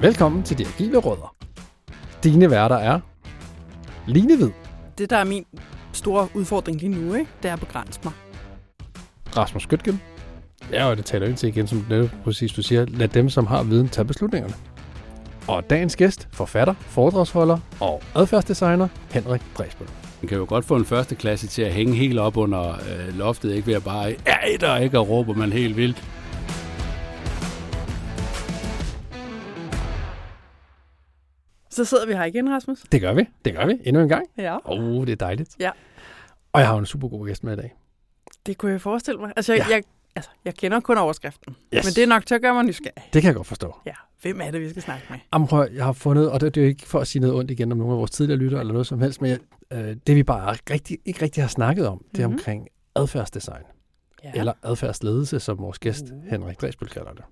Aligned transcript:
Velkommen 0.00 0.42
til 0.42 0.58
De 0.58 0.66
Agile 0.66 0.98
Rødder. 0.98 1.34
Dine 2.24 2.50
værter 2.50 2.76
er 2.76 3.00
Line 4.06 4.36
Hvid, 4.36 4.50
Det, 4.98 5.10
der 5.10 5.16
er 5.16 5.24
min 5.24 5.44
store 5.92 6.28
udfordring 6.34 6.80
lige 6.80 6.88
nu, 6.88 7.14
ikke? 7.14 7.30
det 7.42 7.48
er 7.48 7.52
at 7.52 7.60
begrænse 7.60 8.00
mig. 8.04 8.12
Rasmus 9.36 9.62
Skytgen. 9.62 10.00
Ja, 10.72 10.84
og 10.84 10.96
det 10.96 11.04
taler 11.04 11.26
ind 11.26 11.36
til 11.36 11.48
igen, 11.48 11.66
som 11.66 11.86
netop 11.90 12.10
præcis 12.24 12.52
du 12.52 12.62
siger. 12.62 12.84
Lad 12.84 13.08
dem, 13.08 13.28
som 13.28 13.46
har 13.46 13.62
viden, 13.62 13.88
tage 13.88 14.04
beslutningerne. 14.04 14.54
Og 15.48 15.70
dagens 15.70 15.96
gæst, 15.96 16.28
forfatter, 16.32 16.74
foredragsholder 16.78 17.58
og 17.80 18.02
adfærdsdesigner, 18.14 18.88
Henrik 19.12 19.42
Dresbøl. 19.58 19.88
Man 20.22 20.28
kan 20.28 20.38
jo 20.38 20.46
godt 20.48 20.64
få 20.64 20.76
en 20.76 20.84
første 20.84 21.14
klasse 21.14 21.46
til 21.46 21.62
at 21.62 21.72
hænge 21.72 21.94
helt 21.94 22.18
op 22.18 22.36
under 22.36 22.70
øh, 22.72 23.18
loftet, 23.18 23.54
ikke 23.54 23.66
ved 23.66 23.74
at 23.74 23.84
bare 23.84 24.04
ja, 24.26 24.56
der 24.60 24.76
ikke 24.76 24.98
og 24.98 25.08
råber 25.08 25.34
man 25.34 25.52
helt 25.52 25.76
vildt. 25.76 26.04
Så 31.78 31.84
sidder 31.84 32.06
vi 32.06 32.12
her 32.12 32.24
igen, 32.24 32.50
Rasmus. 32.50 32.80
Det 32.92 33.00
gør 33.00 33.12
vi. 33.12 33.24
Det 33.44 33.54
gør 33.54 33.66
vi. 33.66 33.78
Endnu 33.84 34.02
en 34.02 34.08
gang. 34.08 34.26
Ja. 34.38 34.56
Åh, 34.56 34.60
oh, 34.80 35.06
det 35.06 35.12
er 35.12 35.16
dejligt. 35.16 35.56
Ja. 35.60 35.70
Og 36.52 36.60
jeg 36.60 36.68
har 36.68 36.76
en 36.78 36.86
super 36.86 37.08
god 37.08 37.26
gæst 37.26 37.44
med 37.44 37.52
i 37.52 37.56
dag. 37.56 37.74
Det 38.46 38.58
kunne 38.58 38.72
jeg 38.72 38.80
forestille 38.80 39.20
mig. 39.20 39.32
Altså, 39.36 39.52
jeg, 39.52 39.66
Ja. 39.68 39.74
jeg, 39.74 39.82
altså, 40.16 40.30
jeg 40.44 40.54
kender 40.54 40.80
kun 40.80 40.98
overskriften. 40.98 41.56
Yes. 41.74 41.84
Men 41.84 41.92
det 41.94 42.02
er 42.02 42.06
nok 42.06 42.26
til 42.26 42.34
at 42.34 42.42
gøre 42.42 42.54
mig 42.54 42.64
nysgerrig. 42.64 43.08
Det 43.12 43.22
kan 43.22 43.28
jeg 43.28 43.34
godt 43.34 43.46
forstå. 43.46 43.76
Ja. 43.86 43.92
Hvem 44.22 44.40
er 44.40 44.50
det, 44.50 44.60
vi 44.60 44.70
skal 44.70 44.82
snakke 44.82 45.04
med? 45.10 45.18
Jamen, 45.34 45.48
prøv, 45.48 45.68
jeg 45.74 45.84
har 45.84 45.92
fundet, 45.92 46.30
og 46.30 46.40
det, 46.40 46.54
det 46.54 46.60
er 46.60 46.64
jo 46.64 46.68
ikke 46.68 46.86
for 46.86 46.98
at 47.00 47.06
sige 47.06 47.20
noget 47.20 47.36
ondt 47.36 47.50
igen 47.50 47.72
om 47.72 47.78
nogle 47.78 47.92
af 47.92 47.98
vores 47.98 48.10
tidligere 48.10 48.38
lyttere 48.38 48.60
eller 48.60 48.72
noget 48.72 48.86
som 48.86 49.00
helst, 49.00 49.20
men 49.22 49.30
jeg, 49.30 49.38
øh, 49.72 49.96
det 50.06 50.16
vi 50.16 50.22
bare 50.22 50.56
rigtig, 50.70 50.98
ikke 51.04 51.22
rigtig 51.22 51.42
har 51.42 51.48
snakket 51.48 51.86
om, 51.86 52.04
det 52.14 52.22
er 52.22 52.26
Mhm. 52.28 52.34
omkring 52.36 52.68
adfærdsdesign, 52.96 53.62
Ja. 54.24 54.30
eller 54.34 54.52
adfærdsledelse, 54.62 55.40
som 55.40 55.58
vores 55.58 55.78
gæst 55.78 56.04
Uh. 56.12 56.22
Henrik 56.30 56.60
Dresbøl 56.60 56.88
kalder 56.88 57.12
det. 57.12 57.24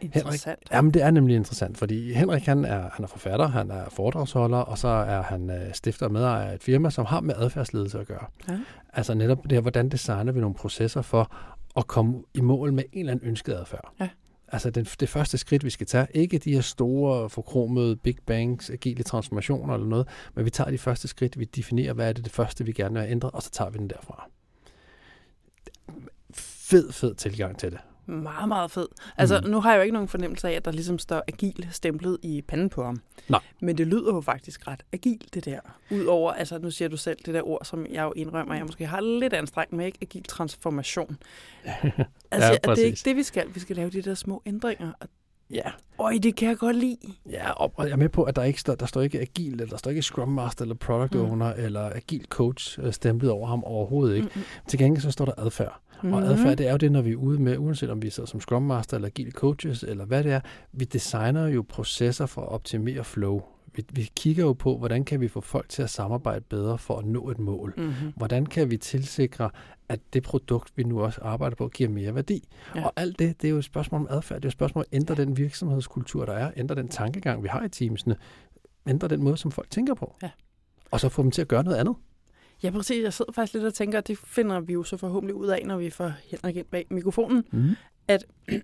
Interessant. 0.00 0.58
Jamen, 0.72 0.94
det 0.94 1.02
er 1.02 1.10
nemlig 1.10 1.36
interessant, 1.36 1.78
fordi 1.78 2.12
Henrik 2.12 2.42
han 2.42 2.64
er, 2.64 2.90
han 2.92 3.04
er 3.04 3.08
forfatter, 3.08 3.46
han 3.46 3.70
er 3.70 3.88
foredragsholder, 3.90 4.58
og 4.58 4.78
så 4.78 4.88
er 4.88 5.22
han 5.22 5.50
øh, 5.50 5.74
stifter 5.74 6.06
og 6.06 6.12
medejer 6.12 6.50
af 6.50 6.54
et 6.54 6.62
firma, 6.62 6.90
som 6.90 7.06
har 7.06 7.20
med 7.20 7.34
adfærdsledelse 7.38 8.00
at 8.00 8.06
gøre. 8.06 8.26
Ja. 8.48 8.58
Altså 8.92 9.14
netop 9.14 9.42
det 9.42 9.52
her, 9.52 9.60
hvordan 9.60 9.88
designer 9.88 10.32
vi 10.32 10.40
nogle 10.40 10.54
processer 10.54 11.02
for 11.02 11.32
at 11.76 11.86
komme 11.86 12.22
i 12.34 12.40
mål 12.40 12.72
med 12.72 12.84
en 12.92 13.00
eller 13.00 13.12
anden 13.12 13.28
ønsket 13.28 13.54
adfærd. 13.54 13.92
Ja. 14.00 14.08
Altså 14.52 14.70
den, 14.70 14.84
det 15.00 15.08
første 15.08 15.38
skridt, 15.38 15.64
vi 15.64 15.70
skal 15.70 15.86
tage, 15.86 16.06
ikke 16.14 16.38
de 16.38 16.54
her 16.54 16.60
store, 16.60 17.30
forkromede 17.30 17.96
Big 17.96 18.16
Bangs, 18.26 18.70
agile 18.70 19.02
transformationer 19.02 19.74
eller 19.74 19.86
noget, 19.86 20.08
men 20.34 20.44
vi 20.44 20.50
tager 20.50 20.70
de 20.70 20.78
første 20.78 21.08
skridt, 21.08 21.38
vi 21.38 21.44
definerer, 21.44 21.92
hvad 21.92 22.08
er 22.08 22.12
det 22.12 22.24
det 22.24 22.32
første, 22.32 22.64
vi 22.64 22.72
gerne 22.72 22.92
vil 22.92 23.00
have 23.00 23.10
ændret, 23.10 23.30
og 23.32 23.42
så 23.42 23.50
tager 23.50 23.70
vi 23.70 23.78
den 23.78 23.90
derfra. 23.90 24.28
Fed, 26.34 26.92
fed 26.92 27.14
tilgang 27.14 27.58
til 27.58 27.70
det. 27.70 27.78
Meget, 28.08 28.48
meget 28.48 28.70
fed. 28.70 28.86
Altså, 29.16 29.40
Mm. 29.44 29.50
nu 29.50 29.60
har 29.60 29.70
jeg 29.72 29.78
jo 29.78 29.82
ikke 29.82 29.92
nogen 29.92 30.08
fornemmelse 30.08 30.48
af, 30.48 30.52
at 30.52 30.64
der 30.64 30.70
ligesom 30.72 30.98
står 30.98 31.22
agil 31.28 31.68
stemplet 31.70 32.18
i 32.22 32.42
panden 32.48 32.68
på 32.68 32.84
ham. 32.84 33.00
Nej. 33.28 33.40
Men 33.60 33.78
det 33.78 33.86
lyder 33.86 34.14
jo 34.14 34.20
faktisk 34.20 34.68
ret 34.68 34.82
agil, 34.92 35.20
det 35.34 35.44
der. 35.44 35.60
Udover, 35.90 36.32
altså 36.32 36.58
nu 36.58 36.70
siger 36.70 36.88
du 36.88 36.96
selv 36.96 37.18
det 37.26 37.34
der 37.34 37.48
ord, 37.48 37.64
som 37.64 37.86
jeg 37.90 38.02
jo 38.04 38.12
indrømmer, 38.16 38.54
jeg 38.54 38.64
måske 38.66 38.86
har 38.86 39.00
lidt 39.00 39.32
anstrengt 39.32 39.72
med, 39.72 39.86
ikke? 39.86 39.98
Agil 40.02 40.22
transformation. 40.24 41.16
Altså, 41.64 41.80
Ja, 42.32 42.46
ja, 42.46 42.48
det 42.48 42.56
er 42.56 42.58
præcis. 42.64 42.84
ikke 42.84 43.00
det, 43.04 43.16
vi 43.16 43.22
skal. 43.22 43.54
Vi 43.54 43.60
skal 43.60 43.76
lave 43.76 43.90
de 43.90 44.02
der 44.02 44.14
små 44.14 44.42
ændringer. 44.46 44.92
Og, 45.00 45.08
Ja, 45.50 45.62
øj, 45.98 46.18
det 46.22 46.36
kan 46.36 46.48
jeg 46.48 46.56
godt 46.58 46.76
lide. 46.76 46.96
Ja, 47.30 47.50
og 47.50 47.72
jeg 47.78 47.90
er 47.90 47.96
med 47.96 48.08
på, 48.08 48.22
at 48.22 48.36
der 48.36 48.42
ikke 48.42 48.60
står, 48.60 48.74
der 48.74 48.86
står 48.86 49.00
ikke 49.00 49.20
agil, 49.20 49.52
eller 49.52 49.66
der 49.66 49.76
står 49.76 49.90
ikke 49.90 50.02
Scrum 50.02 50.28
Master, 50.28 50.62
eller 50.62 50.74
Product 50.74 51.14
Mm. 51.14 51.20
Owner, 51.20 51.52
eller 51.52 51.90
agil 51.94 52.24
coach 52.28 52.78
øh, 52.82 52.92
stemplet 52.92 53.30
over 53.30 53.46
ham 53.46 53.64
overhovedet 53.64 54.16
ikke. 54.16 54.28
Mm-mm. 54.34 54.44
Til 54.68 54.78
gengæld 54.78 55.02
så 55.02 55.10
står 55.10 55.24
der 55.24 55.32
adfærd. 55.38 55.80
Mm. 56.02 56.12
Og 56.12 56.20
Mhm. 56.20 56.30
adfærd, 56.30 56.56
det 56.56 56.66
er 56.66 56.70
jo 56.70 56.76
det, 56.76 56.92
når 56.92 57.02
vi 57.02 57.12
er 57.12 57.16
ude 57.16 57.42
med, 57.42 57.58
uanset 57.58 57.90
om 57.90 58.02
vi 58.02 58.10
sidder 58.10 58.26
som 58.26 58.40
Scrum 58.40 58.62
Master, 58.62 58.94
eller 58.96 59.08
agile 59.08 59.30
coaches, 59.30 59.82
eller 59.82 60.04
hvad 60.04 60.24
det 60.24 60.32
er, 60.32 60.40
vi 60.72 60.84
designer 60.84 61.46
jo 61.46 61.64
processer 61.68 62.26
for 62.26 62.42
at 62.42 62.48
optimere 62.48 63.04
flow. 63.04 63.42
Vi, 63.74 63.84
vi 63.92 64.10
kigger 64.16 64.44
jo 64.44 64.52
på, 64.52 64.78
hvordan 64.78 65.04
kan 65.04 65.20
vi 65.20 65.28
få 65.28 65.40
folk 65.40 65.68
til 65.68 65.82
at 65.82 65.90
samarbejde 65.90 66.40
bedre 66.40 66.78
for 66.78 66.98
at 66.98 67.04
nå 67.04 67.30
et 67.30 67.38
mål. 67.38 67.74
Mm-hmm. 67.76 68.12
Hvordan 68.16 68.46
kan 68.46 68.70
vi 68.70 68.76
tilsikre, 68.76 69.50
at 69.88 70.00
det 70.12 70.22
produkt, 70.22 70.72
vi 70.76 70.82
nu 70.82 71.00
også 71.02 71.20
arbejder 71.22 71.56
på, 71.56 71.68
giver 71.68 71.90
mere 71.90 72.14
værdi? 72.14 72.48
Ja. 72.74 72.80
Ja. 72.80 72.86
Og 72.86 72.92
alt 72.96 73.18
det, 73.18 73.42
det 73.42 73.48
er 73.48 73.52
jo 73.52 73.58
et 73.58 73.64
spørgsmål 73.64 74.00
om 74.00 74.06
adfærd. 74.10 74.36
Det 74.36 74.44
er 74.44 74.46
jo 74.46 74.48
et 74.48 74.52
spørgsmål 74.52 74.80
om 74.82 74.86
at 74.92 74.96
ændre 74.96 75.14
den 75.14 75.36
virksomhedskultur, 75.36 76.24
der 76.24 76.32
er. 76.32 76.50
Ændre 76.56 76.74
den 76.74 76.88
tankegang, 76.88 77.42
vi 77.42 77.48
har 77.48 77.64
i 77.64 77.68
teamsene. 77.68 78.16
Ændre 78.88 79.08
den 79.08 79.22
måde, 79.22 79.36
som 79.36 79.50
folk 79.50 79.70
tænker 79.70 79.94
på. 79.94 80.16
Ja. 80.22 80.30
Og 80.90 81.00
så 81.00 81.08
få 81.08 81.22
dem 81.22 81.30
til 81.30 81.42
at 81.42 81.48
gøre 81.48 81.64
noget 81.64 81.76
andet. 81.76 81.94
Ja, 82.62 82.70
præcis. 82.70 83.02
Jeg 83.04 83.12
sidder 83.12 83.32
faktisk 83.32 83.54
lidt 83.54 83.64
og 83.64 83.74
tænker, 83.74 83.98
at 83.98 84.08
det 84.08 84.18
finder 84.18 84.60
vi 84.60 84.72
jo 84.72 84.82
så 84.84 84.96
forhåbentlig 84.96 85.34
ud 85.34 85.46
af, 85.46 85.62
når 85.66 85.76
vi 85.76 85.90
får 85.90 86.12
Henrik 86.30 86.56
ind 86.56 86.66
bag 86.66 86.86
mikrofonen. 86.90 87.44
Mm. 87.52 87.70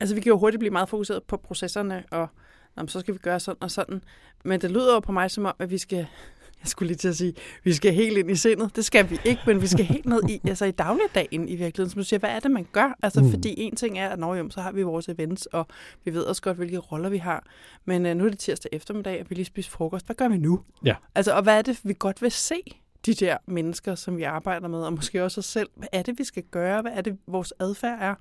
Altså, 0.00 0.14
vi 0.14 0.20
kan 0.20 0.30
jo 0.30 0.38
hurtigt 0.38 0.58
blive 0.58 0.70
meget 0.72 0.88
fokuseret 0.88 1.22
på 1.24 1.36
processerne, 1.36 2.04
og 2.10 2.28
jamen, 2.76 2.88
så 2.88 3.00
skal 3.00 3.14
vi 3.14 3.18
gøre 3.18 3.40
sådan 3.40 3.62
og 3.62 3.70
sådan. 3.70 4.02
Men 4.44 4.60
det 4.60 4.70
lyder 4.70 4.94
jo 4.94 5.00
på 5.00 5.12
mig 5.12 5.30
som 5.30 5.44
om, 5.44 5.54
at 5.58 5.70
vi 5.70 5.78
skal, 5.78 5.96
jeg 6.62 6.66
skulle 6.68 6.86
lige 6.86 6.96
til 6.96 7.08
at 7.08 7.16
sige, 7.16 7.34
vi 7.64 7.72
skal 7.72 7.92
helt 7.92 8.18
ind 8.18 8.30
i 8.30 8.36
sindet. 8.36 8.76
Det 8.76 8.84
skal 8.84 9.10
vi 9.10 9.18
ikke, 9.24 9.42
men 9.46 9.62
vi 9.62 9.66
skal 9.66 9.84
helt 9.84 10.06
ned 10.06 10.20
i, 10.28 10.40
altså 10.48 10.64
i 10.64 10.70
dagligdagen 10.70 11.48
i 11.48 11.56
virkeligheden. 11.56 11.90
Som 11.90 11.98
du 12.00 12.04
siger, 12.04 12.20
hvad 12.20 12.30
er 12.30 12.40
det, 12.40 12.50
man 12.50 12.66
gør? 12.72 12.98
Altså, 13.02 13.20
Mm. 13.22 13.30
fordi 13.30 13.54
en 13.60 13.76
ting 13.76 13.98
er, 13.98 14.08
at 14.08 14.18
når 14.18 14.34
jo, 14.34 14.50
så 14.50 14.60
har 14.60 14.72
vi 14.72 14.82
vores 14.82 15.08
events, 15.08 15.46
og 15.46 15.66
vi 16.04 16.14
ved 16.14 16.22
også 16.22 16.42
godt, 16.42 16.56
hvilke 16.56 16.78
roller 16.78 17.08
vi 17.08 17.18
har. 17.18 17.46
Men 17.84 18.06
uh, 18.06 18.12
nu 18.16 18.24
er 18.24 18.28
det 18.28 18.38
tirsdag 18.38 18.68
eftermiddag, 18.72 19.20
og 19.20 19.26
vi 19.30 19.34
lige 19.34 19.44
spist 19.44 19.68
frokost. 19.70 20.06
Hvad 20.06 20.16
gør 20.16 20.28
vi 20.28 20.36
nu? 20.38 20.60
Ja. 20.84 20.94
Altså, 21.14 21.32
og 21.32 21.42
hvad 21.42 21.58
er 21.58 21.62
det, 21.62 21.80
vi 21.84 21.94
godt 21.98 22.22
vil 22.22 22.30
se? 22.30 22.54
De 23.14 23.24
der 23.24 23.36
mennesker, 23.46 23.94
som 23.94 24.16
vi 24.16 24.22
arbejder 24.22 24.68
med, 24.68 24.78
og 24.78 24.92
måske 24.92 25.24
også 25.24 25.38
os 25.40 25.44
selv. 25.44 25.68
Hvad 25.76 25.88
er 25.92 26.02
det, 26.02 26.18
vi 26.18 26.24
skal 26.24 26.42
gøre? 26.50 26.82
Hvad 26.82 26.92
er 26.94 27.00
det, 27.00 27.16
vores 27.26 27.54
adfærd 27.60 27.98
er? 28.00 28.14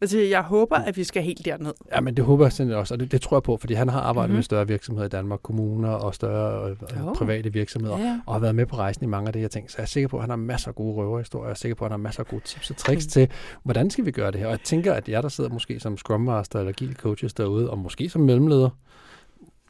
Altså, 0.00 0.18
jeg 0.18 0.42
håber, 0.42 0.76
at 0.76 0.96
vi 0.96 1.04
skal 1.04 1.22
helt 1.22 1.44
derned. 1.44 1.72
Ja, 1.94 2.00
men 2.00 2.16
det 2.16 2.24
håber 2.24 2.44
jeg 2.44 2.52
simpelthen 2.52 2.80
også, 2.80 2.94
og 2.94 3.00
det, 3.00 3.12
det 3.12 3.20
tror 3.22 3.36
jeg 3.36 3.42
på, 3.42 3.56
fordi 3.56 3.74
han 3.74 3.88
har 3.88 4.00
arbejdet 4.00 4.16
mm-hmm. 4.28 4.32
Mhm. 4.32 4.36
med 4.36 4.42
større 4.42 4.66
virksomheder 4.68 5.06
i 5.06 5.08
Danmark, 5.08 5.40
kommuner 5.42 5.88
og 5.90 6.14
større 6.14 6.76
Jo. 7.00 7.12
private 7.14 7.52
virksomheder, 7.52 7.98
Ja, 7.98 8.20
og 8.26 8.34
har 8.34 8.40
været 8.40 8.54
med 8.54 8.66
på 8.66 8.76
rejsen 8.76 9.04
i 9.04 9.06
mange 9.06 9.26
af 9.26 9.32
de 9.32 9.38
her 9.38 9.48
ting. 9.48 9.70
Så 9.70 9.74
jeg 9.78 9.82
er 9.82 9.86
sikker 9.86 10.08
på, 10.08 10.16
at 10.16 10.22
han 10.22 10.30
har 10.30 10.36
masser 10.36 10.68
af 10.68 10.74
gode 10.74 10.94
røverhistorier, 10.96 11.46
jeg 11.46 11.50
er 11.50 11.54
sikker 11.54 11.74
på, 11.74 11.84
at 11.84 11.90
han 11.90 12.00
har 12.00 12.02
masser 12.02 12.20
af 12.20 12.26
gode 12.26 12.42
tips 12.44 12.70
og 12.70 12.76
tricks 12.76 13.06
Mm. 13.06 13.10
til, 13.10 13.28
hvordan 13.62 13.90
skal 13.90 14.06
vi 14.06 14.10
gøre 14.10 14.30
det 14.30 14.40
her. 14.40 14.46
Og 14.46 14.52
jeg 14.52 14.60
tænker, 14.60 14.92
at 14.94 15.08
jer, 15.08 15.20
der 15.20 15.28
sidder 15.28 15.50
måske 15.50 15.80
som 15.80 15.96
Scrum 15.96 16.20
Master 16.20 16.58
eller 16.58 16.70
Agile 16.70 16.94
Coaches 16.94 17.34
derude, 17.34 17.70
og 17.70 17.78
måske 17.78 18.08
som 18.08 18.20
mellemleder, 18.22 18.70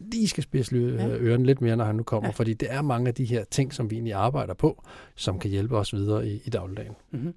lige 0.00 0.28
skal 0.28 0.42
spidse 0.42 0.76
Ja. 0.76 1.08
ørerne 1.08 1.46
lidt 1.46 1.60
mere, 1.60 1.76
når 1.76 1.84
han 1.84 1.94
nu 1.94 2.02
kommer, 2.02 2.28
Ja. 2.28 2.32
fordi 2.32 2.54
det 2.54 2.68
er 2.72 2.82
mange 2.82 3.08
af 3.08 3.14
de 3.14 3.24
her 3.24 3.44
ting, 3.50 3.74
som 3.74 3.90
vi 3.90 3.94
egentlig 3.96 4.14
arbejder 4.14 4.54
på, 4.54 4.82
som 5.14 5.38
kan 5.38 5.50
hjælpe 5.50 5.76
os 5.78 5.92
videre 5.94 6.28
i, 6.28 6.42
i 6.44 6.50
dagligdagen. 6.50 6.92
Mm-hmm. 7.10 7.34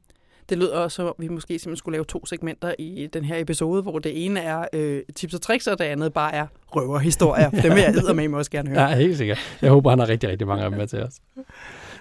Det 0.50 0.58
lyder 0.58 0.78
også, 0.78 1.04
om 1.08 1.16
vi 1.20 1.28
måske 1.28 1.48
simpelthen 1.48 1.76
skulle 1.78 1.96
lave 1.96 2.06
to 2.06 2.26
segmenter 2.26 2.74
i 2.80 3.10
den 3.14 3.26
her 3.26 3.38
episode, 3.38 3.82
hvor 3.82 4.00
det 4.00 4.26
ene 4.26 4.40
er 4.40 4.66
øh, 4.74 5.02
tips 5.16 5.34
og 5.34 5.42
tricks, 5.42 5.68
og 5.68 5.80
det 5.80 5.86
andet 5.86 6.14
bare 6.14 6.34
er 6.34 6.48
røverhistorier. 6.68 7.50
Dem 7.64 7.76
vil 7.76 7.82
jeg 7.82 8.30
med 8.30 8.38
også 8.38 8.52
gerne 8.52 8.70
høre. 8.70 8.82
Ja, 8.82 8.96
helt 8.96 9.18
sikkert. 9.18 9.40
Jeg 9.62 9.70
håber, 9.72 9.90
han 9.90 10.00
har 10.00 10.10
rigtig, 10.10 10.30
rigtig 10.30 10.48
mange 10.48 10.64
af 10.64 10.70
dem 10.70 10.80
med 10.80 10.88
til 10.88 11.04
os. 11.04 11.14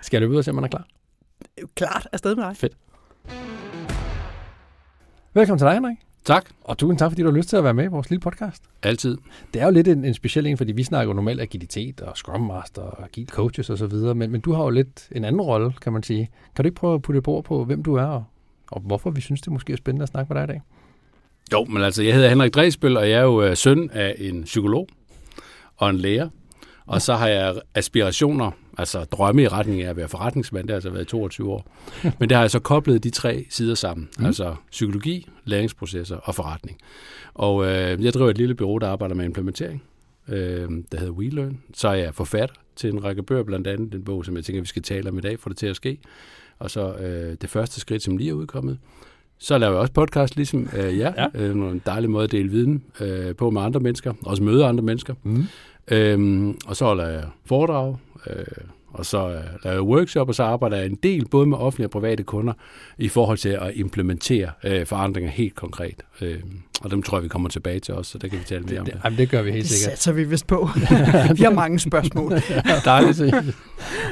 Skal 0.03 0.17
jeg 0.17 0.21
løbe 0.21 0.33
ud 0.33 0.39
og 0.39 0.45
se, 0.45 0.51
om 0.51 0.57
han 0.57 0.65
er 0.65 0.69
klar? 0.69 0.87
Klart 1.75 2.09
afsted 2.13 2.37
med 2.37 2.45
dig. 2.45 2.71
Velkommen 5.35 5.59
til 5.59 5.67
dig, 5.67 5.75
Henrik. 5.75 5.97
Tak. 6.25 6.51
Og 6.65 6.79
tusind 6.79 6.99
tak, 6.99 7.11
fordi 7.11 7.23
du 7.23 7.31
har 7.31 7.37
lyst 7.37 7.49
til 7.49 7.57
at 7.57 7.65
være 7.65 7.75
med 7.75 7.85
i 7.85 7.87
vores 7.87 8.11
lille 8.11 8.21
podcast. 8.21 8.63
Altid. 8.83 9.19
Det 9.55 9.63
er 9.63 9.67
jo 9.67 9.73
lidt 9.73 9.89
en, 9.89 10.05
en 10.05 10.15
speciel 10.15 10.47
en, 10.47 10.57
fordi 10.57 10.73
vi 10.73 10.83
snakker 10.83 11.11
jo 11.11 11.15
normalt 11.15 11.41
agilitet 11.41 12.01
og 12.01 12.17
Scrum 12.17 12.41
Master 12.41 12.83
og 12.83 13.05
Agile 13.05 13.27
Coaches 13.27 13.71
og 13.71 13.79
så 13.79 13.87
videre, 13.87 14.15
men, 14.15 14.31
men 14.31 14.41
du 14.41 14.53
har 14.53 14.63
jo 14.63 14.71
lidt 14.71 15.09
en 15.13 15.25
anden 15.25 15.41
rolle, 15.41 15.73
kan 15.83 15.93
man 15.93 16.03
sige. 16.03 16.31
Kan 16.57 16.63
du 16.63 16.67
ikke 16.67 16.81
prøve 16.81 16.95
at 16.95 17.03
putte 17.03 17.19
et 17.19 17.25
bord 17.25 17.45
på, 17.45 17.65
hvem 17.65 17.83
du 17.83 17.95
er, 17.95 18.05
og, 18.05 18.25
og 18.73 18.81
hvorfor 18.81 19.11
vi 19.11 19.21
synes, 19.21 19.41
det 19.41 19.53
måske 19.53 19.73
er 19.73 19.77
spændende 19.77 20.03
at 20.03 20.09
snakke 20.09 20.35
med 20.35 20.41
dig 20.41 20.45
i 20.45 20.53
dag? 20.53 20.63
Jo, 21.53 21.65
men 21.65 21.83
altså, 21.83 22.03
jeg 22.03 22.15
hedder 22.15 22.29
Henrik 22.29 22.55
Dresbøl, 22.55 22.97
og 22.97 23.11
jeg 23.11 23.19
er 23.19 23.23
jo 23.23 23.43
øh, 23.43 23.57
søn 23.57 23.91
af 23.93 24.15
en 24.19 24.45
psykolog 24.45 24.89
og 25.77 25.91
en 25.91 25.97
lærer. 25.97 26.29
Og 26.87 27.03
så 27.03 27.15
har 27.15 27.29
jeg 27.29 27.55
aspirationer, 27.75 28.51
altså 28.79 29.05
drømme 29.05 29.43
i 29.43 29.49
retning 29.49 29.83
af 29.83 29.91
at 29.91 29.97
være 29.97 30.09
forretningsmand, 30.09 30.63
det 30.63 30.71
har 30.71 30.75
altså 30.77 30.91
været 30.91 31.03
i 31.03 31.07
22 31.09 31.51
år. 31.53 31.67
Men 32.19 32.29
det 32.29 32.33
har 32.37 32.43
jeg 32.43 32.51
så 32.51 32.59
koblet 32.59 33.05
de 33.05 33.11
tre 33.11 33.47
sider 33.51 33.75
sammen, 33.75 34.09
Mm. 34.19 34.25
altså 34.27 34.55
psykologi, 34.71 35.29
læringsprocesser 35.45 36.17
og 36.17 36.35
forretning. 36.35 36.79
Og 37.35 37.65
øh, 37.67 38.05
jeg 38.05 38.13
driver 38.15 38.31
et 38.31 38.39
lille 38.39 38.55
bureau, 38.55 38.79
der 38.79 38.89
arbejder 38.89 39.15
med 39.15 39.25
implementering, 39.25 39.83
øh, 40.29 40.69
der 40.93 40.99
hedder 40.99 41.13
WeLearn. 41.13 41.59
Så 41.75 41.89
er 41.89 41.95
jeg 41.95 42.15
forfatter 42.15 42.55
til 42.77 42.91
en 42.91 43.05
række 43.05 43.23
bøger, 43.23 43.43
blandt 43.43 43.67
andet 43.67 43.93
den 43.93 44.05
bog, 44.05 44.25
som 44.25 44.37
jeg 44.37 44.45
tænker, 44.45 44.63
vi 44.63 44.69
skal 44.69 44.83
tale 44.83 45.09
om 45.09 45.19
i 45.19 45.21
dag, 45.21 45.41
for 45.41 45.49
det 45.49 45.59
til 45.59 45.67
at 45.67 45.77
ske. 45.77 45.99
Og 46.59 46.71
så 46.71 46.95
øh, 46.95 47.37
det 47.43 47.51
første 47.51 47.81
skridt, 47.81 48.03
som 48.03 48.17
lige 48.17 48.31
er 48.31 48.35
udkommet. 48.35 48.79
Så 49.39 49.59
laver 49.59 49.73
jeg 49.73 49.81
også 49.81 49.93
podcast, 49.93 50.37
ligesom 50.37 50.69
øh. 50.77 50.99
Ja. 50.99 51.13
Ja. 51.17 51.27
Øh, 51.35 51.51
en 51.57 51.83
dejlig 51.87 52.11
måde 52.11 52.25
at 52.25 52.33
dele 52.33 52.49
viden 52.51 52.85
øh, 53.01 53.37
på 53.37 53.51
med 53.51 53.63
andre 53.63 53.81
mennesker, 53.81 54.13
også 54.27 54.43
møde 54.43 54.65
andre 54.65 54.83
mennesker. 54.83 55.15
Mm. 55.23 55.45
Øhm, 55.89 56.59
og 56.67 56.77
så 56.77 56.85
holder 56.85 57.07
jeg 57.09 57.25
foredrag, 57.47 57.97
øh, 58.27 58.45
og 58.89 59.07
så 59.07 59.29
øh, 59.29 59.35
laver 59.65 59.75
jeg 59.77 59.83
workshop, 59.83 60.29
og 60.29 60.35
så 60.35 60.43
arbejder 60.43 60.77
jeg 60.77 60.87
en 60.87 60.99
del 61.03 61.29
både 61.29 61.47
med 61.47 61.59
offentlige 61.59 61.87
og 61.87 61.91
private 61.91 62.23
kunder 62.23 62.53
i 62.99 63.09
forhold 63.09 63.39
til 63.39 63.49
at 63.49 63.71
implementere 63.75 64.51
øh, 64.65 64.87
forandringer 64.87 65.31
helt 65.31 65.55
konkret. 65.55 66.03
Øh, 66.21 66.41
og 66.83 66.91
dem 66.91 67.03
tror 67.03 67.17
jeg, 67.19 67.23
vi 67.23 67.29
kommer 67.29 67.49
tilbage 67.49 67.81
til 67.81 67.95
også, 67.95 68.11
så 68.11 68.19
der 68.19 68.29
kan 68.29 68.39
vi 68.39 68.45
tale 68.45 68.65
mere 68.65 68.79
om 68.81 68.85
Det, 68.85 68.95
det. 68.95 69.03
det, 69.03 69.05
jamen, 69.05 69.19
det 69.19 69.31
gør 69.31 69.43
vi 69.43 69.51
helt 69.53 69.63
Det 69.63 69.71
sikkert. 69.71 69.93
satser 69.99 70.13
vi 70.13 70.25
vist 70.25 70.47
på. 70.47 70.69
vi 71.37 71.43
har 71.43 71.51
mange 71.55 71.79
spørgsmål. 71.79 72.33
Dejligt. 72.85 73.21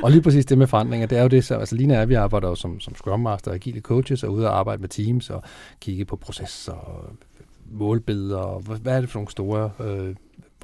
Og 0.03 0.11
lige 0.11 0.23
præcis 0.23 0.47
det 0.47 0.59
med 0.59 0.67
forandringer, 0.67 1.07
det 1.07 1.19
er 1.19 1.23
jo 1.23 1.29
det, 1.29 1.45
så, 1.45 1.55
altså 1.57 1.75
Lina 1.77 1.95
og 1.95 2.01
jeg, 2.01 2.09
vi 2.09 2.15
arbejder 2.15 2.49
jo 2.49 2.55
som, 2.55 2.81
som 2.81 2.95
Scrum 2.95 3.21
Master 3.21 3.51
og 3.51 3.55
agile 3.55 3.81
coaches, 3.81 4.23
og 4.25 4.33
ude 4.33 4.49
og 4.49 4.59
arbejde 4.59 4.81
med 4.81 4.89
teams 4.89 5.31
og 5.31 5.43
kigge 5.81 6.05
på 6.05 6.17
processer 6.17 6.73
og 6.73 7.11
målbilleder, 7.73 8.37
og 8.39 8.61
hvad 8.61 8.77
hvad 8.77 8.97
er 8.97 9.01
det 9.01 9.11
for 9.11 9.19
nogle 9.19 9.31
store 9.31 9.71
øh, 9.81 10.15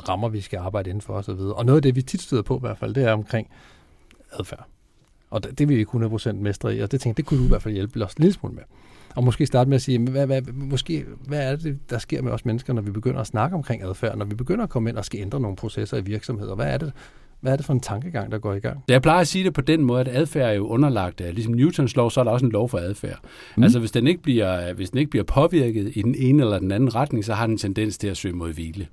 rammer, 0.08 0.28
vi 0.28 0.40
skal 0.40 0.58
arbejde 0.58 0.90
inden 0.90 1.00
for 1.00 1.14
osv. 1.14 1.31
Og 1.31 1.66
noget 1.66 1.78
af 1.78 1.82
det, 1.82 1.96
vi 1.96 2.02
tit 2.02 2.22
støder 2.22 2.43
på 2.43 2.56
i 2.56 2.60
hvert 2.60 2.78
fald, 2.78 2.94
det 2.94 3.04
er 3.04 3.12
omkring 3.12 3.48
adfærd. 4.32 4.66
Og 5.31 5.44
det, 5.44 5.58
det 5.58 5.64
er 5.64 5.69
vi 5.69 5.76
ikke 5.76 5.90
100% 5.90 6.32
mestre 6.32 6.76
i, 6.76 6.81
og 6.81 6.93
det 6.93 7.00
tænker 7.00 7.10
jeg, 7.10 7.16
det 7.16 7.26
kunne 7.26 7.40
du 7.40 7.44
i 7.44 7.48
hvert 7.48 7.62
fald 7.62 7.75
hjælpe 7.75 8.04
os 8.04 8.14
en 8.14 8.22
lille 8.22 8.34
smule 8.34 8.54
med. 8.54 8.62
Og 9.16 9.25
måske 9.25 9.46
starte 9.46 9.70
med 9.70 9.76
at 9.76 9.82
sige, 9.82 9.98
hvad, 9.98 10.26
hvad, 10.26 10.43
måske, 10.43 11.04
hvad 11.26 11.52
er 11.52 11.56
det, 11.56 11.78
der 11.90 11.98
sker 11.98 12.22
med 12.22 12.32
os 12.32 12.44
mennesker, 12.44 12.72
når 12.72 12.82
vi 12.82 12.90
begynder 12.90 13.20
at 13.20 13.26
snakke 13.26 13.56
omkring 13.56 13.82
adfærd, 13.82 14.19
når 14.19 14.25
vi 14.25 14.34
begynder 14.34 14.64
at 14.64 14.70
komme 14.70 14.90
ind 14.90 14.96
og 14.98 15.04
skal 15.04 15.20
ændre 15.20 15.40
nogle 15.40 15.56
processer 15.56 15.96
i 15.96 16.00
virksomheder? 16.00 16.54
Hvad 16.54 16.66
er 16.66 16.78
det, 16.78 16.93
hvad 17.40 17.52
er 17.52 17.56
det 17.56 17.66
for 17.66 17.72
en 17.72 17.81
tankegang, 17.81 18.32
der 18.32 18.38
går 18.38 18.54
i 18.54 18.58
gang? 18.58 18.84
Jeg 18.88 19.02
plejer 19.02 19.20
at 19.20 19.28
sige 19.28 19.44
det 19.44 19.52
på 19.52 19.60
den 19.60 19.82
måde, 19.82 20.00
at 20.00 20.08
adfærd 20.08 20.50
er 20.50 20.54
jo 20.54 20.66
underlagt 20.66 21.20
af, 21.20 21.34
ligesom 21.34 21.52
Newtons 21.52 21.96
lov, 21.96 22.10
så 22.10 22.20
er 22.20 22.25
der 22.25 22.31
også 22.31 22.46
en 22.46 22.52
lov 22.52 22.69
for 22.69 22.78
adfærd. 22.78 23.19
Mm. 23.56 23.62
Altså 23.62 23.78
hvis 23.78 23.90
den, 23.90 24.06
ikke 24.06 24.22
bliver, 24.22 24.72
hvis 24.72 24.90
den 24.90 24.98
ikke 24.98 25.10
bliver 25.10 25.25
påvirket 25.25 25.93
i 25.94 26.02
den 26.02 26.14
ene 26.14 26.43
eller 26.43 26.58
den 26.58 26.72
anden 26.72 26.94
retning, 26.94 27.25
så 27.25 27.34
har 27.34 27.46
den 27.46 27.54
en 27.54 27.58
tendens 27.58 27.98
til 27.98 28.08
at 28.08 28.16
søge 28.16 28.34
mod 28.34 28.52
hvile. 28.52 28.87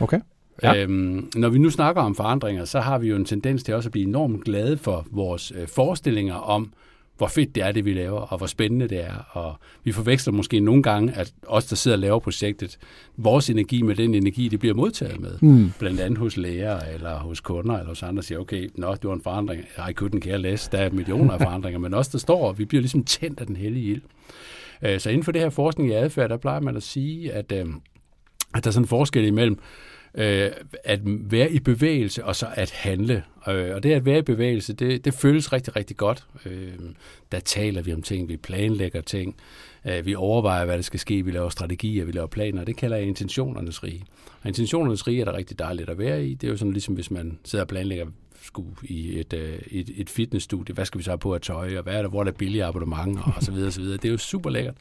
Okay. 0.00 0.20
Ja. 0.62 0.82
Øhm, 0.82 1.30
når 1.34 1.48
vi 1.48 1.58
nu 1.58 1.70
snakker 1.70 2.02
om 2.02 2.14
forandringer, 2.14 2.64
så 2.64 2.80
har 2.80 2.98
vi 2.98 3.08
jo 3.08 3.16
en 3.16 3.24
tendens 3.24 3.62
til 3.62 3.74
også 3.74 3.88
at 3.88 3.92
blive 3.92 4.06
enormt 4.06 4.44
glade 4.44 4.76
for 4.76 5.06
vores 5.10 5.52
øh, 5.56 5.68
forestillinger 5.68 6.34
om, 6.34 6.72
hvor 7.18 7.26
fedt 7.26 7.54
det 7.54 7.62
er, 7.62 7.72
det 7.72 7.84
vi 7.84 7.92
laver, 7.92 8.20
og 8.20 8.38
hvor 8.38 8.46
spændende 8.46 8.88
det 8.88 9.04
er. 9.04 9.14
Og 9.30 9.56
vi 9.84 9.92
forveksler 9.92 10.32
måske 10.32 10.60
nogle 10.60 10.82
gange, 10.82 11.12
at 11.12 11.32
os, 11.46 11.66
der 11.66 11.76
sidder 11.76 11.96
og 11.96 12.00
laver 12.00 12.18
projektet, 12.18 12.78
vores 13.16 13.50
energi 13.50 13.82
med 13.82 13.94
den 13.94 14.14
energi, 14.14 14.48
det 14.48 14.60
bliver 14.60 14.74
modtaget 14.74 15.20
med. 15.20 15.38
Mm. 15.40 15.72
Blandt 15.78 16.00
andet 16.00 16.18
hos 16.18 16.36
læger, 16.36 16.80
eller 16.80 17.18
hos 17.18 17.40
kunder, 17.40 17.74
eller 17.74 17.88
hos 17.88 18.02
andre, 18.02 18.22
siger, 18.22 18.38
okay, 18.38 18.68
nå, 18.74 18.94
det 18.94 19.04
var 19.04 19.14
en 19.14 19.20
forandring. 19.20 19.60
I 19.62 19.92
couldn't 20.00 20.20
care 20.20 20.38
less. 20.38 20.68
Der 20.68 20.78
er 20.78 20.90
millioner 20.90 21.32
af 21.32 21.40
forandringer, 21.48 21.78
men 21.78 21.94
også 21.94 22.10
der 22.12 22.18
står, 22.18 22.52
vi 22.52 22.64
bliver 22.64 22.80
ligesom 22.82 23.04
tændt 23.04 23.40
af 23.40 23.46
den 23.46 23.56
hellige 23.56 23.90
ild. 23.90 24.02
Øh, 24.82 25.00
så 25.00 25.10
inden 25.10 25.24
for 25.24 25.32
det 25.32 25.40
her 25.40 25.50
forskning 25.50 25.90
i 25.90 25.92
adfærd, 25.92 26.30
der 26.30 26.36
plejer 26.36 26.60
man 26.60 26.76
at 26.76 26.82
sige, 26.82 27.32
at, 27.32 27.52
øh, 27.52 27.66
at 28.54 28.64
der 28.64 28.70
er 28.70 28.72
sådan 28.72 28.84
en 28.84 28.88
forskel 28.88 29.24
imellem, 29.24 29.58
øh, 30.14 30.50
at 30.84 31.00
være 31.04 31.52
i 31.52 31.58
bevægelse 31.58 32.24
og 32.24 32.36
så 32.36 32.46
at 32.54 32.70
handle. 32.70 33.24
Øh, 33.48 33.74
og 33.74 33.82
det 33.82 33.92
at 33.92 34.04
være 34.04 34.18
i 34.18 34.22
bevægelse, 34.22 34.72
det, 34.72 35.04
det 35.04 35.14
føles 35.14 35.52
rigtig, 35.52 35.76
rigtig 35.76 35.96
godt. 35.96 36.26
Øh, 36.46 36.72
der 37.32 37.40
taler 37.40 37.82
vi 37.82 37.92
om 37.92 38.02
ting, 38.02 38.28
vi 38.28 38.36
planlægger 38.36 39.00
ting, 39.00 39.36
øh, 39.84 40.06
vi 40.06 40.14
overvejer, 40.14 40.64
hvad 40.64 40.76
der 40.76 40.82
skal 40.82 41.00
ske, 41.00 41.24
vi 41.24 41.30
laver 41.30 41.48
strategier, 41.48 42.04
vi 42.04 42.12
laver 42.12 42.26
planer. 42.26 42.64
Det 42.64 42.76
kalder 42.76 42.96
jeg 42.96 43.06
intentionernes 43.06 43.84
rige. 43.84 44.04
Og 44.42 44.48
intentionernes 44.48 45.08
rige 45.08 45.20
er 45.20 45.24
der 45.24 45.36
rigtig 45.36 45.58
dejligt 45.58 45.90
at 45.90 45.98
være 45.98 46.26
i. 46.26 46.34
Det 46.34 46.46
er 46.46 46.50
jo 46.50 46.56
sådan 46.56 46.72
ligesom, 46.72 46.94
hvis 46.94 47.10
man 47.10 47.38
sidder 47.44 47.64
og 47.64 47.68
planlægger, 47.68 48.06
skulle 48.42 48.68
i 48.82 49.20
et, 49.20 49.32
øh, 49.32 49.58
et, 49.70 49.90
et 49.96 50.10
fitnessstudie. 50.10 50.74
Hvad 50.74 50.84
skal 50.84 50.98
vi 50.98 51.04
så 51.04 51.10
have 51.10 51.18
på 51.18 51.32
at 51.32 51.42
tøj, 51.42 51.76
og 51.76 51.82
hvad 51.82 51.94
er 51.94 52.02
der, 52.02 52.08
hvor 52.08 52.20
er 52.20 52.24
der 52.24 52.32
billige 52.32 52.64
abonnementer, 52.64 53.32
og 53.36 53.42
så 53.42 53.52
videre, 53.52 53.70
så 53.70 53.80
videre. 53.80 53.96
Det 53.96 54.04
er 54.04 54.12
jo 54.12 54.18
super 54.18 54.50
lækkert. 54.50 54.74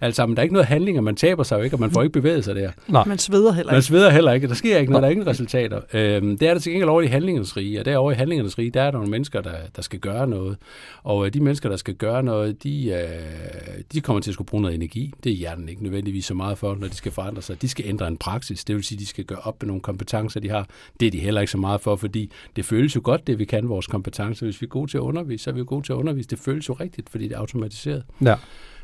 Altså, 0.00 0.26
men 0.26 0.36
der 0.36 0.40
er 0.40 0.42
ikke 0.42 0.52
noget 0.52 0.66
handling, 0.66 0.98
og 0.98 1.04
man 1.04 1.16
taber 1.16 1.42
sig 1.42 1.58
jo 1.58 1.62
ikke, 1.62 1.76
og 1.76 1.80
man 1.80 1.90
får 1.90 2.02
ikke 2.02 2.12
bevæget 2.12 2.44
sig 2.44 2.54
der. 2.54 2.70
Nej. 2.88 3.04
Man 3.04 3.18
sveder 3.18 3.52
heller 3.52 3.72
ikke. 3.72 3.76
Man 3.76 3.82
sveder 3.82 4.10
heller 4.10 4.32
ikke. 4.32 4.48
Der 4.48 4.54
sker 4.54 4.78
ikke 4.78 4.92
noget, 4.92 5.02
der 5.02 5.08
er 5.08 5.12
ingen 5.12 5.26
resultater. 5.26 5.80
Øhm, 5.92 6.38
det 6.38 6.48
er 6.48 6.54
der 6.54 6.60
til 6.60 6.72
gengæld 6.72 6.88
over 6.88 7.02
i 7.02 7.06
handlingens 7.06 7.56
rige, 7.56 7.80
og 7.80 7.84
derovre 7.84 8.12
i 8.12 8.16
handlingens 8.16 8.58
rige, 8.58 8.70
der 8.70 8.82
er 8.82 8.90
der 8.90 8.98
nogle 8.98 9.10
mennesker, 9.10 9.40
der, 9.40 9.54
der 9.76 9.82
skal 9.82 9.98
gøre 9.98 10.26
noget. 10.26 10.56
Og 11.02 11.26
øh, 11.26 11.34
de 11.34 11.40
mennesker, 11.40 11.68
der 11.68 11.76
skal 11.76 11.94
gøre 11.94 12.22
noget, 12.22 12.62
de, 12.62 12.88
øh, 12.88 13.82
de 13.92 14.00
kommer 14.00 14.20
til 14.20 14.30
at 14.30 14.34
skulle 14.34 14.48
bruge 14.48 14.62
noget 14.62 14.74
energi. 14.74 15.12
Det 15.24 15.32
er 15.32 15.36
hjernen 15.36 15.68
ikke 15.68 15.82
nødvendigvis 15.82 16.24
så 16.24 16.34
meget 16.34 16.58
for, 16.58 16.74
når 16.80 16.88
de 16.88 16.94
skal 16.94 17.12
forandre 17.12 17.42
sig. 17.42 17.62
De 17.62 17.68
skal 17.68 17.84
ændre 17.88 18.08
en 18.08 18.16
praksis. 18.16 18.64
Det 18.64 18.76
vil 18.76 18.84
sige, 18.84 18.98
de 18.98 19.06
skal 19.06 19.24
gøre 19.24 19.38
op 19.38 19.62
med 19.62 19.66
nogle 19.66 19.82
kompetencer, 19.82 20.40
de 20.40 20.48
har. 20.50 20.68
Det 21.00 21.06
er 21.06 21.10
de 21.10 21.18
heller 21.18 21.40
ikke 21.40 21.50
så 21.50 21.58
meget 21.58 21.80
for, 21.80 21.96
fordi 21.96 22.30
det 22.56 22.64
føles 22.64 22.93
jo 22.96 23.00
godt, 23.04 23.26
det 23.26 23.38
vi 23.38 23.44
kan, 23.44 23.68
vores 23.68 23.86
kompetencer. 23.86 24.46
Hvis 24.46 24.60
vi 24.60 24.64
er 24.64 24.68
gode 24.68 24.90
til 24.90 24.98
at 24.98 25.02
undervise, 25.02 25.44
så 25.44 25.50
er 25.50 25.54
vi 25.54 25.58
jo 25.58 25.66
gode 25.68 25.86
til 25.86 25.92
at 25.92 25.96
undervise. 25.96 26.28
Det 26.28 26.38
føles 26.38 26.68
jo 26.68 26.72
rigtigt, 26.72 27.10
fordi 27.10 27.28
det 27.28 27.34
er 27.34 27.38
automatiseret. 27.38 28.04
Ja. 28.24 28.34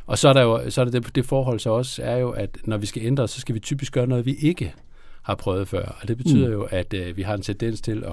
Og 0.07 0.19
så 0.19 0.29
er 0.29 0.33
der 0.33 0.43
jo 0.43 0.71
så 0.71 0.81
er 0.81 0.85
der 0.85 1.01
det, 1.01 1.15
det 1.15 1.25
forhold 1.25 1.59
så 1.59 1.71
også, 1.71 2.03
er 2.03 2.17
jo, 2.17 2.31
at 2.31 2.59
når 2.65 2.77
vi 2.77 2.87
skal 2.87 3.03
ændre, 3.07 3.29
så 3.29 3.41
skal 3.41 3.55
vi 3.55 3.61
typisk 3.61 3.93
gøre 3.93 4.07
noget, 4.07 4.27
vi 4.27 4.35
ikke 4.35 4.75
har 5.23 5.35
prøvet 5.35 5.69
før. 5.69 5.99
Og 6.03 6.09
det 6.09 6.17
betyder 6.17 6.47
mm. 6.47 6.53
jo, 6.53 6.63
at 6.71 6.95
øh, 6.95 7.17
vi 7.17 7.23
har 7.23 7.35
en 7.35 7.43
tendens 7.43 7.81
til 7.81 8.05
at 8.05 8.13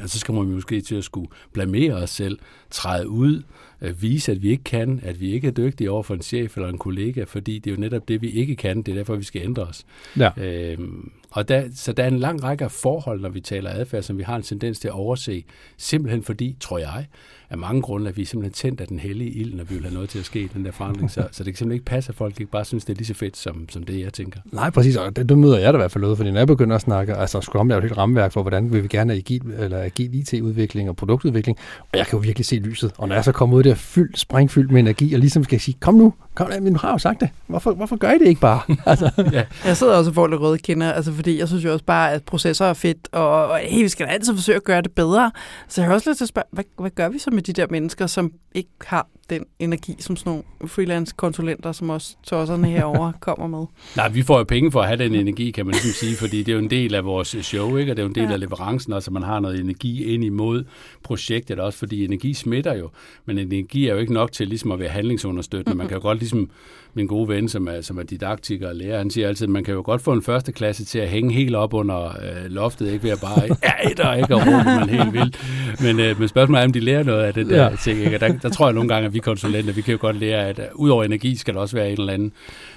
Altså, 0.00 0.14
så 0.14 0.20
skal 0.20 0.34
man 0.34 0.46
måske 0.46 0.80
til 0.80 0.94
at 0.94 1.04
skulle 1.04 1.28
blamere 1.52 1.94
os 1.94 2.10
selv, 2.10 2.38
træde 2.70 3.08
ud, 3.08 3.42
øh, 3.82 4.02
vise, 4.02 4.32
at 4.32 4.42
vi 4.42 4.50
ikke 4.50 4.64
kan, 4.64 5.00
at 5.02 5.20
vi 5.20 5.32
ikke 5.32 5.46
er 5.46 5.52
dygtige 5.52 5.90
over 5.90 6.02
for 6.02 6.14
en 6.14 6.22
chef 6.22 6.56
eller 6.56 6.68
en 6.68 6.78
kollega, 6.78 7.24
fordi 7.24 7.58
det 7.58 7.70
er 7.70 7.74
jo 7.74 7.80
netop 7.80 8.08
det, 8.08 8.22
vi 8.22 8.30
ikke 8.30 8.56
kan. 8.56 8.82
Det 8.82 8.92
er 8.92 8.96
derfor, 8.96 9.16
vi 9.16 9.24
skal 9.24 9.42
ændre 9.42 9.62
os. 9.62 9.84
Ja. 10.18 10.30
Øhm, 10.36 11.12
og 11.32 11.48
der, 11.48 11.64
så 11.74 11.92
der 11.92 12.02
er 12.02 12.08
en 12.08 12.18
lang 12.18 12.44
række 12.44 12.64
af 12.64 12.70
forhold, 12.70 13.20
når 13.20 13.28
vi 13.28 13.40
taler 13.40 13.70
adfærd, 13.70 14.02
som 14.02 14.18
vi 14.18 14.22
har 14.22 14.36
en 14.36 14.42
tendens 14.42 14.78
til 14.78 14.88
at 14.88 14.94
overse, 14.94 15.44
simpelthen 15.76 16.22
fordi, 16.22 16.56
tror 16.60 16.78
jeg, 16.78 17.06
af 17.50 17.58
mange 17.58 17.82
grunde, 17.82 18.08
at 18.08 18.16
vi 18.16 18.22
er 18.22 18.26
simpelthen 18.26 18.52
tændt 18.52 18.80
af 18.80 18.86
den 18.86 18.98
hellige 18.98 19.30
ild, 19.30 19.54
når 19.54 19.64
vi 19.64 19.74
vil 19.74 19.84
have 19.84 19.94
noget 19.94 20.08
til 20.08 20.18
at 20.18 20.24
ske, 20.24 20.48
den 20.54 20.64
der 20.64 20.70
forandring. 20.70 21.10
Så, 21.10 21.28
så 21.32 21.44
det 21.44 21.52
kan 21.52 21.58
simpelthen 21.58 21.72
ikke 21.72 21.84
passe, 21.84 22.08
at 22.10 22.14
folk 22.14 22.40
ikke 22.40 22.52
bare 22.52 22.64
synes, 22.64 22.84
det 22.84 22.92
er 22.92 22.96
lige 22.96 23.06
så 23.06 23.14
fedt, 23.14 23.36
som, 23.36 23.68
som 23.68 23.82
det, 23.82 24.00
jeg 24.00 24.12
tænker. 24.12 24.40
Nej, 24.52 24.70
præcis, 24.70 24.96
og 24.96 25.16
det, 25.16 25.28
det 25.28 25.38
møder 25.38 25.58
jeg 25.58 25.72
da 25.72 25.78
i 25.78 25.80
hvert 25.80 25.90
fald 25.90 26.04
ud, 26.04 26.16
fordi 26.16 26.30
når 26.30 26.40
jeg 26.40 26.46
begynder 26.46 26.76
at 26.76 26.82
snakke, 26.82 27.14
altså 27.14 27.40
Scrum 27.40 27.70
er 27.70 27.74
jo 27.74 27.78
et 27.78 27.84
helt 27.84 27.98
rammeværk 27.98 28.32
for, 28.32 28.42
hvordan 28.42 28.72
vil 28.72 28.82
vi 28.82 28.88
gerne 28.88 29.12
have 29.12 29.18
agil, 29.18 29.42
eller 29.58 29.82
agil 29.82 30.14
IT-udvikling 30.14 30.88
og 30.88 30.96
produktudvikling, 30.96 31.58
og 31.92 31.98
jeg 31.98 32.06
kan 32.06 32.18
jo 32.18 32.22
virkelig 32.22 32.46
se 32.46 32.56
lyset. 32.56 32.92
Og 32.98 33.08
når 33.08 33.14
jeg 33.14 33.24
så 33.24 33.32
kommer 33.32 33.56
ud 33.56 33.62
der 33.62 33.74
fyldt, 33.74 34.18
sprængfyldt 34.18 34.70
med 34.70 34.80
energi, 34.80 35.14
og 35.14 35.20
ligesom 35.20 35.44
skal 35.44 35.60
sige, 35.60 35.76
kom 35.80 35.94
nu, 35.94 36.14
kom 36.34 36.50
nu, 36.50 36.60
men 36.60 36.72
du 36.72 36.78
har 36.78 36.90
jo 36.90 36.98
sagt 36.98 37.20
det. 37.20 37.28
Hvorfor, 37.46 37.72
hvorfor 37.72 37.96
gør 37.96 38.10
I 38.10 38.18
det 38.18 38.26
ikke 38.26 38.40
bare? 38.40 38.60
altså. 38.86 39.10
ja. 39.32 39.44
Jeg 39.64 39.76
sidder 39.76 39.96
også 39.96 40.10
og 40.10 40.14
får 40.14 40.26
lidt 40.26 40.40
røde 40.40 40.58
kinder, 40.58 40.92
altså 40.92 41.12
fordi 41.12 41.38
jeg 41.38 41.48
synes 41.48 41.64
jo 41.64 41.72
også 41.72 41.84
bare, 41.84 42.12
at 42.12 42.22
processer 42.24 42.66
er 42.66 42.74
fedt, 42.74 43.08
og, 43.12 43.46
og 43.46 43.58
hey, 43.58 43.82
vi 43.82 43.88
skal 43.88 44.06
da 44.06 44.12
altid 44.12 44.34
forsøge 44.34 44.56
at 44.56 44.64
gøre 44.64 44.82
det 44.82 44.92
bedre. 44.92 45.30
Så 45.68 45.80
jeg 45.80 45.88
har 45.88 45.94
også 45.94 46.10
lyst 46.10 46.16
til 46.16 46.24
at 46.24 46.28
spørge, 46.28 46.46
hvad, 46.50 46.64
hvad 46.78 46.90
gør 46.90 47.08
vi 47.08 47.18
så 47.18 47.30
med 47.30 47.42
de 47.42 47.52
der 47.52 47.66
mennesker, 47.70 48.06
som 48.06 48.32
ikke 48.54 48.70
har 48.86 49.06
den 49.30 49.44
energi, 49.58 49.96
som 49.98 50.16
sådan 50.16 50.30
nogle 50.30 50.44
freelance-konsulenter, 50.66 51.72
som 51.72 51.90
også 51.90 52.16
tosserne 52.22 52.68
herover 52.68 53.12
kommer 53.20 53.46
med. 53.46 53.66
Nej, 53.96 54.08
vi 54.08 54.22
får 54.22 54.38
jo 54.38 54.44
penge 54.44 54.72
for 54.72 54.80
at 54.80 54.86
have 54.86 54.98
den 54.98 55.14
energi, 55.14 55.50
kan 55.50 55.66
man 55.66 55.72
ligesom 55.72 55.90
sige, 55.90 56.16
fordi 56.16 56.38
det 56.38 56.48
er 56.48 56.52
jo 56.52 56.58
en 56.58 56.70
del 56.70 56.94
af 56.94 57.04
vores 57.04 57.36
show, 57.42 57.76
ikke? 57.76 57.92
og 57.92 57.96
det 57.96 58.02
er 58.02 58.04
jo 58.04 58.08
en 58.08 58.14
del 58.14 58.24
ja. 58.24 58.32
af 58.32 58.40
leverancen, 58.40 58.92
også 58.92 59.10
man 59.10 59.22
har 59.22 59.40
noget 59.40 59.60
energi 59.60 60.14
ind 60.14 60.24
imod 60.24 60.64
projektet 61.02 61.60
også, 61.60 61.78
fordi 61.78 62.04
energi 62.04 62.34
smitter 62.34 62.74
jo, 62.74 62.90
men 63.24 63.38
energi 63.38 63.88
er 63.88 63.92
jo 63.92 63.98
ikke 63.98 64.12
nok 64.12 64.32
til 64.32 64.48
ligesom 64.48 64.72
at 64.72 64.78
være 64.78 64.88
handlingsunderstøttende. 64.88 65.76
Man 65.76 65.88
kan 65.88 65.96
jo 65.96 66.02
godt 66.02 66.21
ligesom 66.22 66.48
min 66.94 67.06
gode 67.06 67.28
ven, 67.28 67.48
som 67.48 67.68
er, 67.68 67.80
som 67.80 67.98
er 67.98 68.02
didaktiker 68.02 68.68
og 68.68 68.76
lærer, 68.76 68.98
han 68.98 69.10
siger 69.10 69.28
altid, 69.28 69.46
at 69.46 69.50
man 69.50 69.64
kan 69.64 69.74
jo 69.74 69.82
godt 69.84 70.02
få 70.02 70.12
en 70.12 70.22
første 70.22 70.52
klasse 70.52 70.84
til 70.84 70.98
at 70.98 71.08
hænge 71.08 71.32
helt 71.32 71.54
op 71.54 71.74
under 71.74 72.08
øh, 72.08 72.50
loftet, 72.50 72.92
ikke 72.92 73.04
ved 73.04 73.10
at 73.10 73.20
bare, 73.20 73.42
ja, 73.62 73.88
der 73.96 74.14
ikke, 74.14 74.34
og 74.34 74.40
råbe 74.40 74.64
man 74.64 74.88
helt 74.88 75.12
vildt. 75.12 75.38
Men, 75.80 76.00
øh, 76.00 76.18
men 76.18 76.28
spørgsmålet 76.28 76.60
er, 76.60 76.64
om 76.64 76.72
de 76.72 76.80
lærer 76.80 77.02
noget 77.02 77.22
af 77.24 77.34
det 77.34 77.46
der 77.46 77.62
ja. 77.62 77.76
ting. 77.76 77.98
Ikke? 77.98 78.18
Der, 78.18 78.38
der, 78.38 78.48
tror 78.48 78.66
jeg 78.66 78.74
nogle 78.74 78.88
gange, 78.88 79.06
at 79.06 79.14
vi 79.14 79.18
konsulenter, 79.18 79.72
vi 79.72 79.80
kan 79.80 79.92
jo 79.92 79.98
godt 80.00 80.16
lære, 80.16 80.48
at 80.48 80.58
uh, 80.58 80.80
udover 80.80 81.04
energi 81.04 81.36
skal 81.36 81.54
der 81.54 81.60
også 81.60 81.76
være 81.76 81.92
en 81.92 82.00
eller 82.00 82.12
anden 82.12 82.32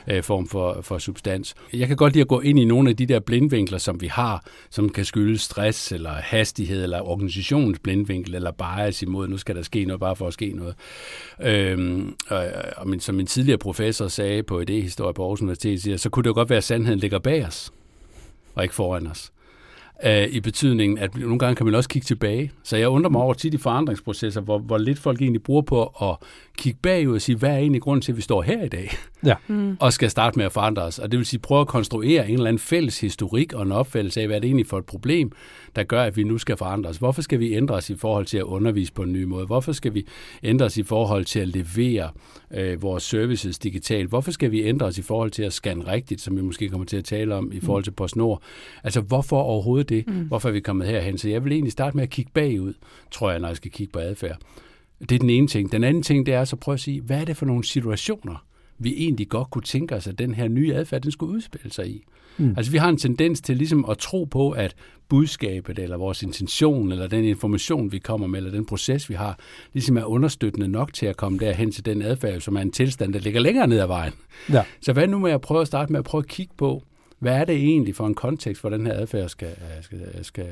øh, 0.07 0.23
form 0.23 0.47
for, 0.47 0.79
for 0.81 0.97
substans. 0.97 1.55
Jeg 1.73 1.87
kan 1.87 1.97
godt 1.97 2.13
lide 2.13 2.21
at 2.21 2.27
gå 2.27 2.39
ind 2.39 2.59
i 2.59 2.65
nogle 2.65 2.89
af 2.89 2.95
de 2.95 3.05
der 3.05 3.19
blindvinkler, 3.19 3.77
som 3.77 4.01
vi 4.01 4.07
har, 4.07 4.43
som 4.69 4.89
kan 4.89 5.05
skyldes 5.05 5.41
stress, 5.41 5.91
eller 5.91 6.11
hastighed, 6.11 6.83
eller 6.83 7.01
organisationens 7.01 7.79
blindvinkel, 7.79 8.35
eller 8.35 8.51
bias 8.51 9.01
imod, 9.01 9.27
nu 9.27 9.37
skal 9.37 9.55
der 9.55 9.61
ske 9.61 9.85
noget, 9.85 9.99
bare 9.99 10.15
for 10.15 10.27
at 10.27 10.33
ske 10.33 10.53
noget. 10.55 10.75
Øhm, 11.41 12.15
og, 12.29 12.45
og 12.77 12.89
min, 12.89 12.99
som 12.99 13.15
min 13.15 13.25
tidligere 13.25 13.57
professor 13.57 14.04
sagde 14.11 14.43
på 14.43 14.61
idéhistorie 14.61 15.11
på 15.11 15.23
Aarhus 15.23 15.41
Universitet, 15.41 15.81
siger, 15.81 15.97
så 15.97 16.09
kunne 16.09 16.23
det 16.23 16.29
jo 16.29 16.33
godt 16.33 16.49
være, 16.49 16.57
at 16.57 16.63
sandheden 16.63 16.99
ligger 16.99 17.19
bag 17.19 17.45
os, 17.45 17.73
og 18.55 18.63
ikke 18.63 18.75
foran 18.75 19.07
os 19.07 19.31
øh, 20.03 20.27
i 20.27 20.39
betydningen, 20.39 20.97
at 20.97 21.17
nogle 21.17 21.39
gange 21.39 21.55
kan 21.55 21.65
man 21.65 21.75
også 21.75 21.89
kigge 21.89 22.05
tilbage. 22.05 22.51
Så 22.63 22.77
jeg 22.77 22.89
undrer 22.89 23.09
mig 23.09 23.21
over 23.21 23.33
tit 23.33 23.53
i 23.53 23.57
forandringsprocesser, 23.57 24.41
hvor, 24.41 24.57
hvor 24.57 24.77
lidt 24.77 24.99
folk 24.99 25.21
egentlig 25.21 25.43
bruger 25.43 25.61
på 25.61 25.83
at 26.01 26.17
kigge 26.57 26.79
bagud 26.81 27.15
og 27.15 27.21
sige, 27.21 27.35
hvad 27.35 27.49
er 27.49 27.57
egentlig 27.57 27.81
grunden 27.81 28.01
til, 28.01 28.11
at 28.11 28.17
vi 28.17 28.21
står 28.21 28.41
her 28.41 28.63
i 28.63 28.67
dag? 28.67 28.91
Ja. 29.25 29.35
Mm. 29.47 29.77
og 29.79 29.93
skal 29.93 30.09
starte 30.09 30.39
med 30.39 30.45
at 30.45 30.51
forandre 30.51 30.83
os. 30.83 30.99
Og 30.99 31.11
det 31.11 31.17
vil 31.17 31.25
sige, 31.25 31.39
prøve 31.39 31.61
at 31.61 31.67
konstruere 31.67 32.27
en 32.27 32.33
eller 32.33 32.47
anden 32.47 32.59
fælles 32.59 33.01
historik 33.01 33.53
og 33.53 33.63
en 33.63 33.71
opfattelse 33.71 34.21
af, 34.21 34.27
hvad 34.27 34.35
er 34.35 34.39
det 34.39 34.47
egentlig 34.47 34.67
for 34.67 34.77
et 34.77 34.85
problem, 34.85 35.31
der 35.75 35.83
gør, 35.83 36.03
at 36.03 36.17
vi 36.17 36.23
nu 36.23 36.37
skal 36.37 36.57
forandre 36.57 36.89
os. 36.89 36.97
Hvorfor 36.97 37.21
skal 37.21 37.39
vi 37.39 37.53
ændre 37.53 37.75
os 37.75 37.89
i 37.89 37.95
forhold 37.95 38.25
til 38.25 38.37
at 38.37 38.43
undervise 38.43 38.93
på 38.93 39.03
en 39.03 39.13
ny 39.13 39.23
måde? 39.23 39.45
Hvorfor 39.45 39.71
skal 39.71 39.93
vi 39.93 40.07
ændre 40.43 40.65
os 40.65 40.77
i 40.77 40.83
forhold 40.83 41.25
til 41.25 41.39
at 41.39 41.47
levere 41.47 42.09
øh, 42.53 42.81
vores 42.81 43.03
services 43.03 43.59
digitalt? 43.59 44.09
Hvorfor 44.09 44.31
skal 44.31 44.51
vi 44.51 44.63
ændre 44.63 44.85
os 44.85 44.97
i 44.97 45.01
forhold 45.01 45.31
til 45.31 45.43
at 45.43 45.53
scanne 45.53 45.87
rigtigt, 45.87 46.21
som 46.21 46.37
vi 46.37 46.41
måske 46.41 46.69
kommer 46.69 46.85
til 46.85 46.97
at 46.97 47.05
tale 47.05 47.35
om 47.35 47.51
i 47.53 47.59
forhold 47.59 47.83
til 47.83 47.91
PostNord? 47.91 48.41
Altså, 48.83 49.01
hvorfor 49.01 49.37
overhovedet 49.37 49.89
det? 49.89 50.07
Mm. 50.07 50.13
Hvorfor 50.13 50.49
er 50.49 50.53
vi 50.53 50.59
kommet 50.59 50.87
herhen? 50.87 51.17
Så 51.17 51.29
jeg 51.29 51.43
vil 51.43 51.51
egentlig 51.51 51.71
starte 51.71 51.97
med 51.97 52.03
at 52.03 52.09
kigge 52.09 52.31
bagud, 52.33 52.73
tror 53.11 53.31
jeg, 53.31 53.39
når 53.39 53.47
jeg 53.47 53.57
skal 53.57 53.71
kigge 53.71 53.91
på 53.91 53.99
adfærd. 53.99 54.37
Det 54.99 55.11
er 55.11 55.19
den 55.19 55.29
ene 55.29 55.47
ting. 55.47 55.71
Den 55.71 55.83
anden 55.83 56.03
ting, 56.03 56.25
det 56.25 56.33
er 56.33 56.43
så 56.43 56.55
prøve 56.55 56.73
at 56.73 56.79
sige, 56.79 57.01
hvad 57.01 57.21
er 57.21 57.25
det 57.25 57.37
for 57.37 57.45
nogle 57.45 57.63
situationer, 57.63 58.45
vi 58.77 58.93
egentlig 58.97 59.29
godt 59.29 59.49
kunne 59.49 59.61
tænke 59.61 59.95
os, 59.95 60.07
at 60.07 60.19
den 60.19 60.33
her 60.33 60.47
nye 60.47 60.73
adfærd, 60.73 61.01
den 61.01 61.11
skulle 61.11 61.33
udspille 61.33 61.71
sig 61.71 61.87
i. 61.87 62.03
Mm. 62.37 62.53
Altså 62.57 62.71
vi 62.71 62.77
har 62.77 62.89
en 62.89 62.97
tendens 62.97 63.41
til 63.41 63.57
ligesom 63.57 63.85
at 63.89 63.97
tro 63.97 64.23
på, 64.23 64.51
at 64.51 64.75
budskabet, 65.09 65.79
eller 65.79 65.97
vores 65.97 66.23
intention, 66.23 66.91
eller 66.91 67.07
den 67.07 67.23
information, 67.23 67.91
vi 67.91 67.99
kommer 67.99 68.27
med, 68.27 68.39
eller 68.39 68.51
den 68.51 68.65
proces, 68.65 69.09
vi 69.09 69.13
har, 69.13 69.39
ligesom 69.73 69.97
er 69.97 70.03
understøttende 70.03 70.67
nok 70.67 70.93
til 70.93 71.05
at 71.05 71.17
komme 71.17 71.39
derhen 71.39 71.71
til 71.71 71.85
den 71.85 72.01
adfærd, 72.01 72.41
som 72.41 72.55
er 72.55 72.61
en 72.61 72.71
tilstand, 72.71 73.13
der 73.13 73.19
ligger 73.19 73.39
længere 73.39 73.67
ned 73.67 73.79
ad 73.79 73.87
vejen. 73.87 74.13
Ja. 74.49 74.63
Så 74.81 74.93
hvad 74.93 75.07
nu 75.07 75.19
med 75.19 75.31
at 75.31 75.41
prøve 75.41 75.61
at 75.61 75.67
starte 75.67 75.91
med 75.91 75.99
at 75.99 76.05
prøve 76.05 76.19
at 76.23 76.27
kigge 76.27 76.53
på, 76.57 76.83
hvad 77.19 77.33
er 77.33 77.45
det 77.45 77.55
egentlig 77.55 77.95
for 77.95 78.07
en 78.07 78.13
kontekst, 78.13 78.61
hvor 78.61 78.69
den 78.69 78.85
her 78.85 78.93
adfærd 78.93 79.29
skal, 79.29 79.47
øh, 79.47 79.83
skal, 79.83 80.01
øh, 80.01 80.23
skal, 80.23 80.47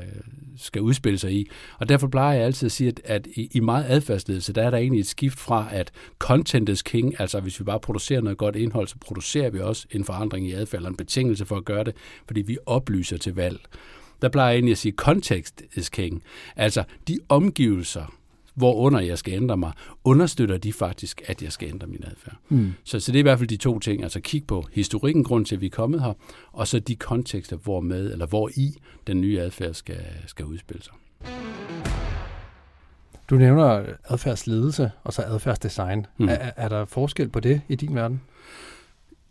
skal 0.56 0.82
udspille 0.82 1.18
sig 1.18 1.32
i? 1.32 1.50
Og 1.78 1.88
derfor 1.88 2.08
plejer 2.08 2.36
jeg 2.36 2.44
altid 2.44 2.66
at 2.66 2.72
sige, 2.72 2.88
at, 2.88 3.00
at 3.04 3.26
i, 3.26 3.48
i 3.52 3.60
meget 3.60 3.84
adfærdsledelse, 3.88 4.52
der 4.52 4.62
er 4.62 4.70
der 4.70 4.78
egentlig 4.78 5.00
et 5.00 5.06
skift 5.06 5.38
fra, 5.38 5.68
at 5.70 5.92
content 6.18 6.68
is 6.68 6.82
king, 6.82 7.20
altså 7.20 7.40
hvis 7.40 7.60
vi 7.60 7.64
bare 7.64 7.80
producerer 7.80 8.20
noget 8.20 8.38
godt 8.38 8.56
indhold, 8.56 8.88
så 8.88 8.96
producerer 9.00 9.50
vi 9.50 9.60
også 9.60 9.86
en 9.90 10.04
forandring 10.04 10.48
i 10.48 10.52
adfærd, 10.52 10.78
eller 10.78 10.90
en 10.90 10.96
betingelse 10.96 11.46
for 11.46 11.56
at 11.56 11.64
gøre 11.64 11.84
det, 11.84 11.96
fordi 12.26 12.42
vi 12.42 12.58
oplyser 12.66 13.16
til 13.16 13.34
valg. 13.34 13.60
Der 14.22 14.28
plejer 14.28 14.48
jeg 14.48 14.54
egentlig 14.54 14.72
at 14.72 14.78
sige, 14.78 14.92
context 14.96 15.62
is 15.74 15.88
king. 15.88 16.22
Altså 16.56 16.84
de 17.08 17.18
omgivelser, 17.28 18.14
hvorunder 18.54 19.00
jeg 19.00 19.18
skal 19.18 19.34
ændre 19.34 19.56
mig, 19.56 19.72
understøtter 20.04 20.58
de 20.58 20.72
faktisk, 20.72 21.22
at 21.26 21.42
jeg 21.42 21.52
skal 21.52 21.68
ændre 21.68 21.86
min 21.86 22.04
adfærd. 22.06 22.36
Mm. 22.48 22.72
Så, 22.84 23.00
så 23.00 23.12
det 23.12 23.18
er 23.18 23.20
i 23.20 23.22
hvert 23.22 23.38
fald 23.38 23.48
de 23.48 23.56
to 23.56 23.78
ting. 23.78 24.02
Altså 24.02 24.20
kig 24.20 24.46
på 24.46 24.64
historikken, 24.72 25.24
grund 25.24 25.46
til, 25.46 25.54
at 25.54 25.60
vi 25.60 25.66
er 25.66 25.70
kommet 25.70 26.02
her, 26.02 26.12
og 26.52 26.68
så 26.68 26.78
de 26.78 26.96
kontekster, 26.96 27.56
hvor 27.56 27.80
med, 27.80 28.12
eller 28.12 28.26
hvor 28.26 28.50
i 28.56 28.74
den 29.06 29.20
nye 29.20 29.40
adfærd 29.40 29.74
skal, 29.74 30.00
skal 30.26 30.44
udspille 30.44 30.82
sig. 30.82 30.92
Du 33.30 33.36
nævner 33.36 33.84
adfærdsledelse 34.04 34.90
og 35.04 35.12
så 35.12 35.22
adfærdsdesign. 35.22 36.06
Mm. 36.18 36.28
Er, 36.28 36.50
er 36.56 36.68
der 36.68 36.84
forskel 36.84 37.28
på 37.28 37.40
det 37.40 37.60
i 37.68 37.74
din 37.74 37.94
verden? 37.94 38.20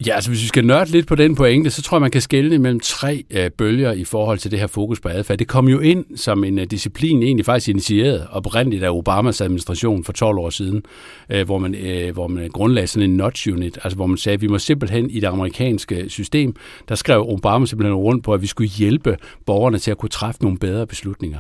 Ja, 0.08 0.16
altså 0.16 0.30
hvis 0.30 0.42
vi 0.42 0.48
skal 0.48 0.66
nørde 0.66 0.92
lidt 0.92 1.08
på 1.08 1.16
den 1.16 1.36
pointe, 1.36 1.70
så 1.70 1.82
tror 1.82 1.98
jeg, 1.98 2.02
man 2.02 2.12
kan 2.12 2.22
skelne 2.22 2.58
mellem 2.58 2.80
tre 2.80 3.24
øh, 3.32 3.52
bølger 3.52 3.92
i 3.92 4.04
forhold 4.04 4.38
til 4.38 4.52
det 4.52 4.60
her 4.60 4.68
fokus 4.68 5.00
på 5.00 5.10
adfærd. 5.10 5.38
Det 5.38 5.48
kom 5.48 5.68
jo 5.68 5.80
ind 5.80 6.06
som 6.18 6.44
en 6.44 6.60
øh, 6.60 6.66
disciplin, 6.66 7.24
egentlig 7.24 7.46
faktisk 7.46 7.70
initieret 7.70 8.28
oprindeligt 8.32 8.84
af 8.84 8.90
Obamas 8.90 9.42
administration 9.42 10.04
for 10.04 10.14
12 10.14 10.38
år 10.38 10.50
siden, 10.50 10.84
øh, 11.30 11.46
hvor, 11.46 11.58
man, 11.58 11.76
øh, 11.76 12.14
hvor 12.14 12.28
man 12.28 12.50
grundlagde 12.50 12.88
sådan 12.88 13.10
en 13.10 13.18
notch 13.18 13.50
unit, 13.52 13.80
altså 13.84 13.96
hvor 13.96 14.06
man 14.06 14.18
sagde, 14.18 14.34
at 14.34 14.42
vi 14.42 14.48
må 14.48 14.58
simpelthen 14.58 15.10
i 15.10 15.20
det 15.20 15.28
amerikanske 15.28 16.10
system, 16.10 16.56
der 16.90 16.96
skrev 16.96 17.26
Obama 17.30 17.66
simpelthen 17.66 17.96
rundt 17.96 18.24
på, 18.24 18.34
at 18.34 18.42
vi 18.42 18.48
skulle 18.48 18.70
hjælpe 18.70 19.18
borgerne 19.46 19.80
til 19.80 19.92
at 19.92 19.98
kunne 19.98 20.10
træffe 20.10 20.44
nogle 20.44 20.58
bedre 20.58 20.88
beslutninger. 20.88 21.40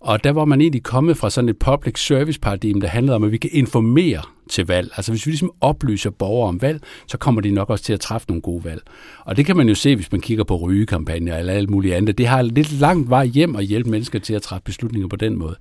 Og 0.00 0.24
der 0.24 0.32
var 0.32 0.44
man 0.44 0.60
egentlig 0.60 0.82
kommet 0.82 1.16
fra 1.16 1.30
sådan 1.30 1.48
et 1.48 1.58
public 1.58 2.06
service 2.06 2.40
paradigme, 2.40 2.80
der 2.80 2.88
handlede 2.88 3.16
om, 3.16 3.24
at 3.24 3.32
vi 3.32 3.38
kan 3.38 3.50
informere 3.52 4.22
til 4.48 4.66
valg. 4.66 4.90
Altså 4.96 5.12
hvis 5.12 5.26
vi 5.26 5.30
ligesom 5.30 5.52
oplyser 5.60 6.10
borgere 6.10 6.48
om 6.48 6.62
valg, 6.62 6.80
så 7.06 7.18
kommer 7.18 7.40
de 7.40 7.50
nok 7.50 7.70
også 7.70 7.84
til 7.84 7.92
at 7.92 8.00
træffe 8.00 8.26
nogle 8.28 8.42
gode 8.42 8.64
valg. 8.64 8.82
Og 9.24 9.36
det 9.36 9.46
kan 9.46 9.56
man 9.56 9.68
jo 9.68 9.74
se, 9.74 9.96
hvis 9.96 10.12
man 10.12 10.20
kigger 10.20 10.44
på 10.44 10.56
rygekampagner 10.56 11.38
eller 11.38 11.52
alt 11.52 11.70
muligt 11.70 11.94
andet. 11.94 12.18
Det 12.18 12.26
har 12.26 12.42
lidt 12.42 12.72
langt 12.80 13.10
vej 13.10 13.26
hjem 13.26 13.56
at 13.56 13.64
hjælpe 13.64 13.90
mennesker 13.90 14.18
til 14.18 14.34
at 14.34 14.42
træffe 14.42 14.64
beslutninger 14.64 15.08
på 15.08 15.16
den 15.16 15.38
måde. 15.38 15.56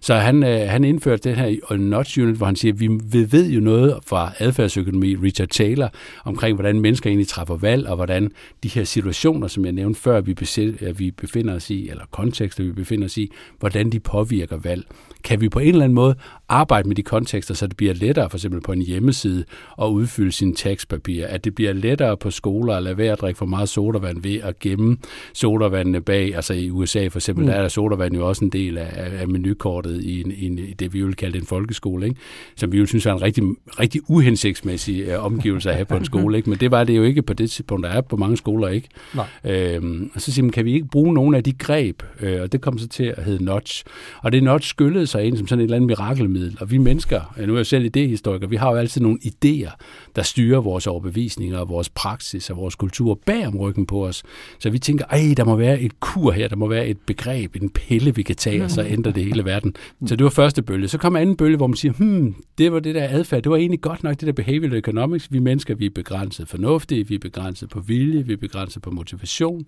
Så 0.00 0.14
han, 0.14 0.42
øh, 0.42 0.68
han 0.68 0.84
indførte 0.84 1.28
det 1.28 1.36
her 1.36 1.76
notch 1.76 2.18
unit, 2.18 2.36
hvor 2.36 2.46
han 2.46 2.56
siger, 2.56 2.72
at 2.72 2.80
vi 2.80 2.88
ved 3.32 3.50
jo 3.50 3.60
noget 3.60 3.98
fra 4.06 4.32
adfærdsøkonomi, 4.38 5.16
Richard 5.16 5.48
Taylor, 5.48 5.88
omkring 6.24 6.54
hvordan 6.54 6.80
mennesker 6.80 7.10
egentlig 7.10 7.28
træffer 7.28 7.56
valg, 7.56 7.86
og 7.86 7.96
hvordan 7.96 8.30
de 8.62 8.68
her 8.68 8.84
situationer, 8.84 9.48
som 9.48 9.64
jeg 9.64 9.72
nævnte 9.72 10.00
før, 10.00 10.20
vi, 10.20 10.34
besæt, 10.34 10.82
øh, 10.82 10.98
vi 10.98 11.10
befinder 11.10 11.54
os 11.54 11.70
i, 11.70 11.88
eller 11.88 12.04
kontekster, 12.10 12.64
vi 12.64 12.72
befinder 12.72 13.04
os 13.04 13.18
i, 13.18 13.32
hvordan 13.58 13.90
de 13.90 14.00
påvirker 14.00 14.56
valg. 14.56 14.86
Kan 15.26 15.40
vi 15.40 15.48
på 15.48 15.58
en 15.58 15.68
eller 15.68 15.84
anden 15.84 15.94
måde 15.94 16.14
arbejde 16.48 16.88
med 16.88 16.96
de 16.96 17.02
kontekster, 17.02 17.54
så 17.54 17.66
det 17.66 17.76
bliver 17.76 17.94
lettere 17.94 18.30
for 18.30 18.36
eksempel 18.36 18.60
på 18.60 18.72
en 18.72 18.82
hjemmeside 18.82 19.44
at 19.82 19.86
udfylde 19.86 20.32
sine 20.32 20.54
tekstpapirer, 20.54 21.28
at 21.28 21.44
det 21.44 21.54
bliver 21.54 21.72
lettere 21.72 22.16
på 22.16 22.30
skoler 22.30 22.74
at 22.74 22.82
lade 22.82 22.98
være 22.98 23.12
at 23.12 23.20
drikke 23.20 23.38
for 23.38 23.46
meget 23.46 23.68
sodavand 23.68 24.22
ved 24.22 24.40
at 24.42 24.58
gemme 24.58 24.96
sodavandene 25.34 26.00
bag, 26.00 26.34
altså 26.34 26.54
i 26.54 26.70
USA 26.70 27.08
for 27.08 27.18
eksempel, 27.18 27.44
mm. 27.44 27.50
der 27.50 27.56
er 27.56 27.62
der 27.62 27.68
sodavand 27.68 28.14
jo 28.14 28.28
også 28.28 28.44
en 28.44 28.50
del 28.50 28.78
af, 28.78 29.10
af 29.20 29.28
menukortet 29.28 30.02
i, 30.02 30.20
en, 30.20 30.32
i, 30.36 30.46
en, 30.46 30.58
det, 30.78 30.94
vi 30.94 31.02
vil 31.02 31.16
kalde 31.16 31.38
en 31.38 31.46
folkeskole, 31.46 32.06
ikke? 32.06 32.20
som 32.56 32.72
vi 32.72 32.78
jo 32.78 32.86
synes 32.86 33.06
er 33.06 33.12
en 33.12 33.22
rigtig, 33.22 33.44
rigtig 33.80 34.00
uhensigtsmæssig 34.08 35.18
uh, 35.18 35.24
omgivelse 35.24 35.70
at 35.70 35.76
have 35.76 35.84
på 35.84 35.96
en 35.96 36.04
skole, 36.04 36.36
ikke? 36.36 36.50
men 36.50 36.58
det 36.58 36.70
var 36.70 36.84
det 36.84 36.96
jo 36.96 37.02
ikke 37.02 37.22
på 37.22 37.32
det 37.32 37.50
tidspunkt, 37.50 37.84
der 37.84 37.90
er 37.90 38.00
på 38.00 38.16
mange 38.16 38.36
skoler 38.36 38.68
ikke. 38.68 38.88
Nej. 39.14 39.26
Øhm, 39.44 40.10
og 40.14 40.20
så 40.20 40.32
siger 40.32 40.44
man, 40.44 40.50
kan 40.50 40.64
vi 40.64 40.72
ikke 40.72 40.86
bruge 40.86 41.14
nogle 41.14 41.36
af 41.36 41.44
de 41.44 41.52
greb, 41.52 42.02
øh, 42.20 42.42
og 42.42 42.52
det 42.52 42.60
kom 42.60 42.78
så 42.78 42.88
til 42.88 43.14
at 43.16 43.24
hedde 43.24 43.44
notch, 43.44 43.84
og 44.22 44.32
det 44.32 44.42
notch 44.42 44.68
skyllede 44.68 45.06
sig 45.16 45.26
ind 45.26 45.36
som 45.36 45.46
sådan 45.46 45.60
et 45.60 45.64
eller 45.64 45.76
andet 45.76 45.86
mirakelmiddel, 45.86 46.56
og 46.60 46.70
vi 46.70 46.78
mennesker, 46.78 47.34
nu 47.46 47.52
er 47.52 47.56
jeg 47.56 47.66
selv 47.66 47.84
idehistoriker, 47.84 48.46
vi 48.46 48.56
har 48.56 48.70
jo 48.70 48.76
altid 48.76 49.00
nogle 49.00 49.18
idéer, 49.24 49.70
der 50.16 50.22
styrer 50.22 50.60
vores 50.60 50.86
overbevisninger, 50.86 51.64
vores 51.64 51.88
praksis 51.88 52.50
og 52.50 52.56
vores 52.56 52.74
kultur 52.74 53.18
bag 53.26 53.46
om 53.46 53.56
ryggen 53.56 53.86
på 53.86 54.06
os. 54.06 54.22
Så 54.58 54.70
vi 54.70 54.78
tænker, 54.78 55.04
ej, 55.04 55.34
der 55.36 55.44
må 55.44 55.56
være 55.56 55.80
et 55.80 56.00
kur 56.00 56.32
her, 56.32 56.48
der 56.48 56.56
må 56.56 56.68
være 56.68 56.86
et 56.86 56.98
begreb, 57.06 57.56
en 57.56 57.70
pille, 57.70 58.14
vi 58.14 58.22
kan 58.22 58.36
tage, 58.36 58.64
og 58.64 58.70
så 58.70 58.84
ændre 58.84 59.10
det 59.10 59.24
hele 59.24 59.44
verden. 59.44 59.76
Så 60.06 60.16
det 60.16 60.24
var 60.24 60.30
første 60.30 60.62
bølge. 60.62 60.88
Så 60.88 60.98
kom 60.98 61.16
anden 61.16 61.36
bølge, 61.36 61.56
hvor 61.56 61.66
man 61.66 61.76
siger, 61.76 61.92
hmm, 61.92 62.34
det 62.58 62.72
var 62.72 62.80
det 62.80 62.94
der 62.94 63.08
adfærd, 63.08 63.42
det 63.42 63.50
var 63.50 63.56
egentlig 63.56 63.80
godt 63.80 64.02
nok 64.02 64.20
det 64.20 64.26
der 64.26 64.32
behavioral 64.32 64.78
economics. 64.78 65.32
Vi 65.32 65.38
mennesker, 65.38 65.74
vi 65.74 65.86
er 65.86 65.90
begrænset 65.94 66.48
fornuftige, 66.48 67.08
vi 67.08 67.14
er 67.14 67.18
begrænset 67.18 67.68
på 67.68 67.80
vilje, 67.80 68.26
vi 68.26 68.32
er 68.32 68.36
begrænset 68.36 68.82
på 68.82 68.90
motivation. 68.90 69.66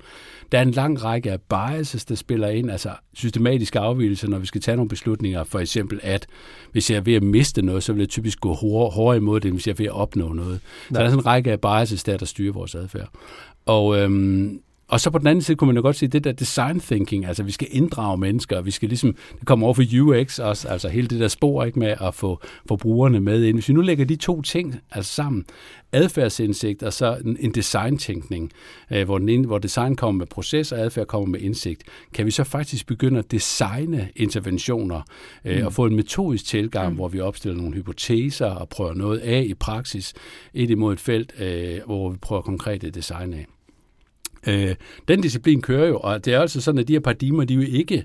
Der 0.53 0.59
er 0.59 0.63
en 0.63 0.71
lang 0.71 1.05
række 1.05 1.33
af 1.33 1.41
biases, 1.41 2.05
der 2.05 2.15
spiller 2.15 2.49
ind, 2.49 2.71
altså 2.71 2.91
systematiske 3.15 3.79
afvielser, 3.79 4.29
når 4.29 4.39
vi 4.39 4.47
skal 4.47 4.61
tage 4.61 4.77
nogle 4.77 4.89
beslutninger. 4.89 5.45
For 5.45 5.59
eksempel, 5.59 6.01
at 6.03 6.27
hvis 6.73 6.91
jeg 6.91 6.97
er 6.97 7.01
ved 7.01 7.15
at 7.15 7.23
miste 7.23 7.63
noget, 7.63 7.83
så 7.83 7.93
vil 7.93 8.01
jeg 8.01 8.09
typisk 8.09 8.41
gå 8.41 8.53
hårdere 8.53 9.17
imod 9.17 9.41
det, 9.41 9.53
hvis 9.53 9.67
jeg 9.67 9.73
er 9.73 9.77
ved 9.77 9.87
at 9.87 9.93
opnå 9.93 10.33
noget. 10.39 10.61
Så 10.89 10.95
der 10.95 11.01
er 11.01 11.05
sådan 11.05 11.19
en 11.19 11.27
række 11.27 11.53
af 11.53 11.61
biases 11.61 12.05
der, 12.05 12.17
der 12.17 12.27
styrer 12.27 12.53
vores 12.53 12.75
adfærd. 12.75 13.09
Og, 13.67 13.99
øhm, 13.99 14.61
og 14.89 15.01
så 15.01 15.11
på 15.11 15.19
den 15.19 15.27
anden 15.27 15.43
side 15.43 15.57
kunne 15.57 15.67
man 15.67 15.77
jo 15.77 15.83
godt 15.83 15.97
sige, 15.97 16.09
det 16.09 16.25
der 16.25 16.33
design 16.33 16.81
thinking, 16.81 17.27
altså 17.27 17.43
vi 17.43 17.53
skal 17.53 17.69
inddrage 17.71 18.19
mennesker, 18.19 18.57
og 18.57 18.67
vi 18.67 18.71
skal 18.71 18.89
ligesom, 18.89 19.17
det 19.39 19.47
kommer 19.47 19.67
over 19.67 19.75
for 19.75 19.83
UX 20.01 20.39
også, 20.39 20.69
altså 20.69 20.89
hele 20.89 21.09
det 21.09 21.21
der 21.21 21.29
spor 21.29 21.65
ikke 21.65 21.79
med 21.79 21.95
at 22.01 22.15
få, 22.15 22.41
få 22.69 22.77
brugerne 22.77 23.21
med 23.21 23.45
ind. 23.45 23.57
Hvis 23.57 23.69
vi 23.69 23.75
nu 23.75 23.81
lægger 23.81 24.05
de 24.05 24.17
to 24.17 24.43
ting 24.43 24.77
altså 24.91 25.15
sammen, 25.15 25.45
adfærdsindsigt 25.93 26.83
og 26.83 26.93
så 26.93 27.19
en, 27.25 27.37
en 27.41 27.55
designtænkning, 27.55 28.53
øh, 28.93 29.05
hvor, 29.05 29.19
den 29.19 29.45
hvor 29.45 29.59
design 29.59 29.97
kommer 29.97 30.19
med 30.19 30.27
proces, 30.27 30.73
og 30.73 30.79
adfærd 30.79 31.07
kommer 31.07 31.29
med 31.29 31.41
indsigt, 31.41 31.83
kan 32.15 32.27
vi 32.27 32.31
så 32.31 32.45
faktisk 32.45 32.87
begynde 32.87 33.19
at 33.19 33.31
designe 33.31 34.09
interventioner 34.17 35.01
øh, 35.45 35.61
mm. 35.61 35.67
og 35.67 35.73
få 35.73 35.87
en 35.87 35.97
metodisk 35.97 36.45
tilgang, 36.45 36.91
mm. 36.91 36.97
hvor 36.97 37.09
vi 37.09 37.21
opstiller 37.21 37.59
nogle 37.59 37.75
hypoteser 37.75 38.47
og 38.47 38.69
prøver 38.69 38.95
noget 38.95 39.19
af 39.19 39.45
i 39.49 39.55
praksis, 39.55 40.15
ind 40.55 40.71
imod 40.71 40.93
et 40.93 41.01
felt, 41.01 41.33
øh, 41.41 41.81
hvor 41.87 42.11
vi 42.11 42.17
prøver 42.17 42.43
konkrete 42.43 42.91
design 42.91 43.35
af. 43.35 43.47
Øh, 44.49 44.75
den 45.09 45.21
disciplin 45.21 45.63
kører 45.63 45.89
jo, 45.89 45.99
og 45.99 46.25
det 46.25 46.35
er 46.35 46.41
altså 46.41 46.61
sådan, 46.61 46.79
at 46.79 46.89
de 46.89 46.93
her 46.93 47.01
paradigmer, 47.01 47.45
de 47.45 47.55
er 47.55 47.59
jo 47.59 47.63
ikke 47.63 48.05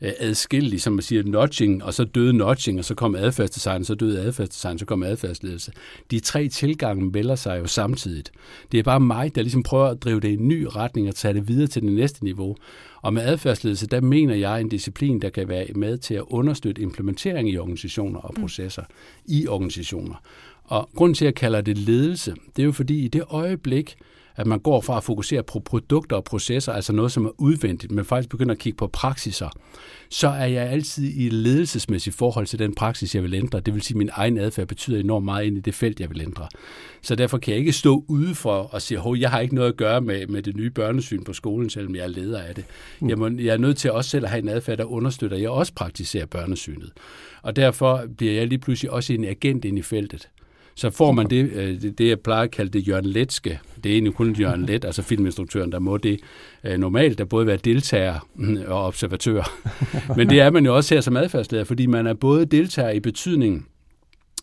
øh, 0.00 0.12
adskillige, 0.18 0.80
som 0.80 0.92
man 0.92 1.02
siger, 1.02 1.22
notching, 1.22 1.84
og 1.84 1.94
så 1.94 2.04
døde 2.04 2.32
notching, 2.32 2.78
og 2.78 2.84
så 2.84 2.94
kom 2.94 3.14
adfærdsdesign, 3.14 3.84
så 3.84 3.94
døde 3.94 4.20
adfærdsdesign, 4.20 4.78
så 4.78 4.84
kom 4.84 5.02
adfærdsledelse. 5.02 5.72
De 6.10 6.20
tre 6.20 6.48
tilgange 6.48 7.04
melder 7.04 7.34
sig 7.34 7.58
jo 7.58 7.66
samtidigt. 7.66 8.32
Det 8.72 8.78
er 8.78 8.82
bare 8.82 9.00
mig, 9.00 9.34
der 9.34 9.42
ligesom 9.42 9.62
prøver 9.62 9.86
at 9.86 10.02
drive 10.02 10.20
det 10.20 10.28
i 10.28 10.32
en 10.32 10.48
ny 10.48 10.66
retning 10.70 11.08
og 11.08 11.14
tage 11.14 11.34
det 11.34 11.48
videre 11.48 11.66
til 11.66 11.82
det 11.82 11.92
næste 11.92 12.24
niveau. 12.24 12.56
Og 13.02 13.14
med 13.14 13.22
adfærdsledelse, 13.22 13.86
der 13.86 14.00
mener 14.00 14.34
jeg 14.34 14.60
en 14.60 14.68
disciplin, 14.68 15.22
der 15.22 15.30
kan 15.30 15.48
være 15.48 15.66
med 15.74 15.98
til 15.98 16.14
at 16.14 16.24
understøtte 16.26 16.82
implementering 16.82 17.50
i 17.50 17.58
organisationer 17.58 18.20
og 18.20 18.34
processer 18.34 18.82
mm. 18.82 19.34
i 19.34 19.46
organisationer. 19.46 20.14
Og 20.64 20.90
grunden 20.94 21.14
til, 21.14 21.24
at 21.24 21.26
jeg 21.26 21.34
kalder 21.34 21.60
det 21.60 21.78
ledelse, 21.78 22.34
det 22.56 22.62
er 22.62 22.66
jo 22.66 22.72
fordi 22.72 23.04
i 23.04 23.08
det 23.08 23.22
øjeblik, 23.28 23.96
at 24.36 24.46
man 24.46 24.58
går 24.58 24.80
fra 24.80 24.96
at 24.96 25.04
fokusere 25.04 25.42
på 25.42 25.58
produkter 25.58 26.16
og 26.16 26.24
processer, 26.24 26.72
altså 26.72 26.92
noget, 26.92 27.12
som 27.12 27.26
er 27.26 27.30
udvendigt, 27.38 27.92
men 27.92 28.04
faktisk 28.04 28.28
begynder 28.28 28.52
at 28.52 28.58
kigge 28.58 28.76
på 28.76 28.86
praksiser, 28.86 29.48
så 30.10 30.28
er 30.28 30.46
jeg 30.46 30.70
altid 30.70 31.12
i 31.14 31.28
ledelsesmæssigt 31.28 32.16
forhold 32.16 32.46
til 32.46 32.58
den 32.58 32.74
praksis, 32.74 33.14
jeg 33.14 33.22
vil 33.22 33.34
ændre. 33.34 33.60
Det 33.60 33.74
vil 33.74 33.82
sige, 33.82 33.94
at 33.94 33.98
min 33.98 34.10
egen 34.12 34.38
adfærd 34.38 34.66
betyder 34.66 35.00
enormt 35.00 35.24
meget 35.24 35.46
ind 35.46 35.56
i 35.56 35.60
det 35.60 35.74
felt, 35.74 36.00
jeg 36.00 36.10
vil 36.10 36.20
ændre. 36.20 36.48
Så 37.02 37.14
derfor 37.14 37.38
kan 37.38 37.52
jeg 37.52 37.58
ikke 37.58 37.72
stå 37.72 38.04
ude 38.08 38.34
for 38.34 38.54
og 38.54 38.82
sige, 38.82 38.98
at 38.98 39.20
jeg 39.20 39.30
har 39.30 39.40
ikke 39.40 39.54
noget 39.54 39.68
at 39.68 39.76
gøre 39.76 40.00
med, 40.00 40.26
med 40.26 40.42
det 40.42 40.56
nye 40.56 40.70
børnesyn 40.70 41.24
på 41.24 41.32
skolen, 41.32 41.70
selvom 41.70 41.94
jeg 41.94 42.02
er 42.02 42.08
leder 42.08 42.42
af 42.42 42.54
det. 42.54 42.64
Mm. 43.00 43.08
Jeg, 43.08 43.18
må, 43.18 43.28
jeg 43.28 43.52
er 43.52 43.58
nødt 43.58 43.76
til 43.76 43.92
også 43.92 44.10
selv 44.10 44.24
at 44.24 44.30
have 44.30 44.42
en 44.42 44.48
adfærd, 44.48 44.78
der 44.78 44.84
understøtter, 44.84 45.36
at 45.36 45.42
jeg 45.42 45.50
også 45.50 45.72
praktiserer 45.74 46.26
børnesynet. 46.26 46.92
Og 47.42 47.56
derfor 47.56 48.04
bliver 48.16 48.32
jeg 48.32 48.46
lige 48.46 48.58
pludselig 48.58 48.90
også 48.90 49.12
en 49.12 49.24
agent 49.24 49.64
ind 49.64 49.78
i 49.78 49.82
feltet 49.82 50.28
så 50.74 50.90
får 50.90 51.12
man 51.12 51.30
det, 51.30 51.50
øh, 51.54 51.82
det, 51.82 51.98
det 51.98 52.08
jeg 52.08 52.20
plejer 52.20 52.42
at 52.42 52.50
kalde 52.50 52.70
det 52.70 52.88
Jørgen 52.88 53.06
Letske. 53.06 53.60
Det 53.84 53.90
er 53.90 53.94
egentlig 53.94 54.14
kun 54.14 54.32
Jørgen 54.32 54.66
Let, 54.66 54.84
altså 54.84 55.02
filminstruktøren, 55.02 55.72
der 55.72 55.78
må 55.78 55.96
det 55.96 56.20
øh, 56.64 56.78
normalt, 56.78 57.18
der 57.18 57.24
både 57.24 57.46
være 57.46 57.56
deltager 57.56 58.28
mm, 58.34 58.58
og 58.66 58.86
observatør. 58.86 59.42
Men 60.16 60.30
det 60.30 60.40
er 60.40 60.50
man 60.50 60.64
jo 60.64 60.76
også 60.76 60.94
her 60.94 61.00
som 61.00 61.16
adfærdsleder, 61.16 61.64
fordi 61.64 61.86
man 61.86 62.06
er 62.06 62.14
både 62.14 62.46
deltager 62.46 62.90
i 62.90 63.00
betydningen, 63.00 63.66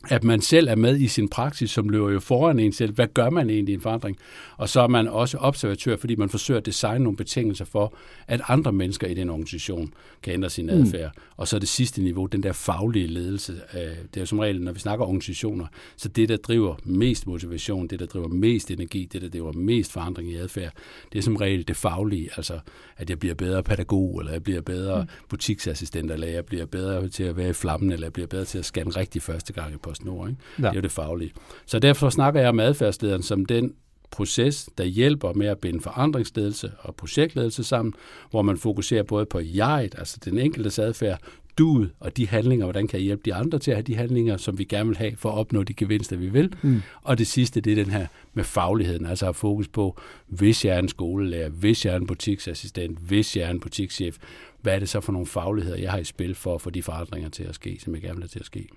at 0.08 0.24
man 0.24 0.42
selv 0.42 0.68
er 0.68 0.76
med 0.76 1.00
i 1.00 1.08
sin 1.08 1.30
praksis, 1.30 1.72
som 1.72 1.90
løber 1.90 2.10
jo 2.10 2.20
foran 2.20 2.60
en 2.60 2.72
selv. 2.72 2.94
Hvad 2.94 3.08
gør 3.08 3.30
man 3.30 3.50
egentlig 3.50 3.72
i 3.72 3.76
en 3.76 3.82
forandring? 3.82 4.18
Og 4.58 4.70
så 4.70 4.82
er 4.82 4.88
man 4.88 5.08
også 5.08 5.38
observatør, 5.38 5.98
fordi 5.98 6.16
man 6.16 6.30
forsøger 6.30 6.60
at 6.60 6.66
designe 6.66 7.04
nogle 7.04 7.18
betingelser 7.18 7.66
for, 7.66 7.94
at 8.28 8.42
andre 8.48 8.72
mennesker 8.72 9.08
i 9.08 9.14
den 9.14 9.30
organisation 9.30 9.94
kan 10.22 10.34
ændre 10.34 10.50
sin 10.50 10.66
mm. 10.66 10.72
adfærd. 10.72 11.12
Mm. 11.16 11.22
Og 11.38 11.48
så 11.48 11.60
det 11.60 11.70
sidste 11.70 12.02
niveau, 12.02 12.26
den 12.26 12.44
der 12.44 12.54
faglige 12.54 13.08
ledelse. 13.08 13.54
Øh, 13.74 13.80
det 13.80 14.18
er 14.18 14.22
jo 14.22 14.26
som 14.26 14.40
regel, 14.40 14.62
når 14.62 14.72
vi 14.72 14.80
snakker 14.80 15.06
organisationer, 15.06 15.66
så 15.98 16.10
det, 16.10 16.30
der 16.30 16.38
driver 16.38 16.76
mest 16.84 17.28
motivation, 17.28 17.88
det, 17.88 18.00
der 18.00 18.06
driver 18.06 18.28
mest 18.28 18.72
energi, 18.72 19.10
det, 19.14 19.22
der 19.22 19.30
driver 19.30 19.52
mest 19.52 19.92
forandring 19.92 20.32
i 20.32 20.36
adfærd, 20.36 20.72
det 21.14 21.20
er 21.20 21.24
som 21.24 21.36
regel 21.36 21.68
det 21.68 21.76
faglige. 21.76 22.30
Altså, 22.38 22.60
at 22.98 23.10
jeg 23.10 23.20
bliver 23.20 23.36
bedre 23.36 23.64
pædagog, 23.64 24.20
eller 24.20 24.32
jeg 24.32 24.44
bliver 24.44 24.62
bedre 24.62 25.02
mm. 25.02 25.10
butiksassistent, 25.30 26.12
eller 26.12 26.28
jeg 26.28 26.46
bliver 26.46 26.66
bedre 26.66 27.10
til 27.10 27.24
at 27.24 27.38
være 27.38 27.50
i 27.50 27.54
flammen, 27.54 27.92
eller 27.92 28.06
jeg 28.06 28.14
bliver 28.14 28.28
bedre 28.28 28.46
til 28.46 28.58
at 28.58 28.66
scanne 28.66 28.92
rigtig 28.92 29.22
første 29.22 29.54
gang 29.54 29.74
i 29.74 29.78
PostNord. 29.90 30.30
Ikke? 30.30 30.42
Ja. 30.58 30.64
Det 30.64 30.70
er 30.70 30.76
jo 30.76 30.82
det 30.82 30.92
faglige. 30.92 31.32
Så 31.66 31.80
derfor 31.80 32.10
snakker 32.10 32.40
jeg 32.40 32.50
om 32.50 32.60
adfærdslederen 32.60 33.24
som 33.24 33.46
den 33.46 33.74
proces, 34.12 34.70
der 34.78 34.84
hjælper 34.84 35.34
med 35.34 35.48
at 35.48 35.58
binde 35.58 35.82
forandringsledelse 35.82 36.72
og 36.80 36.96
projektledelse 36.96 37.64
sammen, 37.64 37.94
hvor 38.30 38.42
man 38.42 38.58
fokuserer 38.58 39.04
både 39.04 39.26
på 39.26 39.40
jeget, 39.40 39.96
altså 39.98 40.18
den 40.26 40.38
enkelte 40.38 40.84
adfærd, 40.84 41.20
duet 41.58 41.92
og 42.00 42.18
de 42.18 42.28
handlinger, 42.28 42.66
hvordan 42.66 42.88
kan 42.88 43.00
jeg 43.00 43.06
hjælpe 43.06 43.22
de 43.26 43.34
andre 43.34 43.60
til 43.60 43.72
at 43.72 43.78
have 43.78 43.84
de 43.84 43.96
handlinger, 43.96 44.38
som 44.38 44.58
vi 44.58 44.64
gerne 44.64 44.90
vil 44.90 44.98
have 44.98 45.16
for 45.16 45.32
at 45.32 45.38
opnå 45.38 45.64
de 45.64 45.74
gevinster, 45.74 46.16
vi 46.16 46.30
vil. 46.30 46.54
Mm. 46.62 46.82
Og 47.02 47.18
det 47.18 47.28
sidste, 47.28 47.62
det 47.62 47.72
er 47.72 47.84
den 47.84 47.94
her 47.94 48.08
med 48.34 48.44
fagligheden, 48.44 49.06
altså 49.06 49.30
at 49.30 49.36
fokus 49.36 49.68
på, 49.68 50.00
hvis 50.28 50.66
jeg 50.66 50.76
er 50.76 50.80
en 50.80 50.88
skolelærer, 50.88 51.50
hvis 51.50 51.86
jeg 51.86 51.94
er 51.94 51.98
en 51.98 52.08
butiksassistent, 52.08 53.00
hvis 53.00 53.38
jeg 53.38 53.44
er 53.44 53.52
en 53.52 53.60
butikschef, 53.60 54.18
hvad 54.62 54.76
er 54.76 54.80
det 54.80 54.90
så 54.90 55.02
for 55.02 55.12
nogle 55.12 55.28
fagligheder, 55.28 55.78
jeg 55.78 55.92
har 55.92 55.98
i 55.98 56.04
spil 56.04 56.36
for 56.36 56.56
at 56.56 56.62
få 56.62 56.70
de 56.70 56.84
forandringer 56.84 57.30
til 57.30 57.44
at 57.44 57.56
ske, 57.56 57.78
som 57.84 57.94
jeg 57.94 58.02
gerne 58.02 58.16
vil 58.16 58.24
have 58.24 58.28
til 58.28 58.40
at 58.40 58.46
ske. 58.46 58.68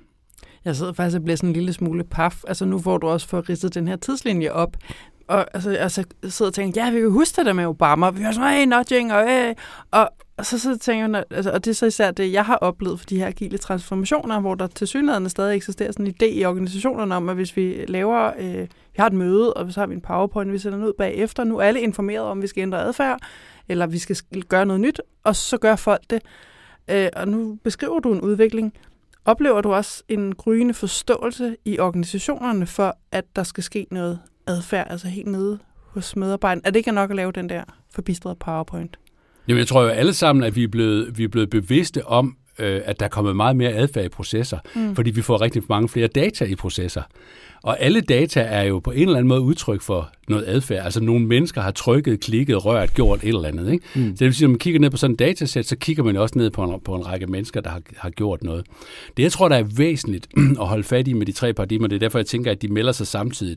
Jeg 0.64 0.76
sidder 0.76 0.92
faktisk 0.92 1.16
og 1.16 1.25
bliver 1.25 1.37
sådan 1.37 1.49
en 1.49 1.52
lille 1.52 1.73
smule 1.73 2.04
paf. 2.04 2.42
Altså 2.47 2.64
nu 2.64 2.78
får 2.78 2.99
du 2.99 3.09
også 3.09 3.28
for 3.28 3.49
ridset 3.49 3.75
den 3.75 3.88
her 3.88 3.97
tidslinje 3.97 4.50
op. 4.50 4.76
Og 5.28 5.47
altså, 5.54 5.71
jeg 5.71 5.90
sidder 5.90 6.50
og 6.50 6.54
tænker, 6.54 6.85
ja, 6.85 6.90
vi 6.90 7.00
kan 7.00 7.11
huske 7.11 7.37
det 7.37 7.47
der 7.47 7.52
med 7.52 7.66
Obama. 7.66 8.11
Vi 8.11 8.23
har 8.23 8.33
sådan, 8.33 8.54
hey, 8.54 8.66
nudging, 8.66 9.12
og, 9.12 9.28
hey. 9.28 9.54
og, 9.90 10.11
og 10.37 10.47
så, 10.47 10.59
så 10.59 10.78
tænker 10.78 11.09
jeg, 11.09 11.25
altså, 11.31 11.50
og 11.50 11.64
det 11.64 11.71
er 11.71 11.75
så 11.75 11.87
især 11.87 12.11
det, 12.11 12.33
jeg 12.33 12.45
har 12.45 12.57
oplevet 12.57 13.00
for 13.00 13.07
de 13.07 13.19
her 13.19 13.26
agile 13.26 13.59
transformationer, 13.59 14.40
hvor 14.40 14.54
der 14.54 14.66
til 14.66 14.87
synligheden 14.87 15.28
stadig 15.28 15.57
eksisterer 15.57 15.92
sådan 15.92 16.07
en 16.07 16.14
idé 16.23 16.25
i 16.25 16.45
organisationerne 16.45 17.14
om, 17.14 17.28
at 17.28 17.35
hvis 17.35 17.57
vi 17.57 17.85
laver, 17.88 18.33
øh, 18.38 18.61
vi 18.62 18.97
har 18.99 19.07
et 19.07 19.12
møde, 19.12 19.54
og 19.54 19.73
så 19.73 19.81
har 19.81 19.87
vi 19.87 19.95
en 19.95 20.00
powerpoint, 20.00 20.52
vi 20.52 20.59
sender 20.59 20.78
den 20.78 20.87
ud 20.87 20.92
bagefter, 20.99 21.45
nu 21.45 21.59
er 21.59 21.62
alle 21.62 21.81
informeret 21.81 22.25
om, 22.25 22.38
at 22.38 22.42
vi 22.42 22.47
skal 22.47 22.62
ændre 22.62 22.81
adfærd, 22.81 23.19
eller 23.69 23.87
vi 23.87 23.99
skal 23.99 24.16
gøre 24.49 24.66
noget 24.66 24.81
nyt, 24.81 25.00
og 25.25 25.37
så 25.37 25.59
gør 25.59 25.76
folk 25.76 26.02
det. 26.11 26.23
Øh, 26.90 27.09
og 27.16 27.28
nu 27.28 27.59
beskriver 27.64 28.00
du 28.00 28.12
en 28.12 28.21
udvikling. 28.21 28.75
Oplever 29.25 29.61
du 29.61 29.73
også 29.73 30.02
en 30.09 30.35
gryende 30.35 30.75
forståelse 30.75 31.57
i 31.64 31.79
organisationerne 31.79 32.67
for, 32.67 32.97
at 33.12 33.25
der 33.37 33.43
skal 33.43 33.64
ske 33.64 33.87
noget 33.91 34.19
adfærd, 34.47 34.87
altså 34.91 35.09
helt 35.09 35.29
nede 35.29 35.59
hos 35.87 36.17
medarbejderne? 36.17 36.62
Er 36.64 36.71
det 36.71 36.76
ikke 36.76 36.93
nok 36.93 37.11
at 37.11 37.17
lave 37.17 37.33
den 37.33 37.49
der 37.49 37.64
forbistrede 37.95 38.37
PowerPoint? 38.41 38.99
Jamen, 39.49 39.59
jeg 39.59 39.67
tror 39.67 39.83
jo 39.83 39.88
alle 39.88 40.14
sammen, 40.14 40.45
at 40.45 40.57
vi 40.57 40.64
er 40.64 40.69
blevet, 40.69 41.19
vi 41.19 41.25
er 41.25 41.29
blevet 41.29 41.50
bevidste 41.50 42.07
om, 42.07 42.37
øh, 42.59 42.81
at 42.85 43.00
der 43.00 43.07
er 43.07 43.11
kommet 43.11 43.37
meget 43.37 43.57
mere 43.57 43.71
adfærd 43.71 44.05
i 44.05 44.09
processer, 44.09 44.59
mm. 44.75 44.95
fordi 44.95 45.11
vi 45.11 45.23
får 45.23 45.41
rigtig 45.41 45.62
mange 45.69 45.88
flere 45.88 46.07
data 46.07 46.45
i 46.45 46.55
processer. 46.55 47.02
Og 47.62 47.81
alle 47.81 48.00
data 48.00 48.41
er 48.41 48.62
jo 48.62 48.79
på 48.79 48.91
en 48.91 49.02
eller 49.02 49.14
anden 49.14 49.29
måde 49.29 49.41
udtryk 49.41 49.81
for 49.81 50.11
noget 50.32 50.44
adfærd. 50.48 50.84
Altså 50.84 51.00
nogle 51.00 51.26
mennesker 51.26 51.60
har 51.60 51.70
trykket, 51.70 52.20
klikket, 52.20 52.64
rørt, 52.64 52.94
gjort 52.94 53.22
et 53.22 53.28
eller 53.28 53.44
andet. 53.44 53.72
Ikke? 53.72 53.86
Mm. 53.94 54.02
Så 54.02 54.10
det 54.18 54.20
vil 54.20 54.34
sige, 54.34 54.46
når 54.46 54.50
man 54.50 54.58
kigger 54.58 54.80
ned 54.80 54.90
på 54.90 54.96
sådan 54.96 55.12
en 55.12 55.16
datasæt, 55.16 55.66
så 55.66 55.76
kigger 55.76 56.02
man 56.02 56.16
også 56.16 56.38
ned 56.38 56.50
på 56.50 56.64
en, 56.64 56.80
på 56.84 56.94
en 56.94 57.06
række 57.06 57.26
mennesker, 57.26 57.60
der 57.60 57.70
har, 57.70 57.82
har 57.96 58.10
gjort 58.10 58.42
noget. 58.42 58.66
Det, 59.16 59.22
jeg 59.22 59.32
tror, 59.32 59.48
der 59.48 59.56
er 59.56 59.62
væsentligt 59.62 60.28
at 60.60 60.66
holde 60.66 60.84
fat 60.84 61.08
i 61.08 61.12
med 61.12 61.26
de 61.26 61.32
tre 61.32 61.52
paradigmer, 61.52 61.88
det 61.88 61.96
er 61.96 62.00
derfor, 62.00 62.18
jeg 62.18 62.26
tænker, 62.26 62.50
at 62.50 62.62
de 62.62 62.68
melder 62.68 62.92
sig 62.92 63.06
samtidig, 63.06 63.56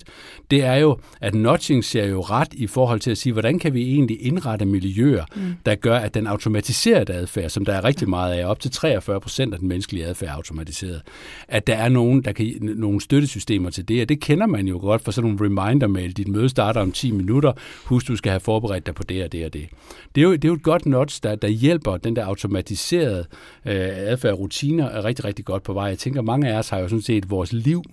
det 0.52 0.64
er 0.64 0.76
jo, 0.76 0.98
at 1.22 1.36
notching 1.36 1.84
ser 1.84 2.06
jo 2.06 2.22
ret 2.22 2.54
i 2.54 2.68
forhold 2.68 3.00
til 3.00 3.12
at 3.12 3.18
sige, 3.18 3.34
hvordan 3.34 3.60
kan 3.60 3.74
vi 3.74 3.82
egentlig 3.82 4.26
indrette 4.26 4.66
miljøer, 4.66 5.26
mm. 5.36 5.42
der 5.66 5.76
gør, 5.76 5.98
at 5.98 6.14
den 6.14 6.28
automatiserede 6.28 7.14
adfærd, 7.14 7.50
som 7.50 7.66
der 7.66 7.74
er 7.74 7.84
rigtig 7.84 8.10
meget 8.10 8.34
af, 8.34 8.46
op 8.46 8.60
til 8.60 8.72
43 8.72 9.20
procent 9.20 9.54
af 9.54 9.60
den 9.60 9.68
menneskelige 9.68 10.06
adfærd 10.06 10.30
er 10.30 10.34
automatiseret, 10.34 11.02
at 11.48 11.68
der 11.68 11.76
er 11.76 11.90
nogen, 11.90 12.22
der 12.22 12.32
kan 12.32 12.58
nogle 12.62 13.02
støttesystemer 13.02 13.70
til 13.70 13.88
det, 13.88 14.02
og 14.02 14.10
det 14.10 14.20
kender 14.20 14.48
man 14.48 14.68
jo 14.68 14.78
godt 14.78 15.02
for 15.02 15.12
sådan 15.12 15.32
nogle 15.32 15.46
reminder-mail, 15.46 16.12
dit 16.12 16.28
møde 16.28 16.50
starter 16.66 16.82
om 16.82 16.92
10 16.92 17.12
minutter. 17.12 17.54
Husk, 17.86 18.08
du 18.08 18.16
skal 18.16 18.30
have 18.30 18.40
forberedt 18.40 18.86
dig 18.86 18.96
på 18.96 19.04
det 19.04 19.24
og 19.24 19.32
det 19.32 19.46
og 19.46 19.54
det. 19.54 19.68
Det 20.16 20.22
er 20.22 20.26
jo, 20.26 20.32
det 20.34 20.46
er 20.46 20.50
jo 20.50 20.54
et 20.54 20.64
godt 20.64 20.86
notch, 20.86 21.24
der, 21.24 21.36
der 21.36 21.48
hjælper 21.48 21.98
den 21.98 22.16
der 22.16 22.26
automatiserede 22.26 23.26
øh, 23.66 23.76
adfærd 24.12 24.34
rutiner 24.34 24.90
er 24.90 25.06
rigtig, 25.06 25.26
rigtig 25.26 25.46
godt 25.46 25.64
på 25.64 25.74
vej. 25.74 25.86
Jeg 25.86 25.98
tænker, 25.98 26.22
mange 26.22 26.50
af 26.50 26.58
os 26.58 26.70
har 26.70 26.80
jo 26.80 26.88
sådan 26.88 27.02
set 27.02 27.30
vores 27.30 27.54
liv 27.54 27.84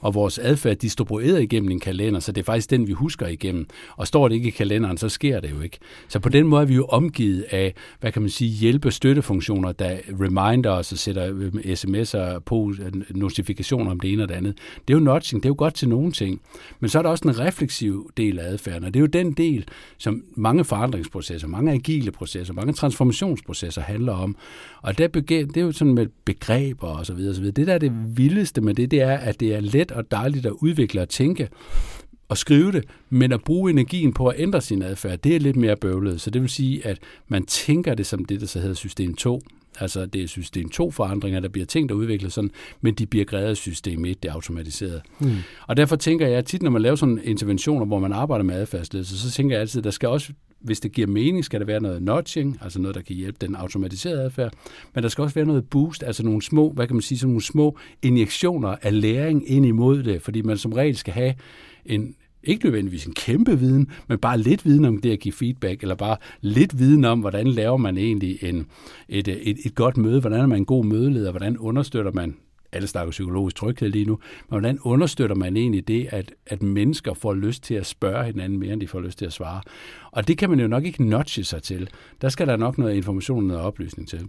og 0.00 0.14
vores 0.14 0.38
adfærd 0.38 0.76
distribueret 0.76 1.42
igennem 1.42 1.70
en 1.70 1.80
kalender, 1.80 2.20
så 2.20 2.32
det 2.32 2.40
er 2.40 2.44
faktisk 2.44 2.70
den, 2.70 2.86
vi 2.86 2.92
husker 2.92 3.26
igennem. 3.26 3.66
Og 3.96 4.06
står 4.06 4.28
det 4.28 4.34
ikke 4.34 4.48
i 4.48 4.50
kalenderen, 4.50 4.96
så 4.98 5.08
sker 5.08 5.40
det 5.40 5.50
jo 5.50 5.60
ikke. 5.60 5.78
Så 6.08 6.20
på 6.20 6.28
den 6.28 6.46
måde 6.46 6.62
er 6.62 6.66
vi 6.66 6.74
jo 6.74 6.84
omgivet 6.84 7.44
af, 7.50 7.74
hvad 8.00 8.12
kan 8.12 8.22
man 8.22 8.30
sige, 8.30 8.50
hjælpe 8.50 8.90
støttefunktioner, 8.90 9.72
der 9.72 9.98
reminder 10.20 10.70
os 10.70 10.92
og 10.92 10.98
sætter 10.98 11.28
øhm, 11.28 11.58
sms'er 11.58 12.38
på, 12.38 12.74
øh, 12.80 13.16
notifikationer 13.16 13.90
om 13.90 14.00
det 14.00 14.12
ene 14.12 14.22
og 14.22 14.28
det 14.28 14.34
andet. 14.34 14.58
Det 14.88 14.94
er 14.94 14.98
jo 14.98 15.04
notching, 15.04 15.42
det 15.42 15.46
er 15.46 15.50
jo 15.50 15.54
godt 15.58 15.74
til 15.74 15.88
nogle 15.88 16.12
ting. 16.12 16.40
Men 16.80 16.90
så 16.90 16.98
er 16.98 17.02
der 17.02 17.10
også 17.10 17.28
en 17.28 17.38
refleksiv 17.38 18.10
del 18.16 18.38
af 18.38 18.44
adfærden, 18.44 18.84
og 18.84 18.94
det 18.94 19.00
er 19.00 19.02
jo 19.02 19.06
den 19.06 19.32
del, 19.32 19.64
som 19.98 20.22
mange 20.34 20.64
forandringsprocesser, 20.64 21.48
mange 21.48 21.72
agile 21.72 22.10
processer, 22.10 22.54
mange 22.54 22.72
transformationsprocesser 22.72 23.82
handler 23.82 24.12
om. 24.12 24.36
Og 24.82 24.98
der 24.98 25.08
det 25.08 25.56
er 25.56 25.60
jo 25.60 25.72
sådan 25.72 25.94
med 25.94 26.06
begreber 26.24 26.88
og 26.88 27.06
så 27.06 27.14
videre, 27.14 27.34
så 27.34 27.40
videre. 27.40 27.54
Det 27.54 27.66
der 27.66 27.74
er 27.74 27.78
det 27.78 27.92
vildeste 28.16 28.60
med 28.60 28.74
det, 28.74 28.90
det 28.90 29.00
er, 29.00 29.16
at 29.16 29.40
det 29.40 29.54
er 29.54 29.60
let 29.60 29.89
og 29.92 30.10
dejligt 30.10 30.46
at 30.46 30.52
udvikle 30.52 31.00
og 31.00 31.08
tænke 31.08 31.48
og 32.28 32.38
skrive 32.38 32.72
det, 32.72 32.84
men 33.10 33.32
at 33.32 33.44
bruge 33.44 33.70
energien 33.70 34.12
på 34.12 34.28
at 34.28 34.40
ændre 34.40 34.60
sin 34.60 34.82
adfærd, 34.82 35.18
det 35.18 35.36
er 35.36 35.40
lidt 35.40 35.56
mere 35.56 35.76
bøvlet. 35.76 36.20
Så 36.20 36.30
det 36.30 36.42
vil 36.42 36.50
sige, 36.50 36.86
at 36.86 36.98
man 37.28 37.46
tænker 37.46 37.94
det 37.94 38.06
som 38.06 38.24
det, 38.24 38.40
der 38.40 38.46
så 38.46 38.60
hedder 38.60 38.74
system 38.74 39.14
2. 39.14 39.40
Altså 39.80 40.06
det 40.06 40.22
er 40.22 40.26
system 40.26 40.68
2 40.68 40.90
forandringer, 40.90 41.40
der 41.40 41.48
bliver 41.48 41.66
tænkt 41.66 41.92
og 41.92 41.98
udviklet 41.98 42.32
sådan, 42.32 42.50
men 42.80 42.94
de 42.94 43.06
bliver 43.06 43.24
grædet 43.24 43.56
system 43.56 44.04
1, 44.04 44.22
det 44.22 44.28
er 44.28 44.32
automatiseret. 44.32 45.02
Mm. 45.20 45.30
Og 45.66 45.76
derfor 45.76 45.96
tænker 45.96 46.26
jeg 46.26 46.44
tit, 46.44 46.62
når 46.62 46.70
man 46.70 46.82
laver 46.82 46.96
sådan 46.96 47.20
interventioner, 47.24 47.86
hvor 47.86 47.98
man 47.98 48.12
arbejder 48.12 48.44
med 48.44 48.54
adfærdsledelse, 48.54 49.18
så 49.18 49.30
tænker 49.30 49.54
jeg 49.54 49.60
altid, 49.60 49.80
at 49.80 49.84
der 49.84 49.90
skal 49.90 50.08
også 50.08 50.32
hvis 50.60 50.80
det 50.80 50.92
giver 50.92 51.06
mening, 51.06 51.44
skal 51.44 51.60
der 51.60 51.66
være 51.66 51.80
noget 51.80 52.02
notching, 52.02 52.58
altså 52.60 52.80
noget, 52.80 52.94
der 52.94 53.02
kan 53.02 53.16
hjælpe 53.16 53.38
den 53.46 53.56
automatiserede 53.56 54.22
adfærd, 54.22 54.52
men 54.94 55.02
der 55.02 55.08
skal 55.08 55.22
også 55.22 55.34
være 55.34 55.46
noget 55.46 55.68
boost, 55.68 56.02
altså 56.02 56.22
nogle 56.22 56.42
små, 56.42 56.72
hvad 56.72 56.86
kan 56.86 56.96
man 56.96 57.02
sige, 57.02 57.18
sådan 57.18 57.30
nogle 57.30 57.42
små 57.42 57.78
injektioner 58.02 58.76
af 58.82 59.00
læring 59.00 59.50
ind 59.50 59.66
imod 59.66 60.02
det, 60.02 60.22
fordi 60.22 60.42
man 60.42 60.58
som 60.58 60.72
regel 60.72 60.96
skal 60.96 61.14
have 61.14 61.34
en, 61.86 62.14
ikke 62.44 62.64
nødvendigvis 62.64 63.06
en 63.06 63.14
kæmpe 63.14 63.58
viden, 63.58 63.88
men 64.08 64.18
bare 64.18 64.38
lidt 64.38 64.64
viden 64.64 64.84
om 64.84 65.00
det 65.00 65.10
at 65.10 65.20
give 65.20 65.32
feedback, 65.32 65.82
eller 65.82 65.94
bare 65.94 66.16
lidt 66.40 66.78
viden 66.78 67.04
om, 67.04 67.20
hvordan 67.20 67.46
laver 67.46 67.76
man 67.76 67.98
egentlig 67.98 68.38
en, 68.42 68.66
et, 69.08 69.28
et, 69.28 69.58
et 69.64 69.74
godt 69.74 69.96
møde, 69.96 70.20
hvordan 70.20 70.40
er 70.40 70.46
man 70.46 70.58
en 70.58 70.64
god 70.64 70.84
mødeleder, 70.84 71.30
hvordan 71.30 71.58
understøtter 71.58 72.12
man 72.12 72.36
alle 72.72 72.88
snakker 72.88 73.10
psykologisk 73.10 73.56
tryghed 73.56 73.88
lige 73.88 74.04
nu, 74.04 74.18
men 74.48 74.48
hvordan 74.48 74.78
understøtter 74.82 75.36
man 75.36 75.56
egentlig 75.56 75.88
det, 75.88 76.08
at, 76.10 76.32
at 76.46 76.62
mennesker 76.62 77.14
får 77.14 77.34
lyst 77.34 77.62
til 77.62 77.74
at 77.74 77.86
spørge 77.86 78.24
hinanden 78.24 78.58
mere, 78.58 78.72
end 78.72 78.80
de 78.80 78.88
får 78.88 79.00
lyst 79.00 79.18
til 79.18 79.26
at 79.26 79.32
svare? 79.32 79.60
Og 80.10 80.28
det 80.28 80.38
kan 80.38 80.50
man 80.50 80.60
jo 80.60 80.66
nok 80.66 80.84
ikke 80.84 81.04
notche 81.04 81.44
sig 81.44 81.62
til. 81.62 81.88
Der 82.20 82.28
skal 82.28 82.46
der 82.46 82.56
nok 82.56 82.78
noget 82.78 82.94
information 82.94 83.38
og 83.38 83.48
noget 83.48 83.62
oplysning 83.62 84.08
til. 84.08 84.28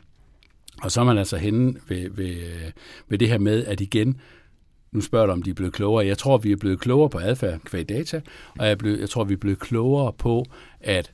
Og 0.82 0.92
så 0.92 1.02
er 1.02 1.06
man 1.06 1.18
altså 1.18 1.38
henne 1.38 1.76
ved, 1.88 2.10
ved, 2.10 2.36
ved 3.10 3.18
det 3.18 3.30
her 3.30 3.38
med, 3.38 3.66
at 3.66 3.82
igen, 3.82 4.22
nu 4.92 5.02
spørger 5.02 5.26
du, 5.26 5.32
om 5.32 5.44
de 5.44 5.50
er 5.50 5.54
blevet 5.54 5.74
klogere. 5.74 6.06
Jeg 6.06 6.18
tror, 6.18 6.38
vi 6.38 6.52
er 6.52 6.56
blevet 6.56 6.80
klogere 6.80 7.10
på 7.10 7.20
adfærd 7.20 7.60
kvad 7.60 7.86
data, 7.86 8.22
og 8.60 8.66
jeg, 8.66 8.72
er 8.72 8.76
blevet, 8.76 9.00
jeg 9.00 9.10
tror, 9.10 9.24
vi 9.24 9.34
er 9.34 9.38
blevet 9.38 9.60
klogere 9.60 10.14
på, 10.14 10.46
at 10.80 11.12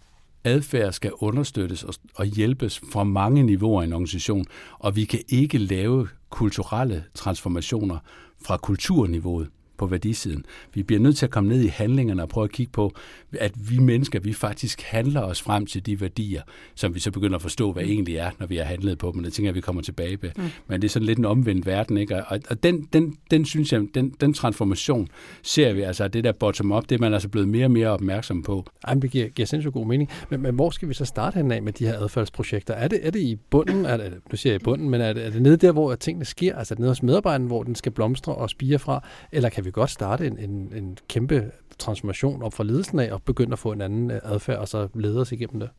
adfærd 0.47 0.93
skal 0.93 1.11
understøttes 1.13 1.85
og 2.15 2.25
hjælpes 2.25 2.81
fra 2.91 3.03
mange 3.03 3.43
niveauer 3.43 3.81
i 3.81 3.85
en 3.85 3.93
organisation, 3.93 4.45
og 4.79 4.95
vi 4.95 5.05
kan 5.05 5.19
ikke 5.29 5.57
lave 5.57 6.07
kulturelle 6.29 7.03
transformationer 7.13 7.97
fra 8.45 8.57
kulturniveauet 8.57 9.49
på 9.77 9.85
værdisiden. 9.85 10.45
Vi 10.73 10.83
bliver 10.83 10.99
nødt 10.99 11.17
til 11.17 11.25
at 11.25 11.31
komme 11.31 11.49
ned 11.49 11.61
i 11.61 11.67
handlingerne 11.67 12.21
og 12.21 12.29
prøve 12.29 12.43
at 12.43 12.51
kigge 12.51 12.71
på, 12.71 12.93
at 13.39 13.51
vi 13.69 13.77
mennesker, 13.77 14.19
vi 14.19 14.33
faktisk 14.33 14.81
handler 14.81 15.21
os 15.21 15.41
frem 15.41 15.65
til 15.65 15.85
de 15.85 16.01
værdier, 16.01 16.41
som 16.75 16.95
vi 16.95 16.99
så 16.99 17.11
begynder 17.11 17.35
at 17.35 17.41
forstå, 17.41 17.71
hvad 17.71 17.83
mm. 17.83 17.89
egentlig 17.89 18.15
er, 18.15 18.31
når 18.39 18.47
vi 18.47 18.55
har 18.55 18.63
handlet 18.63 18.97
på 18.97 19.11
dem. 19.15 19.23
Det 19.23 19.33
tænker 19.33 19.47
jeg, 19.47 19.55
vi 19.55 19.61
kommer 19.61 19.81
tilbage 19.81 20.17
med. 20.21 20.31
Mm. 20.37 20.43
Men 20.67 20.81
det 20.81 20.87
er 20.87 20.89
sådan 20.89 21.05
lidt 21.05 21.19
en 21.19 21.25
omvendt 21.25 21.65
verden, 21.65 21.97
ikke? 21.97 22.25
Og, 22.25 22.39
og 22.49 22.63
den, 22.63 22.87
den, 22.93 23.17
den, 23.31 23.45
synes 23.45 23.73
jeg, 23.73 23.81
den, 23.95 24.09
den 24.09 24.33
transformation 24.33 25.07
ser 25.43 25.73
vi, 25.73 25.81
altså 25.81 26.07
det 26.07 26.23
der 26.23 26.31
bottom-up, 26.31 26.83
det 26.89 26.95
er 26.95 26.99
man 26.99 27.13
altså 27.13 27.29
blevet 27.29 27.49
mere 27.49 27.65
og 27.65 27.71
mere 27.71 27.87
opmærksom 27.87 28.43
på. 28.43 28.65
Ej, 28.83 28.93
det 28.93 29.11
giver, 29.11 29.27
giver 29.27 29.45
sindssygt 29.45 29.73
god 29.73 29.87
mening. 29.87 30.09
Men, 30.29 30.41
men 30.41 30.55
hvor 30.55 30.69
skal 30.69 30.89
vi 30.89 30.93
så 30.93 31.05
starte 31.05 31.35
hen 31.35 31.51
af 31.51 31.61
med 31.61 31.73
de 31.73 31.85
her 31.85 31.99
adfærdsprojekter? 31.99 32.73
Er 32.73 32.87
det, 32.87 32.99
er 33.03 33.11
det 33.11 33.19
i 33.19 33.35
bunden? 33.49 33.85
Er 33.85 33.97
det, 33.97 34.13
nu 34.31 34.37
siger 34.37 34.53
jeg 34.53 34.61
i 34.61 34.63
bunden, 34.63 34.89
men 34.89 35.01
er 35.01 35.13
det, 35.13 35.25
er 35.25 35.29
det 35.29 35.41
nede 35.41 35.57
der, 35.57 35.71
hvor 35.71 35.95
tingene 35.95 36.25
sker? 36.25 36.55
Altså 36.55 36.73
er 36.73 36.75
det 36.75 36.79
nede 36.79 36.91
hos 36.91 37.03
medarbejderen, 37.03 37.47
hvor 37.47 37.63
den 37.63 37.75
skal 37.75 37.91
blomstre 37.91 38.35
og 38.35 38.49
spire 38.49 38.79
fra? 38.79 39.03
Eller 39.31 39.49
kan 39.49 39.65
vi 39.67 39.71
godt 39.71 39.89
starte 39.89 40.27
en, 40.27 40.37
en, 40.39 40.73
en 40.75 40.97
kæmpe 41.09 41.51
transformation 41.79 42.43
op 42.43 42.53
fra 42.53 42.63
ledelsen 42.63 42.99
af 42.99 43.11
og 43.11 43.23
begynde 43.23 43.53
at 43.53 43.59
få 43.59 43.71
en 43.71 43.81
anden 43.81 44.11
øh, 44.11 44.19
adfærd, 44.23 44.57
og 44.57 44.67
så 44.67 44.87
lede 44.95 45.21
os 45.21 45.31
igennem 45.31 45.59
det? 45.59 45.69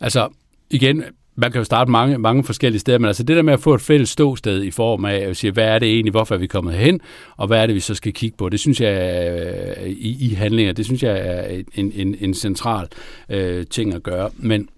Altså, 0.00 0.28
igen, 0.70 1.04
man 1.34 1.52
kan 1.52 1.58
jo 1.58 1.64
starte 1.64 1.90
mange, 1.90 2.18
mange 2.18 2.44
forskellige 2.44 2.80
steder, 2.80 2.98
men 2.98 3.06
altså 3.06 3.22
det 3.22 3.36
der 3.36 3.42
med 3.42 3.52
at 3.52 3.60
få 3.60 3.74
et 3.74 3.80
fælles 3.80 4.08
ståsted 4.08 4.62
i 4.62 4.70
form 4.70 5.04
af 5.04 5.16
at 5.16 5.36
sige, 5.36 5.52
hvad 5.52 5.64
er 5.64 5.78
det 5.78 5.88
egentlig, 5.88 6.10
hvorfor 6.10 6.34
er 6.34 6.38
vi 6.38 6.46
kommet 6.46 6.74
hen, 6.74 7.00
og 7.36 7.46
hvad 7.46 7.62
er 7.62 7.66
det, 7.66 7.74
vi 7.74 7.80
så 7.80 7.94
skal 7.94 8.12
kigge 8.12 8.36
på, 8.36 8.48
det 8.48 8.60
synes 8.60 8.80
jeg 8.80 9.76
øh, 9.78 9.86
i, 9.86 10.30
i 10.30 10.34
handlinger, 10.34 10.72
det 10.72 10.84
synes 10.84 11.02
jeg 11.02 11.18
er 11.18 11.62
en, 11.74 11.92
en, 11.94 12.16
en 12.20 12.34
central 12.34 12.88
øh, 13.28 13.66
ting 13.66 13.94
at 13.94 14.02
gøre. 14.02 14.30
Men 14.36 14.68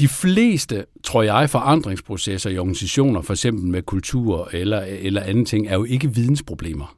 de 0.00 0.08
fleste, 0.08 0.84
tror 1.04 1.22
jeg, 1.22 1.50
forandringsprocesser 1.50 2.50
i 2.50 2.58
organisationer, 2.58 3.22
for 3.22 3.32
eksempel 3.32 3.66
med 3.66 3.82
kultur 3.82 4.48
eller, 4.52 4.80
eller 4.80 5.22
anden 5.22 5.44
ting, 5.44 5.68
er 5.68 5.74
jo 5.74 5.84
ikke 5.84 6.14
vidensproblemer. 6.14 6.96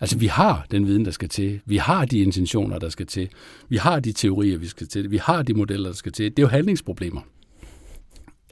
Altså, 0.00 0.18
vi 0.18 0.26
har 0.26 0.66
den 0.70 0.86
viden, 0.86 1.04
der 1.04 1.10
skal 1.10 1.28
til. 1.28 1.60
Vi 1.66 1.76
har 1.76 2.04
de 2.04 2.18
intentioner, 2.18 2.78
der 2.78 2.88
skal 2.88 3.06
til. 3.06 3.28
Vi 3.68 3.76
har 3.76 4.00
de 4.00 4.12
teorier, 4.12 4.58
vi 4.58 4.66
skal 4.66 4.88
til. 4.88 5.10
Vi 5.10 5.16
har 5.16 5.42
de 5.42 5.54
modeller, 5.54 5.88
der 5.88 5.96
skal 5.96 6.12
til. 6.12 6.30
Det 6.30 6.38
er 6.38 6.42
jo 6.42 6.48
handlingsproblemer. 6.48 7.20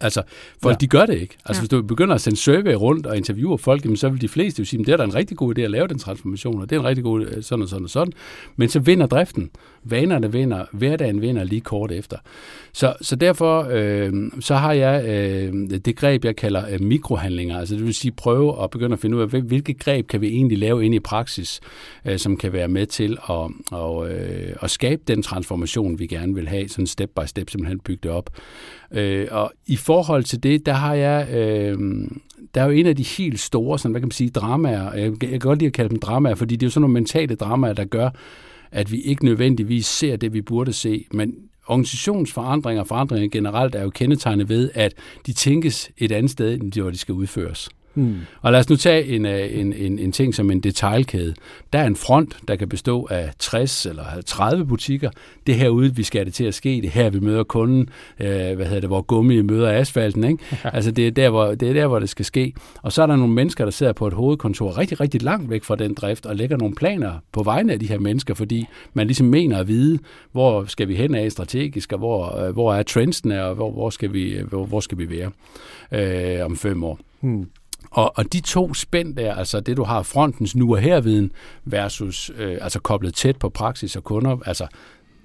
Altså, 0.01 0.23
folk 0.63 0.73
Ja. 0.75 0.77
de 0.81 0.87
gør 0.87 1.07
det 1.07 1.15
ikke. 1.21 1.35
Altså, 1.45 1.61
Ja. 1.61 1.63
hvis 1.63 1.69
du 1.69 1.83
begynder 1.83 2.15
at 2.15 2.21
sende 2.21 2.37
survey 2.39 2.75
rundt 2.75 3.07
og 3.07 3.17
interviewe 3.17 3.59
folk, 3.59 3.85
jamen, 3.85 3.97
så 3.97 4.09
vil 4.09 4.21
de 4.21 4.29
fleste 4.29 4.61
jo 4.61 4.65
sige, 4.65 4.81
at 4.81 4.87
det 4.87 4.93
er 4.93 4.97
da 4.97 5.05
en 5.05 5.15
rigtig 5.15 5.37
god 5.37 5.59
idé 5.59 5.61
at 5.63 5.71
lave 5.71 5.89
den 5.89 5.99
transformation, 5.99 6.61
og 6.61 6.71
det 6.71 6.77
er 6.77 6.81
en 6.81 6.87
rigtig 6.87 7.05
god 7.05 7.27
øh, 7.27 7.43
sådan 7.43 7.63
og 7.63 7.69
sådan 7.69 7.85
og 7.85 7.91
sådan. 7.91 8.13
Men 8.57 8.69
så 8.69 8.79
vinder 8.81 9.07
driften. 9.07 9.51
Vanerne 9.89 10.33
vinder, 10.33 10.65
hverdagen 10.73 11.21
vinder 11.21 11.45
lige 11.45 11.61
kort 11.61 11.93
efter. 11.93 12.17
Så, 12.73 12.95
så 13.01 13.17
derfor 13.17 13.67
øh, 13.71 14.13
så 14.41 14.55
har 14.55 14.73
jeg 14.73 15.05
øh, 15.09 15.53
det 15.85 15.97
greb, 15.97 16.25
jeg 16.25 16.37
kalder 16.37 16.63
øh, 16.73 16.81
mikrohandlinger. 16.81 17.59
Altså 17.59 17.75
det 17.75 17.85
vil 17.87 17.95
sige 17.95 18.13
prøve 18.13 18.63
at 18.63 18.71
begynde 18.71 18.93
at 18.93 18.99
finde 18.99 19.17
ud 19.17 19.23
af, 19.23 19.29
hvil- 19.29 19.43
hvilke 19.43 19.75
greb 19.75 20.07
kan 20.09 20.21
vi 20.21 20.27
egentlig 20.29 20.59
lave 20.59 20.85
ind 20.85 20.95
i 20.95 21.01
praksis, 21.01 21.61
øh, 22.05 22.19
som 22.19 22.37
kan 22.37 22.53
være 22.53 22.69
med 22.69 22.87
til 22.87 23.19
at, 23.31 23.51
og, 23.73 24.11
øh, 24.11 24.53
at 24.63 24.71
skabe 24.71 25.03
den 25.09 25.23
transformation, 25.23 25.99
vi 25.99 26.07
gerne 26.07 26.35
vil 26.35 26.49
have, 26.49 26.69
sådan 26.69 26.87
step 26.87 27.11
by 27.17 27.27
step 27.27 27.51
simpelthen 27.51 27.79
bygge 27.81 28.01
det 28.03 28.11
op. 28.11 28.31
Øh, 28.93 29.29
og 29.31 29.53
i 29.67 29.77
forhold 29.87 30.25
til 30.25 30.43
det, 30.43 30.67
der 30.67 30.73
har 30.73 30.95
jeg... 30.95 31.29
Øh, 31.35 31.79
der 32.55 32.63
er 32.63 32.65
jo 32.65 32.71
en 32.71 32.87
af 32.87 32.97
de 32.97 33.03
helt 33.03 33.41
store, 33.41 33.79
sådan, 33.79 33.91
hvad 33.91 34.01
kan 34.01 34.07
man 34.07 34.13
sige, 34.13 34.31
dramaer. 34.31 34.95
Jeg, 34.95 35.13
jeg 35.23 35.31
kan 35.31 35.39
godt 35.39 35.59
lide 35.59 35.67
at 35.67 35.73
kalde 35.73 35.91
dem 35.91 35.99
dramaer, 35.99 36.35
fordi 36.35 36.57
det 36.57 36.63
er 36.63 36.67
jo 36.67 36.71
sådan 36.71 36.81
nogle 36.81 36.95
mentale 36.95 37.35
dramaer, 37.35 37.73
der 37.73 37.85
gør, 37.85 38.11
at 38.71 38.93
vi 38.93 39.01
ikke 39.01 39.25
nødvendigvis 39.25 39.87
ser 39.87 40.17
det, 40.17 40.33
vi 40.33 40.43
burde 40.43 40.73
se. 40.73 41.05
Men 41.13 41.35
organisationsforandringer 41.67 42.81
og 42.83 42.87
forandringer 42.87 43.29
generelt 43.29 43.75
er 43.75 43.83
jo 43.83 43.91
kendetegnet 43.91 44.49
ved, 44.49 44.71
at 44.75 44.95
de 45.27 45.33
tænkes 45.33 45.91
et 45.99 46.13
andet 46.13 46.31
sted, 46.31 46.55
end 46.55 46.73
de, 46.73 46.81
hvor 46.81 46.91
de 46.91 46.99
skal 46.99 47.15
udføres. 47.15 47.69
Mm. 47.97 48.17
Og 48.41 48.53
lad 48.53 48.61
os 48.61 48.69
nu 48.71 48.77
tage 48.77 49.07
en, 49.07 49.27
øh, 49.27 49.59
en, 49.59 49.73
en, 49.73 49.99
en 49.99 50.13
ting 50.13 50.35
som 50.35 50.51
en 50.51 50.61
detailkæde. 50.61 51.35
Der 51.73 51.79
er 51.79 51.87
en 51.87 51.97
front, 51.97 52.37
der 52.49 52.57
kan 52.57 52.69
bestå 52.69 53.07
af 53.11 53.31
60 53.39 53.87
eller 53.87 54.05
30 54.27 54.67
butikker. 54.67 55.11
Det 55.47 55.55
er 55.55 55.59
herude, 55.59 55.97
vi 55.97 56.03
skal 56.03 56.19
have 56.19 56.25
det 56.25 56.35
til 56.35 56.45
at 56.45 56.55
ske. 56.55 56.69
Det 56.69 56.85
er 56.85 56.91
her, 56.91 57.11
vi 57.11 57.21
møder 57.21 57.45
kunden. 57.45 57.89
Øh, 58.21 58.29
hvad 58.29 58.67
hedder 58.67 58.81
det, 58.81 58.89
hvor 58.89 59.03
gummi 59.03 59.43
møder 59.43 59.81
asfalten. 59.81 60.25
Ikke? 60.25 60.45
altså 60.65 60.91
det 60.91 61.07
er, 61.07 61.11
der, 61.11 61.31
hvor, 61.31 61.55
det 61.55 61.69
er 61.69 61.73
der, 61.73 61.87
hvor 61.87 61.99
det 61.99 62.09
skal 62.09 62.25
ske. 62.25 62.53
Og 62.83 62.93
så 62.93 63.03
er 63.03 63.07
der 63.07 63.17
nogle 63.17 63.35
mennesker, 63.35 63.65
der 63.65 63.71
sidder 63.71 63.93
på 63.93 64.07
et 64.07 64.13
hovedkontor 64.13 64.79
rigtig, 64.79 65.01
rigtig 65.01 65.23
langt 65.23 65.51
væk 65.51 65.65
fra 65.65 65.77
den 65.77 65.95
drift 65.95 66.27
og 66.27 66.37
lægger 66.37 66.57
nogle 66.57 66.75
planer 66.75 67.13
på 67.33 67.43
vegne 67.43 67.73
af 67.73 67.81
de 67.81 67.89
her 67.89 67.99
mennesker, 67.99 68.35
fordi 68.35 68.67
man 68.95 69.07
ligesom 69.07 69.27
mener 69.27 69.59
at 69.59 69.69
vide, 69.69 69.99
hvor 70.33 70.65
skal 70.65 70.89
vi 70.89 70.95
hen 70.95 71.15
af 71.15 71.33
strategisk, 71.33 71.93
og 71.93 71.99
hvor, 71.99 72.39
øh, 72.39 72.53
hvor 72.53 72.75
er 72.75 72.83
trendsene, 72.83 73.45
og 73.45 73.55
hvor, 73.55 73.71
hvor, 73.71 73.91
skal, 73.91 74.13
vi, 74.13 74.37
hvor, 74.49 74.67
hvor 74.67 74.81
skal 74.81 74.99
vi 74.99 75.11
være 75.11 75.31
øh, 75.93 76.45
om 76.45 76.57
fem 76.57 76.85
år. 76.85 76.99
Mm. 77.21 77.47
Og, 77.91 78.13
og 78.19 78.33
de 78.33 78.41
to 78.41 78.75
spænd 78.75 79.17
der, 79.17 79.35
altså 79.35 79.61
det 79.61 79.77
du 79.77 79.85
har 79.85 80.03
frontens 80.03 80.57
nu 80.57 80.75
og 80.75 80.81
herviden 80.81 81.33
versus 81.65 82.31
øh, 82.39 82.59
altså 82.61 82.81
koblet 82.81 83.15
tæt 83.15 83.37
på 83.37 83.49
praksis 83.49 83.97
og 83.97 84.05
kunder, 84.05 84.39
altså 84.47 84.67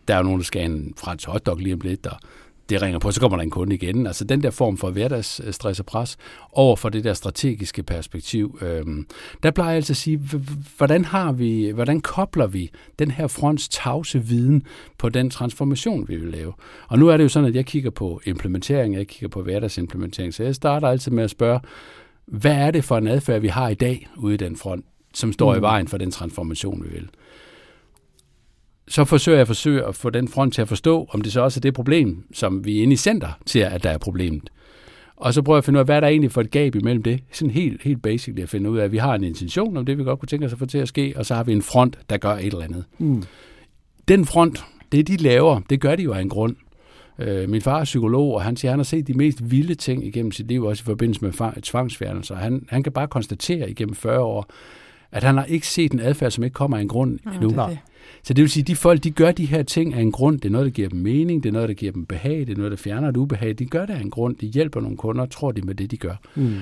der 0.07 0.13
er 0.13 0.17
jo 0.17 0.23
nogen, 0.23 0.39
der 0.39 0.45
skal 0.45 0.61
have 0.61 0.73
en 0.73 0.93
fransk 0.97 1.27
hotdog 1.27 1.57
lige 1.57 1.73
om 1.73 1.79
lidt, 1.79 2.05
og 2.07 2.17
det 2.71 2.81
ringer 2.81 2.99
på, 2.99 3.11
så 3.11 3.19
kommer 3.19 3.37
der 3.37 3.43
en 3.43 3.49
kunde 3.49 3.75
igen. 3.75 4.07
Altså 4.07 4.23
den 4.23 4.43
der 4.43 4.49
form 4.49 4.77
for 4.77 4.89
hverdagsstress 4.89 5.79
og 5.79 5.85
pres 5.85 6.17
over 6.51 6.75
for 6.75 6.89
det 6.89 7.03
der 7.03 7.13
strategiske 7.13 7.83
perspektiv. 7.83 8.59
Øh, 8.61 8.85
der 9.43 9.51
plejer 9.51 9.69
jeg 9.69 9.75
altså 9.75 9.93
at 9.93 9.97
sige, 9.97 10.17
hvordan 10.77 11.05
har 11.05 11.31
vi, 11.31 11.69
hvordan 11.69 12.01
kobler 12.01 12.47
vi 12.47 12.71
den 12.99 13.11
her 13.11 13.27
fronts 13.27 13.69
tavse 13.69 14.19
viden 14.19 14.63
på 14.97 15.09
den 15.09 15.29
transformation, 15.29 16.07
vi 16.07 16.15
vil 16.15 16.31
lave? 16.31 16.53
Og 16.87 16.99
nu 16.99 17.07
er 17.07 17.17
det 17.17 17.23
jo 17.23 17.29
sådan, 17.29 17.49
at 17.49 17.55
jeg 17.55 17.65
kigger 17.65 17.89
på 17.89 18.21
implementering, 18.25 18.95
jeg 18.95 19.07
kigger 19.07 19.27
på 19.27 19.41
hverdagsimplementering, 19.41 20.33
så 20.33 20.43
jeg 20.43 20.55
starter 20.55 20.87
altid 20.87 21.11
med 21.11 21.23
at 21.23 21.29
spørge, 21.29 21.59
hvad 22.31 22.55
er 22.55 22.71
det 22.71 22.83
for 22.83 22.97
en 22.97 23.07
adfærd, 23.07 23.41
vi 23.41 23.47
har 23.47 23.69
i 23.69 23.73
dag 23.73 24.07
ude 24.17 24.33
i 24.33 24.37
den 24.37 24.55
front, 24.55 24.85
som 25.13 25.33
står 25.33 25.53
mm. 25.53 25.59
i 25.59 25.61
vejen 25.61 25.87
for 25.87 25.97
den 25.97 26.11
transformation, 26.11 26.83
vi 26.83 26.89
vil? 26.89 27.09
Så 28.87 29.05
forsøger 29.05 29.35
jeg 29.35 29.41
at 29.41 29.47
forsøge 29.47 29.85
at 29.85 29.95
få 29.95 30.09
den 30.09 30.27
front 30.27 30.53
til 30.53 30.61
at 30.61 30.67
forstå, 30.67 31.07
om 31.09 31.21
det 31.21 31.31
så 31.31 31.41
også 31.41 31.59
er 31.59 31.61
det 31.61 31.73
problem, 31.73 32.23
som 32.33 32.65
vi 32.65 32.81
inde 32.81 32.93
i 32.93 32.95
center 32.95 33.39
til, 33.45 33.59
at 33.59 33.83
der 33.83 33.89
er 33.89 33.97
problemet. 33.97 34.49
Og 35.15 35.33
så 35.33 35.41
prøver 35.41 35.55
jeg 35.55 35.57
at 35.57 35.65
finde 35.65 35.77
ud 35.77 35.79
af, 35.79 35.85
hvad 35.85 35.95
er 35.95 35.99
der 35.99 36.07
egentlig 36.07 36.31
for 36.31 36.41
et 36.41 36.51
gab 36.51 36.75
imellem 36.75 37.03
det. 37.03 37.23
Sådan 37.31 37.51
helt, 37.51 37.83
helt 37.83 38.01
basically 38.01 38.43
at 38.43 38.49
finde 38.49 38.69
ud 38.69 38.77
af, 38.77 38.83
at 38.83 38.91
vi 38.91 38.97
har 38.97 39.15
en 39.15 39.23
intention 39.23 39.77
om 39.77 39.85
det, 39.85 39.97
vi 39.97 40.03
godt 40.03 40.19
kunne 40.19 40.27
tænke 40.27 40.45
os 40.45 40.53
at 40.53 40.59
få 40.59 40.65
til 40.65 40.77
at 40.77 40.87
ske, 40.87 41.13
og 41.15 41.25
så 41.25 41.35
har 41.35 41.43
vi 41.43 41.51
en 41.51 41.61
front, 41.61 41.99
der 42.09 42.17
gør 42.17 42.33
et 42.33 42.45
eller 42.45 42.61
andet. 42.61 42.83
Mm. 42.97 43.23
Den 44.07 44.25
front, 44.25 44.63
det 44.91 45.07
de 45.07 45.17
laver, 45.17 45.61
det 45.69 45.81
gør 45.81 45.95
de 45.95 46.03
jo 46.03 46.13
af 46.13 46.21
en 46.21 46.29
grund. 46.29 46.55
Øh, 47.19 47.49
min 47.49 47.61
far 47.61 47.79
er 47.79 47.83
psykolog, 47.83 48.33
og 48.33 48.41
han 48.41 48.57
siger, 48.57 48.69
at 48.69 48.73
han 48.73 48.79
har 48.79 48.83
set 48.83 49.07
de 49.07 49.13
mest 49.13 49.51
vilde 49.51 49.75
ting 49.75 50.05
igennem 50.05 50.31
sit 50.31 50.47
liv, 50.47 50.63
også 50.63 50.81
i 50.81 50.85
forbindelse 50.85 51.25
med 51.25 51.61
tvangsfjernelser. 51.61 52.35
Han, 52.35 52.65
han 52.69 52.83
kan 52.83 52.91
bare 52.91 53.07
konstatere 53.07 53.69
igennem 53.69 53.95
40 53.95 54.19
år, 54.19 54.49
at 55.11 55.23
han 55.23 55.37
har 55.37 55.45
ikke 55.45 55.67
set 55.67 55.91
en 55.91 55.99
adfærd, 55.99 56.31
som 56.31 56.43
ikke 56.43 56.53
kommer 56.53 56.77
af 56.77 56.81
en 56.81 56.87
grund 56.87 57.19
Nå, 57.25 57.31
endnu. 57.31 57.47
det 57.47 57.55
Nej. 57.55 57.69
det. 57.69 57.77
Så 58.23 58.33
det 58.33 58.41
vil 58.41 58.49
sige, 58.49 58.61
at 58.61 58.67
de 58.67 58.75
folk, 58.75 59.03
de 59.03 59.11
gør 59.11 59.31
de 59.31 59.45
her 59.45 59.63
ting 59.63 59.93
af 59.93 60.01
en 60.01 60.11
grund. 60.11 60.39
Det 60.39 60.45
er 60.45 60.51
noget, 60.51 60.65
der 60.65 60.71
giver 60.71 60.89
dem 60.89 60.99
mening, 60.99 61.43
det 61.43 61.49
er 61.49 61.53
noget, 61.53 61.69
der 61.69 61.75
giver 61.75 61.91
dem 61.91 62.05
behag, 62.05 62.39
det 62.39 62.49
er 62.49 62.55
noget, 62.55 62.71
der 62.71 62.77
fjerner 62.77 63.09
et 63.09 63.17
ubehag. 63.17 63.59
De 63.59 63.65
gør 63.65 63.85
det 63.85 63.93
af 63.93 64.01
en 64.01 64.09
grund. 64.09 64.35
De 64.35 64.47
hjælper 64.47 64.81
nogle 64.81 64.97
kunder, 64.97 65.25
tror 65.25 65.51
de 65.51 65.61
med 65.61 65.75
det, 65.75 65.91
de 65.91 65.97
gør. 65.97 66.15
Mm. 66.35 66.55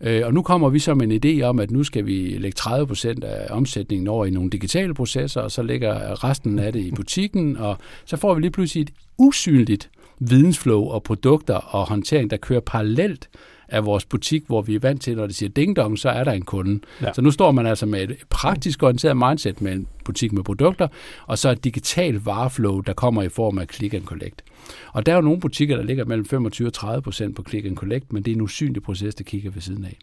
Øh, 0.00 0.22
og 0.26 0.34
nu 0.34 0.42
kommer 0.42 0.68
vi 0.68 0.78
så 0.78 0.94
med 0.94 1.24
en 1.24 1.40
idé 1.40 1.42
om, 1.42 1.60
at 1.60 1.70
nu 1.70 1.84
skal 1.84 2.06
vi 2.06 2.36
lægge 2.38 2.54
30 2.56 2.86
procent 2.86 3.24
af 3.24 3.46
omsætningen 3.50 4.08
over 4.08 4.26
i 4.26 4.30
nogle 4.30 4.50
digitale 4.50 4.94
processer, 4.94 5.40
og 5.40 5.50
så 5.50 5.62
lægger 5.62 6.24
resten 6.24 6.58
af 6.58 6.72
det 6.72 6.80
i 6.80 6.90
butikken, 6.90 7.56
og 7.56 7.76
så 8.04 8.16
får 8.16 8.34
vi 8.34 8.40
lige 8.40 8.50
pludselig 8.50 8.82
et 8.82 8.90
usynligt 9.18 9.90
vidensflow 10.20 10.84
og 10.84 11.02
produkter 11.02 11.54
og 11.54 11.88
håndtering, 11.88 12.30
der 12.30 12.36
kører 12.36 12.60
parallelt 12.60 13.28
af 13.68 13.84
vores 13.84 14.04
butik, 14.04 14.44
hvor 14.46 14.62
vi 14.62 14.74
er 14.74 14.78
vant 14.78 15.02
til, 15.02 15.16
når 15.16 15.26
det 15.26 15.36
siger 15.36 15.50
ding 15.50 15.76
dong, 15.76 15.98
så 15.98 16.08
er 16.08 16.24
der 16.24 16.32
en 16.32 16.42
kunde. 16.42 16.80
Ja. 17.02 17.12
Så 17.12 17.22
nu 17.22 17.30
står 17.30 17.52
man 17.52 17.66
altså 17.66 17.86
med 17.86 18.02
et 18.02 18.16
praktisk 18.30 18.82
orienteret 18.82 19.16
mindset 19.16 19.60
med 19.60 19.72
en 19.72 19.86
butik 20.04 20.32
med 20.32 20.42
produkter, 20.42 20.88
og 21.26 21.38
så 21.38 21.50
et 21.50 21.64
digitalt 21.64 22.26
vareflow, 22.26 22.80
der 22.80 22.92
kommer 22.92 23.22
i 23.22 23.28
form 23.28 23.58
af 23.58 23.66
click 23.72 23.94
and 23.94 24.04
collect. 24.04 24.44
Og 24.92 25.06
der 25.06 25.12
er 25.12 25.16
jo 25.16 25.22
nogle 25.22 25.40
butikker, 25.40 25.76
der 25.76 25.84
ligger 25.84 26.04
mellem 26.04 26.26
25 26.26 26.68
og 26.68 26.72
30 26.72 27.02
procent 27.02 27.36
på 27.36 27.44
click 27.48 27.66
and 27.66 27.76
collect, 27.76 28.12
men 28.12 28.22
det 28.22 28.30
er 28.30 28.34
en 28.34 28.40
usynlig 28.40 28.82
proces, 28.82 29.14
der 29.14 29.24
kigger 29.24 29.50
ved 29.50 29.62
siden 29.62 29.84
af. 29.84 29.98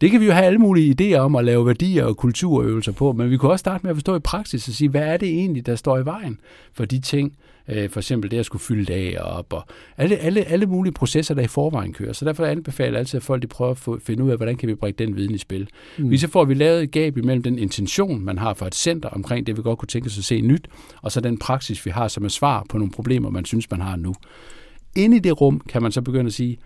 Det 0.00 0.10
kan 0.10 0.20
vi 0.20 0.26
jo 0.26 0.32
have 0.32 0.46
alle 0.46 0.58
mulige 0.58 0.96
idéer 1.00 1.18
om 1.18 1.36
at 1.36 1.44
lave 1.44 1.66
værdier 1.66 2.04
og 2.04 2.16
kulturøvelser 2.16 2.92
på, 2.92 3.12
men 3.12 3.30
vi 3.30 3.36
kunne 3.36 3.52
også 3.52 3.60
starte 3.60 3.82
med 3.82 3.90
at 3.90 3.96
forstå 3.96 4.16
i 4.16 4.20
praksis 4.20 4.68
og 4.68 4.74
sige, 4.74 4.88
hvad 4.88 5.02
er 5.02 5.16
det 5.16 5.28
egentlig, 5.28 5.66
der 5.66 5.76
står 5.76 5.98
i 5.98 6.04
vejen 6.04 6.40
for 6.72 6.84
de 6.84 7.00
ting, 7.00 7.36
øh, 7.68 7.90
for 7.90 8.00
eksempel 8.00 8.30
det 8.30 8.38
at 8.38 8.46
skulle 8.46 8.62
fylde 8.62 8.84
lager 8.84 9.20
op, 9.20 9.52
og 9.52 9.64
alle, 9.96 10.16
alle, 10.16 10.44
alle 10.44 10.66
mulige 10.66 10.92
processer, 10.92 11.34
der 11.34 11.42
i 11.42 11.46
forvejen 11.46 11.92
kører. 11.92 12.12
Så 12.12 12.24
derfor 12.24 12.44
anbefaler 12.44 12.90
jeg 12.90 12.98
altid, 12.98 13.16
at 13.16 13.22
folk 13.22 13.42
de 13.42 13.46
prøver 13.46 13.70
at 13.70 13.78
få, 13.78 13.98
finde 13.98 14.24
ud 14.24 14.30
af, 14.30 14.36
hvordan 14.36 14.56
kan 14.56 14.68
vi 14.68 14.74
bringe 14.74 15.04
den 15.04 15.16
viden 15.16 15.34
i 15.34 15.38
spil. 15.38 15.68
Mm. 15.98 16.04
Mm. 16.04 16.16
Så 16.16 16.28
får 16.28 16.44
vi 16.44 16.54
lavet 16.54 16.82
et 16.82 16.90
gab 16.90 17.16
imellem 17.16 17.42
den 17.42 17.58
intention, 17.58 18.24
man 18.24 18.38
har 18.38 18.54
for 18.54 18.66
et 18.66 18.74
center 18.74 19.08
omkring 19.08 19.46
det, 19.46 19.56
vi 19.56 19.62
godt 19.62 19.78
kunne 19.78 19.88
tænke 19.88 20.06
os 20.06 20.18
at 20.18 20.24
se 20.24 20.40
nyt, 20.40 20.68
og 21.02 21.12
så 21.12 21.20
den 21.20 21.38
praksis, 21.38 21.86
vi 21.86 21.90
har 21.90 22.08
som 22.08 22.24
er 22.24 22.28
svar 22.28 22.66
på 22.68 22.78
nogle 22.78 22.92
problemer, 22.92 23.30
man 23.30 23.44
synes, 23.44 23.70
man 23.70 23.80
har 23.80 23.96
nu. 23.96 24.14
Inde 24.96 25.16
i 25.16 25.20
det 25.20 25.40
rum 25.40 25.60
kan 25.68 25.82
man 25.82 25.92
så 25.92 26.02
begynde 26.02 26.26
at 26.26 26.32
sige, 26.32 26.58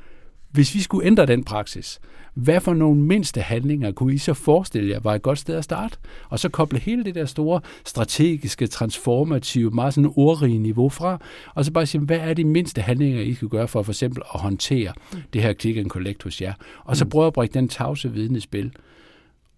hvis 0.51 0.75
vi 0.75 0.81
skulle 0.81 1.07
ændre 1.07 1.27
den 1.27 1.45
praksis, 1.45 2.01
hvad 2.35 2.61
for 2.61 2.75
nogle 2.75 3.01
mindste 3.01 3.41
handlinger 3.41 3.93
kunne 3.93 4.15
I 4.15 4.19
så 4.19 4.35
forestille 4.35 4.91
jer 4.91 5.01
var 5.01 5.15
et 5.15 5.23
godt 5.23 5.39
sted 5.39 5.55
at 5.55 5.65
starte? 5.65 5.97
Og 6.29 6.39
så 6.39 6.49
koble 6.49 6.79
hele 6.79 7.05
det 7.05 7.15
der 7.15 7.25
store 7.25 7.61
strategiske, 7.85 8.67
transformative, 8.67 9.71
meget 9.71 9.95
sådan 9.95 10.13
ordrige 10.17 10.59
niveau 10.59 10.89
fra, 10.89 11.19
og 11.55 11.65
så 11.65 11.73
bare 11.73 11.87
sige, 11.87 12.01
hvad 12.01 12.19
er 12.19 12.35
de 12.35 12.45
mindste 12.45 12.81
handlinger, 12.81 13.21
I 13.21 13.33
kan 13.33 13.49
gøre 13.49 13.69
for 13.69 13.83
for 13.83 13.93
eksempel 13.93 14.23
at 14.35 14.41
håndtere 14.41 14.93
det 15.33 15.43
her 15.43 15.53
click 15.53 15.79
and 15.79 15.91
collect 15.91 16.23
hos 16.23 16.41
jer? 16.41 16.53
Og 16.85 16.97
så 16.97 17.05
prøve 17.05 17.27
at 17.27 17.33
bringe 17.33 17.55
den 17.55 17.69
tavse 17.69 18.13
viden 18.13 18.37
i 18.37 18.41
spil. 18.41 18.73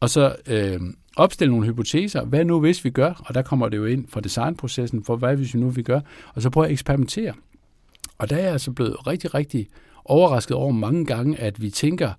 Og 0.01 0.11
så 0.11 0.37
øh, 0.47 0.81
opstille 1.17 1.53
nogle 1.53 1.67
hypoteser. 1.67 2.25
Hvad 2.25 2.45
nu 2.45 2.61
hvis 2.61 2.85
vi 2.85 2.91
gør? 2.91 3.23
Og 3.27 3.35
der 3.35 3.43
kommer 3.43 3.69
det 3.69 3.77
jo 3.77 3.85
ind 3.85 4.09
fra 4.09 4.21
designprocessen, 4.21 5.05
for 5.05 5.17
hvad 5.17 5.37
hvis 5.37 5.55
vi 5.55 5.61
nu 5.61 5.69
vi 5.69 5.83
gør? 5.83 6.01
Og 6.35 6.43
så 6.43 6.51
prøve 6.51 6.67
at 6.67 6.73
eksperimentere. 6.73 7.33
Og 8.19 8.31
der 8.31 8.37
er 8.37 8.43
jeg 8.43 8.53
altså 8.53 8.73
blevet 8.73 9.07
rigtig, 9.07 9.35
rigtig 9.35 9.69
overrasket 10.05 10.57
over 10.57 10.73
mange 10.73 11.07
gange, 11.07 11.41
at 11.41 11.63
vi 11.63 11.71
tænker, 11.71 12.11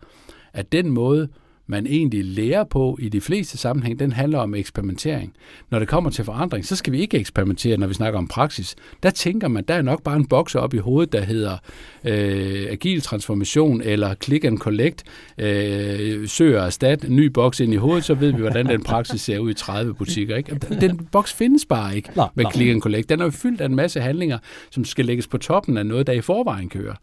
at 0.53 0.71
den 0.71 0.89
måde, 0.89 1.29
man 1.67 1.87
egentlig 1.87 2.25
lærer 2.25 2.63
på 2.63 2.97
i 3.01 3.09
de 3.09 3.21
fleste 3.21 3.57
sammenhæng, 3.57 3.99
den 3.99 4.11
handler 4.11 4.39
om 4.39 4.55
eksperimentering. 4.55 5.33
Når 5.69 5.79
det 5.79 5.87
kommer 5.87 6.09
til 6.09 6.25
forandring, 6.25 6.65
så 6.65 6.75
skal 6.75 6.93
vi 6.93 6.99
ikke 6.99 7.17
eksperimentere, 7.17 7.77
når 7.77 7.87
vi 7.87 7.93
snakker 7.93 8.19
om 8.19 8.27
praksis. 8.27 8.75
Der 9.03 9.09
tænker 9.09 9.47
man, 9.47 9.63
der 9.67 9.73
er 9.73 9.81
nok 9.81 10.03
bare 10.03 10.15
en 10.15 10.25
boks 10.25 10.55
op 10.55 10.73
i 10.73 10.77
hovedet, 10.77 11.13
der 11.13 11.21
hedder 11.21 11.57
øh, 12.03 12.67
agil 12.69 13.01
transformation 13.01 13.81
eller 13.81 14.15
click 14.23 14.45
and 14.45 14.57
collect, 14.57 15.03
øh, 15.37 16.27
søg 16.27 16.57
og 16.57 16.65
erstat, 16.65 17.03
en 17.03 17.15
ny 17.15 17.25
boks 17.25 17.59
ind 17.59 17.73
i 17.73 17.77
hovedet, 17.77 18.03
så 18.03 18.13
ved 18.13 18.31
vi, 18.31 18.39
hvordan 18.41 18.65
den 18.65 18.83
praksis 18.83 19.21
ser 19.21 19.39
ud 19.39 19.51
i 19.51 19.53
30 19.53 19.93
butikker. 19.93 20.35
Ikke? 20.35 20.55
Den 20.81 21.07
boks 21.11 21.33
findes 21.33 21.65
bare 21.65 21.95
ikke 21.95 22.09
Nej, 22.15 22.29
med 22.35 22.43
nej. 22.43 22.53
click 22.53 22.71
and 22.71 22.81
collect. 22.81 23.09
Den 23.09 23.19
er 23.19 23.25
jo 23.25 23.31
fyldt 23.31 23.61
af 23.61 23.65
en 23.65 23.75
masse 23.75 24.01
handlinger, 24.01 24.37
som 24.71 24.85
skal 24.85 25.05
lægges 25.05 25.27
på 25.27 25.37
toppen 25.37 25.77
af 25.77 25.85
noget, 25.85 26.07
der 26.07 26.13
i 26.13 26.21
forvejen 26.21 26.69
kører. 26.69 26.95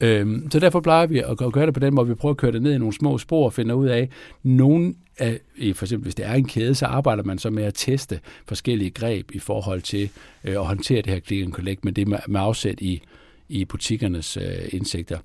Øhm, 0.00 0.50
så 0.50 0.60
derfor 0.60 0.80
plejer 0.80 1.06
vi 1.06 1.18
at 1.18 1.52
gøre 1.52 1.66
det 1.66 1.74
på 1.74 1.80
den 1.80 1.94
måde, 1.94 2.08
vi 2.08 2.14
prøver 2.14 2.32
at 2.32 2.36
køre 2.36 2.52
det 2.52 2.62
ned 2.62 2.74
i 2.74 2.78
nogle 2.78 2.94
små 2.94 3.18
spor 3.18 3.44
og 3.44 3.52
finde 3.52 3.76
ud 3.76 3.86
af, 3.86 4.08
nogen 4.42 4.96
af, 5.18 5.40
i 5.56 5.72
for 5.72 5.84
eksempel 5.84 6.04
hvis 6.04 6.14
det 6.14 6.26
er 6.26 6.32
en 6.32 6.48
kæde, 6.48 6.74
så 6.74 6.86
arbejder 6.86 7.22
man 7.22 7.38
så 7.38 7.50
med 7.50 7.62
at 7.64 7.74
teste 7.74 8.20
forskellige 8.46 8.90
greb 8.90 9.30
i 9.32 9.38
forhold 9.38 9.82
til 9.82 10.10
øh, 10.44 10.54
at 10.54 10.66
håndtere 10.66 11.02
det 11.02 11.12
her 11.12 11.20
click 11.20 11.44
and 11.44 11.52
collect, 11.52 11.84
men 11.84 11.94
det 11.94 12.02
er 12.02 12.06
med, 12.06 12.18
med 12.28 12.40
afsæt 12.40 12.80
i, 12.80 13.02
i 13.48 13.64
butikkernes 13.64 14.36
øh, 14.36 14.68
indsigter. 14.72 15.18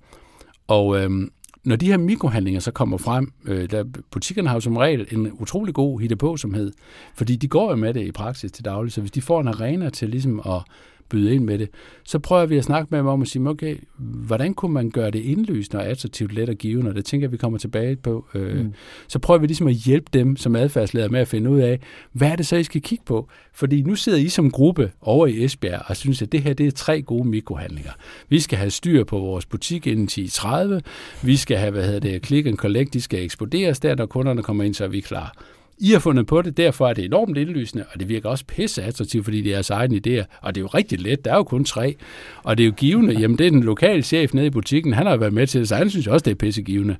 Og 0.67 0.99
øhm, 0.99 1.32
når 1.63 1.75
de 1.75 1.88
her 1.88 1.97
mikrohandlinger 1.97 2.60
så 2.60 2.71
kommer 2.71 2.97
frem, 2.97 3.32
øh, 3.45 3.71
der, 3.71 3.84
butikkerne 4.12 4.49
har 4.49 4.55
jo 4.55 4.62
som 4.62 4.77
regel 4.77 5.08
en 5.12 5.32
utrolig 5.32 5.73
god 5.73 5.99
hitte 5.99 6.15
på, 6.15 6.38
som 6.38 6.53
hed, 6.53 6.71
fordi 7.15 7.36
de 7.36 7.47
går 7.47 7.69
jo 7.69 7.75
med 7.75 7.93
det 7.93 8.05
i 8.05 8.12
praksis 8.12 8.51
til 8.51 8.65
daglig, 8.65 8.91
så 8.91 9.01
hvis 9.01 9.12
de 9.12 9.21
får 9.21 9.41
en 9.41 9.47
arena 9.47 9.89
til 9.89 10.10
ligesom 10.10 10.39
at 10.39 10.62
byde 11.09 11.35
ind 11.35 11.43
med 11.43 11.59
det. 11.59 11.69
Så 12.03 12.19
prøver 12.19 12.45
vi 12.45 12.57
at 12.57 12.63
snakke 12.63 12.87
med 12.91 12.99
dem 12.99 13.07
om 13.07 13.21
at 13.21 13.27
sige, 13.27 13.49
okay, 13.49 13.75
hvordan 13.97 14.53
kunne 14.53 14.73
man 14.73 14.89
gøre 14.89 15.11
det 15.11 15.19
indlysende 15.19 15.83
og 15.83 15.87
attraktivt, 15.87 16.33
let 16.33 16.49
og 16.49 16.55
givende? 16.55 16.89
Og 16.89 16.95
det 16.95 17.05
tænker 17.05 17.27
jeg, 17.27 17.31
vi 17.31 17.37
kommer 17.37 17.57
tilbage 17.59 17.95
på. 17.95 18.25
Øh, 18.35 18.59
mm. 18.59 18.73
Så 19.07 19.19
prøver 19.19 19.39
vi 19.39 19.47
ligesom 19.47 19.67
at 19.67 19.73
hjælpe 19.73 20.09
dem 20.13 20.35
som 20.35 20.55
adfærdsledere 20.55 21.09
med 21.09 21.19
at 21.19 21.27
finde 21.27 21.49
ud 21.49 21.59
af, 21.59 21.79
hvad 22.11 22.31
er 22.31 22.35
det 22.35 22.47
så, 22.47 22.55
I 22.55 22.63
skal 22.63 22.81
kigge 22.81 23.03
på? 23.05 23.29
Fordi 23.53 23.81
nu 23.81 23.95
sidder 23.95 24.17
I 24.17 24.29
som 24.29 24.51
gruppe 24.51 24.91
over 25.01 25.27
i 25.27 25.43
Esbjerg 25.43 25.81
og 25.85 25.97
synes, 25.97 26.21
at 26.21 26.31
det 26.31 26.41
her 26.41 26.53
det 26.53 26.67
er 26.67 26.71
tre 26.71 27.01
gode 27.01 27.27
mikrohandlinger. 27.27 27.91
Vi 28.29 28.39
skal 28.39 28.57
have 28.57 28.71
styr 28.71 29.03
på 29.03 29.19
vores 29.19 29.45
butik 29.45 29.87
inden 29.87 30.07
10.30. 30.11 30.79
Vi 31.23 31.35
skal 31.35 31.57
have, 31.57 31.71
hvad 31.71 31.85
hedder 31.85 31.99
det, 31.99 32.25
click 32.25 32.47
and 32.47 32.57
collect, 32.57 32.93
de 32.93 33.01
skal 33.01 33.23
eksploderes 33.23 33.79
der, 33.79 33.95
når 33.95 34.05
kunderne 34.05 34.43
kommer 34.43 34.63
ind, 34.63 34.73
så 34.73 34.83
er 34.83 34.87
vi 34.87 34.99
klar. 34.99 35.35
I 35.81 35.91
har 35.91 35.99
fundet 35.99 36.27
på 36.27 36.41
det, 36.41 36.57
derfor 36.57 36.87
er 36.87 36.93
det 36.93 37.05
enormt 37.05 37.37
indlysende, 37.37 37.85
og 37.93 37.99
det 37.99 38.09
virker 38.09 38.29
også 38.29 38.45
pisse 38.45 38.83
attraktivt, 38.83 39.23
fordi 39.23 39.41
det 39.41 39.49
er 39.49 39.53
jeres 39.53 39.69
egen 39.69 39.91
idéer. 39.91 40.39
Og 40.41 40.55
det 40.55 40.61
er 40.61 40.63
jo 40.63 40.67
rigtig 40.67 41.01
let, 41.01 41.25
der 41.25 41.31
er 41.31 41.35
jo 41.35 41.43
kun 41.43 41.65
tre. 41.65 41.95
Og 42.43 42.57
det 42.57 42.63
er 42.63 42.67
jo 42.67 42.73
givende, 42.77 43.13
jamen 43.19 43.37
det 43.37 43.47
er 43.47 43.51
den 43.51 43.63
lokale 43.63 44.01
chef 44.01 44.33
nede 44.33 44.45
i 44.47 44.49
butikken, 44.49 44.93
han 44.93 45.05
har 45.05 45.17
været 45.17 45.33
med 45.33 45.47
til 45.47 45.59
det, 45.59 45.67
så 45.67 45.75
han 45.75 45.89
synes 45.89 46.07
også, 46.07 46.23
det 46.23 46.31
er 46.31 46.35
pissegivende. 46.35 46.95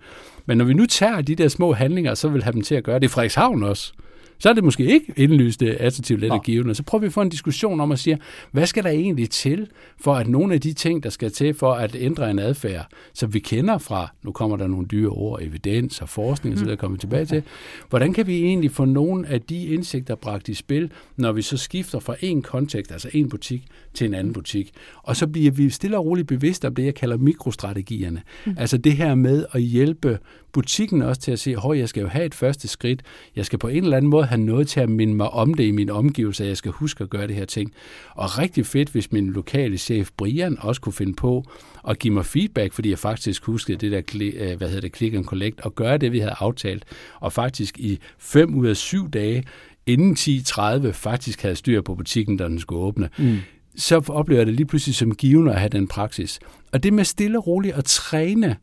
Men 0.45 0.57
når 0.57 0.65
vi 0.65 0.73
nu 0.73 0.85
tager 0.85 1.21
de 1.21 1.35
der 1.35 1.47
små 1.47 1.73
handlinger, 1.73 2.13
så 2.13 2.29
vil 2.29 2.43
have 2.43 2.53
dem 2.53 2.61
til 2.61 2.75
at 2.75 2.83
gøre 2.83 2.99
det. 2.99 3.11
Frederikshavn 3.11 3.63
også 3.63 3.93
så 4.39 4.49
er 4.49 4.54
det 4.54 4.63
måske 4.63 4.84
ikke 4.84 5.13
indlyste 5.15 5.78
attraktivt 5.78 6.21
let 6.21 6.32
og 6.32 6.43
givende. 6.43 6.75
Så 6.75 6.84
prøver 6.84 6.99
vi 6.99 7.08
at 7.08 7.13
få 7.13 7.21
en 7.21 7.30
diskussion 7.30 7.80
om 7.80 7.91
at 7.91 7.99
sige, 7.99 8.17
hvad 8.52 8.65
skal 8.65 8.84
der 8.84 8.89
egentlig 8.89 9.30
til, 9.30 9.67
for 10.02 10.15
at 10.15 10.28
nogle 10.28 10.54
af 10.54 10.62
de 10.62 10.73
ting, 10.73 11.04
der 11.04 11.10
skal 11.10 11.32
til 11.32 11.54
for 11.54 11.73
at 11.73 11.95
ændre 11.99 12.32
en 12.32 12.39
adfærd, 12.39 12.88
som 13.13 13.34
vi 13.34 13.39
kender 13.39 13.78
fra, 13.78 14.13
nu 14.23 14.32
kommer 14.32 14.58
der 14.58 14.67
nogle 14.67 14.88
dyre 14.88 15.10
ord, 15.10 15.41
evidens 15.41 16.02
og 16.02 16.10
forskning, 16.10 16.60
så 16.60 16.65
der 16.65 16.75
kommer 16.75 16.95
vi 16.95 16.99
tilbage 16.99 17.25
til, 17.25 17.43
hvordan 17.89 18.13
kan 18.13 18.28
vi 18.28 18.43
egentlig 18.43 18.71
få 18.71 18.86
nogle 18.86 19.28
af 19.28 19.41
de 19.41 19.65
indsigter 19.65 20.15
bragt 20.15 20.49
i 20.49 20.54
spil, 20.54 20.91
når 21.17 21.32
vi 21.32 21.41
så 21.41 21.58
skifter 21.58 21.99
fra 21.99 22.15
en 22.21 22.41
kontekst, 22.41 22.91
altså 22.91 23.10
en 23.13 23.30
butik, 23.30 23.63
til 23.93 24.08
en 24.08 24.13
anden 24.13 24.34
butik. 24.34 24.71
Og 25.04 25.15
så 25.15 25.28
bliver 25.28 25.52
vi 25.52 25.69
stille 25.69 25.97
og 25.97 26.06
roligt 26.06 26.28
bevidste 26.28 26.67
om 26.67 26.75
det, 26.75 26.86
jeg 26.86 26.95
kalder 26.95 27.17
mikrostrategierne. 27.17 28.21
Mm. 28.45 28.56
Altså 28.58 28.78
det 28.78 28.93
her 28.93 29.15
med 29.15 29.45
at 29.52 29.62
hjælpe 29.62 30.19
butikken 30.52 31.02
også 31.02 31.21
til 31.21 31.32
at 31.32 31.39
se, 31.39 31.56
at 31.71 31.78
jeg 31.78 31.89
skal 31.89 32.02
jo 32.02 32.08
have 32.08 32.25
et 32.25 32.36
første 32.36 32.67
skridt. 32.67 33.02
Jeg 33.36 33.45
skal 33.45 33.60
på 33.60 33.67
en 33.67 33.84
eller 33.84 33.97
anden 33.97 34.12
måde 34.12 34.25
have 34.29 34.41
noget 34.41 34.67
til 34.67 34.79
at 34.79 34.89
minde 34.89 35.13
mig 35.13 35.29
om 35.29 35.53
det 35.53 35.63
i 35.63 35.71
min 35.71 35.89
omgivelser. 35.89 36.45
Jeg 36.45 36.57
skal 36.57 36.71
huske 36.71 37.03
at 37.03 37.09
gøre 37.09 37.27
det 37.27 37.35
her 37.35 37.45
ting. 37.45 37.73
Og 38.15 38.37
rigtig 38.37 38.65
fedt, 38.65 38.89
hvis 38.89 39.11
min 39.11 39.29
lokale 39.29 39.77
chef 39.77 40.09
Brian 40.17 40.57
også 40.59 40.81
kunne 40.81 40.93
finde 40.93 41.13
på 41.13 41.45
at 41.87 41.99
give 41.99 42.13
mig 42.13 42.25
feedback, 42.25 42.73
fordi 42.73 42.89
jeg 42.89 42.99
faktisk 42.99 43.43
huskede 43.43 43.77
det 43.77 43.91
der, 43.91 44.31
øh, 44.35 44.57
hvad 44.57 44.67
hedder 44.67 44.81
det, 44.81 44.95
click 44.95 45.15
and 45.15 45.25
collect, 45.25 45.61
og 45.61 45.75
gøre 45.75 45.97
det, 45.97 46.11
vi 46.11 46.19
havde 46.19 46.35
aftalt. 46.39 46.85
Og 47.19 47.33
faktisk 47.33 47.79
i 47.79 47.99
fem 48.17 48.55
ud 48.55 48.67
af 48.67 48.77
syv 48.77 49.09
dage, 49.09 49.43
inden 49.85 50.13
10.30, 50.19 50.91
faktisk 50.91 51.41
havde 51.41 51.55
styr 51.55 51.81
på 51.81 51.95
butikken, 51.95 52.37
da 52.37 52.43
den 52.43 52.59
skulle 52.59 52.81
åbne. 52.81 53.09
Mm 53.17 53.37
så 53.75 54.01
oplever 54.07 54.39
jeg 54.39 54.47
det 54.47 54.55
lige 54.55 54.65
pludselig 54.65 54.95
som 54.95 55.15
givende 55.15 55.51
at 55.51 55.59
have 55.59 55.69
den 55.69 55.87
praksis. 55.87 56.39
Og 56.71 56.83
det 56.83 56.93
med 56.93 57.03
stille 57.03 57.37
og 57.37 57.47
roligt 57.47 57.75
at 57.75 57.85
træne 57.85 58.55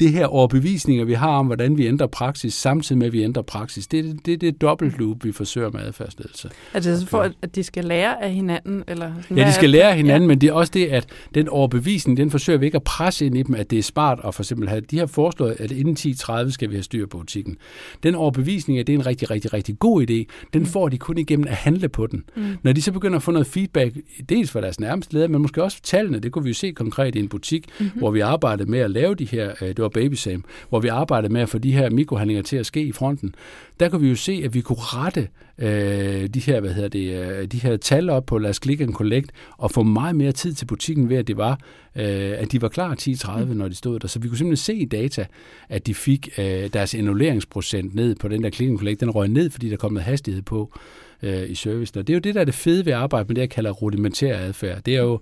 det 0.00 0.12
her 0.12 0.26
overbevisninger, 0.26 1.04
vi 1.04 1.12
har 1.12 1.38
om, 1.38 1.46
hvordan 1.46 1.78
vi 1.78 1.86
ændrer 1.86 2.06
praksis, 2.06 2.54
samtidig 2.54 2.98
med, 2.98 3.06
at 3.06 3.12
vi 3.12 3.22
ændrer 3.22 3.42
praksis, 3.42 3.86
det 3.86 3.98
er 3.98 4.02
det, 4.02 4.26
det, 4.26 4.40
det 4.40 4.60
dobbelt 4.60 4.98
loop, 4.98 5.24
vi 5.24 5.32
forsøger 5.32 5.70
med 5.70 5.80
adfærdsledelse. 5.80 6.50
Er 6.74 6.80
det 6.80 7.00
så 7.00 7.06
for, 7.06 7.30
at 7.42 7.54
de 7.54 7.62
skal 7.62 7.84
lære 7.84 8.22
af 8.22 8.32
hinanden? 8.32 8.84
Eller 8.88 9.12
ja, 9.36 9.46
de 9.46 9.52
skal 9.52 9.70
lære 9.70 9.90
af 9.90 9.96
hinanden, 9.96 10.22
ja. 10.22 10.28
men 10.28 10.40
det 10.40 10.48
er 10.48 10.52
også 10.52 10.70
det, 10.74 10.86
at 10.86 11.06
den 11.34 11.48
overbevisning, 11.48 12.16
den 12.16 12.30
forsøger 12.30 12.58
vi 12.58 12.66
ikke 12.66 12.76
at 12.76 12.82
presse 12.82 13.26
ind 13.26 13.36
i 13.36 13.42
dem, 13.42 13.54
at 13.54 13.70
det 13.70 13.78
er 13.78 13.82
smart 13.82 14.20
at 14.24 14.34
for 14.34 14.42
eksempel 14.42 14.68
have, 14.68 14.80
de 14.80 14.98
har 14.98 15.06
foreslået, 15.06 15.56
at 15.58 15.70
inden 15.70 15.96
10.30 15.98 16.50
skal 16.50 16.70
vi 16.70 16.74
have 16.74 16.82
styr 16.82 17.06
på 17.06 17.18
butikken. 17.18 17.56
Den 18.02 18.14
overbevisning, 18.14 18.78
at 18.78 18.86
det 18.86 18.92
er 18.92 18.98
en 18.98 19.06
rigtig, 19.06 19.30
rigtig, 19.30 19.52
rigtig 19.52 19.78
god 19.78 20.02
idé, 20.02 20.48
den 20.52 20.62
mm. 20.62 20.66
får 20.66 20.88
de 20.88 20.98
kun 20.98 21.18
igennem 21.18 21.46
at 21.48 21.54
handle 21.54 21.88
på 21.88 22.06
den. 22.06 22.24
Mm. 22.36 22.56
Når 22.62 22.72
de 22.72 22.82
så 22.82 22.92
begynder 22.92 23.16
at 23.16 23.22
få 23.22 23.30
noget 23.30 23.46
feedback, 23.46 23.96
dels 24.28 24.50
fra 24.50 24.60
deres 24.60 24.80
nærmeste 24.80 25.14
leder, 25.14 25.28
men 25.28 25.42
måske 25.42 25.62
også 25.62 25.80
tallene, 25.82 26.18
det 26.18 26.32
kunne 26.32 26.44
vi 26.44 26.50
jo 26.50 26.54
se 26.54 26.72
konkret 26.72 27.14
i 27.14 27.18
en 27.18 27.28
butik, 27.28 27.66
mm-hmm. 27.80 27.98
hvor 27.98 28.10
vi 28.10 28.20
arbejdede 28.20 28.70
med 28.70 28.78
at 28.78 28.90
lave 28.90 29.14
de 29.14 29.24
her, 29.24 29.52
øh, 29.62 29.73
det 29.76 29.82
var 29.82 29.88
Baby 29.88 30.14
Sam, 30.14 30.44
hvor 30.68 30.80
vi 30.80 30.88
arbejdede 30.88 31.32
med 31.32 31.40
at 31.40 31.48
få 31.48 31.58
de 31.58 31.72
her 31.72 31.90
mikrohandlinger 31.90 32.42
til 32.42 32.56
at 32.56 32.66
ske 32.66 32.82
i 32.82 32.92
fronten, 32.92 33.34
der 33.80 33.88
kunne 33.88 34.00
vi 34.00 34.08
jo 34.08 34.16
se, 34.16 34.42
at 34.44 34.54
vi 34.54 34.60
kunne 34.60 34.78
rette 34.80 35.28
øh, 35.58 36.28
de 36.28 36.40
her, 36.40 36.60
hvad 36.60 36.74
hedder 36.74 36.88
det, 36.88 37.14
øh, 37.14 37.46
de 37.46 37.58
her 37.58 37.76
tal 37.76 38.10
op 38.10 38.26
på 38.26 38.38
Lad 38.38 38.54
Click 38.54 38.80
and 38.80 38.92
Collect, 38.92 39.30
og 39.58 39.70
få 39.70 39.82
meget 39.82 40.16
mere 40.16 40.32
tid 40.32 40.54
til 40.54 40.66
butikken 40.66 41.08
ved, 41.08 41.16
at 41.16 41.26
det 41.26 41.36
var, 41.36 41.52
øh, 41.96 42.32
at 42.38 42.52
de 42.52 42.62
var 42.62 42.68
klar 42.68 42.94
10.30, 42.94 43.44
mm. 43.44 43.56
når 43.56 43.68
de 43.68 43.74
stod 43.74 44.00
der. 44.00 44.08
Så 44.08 44.18
vi 44.18 44.28
kunne 44.28 44.38
simpelthen 44.38 44.64
se 44.64 44.74
i 44.74 44.84
data, 44.84 45.26
at 45.68 45.86
de 45.86 45.94
fik 45.94 46.28
øh, 46.38 46.44
deres 46.72 46.94
annulleringsprocent 46.94 47.94
ned 47.94 48.14
på 48.14 48.28
den 48.28 48.42
der 48.42 48.50
Click 48.50 48.70
and 48.70 48.78
Collect. 48.78 49.00
Den 49.00 49.10
røg 49.10 49.28
ned, 49.28 49.50
fordi 49.50 49.70
der 49.70 49.76
kom 49.76 49.92
noget 49.92 50.04
hastighed 50.04 50.42
på 50.42 50.78
øh, 51.22 51.50
i 51.50 51.54
servicen. 51.54 51.98
Og 51.98 52.06
det 52.06 52.12
er 52.12 52.16
jo 52.16 52.20
det, 52.20 52.34
der 52.34 52.40
er 52.40 52.44
det 52.44 52.54
fede 52.54 52.86
ved 52.86 52.92
at 52.92 52.98
arbejde 52.98 53.26
med 53.28 53.34
det, 53.34 53.40
jeg 53.40 53.50
kalder 53.50 53.70
rudimentær 53.70 54.38
adfærd. 54.38 54.82
Det 54.82 54.96
er 54.96 55.02
jo, 55.02 55.20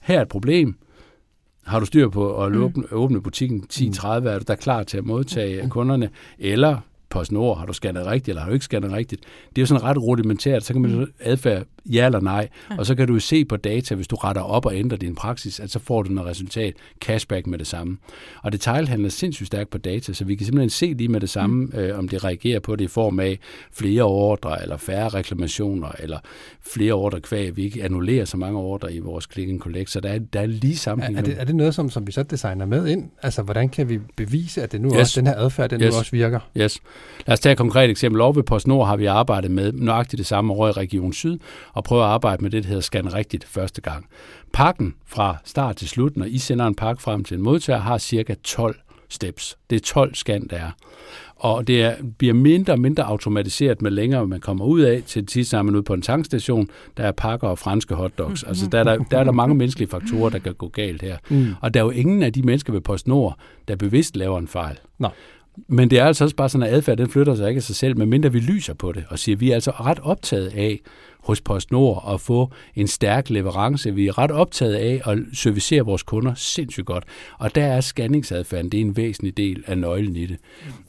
her 0.00 0.18
er 0.18 0.22
et 0.22 0.28
problem, 0.28 0.76
har 1.66 1.80
du 1.80 1.86
styr 1.86 2.08
på 2.08 2.44
at 2.44 2.56
åbne, 2.56 2.82
mm. 2.90 2.96
åbne 2.98 3.22
butikken 3.22 3.64
10.30, 3.72 4.06
er 4.08 4.38
du 4.38 4.44
der 4.48 4.54
klar 4.54 4.82
til 4.82 4.98
at 4.98 5.04
modtage 5.04 5.62
mm. 5.62 5.70
kunderne, 5.70 6.10
eller 6.38 6.78
PostNord, 7.14 7.58
har 7.58 7.66
du 7.66 7.72
scannet 7.72 8.06
rigtigt, 8.06 8.28
eller 8.28 8.42
har 8.42 8.48
du 8.48 8.54
ikke 8.54 8.64
scannet 8.64 8.92
rigtigt? 8.92 9.22
Det 9.48 9.58
er 9.58 9.62
jo 9.62 9.66
sådan 9.66 9.82
ret 9.82 9.98
rudimentært, 10.02 10.64
så 10.64 10.72
kan 10.72 10.82
man 10.82 10.90
mm. 10.90 11.06
adfærd 11.20 11.66
ja 11.86 12.06
eller 12.06 12.20
nej, 12.20 12.48
ja. 12.70 12.78
og 12.78 12.86
så 12.86 12.94
kan 12.94 13.08
du 13.08 13.18
se 13.18 13.44
på 13.44 13.56
data, 13.56 13.94
hvis 13.94 14.08
du 14.08 14.16
retter 14.16 14.42
op 14.42 14.66
og 14.66 14.76
ændrer 14.76 14.98
din 14.98 15.14
praksis, 15.14 15.60
at 15.60 15.70
så 15.70 15.78
får 15.78 16.02
du 16.02 16.10
noget 16.10 16.30
resultat, 16.30 16.74
cashback 17.00 17.46
med 17.46 17.58
det 17.58 17.66
samme. 17.66 17.96
Og 18.42 18.52
detailhandel 18.52 19.06
er 19.06 19.10
sindssygt 19.10 19.46
stærkt 19.46 19.70
på 19.70 19.78
data, 19.78 20.12
så 20.12 20.24
vi 20.24 20.34
kan 20.34 20.46
simpelthen 20.46 20.70
se 20.70 20.94
lige 20.98 21.08
med 21.08 21.20
det 21.20 21.30
samme, 21.30 21.64
mm. 21.64 21.78
øh, 21.78 21.98
om 21.98 22.08
det 22.08 22.24
reagerer 22.24 22.60
på 22.60 22.76
det 22.76 22.84
i 22.84 22.88
form 22.88 23.20
af 23.20 23.38
flere 23.72 24.02
ordre, 24.02 24.62
eller 24.62 24.76
færre 24.76 25.08
reklamationer, 25.08 25.88
eller 25.98 26.18
flere 26.60 26.92
ordre 26.92 27.20
kvæg, 27.20 27.56
vi 27.56 27.64
ikke 27.64 27.84
annullerer 27.84 28.24
så 28.24 28.36
mange 28.36 28.58
ordre 28.58 28.94
i 28.94 28.98
vores 28.98 29.28
click 29.32 29.50
and 29.50 29.60
collect, 29.60 29.90
så 29.90 30.00
der 30.00 30.08
er, 30.08 30.18
der 30.18 30.40
er 30.40 30.46
lige 30.46 30.76
sammenhæng. 30.76 31.16
Er, 31.16 31.22
er, 31.22 31.24
det, 31.24 31.40
er 31.40 31.44
det 31.44 31.54
noget, 31.54 31.74
som, 31.74 31.90
som 31.90 32.06
vi 32.06 32.12
så 32.12 32.22
designer 32.22 32.66
med 32.66 32.86
ind? 32.86 33.10
Altså, 33.22 33.42
hvordan 33.42 33.68
kan 33.68 33.88
vi 33.88 33.98
bevise, 34.16 34.62
at 34.62 34.72
det 34.72 34.80
nu 34.80 34.88
yes. 34.88 35.00
også, 35.00 35.20
den 35.20 35.26
her 35.26 35.36
adfærd, 35.36 35.70
den 35.70 35.82
yes. 35.82 35.92
nu 35.92 35.98
også 35.98 36.10
virker? 36.10 36.40
Yes. 36.56 36.80
Lad 37.26 37.32
os 37.32 37.40
tage 37.40 37.52
et 37.52 37.58
konkret 37.58 37.90
eksempel. 37.90 38.20
Over 38.20 38.32
ved 38.32 38.42
PostNord 38.42 38.86
har 38.86 38.96
vi 38.96 39.06
arbejdet 39.06 39.50
med 39.50 39.72
nøjagtigt 39.72 40.18
det 40.18 40.26
samme 40.26 40.52
over 40.52 40.68
i 40.68 40.72
Region 40.72 41.12
Syd, 41.12 41.38
og 41.72 41.84
prøve 41.84 42.02
at 42.02 42.08
arbejde 42.08 42.42
med 42.42 42.50
det, 42.50 42.62
der 42.62 42.68
hedder 42.68 42.82
scan 42.82 43.14
rigtigt 43.14 43.44
første 43.44 43.80
gang. 43.80 44.06
Pakken 44.52 44.94
fra 45.06 45.36
start 45.44 45.76
til 45.76 45.88
slut, 45.88 46.16
når 46.16 46.26
I 46.26 46.38
sender 46.38 46.66
en 46.66 46.74
pakke 46.74 47.02
frem 47.02 47.24
til 47.24 47.36
en 47.36 47.42
modtager, 47.42 47.80
har 47.80 47.98
cirka 47.98 48.34
12 48.44 48.76
steps. 49.08 49.58
Det 49.70 49.76
er 49.76 49.80
12 49.80 50.14
scan, 50.14 50.46
der 50.50 50.56
er. 50.56 50.70
Og 51.36 51.66
det 51.66 51.82
er, 51.82 51.94
bliver 52.18 52.34
mindre 52.34 52.72
og 52.72 52.80
mindre 52.80 53.04
automatiseret, 53.04 53.82
med 53.82 53.90
længere 53.90 54.26
man 54.26 54.40
kommer 54.40 54.64
ud 54.64 54.80
af. 54.80 55.02
Til 55.06 55.28
sidst 55.28 55.54
er 55.54 55.62
man 55.62 55.74
ude 55.74 55.82
på 55.82 55.94
en 55.94 56.02
tankstation, 56.02 56.68
der 56.96 57.04
er 57.04 57.12
pakker 57.12 57.48
og 57.48 57.58
franske 57.58 57.94
hotdogs. 57.94 58.42
Altså 58.42 58.66
der 58.66 58.78
er 58.78 58.84
der, 58.84 58.96
der 58.96 59.18
er 59.18 59.24
der 59.24 59.32
mange 59.32 59.54
menneskelige 59.54 59.88
faktorer, 59.88 60.30
der 60.30 60.38
kan 60.38 60.54
gå 60.54 60.68
galt 60.68 61.02
her. 61.02 61.16
Mm. 61.28 61.54
Og 61.60 61.74
der 61.74 61.80
er 61.80 61.84
jo 61.84 61.90
ingen 61.90 62.22
af 62.22 62.32
de 62.32 62.42
mennesker 62.42 62.72
ved 62.72 62.80
PostNord, 62.80 63.38
der 63.68 63.76
bevidst 63.76 64.16
laver 64.16 64.38
en 64.38 64.48
fejl. 64.48 64.78
Nej. 64.98 65.10
Men 65.68 65.90
det 65.90 65.98
er 65.98 66.04
altså 66.04 66.24
også 66.24 66.36
bare 66.36 66.48
sådan, 66.48 66.66
at 66.66 66.74
adfærd 66.74 66.98
den 66.98 67.08
flytter 67.08 67.34
sig 67.34 67.48
ikke 67.48 67.58
af 67.58 67.62
sig 67.62 67.76
selv, 67.76 67.98
medmindre 67.98 68.32
vi 68.32 68.40
lyser 68.40 68.74
på 68.74 68.92
det 68.92 69.04
og 69.08 69.18
siger, 69.18 69.36
at 69.36 69.40
vi 69.40 69.50
er 69.50 69.54
altså 69.54 69.70
ret 69.70 69.98
optaget 70.02 70.52
af 70.54 70.80
hos 71.20 71.40
PostNord 71.40 72.10
at 72.14 72.20
få 72.20 72.50
en 72.74 72.86
stærk 72.86 73.30
leverance. 73.30 73.94
Vi 73.94 74.06
er 74.06 74.18
ret 74.18 74.30
optaget 74.30 74.74
af 74.74 75.00
at 75.04 75.18
servicere 75.32 75.82
vores 75.82 76.02
kunder 76.02 76.34
sindssygt 76.34 76.86
godt. 76.86 77.04
Og 77.38 77.54
der 77.54 77.64
er 77.64 77.80
scanningsadfærden, 77.80 78.68
det 78.70 78.80
er 78.80 78.84
en 78.84 78.96
væsentlig 78.96 79.36
del 79.36 79.64
af 79.66 79.78
nøglen 79.78 80.16
i 80.16 80.26
det. 80.26 80.36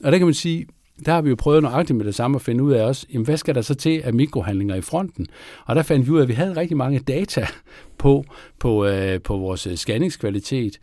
Og 0.03 0.11
der 0.11 0.17
kan 0.17 0.27
man 0.27 0.33
sige, 0.33 0.65
der 1.05 1.11
har 1.11 1.21
vi 1.21 1.29
jo 1.29 1.35
prøvet 1.35 1.63
nøjagtigt 1.63 1.97
med 1.97 2.05
det 2.05 2.15
samme 2.15 2.35
at 2.35 2.41
finde 2.41 2.63
ud 2.63 2.73
af 2.73 2.83
os, 2.83 3.05
jamen 3.13 3.25
hvad 3.25 3.37
skal 3.37 3.55
der 3.55 3.61
så 3.61 3.75
til 3.75 4.01
af 4.03 4.13
mikrohandlinger 4.13 4.75
i 4.75 4.81
fronten? 4.81 5.27
Og 5.65 5.75
der 5.75 5.83
fandt 5.83 6.05
vi 6.05 6.11
ud 6.11 6.17
af, 6.17 6.21
at 6.21 6.27
vi 6.27 6.33
havde 6.33 6.57
rigtig 6.57 6.77
mange 6.77 6.99
data 6.99 7.47
på, 7.97 8.25
på, 8.59 8.85
øh, 8.85 9.21
på 9.21 9.37
vores 9.37 9.67
scanningskvalitet. 9.75 10.79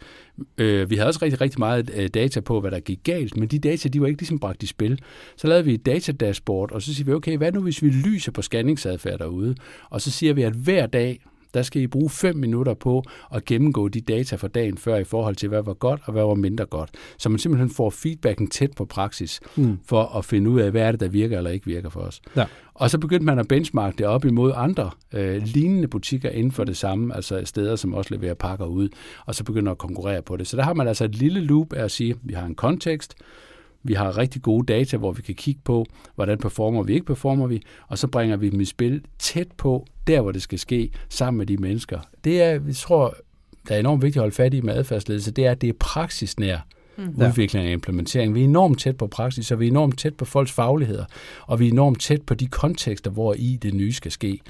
Øh, 0.58 0.90
vi 0.90 0.96
havde 0.96 1.08
også 1.08 1.20
rigtig, 1.22 1.40
rigtig 1.40 1.58
meget 1.58 1.90
øh, 1.94 2.08
data 2.08 2.40
på, 2.40 2.60
hvad 2.60 2.70
der 2.70 2.80
gik 2.80 3.00
galt, 3.04 3.36
men 3.36 3.48
de 3.48 3.58
data, 3.58 3.88
de 3.88 4.00
var 4.00 4.06
ikke 4.06 4.20
ligesom 4.20 4.38
bragt 4.38 4.62
i 4.62 4.66
spil. 4.66 4.98
Så 5.36 5.46
lavede 5.46 5.64
vi 5.64 5.74
et 5.74 5.86
datadashboard, 5.86 6.72
og 6.72 6.82
så 6.82 6.94
siger 6.94 7.04
vi, 7.04 7.12
okay, 7.12 7.36
hvad 7.36 7.52
nu 7.52 7.60
hvis 7.60 7.82
vi 7.82 7.88
lyser 7.88 8.32
på 8.32 8.42
scanningsadfærd 8.42 9.18
derude? 9.18 9.54
Og 9.90 10.00
så 10.00 10.10
siger 10.10 10.34
vi, 10.34 10.42
at 10.42 10.52
hver 10.52 10.86
dag, 10.86 11.20
der 11.54 11.62
skal 11.62 11.82
I 11.82 11.86
bruge 11.86 12.10
5 12.10 12.36
minutter 12.36 12.74
på 12.74 13.04
at 13.34 13.44
gennemgå 13.44 13.88
de 13.88 14.00
data 14.00 14.36
fra 14.36 14.48
dagen 14.48 14.78
før 14.78 14.96
i 14.96 15.04
forhold 15.04 15.36
til, 15.36 15.48
hvad 15.48 15.62
var 15.62 15.74
godt 15.74 16.00
og 16.04 16.12
hvad 16.12 16.22
var 16.22 16.34
mindre 16.34 16.66
godt. 16.66 16.90
Så 17.18 17.28
man 17.28 17.38
simpelthen 17.38 17.70
får 17.70 17.90
feedbacken 17.90 18.46
tæt 18.46 18.70
på 18.76 18.84
praksis, 18.84 19.40
mm. 19.56 19.78
for 19.84 20.16
at 20.18 20.24
finde 20.24 20.50
ud 20.50 20.60
af, 20.60 20.70
hvad 20.70 20.82
er 20.82 20.90
det, 20.90 21.00
der 21.00 21.08
virker 21.08 21.38
eller 21.38 21.50
ikke 21.50 21.66
virker 21.66 21.88
for 21.88 22.00
os. 22.00 22.20
Ja. 22.36 22.44
Og 22.74 22.90
så 22.90 22.98
begyndte 22.98 23.26
man 23.26 23.38
at 23.38 23.48
benchmarke 23.48 23.96
det 23.98 24.06
op 24.06 24.24
imod 24.24 24.52
andre 24.56 24.90
øh, 25.12 25.42
lignende 25.44 25.88
butikker 25.88 26.30
inden 26.30 26.52
for 26.52 26.64
det 26.64 26.76
samme, 26.76 27.16
altså 27.16 27.42
steder, 27.44 27.76
som 27.76 27.94
også 27.94 28.14
leverer 28.14 28.34
pakker 28.34 28.66
ud, 28.66 28.88
og 29.26 29.34
så 29.34 29.44
begynder 29.44 29.72
at 29.72 29.78
konkurrere 29.78 30.22
på 30.22 30.36
det. 30.36 30.46
Så 30.46 30.56
der 30.56 30.62
har 30.62 30.74
man 30.74 30.88
altså 30.88 31.04
et 31.04 31.14
lille 31.14 31.40
loop 31.40 31.72
af 31.72 31.84
at 31.84 31.90
sige, 31.90 32.10
at 32.10 32.16
vi 32.22 32.34
har 32.34 32.46
en 32.46 32.54
kontekst, 32.54 33.14
vi 33.82 33.94
har 33.94 34.18
rigtig 34.18 34.42
gode 34.42 34.72
data, 34.72 34.96
hvor 34.96 35.12
vi 35.12 35.22
kan 35.22 35.34
kigge 35.34 35.60
på, 35.64 35.86
hvordan 36.14 36.38
performer 36.38 36.82
vi, 36.82 36.92
ikke 36.92 37.06
performer 37.06 37.46
vi, 37.46 37.62
og 37.88 37.98
så 37.98 38.06
bringer 38.06 38.36
vi 38.36 38.50
dem 38.50 38.60
i 38.60 38.64
spil 38.64 39.04
tæt 39.18 39.48
på, 39.56 39.86
der 40.06 40.20
hvor 40.20 40.32
det 40.32 40.42
skal 40.42 40.58
ske, 40.58 40.90
sammen 41.08 41.38
med 41.38 41.46
de 41.46 41.56
mennesker. 41.56 41.98
Det 42.24 42.42
er, 42.42 42.58
vi 42.58 42.72
tror, 42.72 43.16
der 43.68 43.74
er 43.74 43.78
enormt 43.78 44.02
vigtigt 44.02 44.16
at 44.16 44.22
holde 44.22 44.34
fat 44.34 44.54
i 44.54 44.60
med 44.60 44.74
adfærdsledelse, 44.74 45.30
det 45.30 45.46
er, 45.46 45.50
at 45.50 45.60
det 45.60 45.68
er 45.68 45.74
praksisnær 45.80 46.66
mm. 46.96 47.14
udvikling 47.16 47.66
og 47.66 47.72
implementering. 47.72 48.35
Vi 48.35 48.40
er 48.40 48.44
enormt 48.44 48.81
tæt 48.81 48.96
på 48.96 49.07
praksis, 49.07 49.50
og 49.50 49.61
vi 49.61 49.66
er 49.66 49.70
enormt 49.70 49.98
tæt 49.98 50.14
på 50.14 50.24
folks 50.24 50.52
fagligheder, 50.52 51.05
og 51.46 51.61
vi 51.61 51.68
er 51.68 51.72
enormt 51.72 52.00
tæt 52.00 52.22
på 52.22 52.35
de 52.35 52.46
kontekster, 52.46 53.11
hvor 53.11 53.35
i 53.35 53.59
det 53.62 53.74
nye 53.74 53.92
skal 53.92 54.12
ske. 54.12 54.40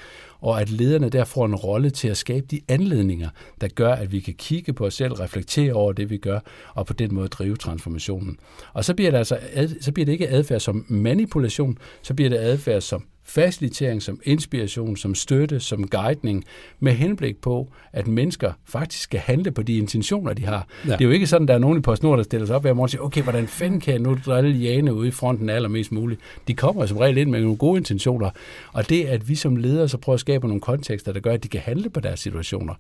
Og 0.41 0.61
at 0.61 0.71
lederne 0.71 1.09
der 1.09 1.25
får 1.25 1.47
en 1.47 1.55
rolle 1.55 1.91
til 1.91 2.09
at 2.09 2.17
skabe 2.17 2.47
de 2.51 2.61
anledninger, 2.69 3.29
der 3.61 3.69
gør, 3.69 3.93
at 3.93 4.13
vi 4.13 4.21
kan 4.21 4.35
kigge 4.35 4.73
på 4.73 4.87
os 4.87 4.95
selv, 4.95 5.13
reflektere 5.13 5.73
over 5.73 5.93
det, 5.93 6.11
vi 6.11 6.17
gør, 6.17 6.41
og 6.75 6.87
på 6.87 6.93
den 6.93 7.15
måde 7.15 7.29
drive 7.29 7.57
transformationen. 7.57 8.39
Og 8.73 8.85
så 8.85 8.95
bliver 8.95 9.11
det, 9.11 9.19
altså, 9.19 9.39
så 9.81 9.93
bliver 9.93 10.05
det 10.05 10.13
ikke 10.13 10.29
adfærd 10.29 10.61
som 10.61 10.85
manipulation, 10.89 11.79
så 12.03 12.15
bliver 12.15 12.31
det 12.31 12.37
adfærd 12.37 12.81
som 12.81 13.05
facilitering, 13.25 14.03
som 14.03 14.21
inspiration, 14.25 14.97
som 14.97 15.15
støtte, 15.15 15.61
som 15.61 15.89
guidning, 15.89 16.45
med 16.81 16.93
henblik 16.93 17.37
på, 17.37 17.69
at 17.93 18.07
mennesker 18.07 18.53
faktisk 18.65 19.03
skal 19.03 19.21
handle 19.21 19.51
på 19.51 19.63
de 19.63 19.77
intentioner, 19.77 20.33
de 20.33 20.45
har. 20.45 20.67
Ja. 20.87 20.93
Det 20.93 21.01
er 21.01 21.05
jo 21.05 21.11
ikke 21.11 21.27
sådan, 21.27 21.45
at 21.45 21.49
der 21.49 21.55
er 21.55 21.59
nogen 21.59 21.79
i 21.79 21.81
PostNord, 21.81 22.19
der 22.19 22.25
stiller 22.25 22.47
sig 22.47 22.57
op 22.57 22.63
hver 22.63 22.73
morgen 22.73 22.85
og 22.85 22.91
siger, 22.91 23.03
okay, 23.03 23.23
hvordan 23.23 23.49
fanden 23.49 23.81
kan 23.81 23.93
jeg 23.93 24.01
nu 24.01 24.19
drille 24.27 24.51
Jane 24.51 24.95
ude 24.95 25.09
i 25.09 25.11
fronten 25.11 25.51
allermest 25.51 25.93
muligt? 25.93 26.21
De 26.49 26.55
kommer 26.55 26.87
som 26.87 26.97
regel 26.97 27.17
ind 27.17 27.31
med 27.31 27.41
nogle 27.41 27.57
gode 27.57 27.79
intentioner, 27.79 28.31
og 28.73 28.89
det, 28.89 29.05
at 29.05 29.29
vi 29.29 29.35
som 29.35 29.57
ledere 29.57 29.89
så 29.89 29.99
prøver 29.99 30.15
at 30.15 30.21
skabe 30.21 30.47
nogle 30.47 30.61
kontekster, 30.61 31.13
der 31.13 31.21
gør, 31.21 31.33
at 31.33 31.43
de 31.43 31.49
kan 31.49 31.61
handle 31.61 31.91
på 31.91 32.01
deres 32.01 32.21
situationer, 32.21 32.75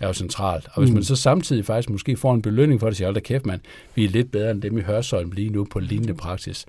er 0.00 0.06
jo 0.06 0.12
centralt. 0.12 0.68
Og 0.72 0.82
hvis 0.82 0.90
mm. 0.90 0.94
man 0.94 1.04
så 1.04 1.16
samtidig 1.16 1.64
faktisk 1.64 1.90
måske 1.90 2.16
får 2.16 2.34
en 2.34 2.42
belønning 2.42 2.80
for 2.80 2.86
det, 2.86 2.96
siger, 2.96 3.08
hold 3.08 3.14
da 3.14 3.20
kæft 3.20 3.46
mand, 3.46 3.60
vi 3.94 4.04
er 4.04 4.08
lidt 4.08 4.30
bedre 4.30 4.50
end 4.50 4.62
dem 4.62 4.78
i 4.78 4.80
Hørsholm 4.80 5.30
lige 5.30 5.50
nu 5.50 5.66
på 5.70 5.78
lignende 5.78 6.14
praksis 6.14 6.66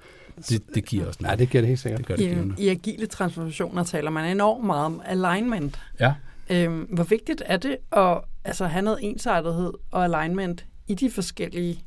det, 0.49 0.75
det 0.75 0.85
giver 0.85 1.07
også 1.07 1.19
noget. 1.21 1.31
Ja, 1.31 1.39
det 1.39 1.49
giver 1.49 1.61
det 1.61 1.67
helt 1.67 1.79
sikkert. 1.79 1.99
Det 1.99 2.07
gør 2.07 2.15
det 2.15 2.53
I, 2.57 2.63
I 2.63 2.69
agile 2.69 3.07
transformationer 3.07 3.83
taler 3.83 4.09
man 4.09 4.31
enormt 4.31 4.65
meget 4.65 4.85
om 4.85 5.01
alignment. 5.05 5.79
Ja. 5.99 6.13
Øhm, 6.49 6.81
hvor 6.81 7.03
vigtigt 7.03 7.43
er 7.45 7.57
det 7.57 7.77
at 7.91 8.21
altså, 8.43 8.65
have 8.65 8.81
noget 8.81 8.99
ensartethed 9.01 9.73
og 9.91 10.03
alignment 10.03 10.65
i 10.87 10.93
de 10.93 11.11
forskellige 11.11 11.83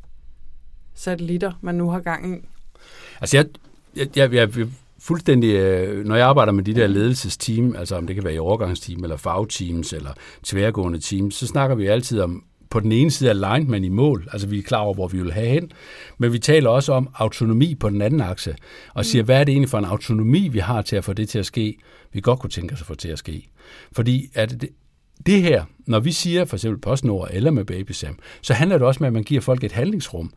satellitter, 0.94 1.52
man 1.60 1.74
nu 1.74 1.90
har 1.90 2.00
gang 2.00 2.36
i? 2.36 2.48
Altså, 3.20 3.36
jeg, 3.36 3.46
jeg, 3.96 4.16
jeg, 4.16 4.32
jeg 4.32 4.68
fuldstændig, 4.98 5.54
øh, 5.54 6.04
når 6.04 6.16
jeg 6.16 6.26
arbejder 6.26 6.52
med 6.52 6.64
de 6.64 6.74
der 6.74 6.86
ledelsesteam, 6.86 7.76
altså 7.76 7.96
om 7.96 8.06
det 8.06 8.16
kan 8.16 8.24
være 8.24 8.34
i 8.34 8.38
overgangsteam, 8.38 9.02
eller 9.02 9.16
fagteams, 9.16 9.92
eller 9.92 10.10
tværgående 10.44 11.00
teams, 11.00 11.34
så 11.34 11.46
snakker 11.46 11.76
vi 11.76 11.86
altid 11.86 12.20
om 12.20 12.44
på 12.70 12.80
den 12.80 12.92
ene 12.92 13.10
side 13.10 13.30
alignment 13.30 13.84
i 13.84 13.88
mål, 13.88 14.28
altså 14.32 14.46
vi 14.46 14.58
er 14.58 14.62
klar 14.62 14.78
over, 14.78 14.94
hvor 14.94 15.08
vi 15.08 15.22
vil 15.22 15.32
have 15.32 15.48
hen, 15.48 15.72
men 16.18 16.32
vi 16.32 16.38
taler 16.38 16.70
også 16.70 16.92
om 16.92 17.08
autonomi 17.14 17.74
på 17.74 17.90
den 17.90 18.02
anden 18.02 18.20
akse, 18.20 18.56
og 18.94 19.04
siger, 19.04 19.22
hvad 19.22 19.40
er 19.40 19.44
det 19.44 19.52
egentlig 19.52 19.70
for 19.70 19.78
en 19.78 19.84
autonomi, 19.84 20.48
vi 20.48 20.58
har 20.58 20.82
til 20.82 20.96
at 20.96 21.04
få 21.04 21.12
det 21.12 21.28
til 21.28 21.38
at 21.38 21.46
ske, 21.46 21.78
vi 22.12 22.20
godt 22.20 22.38
kunne 22.38 22.50
tænke 22.50 22.74
os 22.74 22.80
at 22.80 22.86
få 22.86 22.94
til 22.94 23.08
at 23.08 23.18
ske. 23.18 23.48
Fordi 23.92 24.30
at 24.34 24.50
det, 24.50 24.68
det 25.26 25.42
her, 25.42 25.64
når 25.86 26.00
vi 26.00 26.12
siger 26.12 26.44
for 26.44 26.56
eksempel 26.56 26.80
PostNord 26.80 27.28
eller 27.32 27.50
med 27.50 27.64
BabySam, 27.64 28.18
så 28.40 28.54
handler 28.54 28.78
det 28.78 28.86
også 28.86 28.98
med, 29.00 29.06
at 29.06 29.12
man 29.12 29.22
giver 29.22 29.40
folk 29.40 29.64
et 29.64 29.72
handlingsrum, 29.72 30.32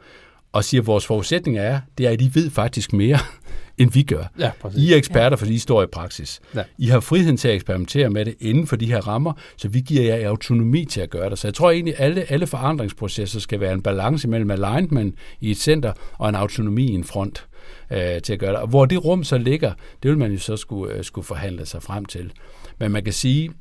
og 0.52 0.64
siger, 0.64 0.82
at 0.82 0.88
vores 0.88 1.06
forudsætning 1.06 1.58
er, 1.58 1.80
det 1.98 2.08
er, 2.08 2.10
at 2.10 2.20
de 2.20 2.36
ved 2.36 2.50
faktisk 2.50 2.94
mere, 2.94 3.20
end 3.78 3.92
vi 3.92 4.04
gør. 4.04 4.24
Ja, 4.40 4.52
I 4.76 4.94
er 4.94 4.98
eksperter, 4.98 5.38
fordi 5.38 5.54
I 5.54 5.58
står 5.58 5.84
i 5.84 5.86
praksis. 5.86 6.40
Ja. 6.56 6.64
I 6.78 6.88
har 6.88 7.00
friheden 7.00 7.38
til 7.38 7.48
at 7.48 7.56
eksperimentere 7.56 8.10
med 8.10 8.26
det 8.26 8.36
inden 8.40 8.68
for 8.68 8.76
de 8.76 8.86
her 8.86 9.08
rammer, 9.08 9.34
så 9.58 9.68
vi 9.68 9.82
giver 9.82 10.16
jer 10.16 10.30
autonomi 10.30 10.86
til 10.86 11.02
at 11.02 11.10
gøre 11.10 11.30
det. 11.30 11.40
Så 11.40 11.48
jeg 11.48 11.54
tror 11.54 11.72
egentlig, 11.72 11.94
at 11.98 12.06
alle, 12.06 12.32
alle 12.32 12.48
forandringsprocesser 12.48 13.40
skal 13.40 13.60
være 13.60 13.74
en 13.74 13.82
balance 13.82 14.28
mellem 14.28 14.52
alignment 14.52 15.16
i 15.40 15.52
et 15.52 15.58
center 15.58 15.94
og 16.14 16.30
en 16.30 16.36
autonomi 16.36 16.92
i 16.92 16.94
en 16.94 17.04
front 17.04 17.48
øh, 17.92 18.22
til 18.22 18.34
at 18.34 18.40
gøre 18.40 18.52
det. 18.52 18.60
Og 18.60 18.68
hvor 18.68 18.86
det 18.86 19.06
rum 19.06 19.24
så 19.24 19.38
ligger, 19.38 19.74
det 20.04 20.12
vil 20.12 20.18
man 20.18 20.32
jo 20.32 20.40
så 20.40 20.58
skulle, 20.58 20.94
øh, 20.94 21.04
skulle 21.04 21.26
forhandle 21.26 21.66
sig 21.66 21.84
frem 21.84 22.06
til. 22.06 22.32
Men 22.80 22.92
man 22.92 23.04
kan 23.04 23.14
sige, 23.14 23.52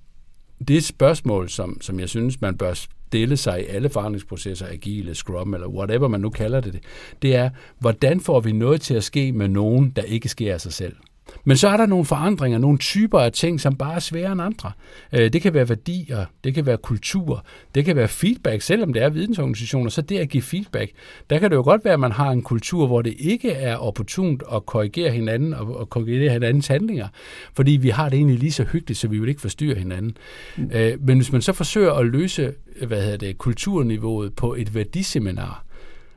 det 0.68 0.84
spørgsmål, 0.84 1.48
som, 1.48 1.80
som 1.80 2.00
jeg 2.00 2.08
synes, 2.08 2.40
man 2.40 2.56
bør 2.56 2.74
stille 3.10 3.36
sig 3.36 3.60
i 3.62 3.66
alle 3.66 3.88
forandringsprocesser, 3.88 4.66
agile, 4.66 5.14
scrum 5.14 5.54
eller 5.54 5.68
whatever 5.68 6.08
man 6.08 6.20
nu 6.20 6.30
kalder 6.30 6.60
det, 6.60 6.80
det 7.22 7.34
er, 7.34 7.50
hvordan 7.78 8.20
får 8.20 8.40
vi 8.40 8.52
noget 8.52 8.80
til 8.80 8.94
at 8.94 9.04
ske 9.04 9.32
med 9.32 9.48
nogen, 9.48 9.90
der 9.90 10.02
ikke 10.02 10.28
sker 10.28 10.54
af 10.54 10.60
sig 10.60 10.72
selv? 10.72 10.96
Men 11.44 11.56
så 11.56 11.68
er 11.68 11.76
der 11.76 11.86
nogle 11.86 12.04
forandringer, 12.04 12.58
nogle 12.58 12.78
typer 12.78 13.20
af 13.20 13.32
ting, 13.32 13.60
som 13.60 13.76
bare 13.76 13.94
er 13.94 13.98
sværere 13.98 14.32
end 14.32 14.42
andre. 14.42 14.72
Øh, 15.12 15.32
det 15.32 15.42
kan 15.42 15.54
være 15.54 15.68
værdier, 15.68 16.24
det 16.44 16.54
kan 16.54 16.66
være 16.66 16.76
kultur, 16.76 17.44
det 17.74 17.84
kan 17.84 17.96
være 17.96 18.08
feedback, 18.08 18.62
selvom 18.62 18.92
det 18.92 19.02
er 19.02 19.08
vidensorganisationer, 19.08 19.90
så 19.90 20.02
det 20.02 20.18
at 20.18 20.28
give 20.28 20.42
feedback, 20.42 20.92
der 21.30 21.38
kan 21.38 21.50
det 21.50 21.56
jo 21.56 21.62
godt 21.62 21.84
være, 21.84 21.94
at 21.94 22.00
man 22.00 22.12
har 22.12 22.30
en 22.30 22.42
kultur, 22.42 22.86
hvor 22.86 23.02
det 23.02 23.14
ikke 23.18 23.50
er 23.50 23.76
opportunt 23.76 24.42
at 24.52 24.66
korrigere 24.66 25.10
hinanden 25.10 25.54
og 25.54 25.90
korrigere 25.90 26.32
hinandens 26.32 26.66
handlinger, 26.66 27.08
fordi 27.54 27.72
vi 27.72 27.88
har 27.88 28.08
det 28.08 28.16
egentlig 28.16 28.38
lige 28.38 28.52
så 28.52 28.64
hyggeligt, 28.64 28.98
så 28.98 29.08
vi 29.08 29.18
vil 29.18 29.28
ikke 29.28 29.40
forstyrre 29.40 29.78
hinanden. 29.78 30.16
Mm. 30.56 30.70
Øh, 30.74 31.06
men 31.06 31.16
hvis 31.16 31.32
man 31.32 31.42
så 31.42 31.52
forsøger 31.52 31.92
at 31.92 32.06
løse 32.06 32.52
hvad 32.86 33.02
hedder 33.02 33.16
det, 33.16 33.38
kulturniveauet 33.38 34.34
på 34.34 34.54
et 34.54 34.74
værdiseminar, 34.74 35.64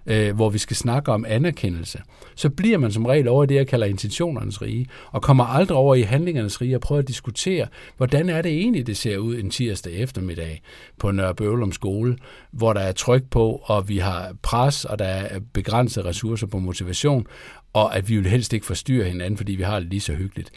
øh, 0.06 0.36
hvor 0.36 0.50
vi 0.50 0.58
skal 0.58 0.76
snakke 0.76 1.12
om 1.12 1.26
anerkendelse, 1.28 2.02
så 2.36 2.50
bliver 2.50 2.78
man 2.78 2.92
som 2.92 3.06
regel 3.06 3.28
over 3.28 3.44
i 3.44 3.48
det, 3.48 3.56
jeg 3.56 3.68
kalder 3.68 3.88
intentionernes 3.88 4.62
rige, 4.62 4.88
og 5.12 5.22
kommer 5.22 5.44
aldrig 5.44 5.78
over 5.78 5.96
i 5.96 6.02
handlingernes 6.02 6.62
rige 6.62 6.76
og 6.76 6.82
prøver 6.82 7.02
at 7.02 7.08
diskutere, 7.08 7.68
hvordan 7.98 8.30
er 8.30 8.42
det 8.42 8.52
egentlig, 8.52 8.88
det 8.88 8.98
ser 8.98 9.18
ud 9.18 9.36
en 9.36 9.50
tirsdag 9.50 9.94
eftermiddag 9.94 10.62
på 11.00 11.12
Nørrebøvlum 11.12 11.72
skole, 11.72 12.18
hvor 12.52 12.74
der 12.74 12.82
er 12.82 12.92
tryk 12.92 13.24
på, 13.32 13.62
og 13.64 13.90
vi 13.90 13.98
har 13.98 14.36
pres, 14.42 14.86
og 14.86 15.00
der 15.00 15.06
er 15.06 15.40
begrænsede 15.54 16.06
ressourcer 16.06 16.48
på 16.48 16.60
motivation, 16.60 17.28
og 17.74 17.98
at 17.98 18.10
vi 18.10 18.18
vil 18.18 18.28
helst 18.30 18.54
ikke 18.54 18.66
forstyrre 18.66 19.10
hinanden, 19.10 19.38
fordi 19.38 19.56
vi 19.56 19.64
har 19.64 19.80
det 19.80 19.90
lige 19.90 20.02
så 20.02 20.14
hyggeligt. 20.14 20.52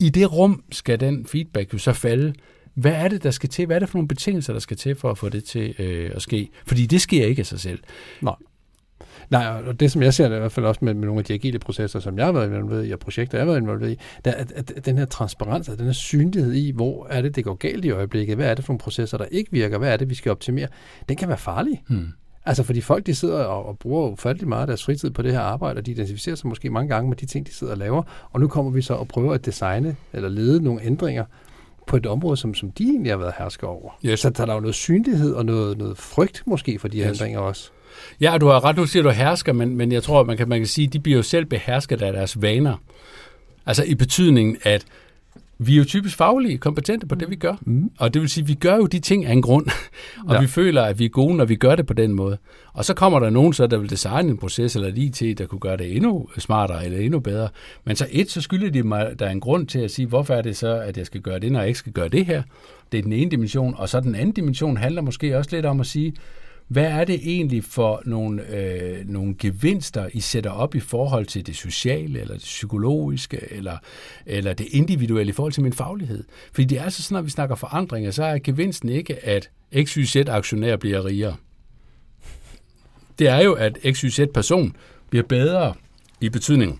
I 0.00 0.08
det 0.08 0.32
rum 0.32 0.62
skal 0.72 1.00
den 1.00 1.26
feedback 1.26 1.72
jo 1.72 1.78
så 1.78 1.92
falde 1.92 2.34
hvad 2.74 2.92
er 2.92 3.08
det, 3.08 3.22
der 3.22 3.30
skal 3.30 3.48
til? 3.48 3.66
Hvad 3.66 3.76
er 3.76 3.80
det 3.80 3.88
for 3.88 3.98
nogle 3.98 4.08
betingelser, 4.08 4.52
der 4.52 4.60
skal 4.60 4.76
til 4.76 4.94
for 4.94 5.10
at 5.10 5.18
få 5.18 5.28
det 5.28 5.44
til 5.44 5.74
øh, 5.78 6.10
at 6.14 6.22
ske? 6.22 6.48
Fordi 6.66 6.86
det 6.86 7.00
sker 7.00 7.26
ikke 7.26 7.40
af 7.40 7.46
sig 7.46 7.60
selv. 7.60 7.78
Nej. 8.20 8.34
Nej, 9.30 9.62
og 9.66 9.80
det 9.80 9.92
som 9.92 10.02
jeg 10.02 10.14
ser 10.14 10.28
det 10.28 10.36
i 10.36 10.38
hvert 10.38 10.52
fald 10.52 10.66
også 10.66 10.78
med, 10.84 10.94
med 10.94 11.06
nogle 11.06 11.18
af 11.18 11.24
de 11.24 11.34
agile 11.34 11.58
processer, 11.58 12.00
som 12.00 12.18
jeg 12.18 12.24
har 12.24 12.32
været 12.32 12.46
involveret 12.46 12.88
i, 12.88 12.92
og 12.92 12.98
projekter, 12.98 13.38
jeg 13.38 13.46
har 13.46 13.52
været 13.52 13.60
involveret 13.60 13.92
i, 13.92 13.98
der, 14.24 14.32
at, 14.32 14.52
at 14.52 14.86
den 14.86 14.98
her 14.98 15.04
transparens, 15.04 15.68
og 15.68 15.78
den 15.78 15.86
her 15.86 15.92
synlighed 15.92 16.52
i, 16.52 16.70
hvor 16.70 17.06
er 17.10 17.22
det, 17.22 17.36
det 17.36 17.44
går 17.44 17.54
galt 17.54 17.84
i 17.84 17.90
øjeblikket, 17.90 18.36
hvad 18.36 18.50
er 18.50 18.54
det 18.54 18.64
for 18.64 18.72
nogle 18.72 18.78
processer, 18.78 19.18
der 19.18 19.24
ikke 19.24 19.52
virker, 19.52 19.78
hvad 19.78 19.92
er 19.92 19.96
det, 19.96 20.10
vi 20.10 20.14
skal 20.14 20.30
optimere, 20.30 20.68
den 21.08 21.16
kan 21.16 21.28
være 21.28 21.38
farlig. 21.38 21.82
Hmm. 21.88 22.08
Altså 22.46 22.62
fordi 22.62 22.80
folk, 22.80 23.06
de 23.06 23.14
sidder 23.14 23.44
og, 23.44 23.66
og 23.66 23.78
bruger 23.78 24.08
ufattelig 24.08 24.48
meget 24.48 24.60
af 24.60 24.66
deres 24.66 24.84
fritid 24.84 25.10
på 25.10 25.22
det 25.22 25.32
her 25.32 25.40
arbejde, 25.40 25.78
og 25.78 25.86
de 25.86 25.90
identificerer 25.90 26.36
sig 26.36 26.48
måske 26.48 26.70
mange 26.70 26.88
gange 26.94 27.08
med 27.08 27.16
de 27.16 27.26
ting, 27.26 27.46
de 27.46 27.54
sidder 27.54 27.72
og 27.72 27.78
laver, 27.78 28.02
og 28.32 28.40
nu 28.40 28.48
kommer 28.48 28.70
vi 28.70 28.82
så 28.82 28.94
og 28.94 29.08
prøver 29.08 29.34
at 29.34 29.44
designe 29.44 29.96
eller 30.12 30.28
lede 30.28 30.62
nogle 30.62 30.82
ændringer, 30.82 31.24
på 31.86 31.96
et 31.96 32.06
område, 32.06 32.36
som, 32.36 32.54
som 32.54 32.70
de 32.70 32.84
egentlig 32.84 33.12
har 33.12 33.16
været 33.16 33.34
hersker 33.38 33.66
over. 33.66 33.98
Yes. 34.04 34.20
Så 34.20 34.30
der 34.30 34.46
er 34.46 34.54
jo 34.54 34.60
noget 34.60 34.74
synlighed 34.74 35.32
og 35.34 35.46
noget, 35.46 35.78
noget 35.78 35.98
frygt 35.98 36.42
måske 36.46 36.78
for 36.78 36.88
de 36.88 36.98
yes. 36.98 37.06
ændringer 37.06 37.40
også. 37.40 37.70
Ja, 38.20 38.38
du 38.40 38.46
har 38.46 38.64
ret, 38.64 38.76
nu 38.76 38.86
siger 38.86 39.02
du 39.02 39.10
hersker, 39.10 39.52
men, 39.52 39.76
men 39.76 39.92
jeg 39.92 40.02
tror, 40.02 40.24
man 40.24 40.36
kan, 40.36 40.48
man 40.48 40.60
kan 40.60 40.66
sige, 40.66 40.86
at 40.86 40.92
de 40.92 41.00
bliver 41.00 41.16
jo 41.16 41.22
selv 41.22 41.44
behersket 41.44 42.02
af 42.02 42.12
deres 42.12 42.42
vaner. 42.42 42.76
Altså 43.66 43.84
i 43.84 43.94
betydningen, 43.94 44.56
at 44.62 44.84
vi 45.58 45.72
er 45.74 45.78
jo 45.78 45.84
typisk 45.84 46.16
faglige, 46.16 46.58
kompetente 46.58 47.06
på 47.06 47.14
det, 47.14 47.30
vi 47.30 47.36
gør. 47.36 47.54
Mm. 47.62 47.90
Og 47.98 48.14
det 48.14 48.22
vil 48.22 48.28
sige, 48.28 48.42
at 48.42 48.48
vi 48.48 48.54
gør 48.54 48.76
jo 48.76 48.86
de 48.86 49.00
ting 49.00 49.26
af 49.26 49.32
en 49.32 49.42
grund, 49.42 49.66
og 50.28 50.34
ja. 50.34 50.40
vi 50.40 50.46
føler, 50.46 50.82
at 50.82 50.98
vi 50.98 51.04
er 51.04 51.08
gode, 51.08 51.36
når 51.36 51.44
vi 51.44 51.56
gør 51.56 51.76
det 51.76 51.86
på 51.86 51.94
den 51.94 52.12
måde. 52.12 52.38
Og 52.72 52.84
så 52.84 52.94
kommer 52.94 53.20
der 53.20 53.30
nogen, 53.30 53.52
så 53.52 53.66
der 53.66 53.78
vil 53.78 53.90
designe 53.90 54.30
en 54.30 54.38
proces 54.38 54.76
eller 54.76 54.88
et 54.88 54.98
IT, 54.98 55.38
der 55.38 55.46
kunne 55.46 55.58
gøre 55.58 55.76
det 55.76 55.96
endnu 55.96 56.28
smartere 56.38 56.84
eller 56.84 56.98
endnu 56.98 57.20
bedre. 57.20 57.48
Men 57.84 57.96
så 57.96 58.06
et, 58.10 58.30
så 58.30 58.40
skylder 58.40 58.70
de 58.70 58.82
mig, 58.82 59.18
der 59.18 59.26
er 59.26 59.30
en 59.30 59.40
grund 59.40 59.66
til 59.66 59.78
at 59.78 59.90
sige, 59.90 60.06
hvorfor 60.06 60.34
er 60.34 60.42
det 60.42 60.56
så, 60.56 60.80
at 60.80 60.96
jeg 60.96 61.06
skal 61.06 61.20
gøre 61.20 61.38
det, 61.38 61.52
når 61.52 61.58
jeg 61.58 61.68
ikke 61.68 61.78
skal 61.78 61.92
gøre 61.92 62.08
det 62.08 62.26
her. 62.26 62.42
Det 62.92 62.98
er 62.98 63.02
den 63.02 63.12
ene 63.12 63.30
dimension. 63.30 63.74
Og 63.78 63.88
så 63.88 64.00
den 64.00 64.14
anden 64.14 64.32
dimension 64.32 64.76
handler 64.76 65.02
måske 65.02 65.38
også 65.38 65.50
lidt 65.56 65.66
om 65.66 65.80
at 65.80 65.86
sige, 65.86 66.14
hvad 66.68 66.84
er 66.84 67.04
det 67.04 67.20
egentlig 67.22 67.64
for 67.64 68.02
nogle, 68.04 68.56
øh, 68.56 69.08
nogle 69.08 69.34
gevinster, 69.38 70.08
I 70.12 70.20
sætter 70.20 70.50
op 70.50 70.74
i 70.74 70.80
forhold 70.80 71.26
til 71.26 71.46
det 71.46 71.56
sociale, 71.56 72.20
eller 72.20 72.34
det 72.34 72.42
psykologiske, 72.42 73.40
eller, 73.50 73.76
eller 74.26 74.52
det 74.54 74.66
individuelle 74.70 75.30
i 75.30 75.32
forhold 75.32 75.52
til 75.52 75.62
min 75.62 75.72
faglighed? 75.72 76.24
Fordi 76.52 76.64
det 76.64 76.78
er 76.78 76.82
altså 76.82 77.02
sådan, 77.02 77.14
når 77.14 77.22
vi 77.22 77.30
snakker 77.30 77.54
forandringer, 77.54 78.10
så 78.10 78.24
er 78.24 78.38
gevinsten 78.38 78.88
ikke, 78.88 79.24
at 79.24 79.50
XYZ-aktionær 79.76 80.76
bliver 80.76 81.04
rigere. 81.04 81.36
Det 83.18 83.28
er 83.28 83.40
jo, 83.40 83.52
at 83.52 83.78
XYZ-person 83.92 84.76
bliver 85.10 85.24
bedre 85.28 85.74
i 86.20 86.28
betydningen 86.28 86.78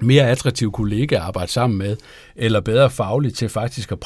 mere 0.00 0.30
attraktiv 0.30 0.72
kollega 0.72 1.14
at 1.14 1.20
arbejde 1.20 1.52
sammen 1.52 1.78
med, 1.78 1.96
eller 2.36 2.60
bedre 2.60 2.90
fagligt 2.90 3.36
til 3.36 3.48
faktisk 3.48 3.92
at 3.92 4.00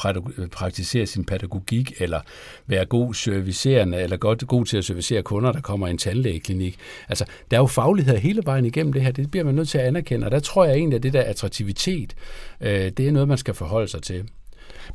praktisere 0.51 1.05
sin 1.05 1.25
pædagogik, 1.25 1.93
eller 1.99 2.21
være 2.67 2.85
god 2.85 3.13
servicerende, 3.13 4.01
eller 4.01 4.17
godt, 4.17 4.47
god 4.47 4.65
til 4.65 4.77
at 4.77 4.85
servicere 4.85 5.21
kunder, 5.21 5.51
der 5.51 5.61
kommer 5.61 5.87
i 5.87 5.91
en 5.91 5.97
tandlægeklinik. 5.97 6.77
Altså, 7.09 7.25
der 7.51 7.57
er 7.57 7.61
jo 7.61 7.67
faglighed 7.67 8.17
hele 8.17 8.41
vejen 8.45 8.65
igennem 8.65 8.93
det 8.93 9.01
her. 9.01 9.11
Det 9.11 9.31
bliver 9.31 9.43
man 9.43 9.55
nødt 9.55 9.69
til 9.69 9.77
at 9.77 9.85
anerkende, 9.85 10.27
og 10.27 10.31
der 10.31 10.39
tror 10.39 10.65
jeg 10.65 10.75
egentlig, 10.75 10.97
at 10.97 11.03
det 11.03 11.13
der 11.13 11.21
attraktivitet, 11.21 12.15
øh, 12.61 12.91
det 12.97 13.07
er 13.07 13.11
noget, 13.11 13.27
man 13.27 13.37
skal 13.37 13.53
forholde 13.53 13.87
sig 13.87 14.01
til. 14.01 14.25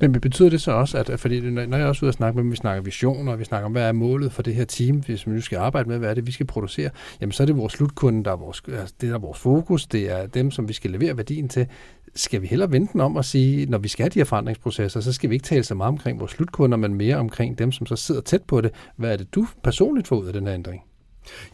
Men 0.00 0.12
betyder 0.12 0.50
det 0.50 0.60
så 0.60 0.72
også, 0.72 0.98
at 0.98 1.20
fordi 1.20 1.40
når 1.40 1.62
jeg 1.62 1.80
er 1.80 1.86
også 1.86 2.04
ude 2.04 2.10
og 2.10 2.14
snakke 2.14 2.36
med 2.36 2.42
dem, 2.42 2.50
vi 2.50 2.56
snakker 2.56 2.82
visioner, 2.82 3.32
og 3.32 3.38
vi 3.38 3.44
snakker 3.44 3.66
om, 3.66 3.72
hvad 3.72 3.88
er 3.88 3.92
målet 3.92 4.32
for 4.32 4.42
det 4.42 4.54
her 4.54 4.64
team, 4.64 4.96
hvis 4.96 5.26
vi 5.26 5.32
nu 5.32 5.40
skal 5.40 5.58
arbejde 5.58 5.88
med, 5.88 5.98
hvad 5.98 6.10
er 6.10 6.14
det, 6.14 6.26
vi 6.26 6.32
skal 6.32 6.46
producere, 6.46 6.90
jamen 7.20 7.32
så 7.32 7.42
er 7.42 7.46
det 7.46 7.56
vores 7.56 7.72
slutkunde, 7.72 8.24
der 8.24 8.32
er 8.32 8.36
vores, 8.36 8.62
altså 8.68 8.94
det 9.00 9.10
er 9.10 9.18
vores 9.18 9.38
fokus, 9.38 9.86
det 9.86 10.10
er 10.10 10.26
dem, 10.26 10.50
som 10.50 10.68
vi 10.68 10.72
skal 10.72 10.90
levere 10.90 11.16
værdien 11.16 11.48
til. 11.48 11.66
Skal 12.14 12.42
vi 12.42 12.46
hellere 12.46 12.72
vente 12.72 13.00
om 13.00 13.16
og 13.16 13.24
sige, 13.24 13.66
når 13.66 13.78
vi 13.78 13.88
skal 13.88 14.02
have 14.02 14.10
de 14.10 14.18
her 14.18 14.24
forandringsprocesser, 14.24 15.00
så 15.00 15.12
skal 15.12 15.30
vi 15.30 15.34
ikke 15.34 15.44
tale 15.44 15.64
så 15.64 15.74
meget 15.74 15.88
omkring 15.88 16.20
vores 16.20 16.32
slutkunder, 16.32 16.76
men 16.76 16.94
mere 16.94 17.16
omkring 17.16 17.58
dem, 17.58 17.72
som 17.72 17.86
så 17.86 17.96
sidder 17.96 18.20
tæt 18.20 18.42
på 18.42 18.60
det. 18.60 18.70
Hvad 18.96 19.12
er 19.12 19.16
det, 19.16 19.34
du 19.34 19.46
personligt 19.62 20.08
får 20.08 20.16
ud 20.16 20.26
af 20.26 20.32
den 20.32 20.46
her 20.46 20.54
ændring? 20.54 20.82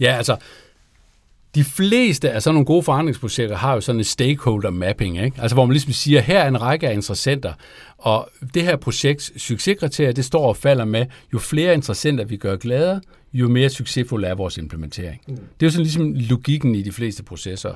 Ja, 0.00 0.16
altså, 0.16 0.36
de 1.54 1.64
fleste 1.64 2.30
af 2.30 2.42
sådan 2.42 2.54
nogle 2.54 2.66
gode 2.66 2.82
forandringsprojekter 2.82 3.56
har 3.56 3.74
jo 3.74 3.80
sådan 3.80 4.00
en 4.00 4.04
stakeholder 4.04 4.70
mapping, 4.70 5.24
ikke? 5.24 5.42
Altså 5.42 5.56
hvor 5.56 5.66
man 5.66 5.72
ligesom 5.72 5.92
siger, 5.92 6.20
her 6.20 6.40
er 6.40 6.48
en 6.48 6.62
række 6.62 6.88
af 6.88 6.94
interessenter, 6.94 7.52
og 7.98 8.28
det 8.54 8.62
her 8.62 8.76
projekts 8.76 9.42
succeskriterie, 9.42 10.12
det 10.12 10.24
står 10.24 10.48
og 10.48 10.56
falder 10.56 10.84
med, 10.84 11.06
jo 11.32 11.38
flere 11.38 11.74
interessenter 11.74 12.24
vi 12.24 12.36
gør 12.36 12.56
glade, 12.56 13.00
jo 13.32 13.48
mere 13.48 13.68
succesfuld 13.68 14.24
er 14.24 14.34
vores 14.34 14.58
implementering. 14.58 15.20
Mm. 15.28 15.34
Det 15.34 15.42
er 15.60 15.66
jo 15.66 15.70
sådan 15.70 15.82
ligesom 15.82 16.12
logikken 16.14 16.74
i 16.74 16.82
de 16.82 16.92
fleste 16.92 17.22
processer. 17.22 17.74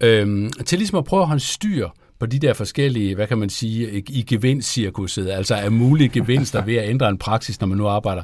Øhm, 0.00 0.50
til 0.66 0.78
ligesom 0.78 0.98
at 0.98 1.04
prøve 1.04 1.22
at 1.22 1.28
holde 1.28 1.42
styr 1.42 1.88
på 2.18 2.26
de 2.26 2.38
der 2.38 2.52
forskellige, 2.52 3.14
hvad 3.14 3.26
kan 3.26 3.38
man 3.38 3.48
sige, 3.48 4.02
i 4.08 4.22
gevinstcirkuset, 4.22 5.30
altså 5.30 5.54
af 5.54 5.72
mulige 5.72 6.08
gevinster 6.08 6.64
ved 6.64 6.74
at 6.74 6.88
ændre 6.88 7.08
en 7.08 7.18
praksis, 7.18 7.60
når 7.60 7.66
man 7.68 7.78
nu 7.78 7.86
arbejder. 7.86 8.22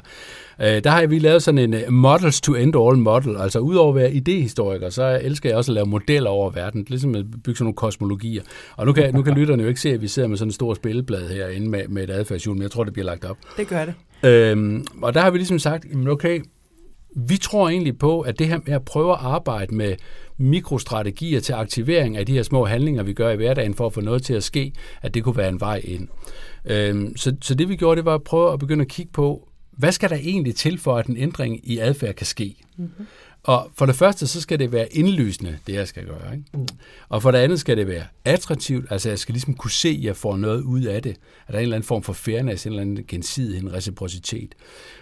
Øh, 0.61 0.83
der 0.83 0.89
har 0.89 1.07
vi 1.07 1.19
lavet 1.19 1.43
sådan 1.43 1.57
en 1.57 1.73
øh, 1.73 1.91
models 1.91 2.41
to 2.41 2.55
end 2.55 2.75
all 2.75 2.97
model, 2.97 3.37
altså 3.37 3.59
udover 3.59 3.89
at 3.89 3.95
være 3.95 4.13
idehistoriker, 4.13 4.89
så 4.89 5.19
elsker 5.23 5.49
jeg 5.49 5.57
også 5.57 5.71
at 5.71 5.73
lave 5.73 5.85
modeller 5.85 6.29
over 6.29 6.49
verden, 6.49 6.85
ligesom 6.87 7.15
at 7.15 7.25
bygge 7.31 7.57
sådan 7.57 7.63
nogle 7.65 7.75
kosmologier. 7.75 8.43
Og 8.75 8.85
nu 8.85 8.93
kan, 8.93 9.13
nu 9.13 9.21
kan 9.21 9.33
lytterne 9.33 9.63
jo 9.63 9.69
ikke 9.69 9.81
se, 9.81 9.89
at 9.89 10.01
vi 10.01 10.07
sidder 10.07 10.27
med 10.27 10.37
sådan 10.37 10.47
en 10.47 10.53
stor 10.53 10.73
spilleblad 10.73 11.29
herinde 11.29 11.69
med, 11.69 11.87
med 11.87 12.03
et 12.03 12.09
adfærdshjul, 12.09 12.55
men 12.55 12.63
jeg 12.63 12.71
tror, 12.71 12.83
det 12.83 12.93
bliver 12.93 13.05
lagt 13.05 13.25
op. 13.25 13.37
Det 13.57 13.67
gør 13.67 13.85
det. 13.85 13.93
Øhm, 14.29 14.85
og 15.01 15.13
der 15.13 15.21
har 15.21 15.31
vi 15.31 15.37
ligesom 15.37 15.59
sagt, 15.59 15.85
okay, 16.07 16.41
vi 17.15 17.37
tror 17.37 17.69
egentlig 17.69 17.97
på, 17.97 18.21
at 18.21 18.39
det 18.39 18.47
her 18.47 18.59
med 18.65 18.73
at 18.73 18.85
prøve 18.85 19.11
at 19.11 19.17
arbejde 19.21 19.75
med 19.75 19.95
mikrostrategier 20.41 21.39
til 21.39 21.53
aktivering 21.53 22.17
af 22.17 22.25
de 22.25 22.33
her 22.33 22.43
små 22.43 22.65
handlinger, 22.65 23.03
vi 23.03 23.13
gør 23.13 23.29
i 23.29 23.35
hverdagen 23.35 23.73
for 23.73 23.85
at 23.85 23.93
få 23.93 24.01
noget 24.01 24.23
til 24.23 24.33
at 24.33 24.43
ske, 24.43 24.73
at 25.01 25.13
det 25.13 25.23
kunne 25.23 25.37
være 25.37 25.49
en 25.49 25.59
vej 25.59 25.81
ind. 25.83 26.07
Øhm, 26.65 27.17
så, 27.17 27.35
så 27.41 27.55
det 27.55 27.69
vi 27.69 27.75
gjorde, 27.75 27.97
det 27.97 28.05
var 28.05 28.15
at 28.15 28.23
prøve 28.23 28.53
at 28.53 28.59
begynde 28.59 28.81
at 28.81 28.87
kigge 28.87 29.11
på, 29.11 29.47
hvad 29.71 29.91
skal 29.91 30.09
der 30.09 30.15
egentlig 30.15 30.55
til 30.55 30.79
for, 30.79 30.97
at 30.97 31.05
en 31.05 31.17
ændring 31.17 31.69
i 31.69 31.77
adfærd 31.77 32.15
kan 32.15 32.25
ske? 32.25 32.55
Mm-hmm. 32.77 33.05
Og 33.43 33.71
for 33.77 33.85
det 33.85 33.95
første, 33.95 34.27
så 34.27 34.41
skal 34.41 34.59
det 34.59 34.71
være 34.71 34.93
indlysende, 34.93 35.57
det 35.67 35.73
jeg 35.73 35.87
skal 35.87 36.05
gøre. 36.05 36.33
Ikke? 36.33 36.45
Mm. 36.53 36.67
Og 37.09 37.21
for 37.21 37.31
det 37.31 37.37
andet 37.37 37.59
skal 37.59 37.77
det 37.77 37.87
være 37.87 38.03
attraktivt, 38.25 38.85
altså 38.89 39.09
jeg 39.09 39.19
skal 39.19 39.33
ligesom 39.33 39.53
kunne 39.53 39.71
se, 39.71 39.89
at 39.89 40.03
jeg 40.03 40.15
får 40.15 40.37
noget 40.37 40.61
ud 40.61 40.81
af 40.81 41.01
det. 41.01 41.15
At 41.47 41.47
der 41.47 41.53
er 41.53 41.57
en 41.57 41.63
eller 41.63 41.75
anden 41.75 41.87
form 41.87 42.03
for 42.03 42.13
fairness, 42.13 42.65
en 42.65 42.71
eller 42.71 42.81
anden 42.81 43.05
gensidighed, 43.07 43.63
en 43.63 43.73
reciprocitet. 43.73 44.55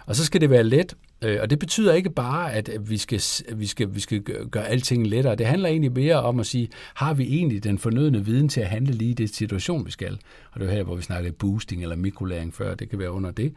Og 0.06 0.16
så 0.16 0.26
skal 0.26 0.42
det 0.42 0.50
være 0.50 0.64
let, 0.64 0.94
Øh, 1.22 1.38
og 1.42 1.50
det 1.50 1.60
betyder 1.60 1.94
ikke 1.94 2.10
bare, 2.10 2.54
at 2.54 2.70
vi 2.80 2.98
skal, 2.98 3.22
vi, 3.54 3.68
skal, 3.68 3.96
vi 3.96 4.00
skal 4.00 4.22
gøre 4.52 4.68
alting 4.68 5.08
lettere. 5.08 5.36
Det 5.36 5.46
handler 5.46 5.70
egentlig 5.70 5.92
mere 5.92 6.16
om 6.16 6.40
at 6.40 6.46
sige, 6.46 6.70
har 6.94 7.14
vi 7.14 7.24
egentlig 7.24 7.64
den 7.64 7.78
fornødne 7.78 8.26
viden 8.26 8.50
til 8.50 8.62
at 8.62 8.68
handle 8.68 8.94
lige 8.94 9.12
i 9.12 9.14
det 9.14 9.36
situation, 9.36 9.86
vi 9.86 9.92
skal? 9.92 10.18
Og 10.52 10.60
det 10.60 10.70
er 10.70 10.74
her, 10.74 10.84
hvor 10.84 10.96
vi 10.96 11.02
snakkede 11.02 11.34
boosting 11.34 11.82
eller 11.82 11.96
mikrolæring 11.96 12.54
før, 12.54 12.76
det 12.76 12.90
kan 12.90 13.00
være 13.00 13.12
under 13.12 13.32
det. 13.32 13.54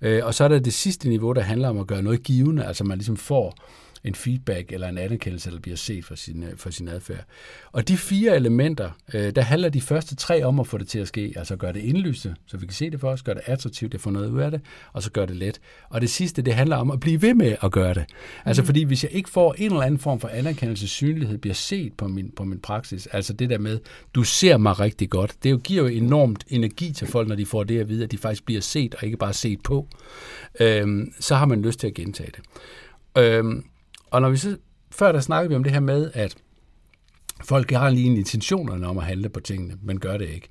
Øh, 0.00 0.24
og 0.24 0.34
så 0.34 0.44
er 0.44 0.48
der 0.48 0.58
det 0.58 0.72
sidste 0.72 1.08
niveau, 1.08 1.32
der 1.32 1.40
handler 1.40 1.68
om 1.68 1.78
at 1.78 1.86
gøre 1.86 2.02
noget 2.02 2.22
givende, 2.22 2.64
altså 2.64 2.84
man 2.84 2.98
ligesom 2.98 3.16
får 3.16 3.54
en 4.04 4.14
feedback 4.14 4.72
eller 4.72 4.88
en 4.88 4.98
anerkendelse, 4.98 5.50
der 5.50 5.58
bliver 5.58 5.76
set 5.76 6.04
for 6.04 6.14
sin, 6.14 6.42
øh, 6.42 6.56
for 6.56 6.70
sin 6.70 6.88
adfærd. 6.88 7.24
Og 7.72 7.88
de 7.88 7.96
fire 7.96 8.36
elementer, 8.36 8.90
øh, 9.14 9.34
der 9.34 9.42
handler 9.42 9.68
de 9.68 9.80
første 9.80 10.16
tre 10.16 10.44
om 10.44 10.60
at 10.60 10.66
få 10.66 10.78
det 10.78 10.88
til 10.88 10.98
at 10.98 11.08
ske, 11.08 11.32
altså 11.36 11.56
gøre 11.56 11.72
det 11.72 11.80
indlyste, 11.80 12.36
så 12.46 12.56
vi 12.56 12.66
kan 12.66 12.74
se 12.74 12.90
det 12.90 13.00
for 13.00 13.10
os, 13.10 13.22
gøre 13.22 13.34
det 13.34 13.42
attraktivt, 13.46 13.92
det 13.92 14.00
får 14.00 14.10
noget 14.10 14.30
ud 14.30 14.40
af 14.40 14.50
det, 14.50 14.60
og 14.92 15.02
så 15.02 15.10
gøre 15.10 15.26
det 15.26 15.36
let. 15.36 15.60
Og 15.88 16.00
det 16.00 16.10
sidste, 16.10 16.42
det 16.42 16.54
handler 16.54 16.76
om 16.76 16.90
at 16.90 17.00
blive 17.00 17.22
ved 17.22 17.34
med 17.34 17.56
at 17.62 17.72
gøre 17.72 17.94
det. 17.94 18.04
Altså 18.44 18.62
mm. 18.62 18.66
fordi 18.66 18.82
hvis 18.82 19.04
jeg 19.04 19.12
ikke 19.12 19.30
får 19.30 19.54
en 19.58 19.70
eller 19.70 19.82
anden 19.82 20.00
form 20.00 20.20
for 20.20 20.28
anerkendelse, 20.28 20.88
synlighed 20.88 21.38
bliver 21.38 21.54
set 21.54 21.92
på 21.92 22.08
min, 22.08 22.30
på 22.36 22.44
min 22.44 22.60
praksis, 22.60 23.06
altså 23.06 23.32
det 23.32 23.50
der 23.50 23.58
med, 23.58 23.78
du 24.14 24.22
ser 24.22 24.56
mig 24.56 24.80
rigtig 24.80 25.10
godt, 25.10 25.34
det 25.42 25.50
jo 25.50 25.60
giver 25.64 25.82
jo 25.82 25.88
enormt 25.88 26.44
energi 26.48 26.92
til 26.92 27.06
folk, 27.06 27.28
når 27.28 27.36
de 27.36 27.46
får 27.46 27.64
det 27.64 27.80
at 27.80 27.88
vide, 27.88 28.04
at 28.04 28.10
de 28.10 28.18
faktisk 28.18 28.44
bliver 28.44 28.60
set 28.60 28.94
og 28.94 29.04
ikke 29.04 29.16
bare 29.16 29.32
set 29.32 29.62
på, 29.62 29.88
øhm, 30.60 31.12
så 31.20 31.34
har 31.34 31.46
man 31.46 31.62
lyst 31.62 31.80
til 31.80 31.86
at 31.86 31.94
gentage 31.94 32.30
det. 32.36 32.40
Øhm, 33.22 33.64
og 34.10 34.20
når 34.20 34.30
vi 34.30 34.36
så, 34.36 34.56
før 34.90 35.12
der 35.12 35.20
snakkede 35.20 35.48
vi 35.48 35.56
om 35.56 35.62
det 35.62 35.72
her 35.72 35.80
med, 35.80 36.10
at 36.14 36.36
folk 37.44 37.70
har 37.70 37.90
lige 37.90 38.06
intentionerne 38.06 38.86
om 38.86 38.98
at 38.98 39.04
handle 39.04 39.28
på 39.28 39.40
tingene, 39.40 39.78
men 39.82 40.00
gør 40.00 40.16
det 40.16 40.28
ikke. 40.28 40.48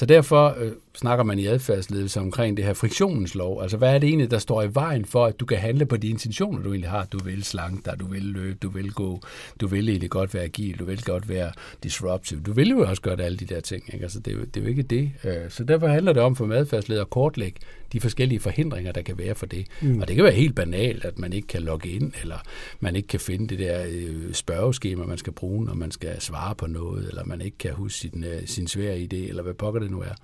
Så 0.00 0.06
derfor 0.06 0.56
øh, 0.58 0.72
snakker 0.94 1.24
man 1.24 1.38
i 1.38 1.46
adfærdsledelse 1.46 2.20
omkring 2.20 2.56
det 2.56 2.64
her 2.64 2.72
friktionens 2.72 3.34
lov. 3.34 3.62
Altså 3.62 3.76
hvad 3.76 3.94
er 3.94 3.98
det 3.98 4.08
egentlig, 4.08 4.30
der 4.30 4.38
står 4.38 4.62
i 4.62 4.74
vejen 4.74 5.04
for, 5.04 5.26
at 5.26 5.40
du 5.40 5.46
kan 5.46 5.58
handle 5.58 5.86
på 5.86 5.96
de 5.96 6.08
intentioner, 6.08 6.62
du 6.62 6.68
egentlig 6.68 6.90
har? 6.90 7.04
Du 7.04 7.18
vil 7.24 7.44
slanke 7.44 7.82
dig, 7.84 8.00
du 8.00 8.06
vil 8.06 8.22
løbe, 8.22 8.58
du 8.62 8.70
vil 8.70 8.92
gå, 8.92 9.20
du 9.60 9.66
vil 9.66 9.88
egentlig 9.88 10.10
godt 10.10 10.34
være 10.34 10.42
agil, 10.42 10.78
du 10.78 10.84
vil 10.84 11.04
godt 11.04 11.28
være 11.28 11.52
disruptive. 11.82 12.40
Du 12.40 12.52
vil 12.52 12.70
jo 12.70 12.80
også 12.88 13.02
gøre 13.02 13.22
alle 13.22 13.38
de 13.38 13.44
der 13.44 13.60
ting. 13.60 13.84
Ikke? 13.92 14.02
Altså, 14.02 14.20
det, 14.20 14.32
er 14.32 14.36
jo, 14.36 14.44
det 14.44 14.56
er 14.56 14.60
jo 14.60 14.68
ikke 14.68 14.82
det. 14.82 15.12
Øh, 15.24 15.50
så 15.50 15.64
derfor 15.64 15.86
handler 15.86 16.12
det 16.12 16.22
om 16.22 16.36
for 16.36 16.52
adfærdsleder 16.52 17.00
at 17.00 17.10
kortlægge 17.10 17.60
de 17.92 18.00
forskellige 18.00 18.40
forhindringer, 18.40 18.92
der 18.92 19.02
kan 19.02 19.18
være 19.18 19.34
for 19.34 19.46
det. 19.46 19.66
Mm. 19.80 20.00
Og 20.00 20.08
det 20.08 20.16
kan 20.16 20.24
være 20.24 20.32
helt 20.32 20.54
banalt, 20.54 21.04
at 21.04 21.18
man 21.18 21.32
ikke 21.32 21.48
kan 21.48 21.62
logge 21.62 21.88
ind, 21.88 22.12
eller 22.20 22.38
man 22.80 22.96
ikke 22.96 23.08
kan 23.08 23.20
finde 23.20 23.48
det 23.48 23.58
der 23.58 23.84
øh, 23.90 24.32
spørgeskema, 24.32 25.04
man 25.04 25.18
skal 25.18 25.32
bruge, 25.32 25.64
når 25.64 25.74
man 25.74 25.90
skal 25.90 26.20
svare 26.20 26.54
på 26.54 26.66
noget, 26.66 27.08
eller 27.08 27.24
man 27.24 27.40
ikke 27.40 27.58
kan 27.58 27.72
huske 27.72 27.98
sin, 27.98 28.24
øh, 28.24 28.46
sin 28.46 28.66
svære 28.66 28.96
idé, 28.96 29.16
eller 29.28 29.42
hvad 29.42 29.54
pokker 29.54 29.80
det 29.80 29.89
nu 29.90 30.00
er. 30.00 30.14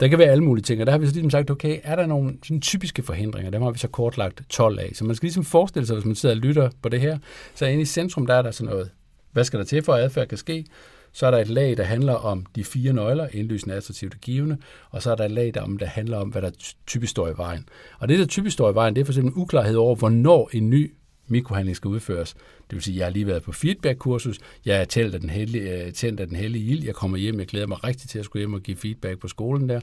Der 0.00 0.08
kan 0.08 0.18
være 0.18 0.28
alle 0.28 0.44
mulige 0.44 0.62
ting, 0.62 0.80
og 0.80 0.86
der 0.86 0.92
har 0.92 0.98
vi 0.98 1.06
så 1.06 1.12
ligesom 1.12 1.30
sagt, 1.30 1.50
okay, 1.50 1.78
er 1.82 1.96
der 1.96 2.06
nogle 2.06 2.38
sådan 2.42 2.60
typiske 2.60 3.02
forhindringer? 3.02 3.50
Dem 3.50 3.62
har 3.62 3.70
vi 3.70 3.78
så 3.78 3.88
kortlagt 3.88 4.42
12 4.48 4.78
af. 4.78 4.90
Så 4.94 5.04
man 5.04 5.16
skal 5.16 5.26
ligesom 5.26 5.44
forestille 5.44 5.86
sig, 5.86 5.96
hvis 5.96 6.04
man 6.04 6.14
sidder 6.14 6.34
og 6.34 6.40
lytter 6.40 6.70
på 6.82 6.88
det 6.88 7.00
her, 7.00 7.18
så 7.54 7.66
inde 7.66 7.82
i 7.82 7.84
centrum, 7.84 8.26
der 8.26 8.34
er 8.34 8.42
der 8.42 8.50
sådan 8.50 8.70
noget. 8.70 8.90
Hvad 9.32 9.44
skal 9.44 9.58
der 9.58 9.64
til 9.64 9.82
for, 9.82 9.94
at 9.94 10.02
adfærd 10.02 10.28
kan 10.28 10.38
ske? 10.38 10.66
Så 11.12 11.26
er 11.26 11.30
der 11.30 11.38
et 11.38 11.48
lag, 11.48 11.76
der 11.76 11.82
handler 11.82 12.14
om 12.14 12.46
de 12.56 12.64
fire 12.64 12.92
nøgler, 12.92 13.28
indlysende, 13.32 13.74
attraktivt 13.74 14.14
og 14.14 14.20
givende, 14.20 14.56
og 14.90 15.02
så 15.02 15.10
er 15.10 15.14
der 15.14 15.24
et 15.24 15.30
lag, 15.30 15.54
der, 15.54 15.60
om, 15.60 15.78
der 15.78 15.86
handler 15.86 16.18
om, 16.18 16.28
hvad 16.28 16.42
der 16.42 16.50
typisk 16.86 17.10
står 17.10 17.28
i 17.28 17.32
vejen. 17.36 17.68
Og 17.98 18.08
det, 18.08 18.18
der 18.18 18.26
typisk 18.26 18.54
står 18.54 18.70
i 18.70 18.74
vejen, 18.74 18.94
det 18.94 19.00
er 19.00 19.04
for 19.04 19.12
eksempel 19.12 19.32
uklarhed 19.36 19.76
over, 19.76 19.96
hvornår 19.96 20.50
en 20.52 20.70
ny 20.70 20.94
mikrohandling 21.28 21.76
skal 21.76 21.88
udføres. 21.88 22.36
Det 22.70 22.76
vil 22.76 22.82
sige, 22.82 22.94
at 22.94 22.98
jeg 22.98 23.06
har 23.06 23.12
lige 23.12 23.26
været 23.26 23.42
på 23.42 23.52
feedback-kursus, 23.52 24.38
jeg 24.64 24.80
er 24.80 24.84
tændt 24.84 25.14
af 25.14 25.20
den 25.20 25.30
hellige, 25.30 25.86
øh, 25.86 25.92
tændt 25.92 26.20
af 26.20 26.26
den 26.26 26.36
hellige 26.36 26.64
ild, 26.64 26.84
jeg 26.84 26.94
kommer 26.94 27.18
hjem, 27.18 27.38
jeg 27.38 27.46
glæder 27.46 27.66
mig 27.66 27.84
rigtig 27.84 28.08
til 28.08 28.18
at 28.18 28.24
skulle 28.24 28.40
hjem 28.40 28.54
og 28.54 28.60
give 28.60 28.76
feedback 28.76 29.18
på 29.18 29.28
skolen 29.28 29.68
der. 29.68 29.80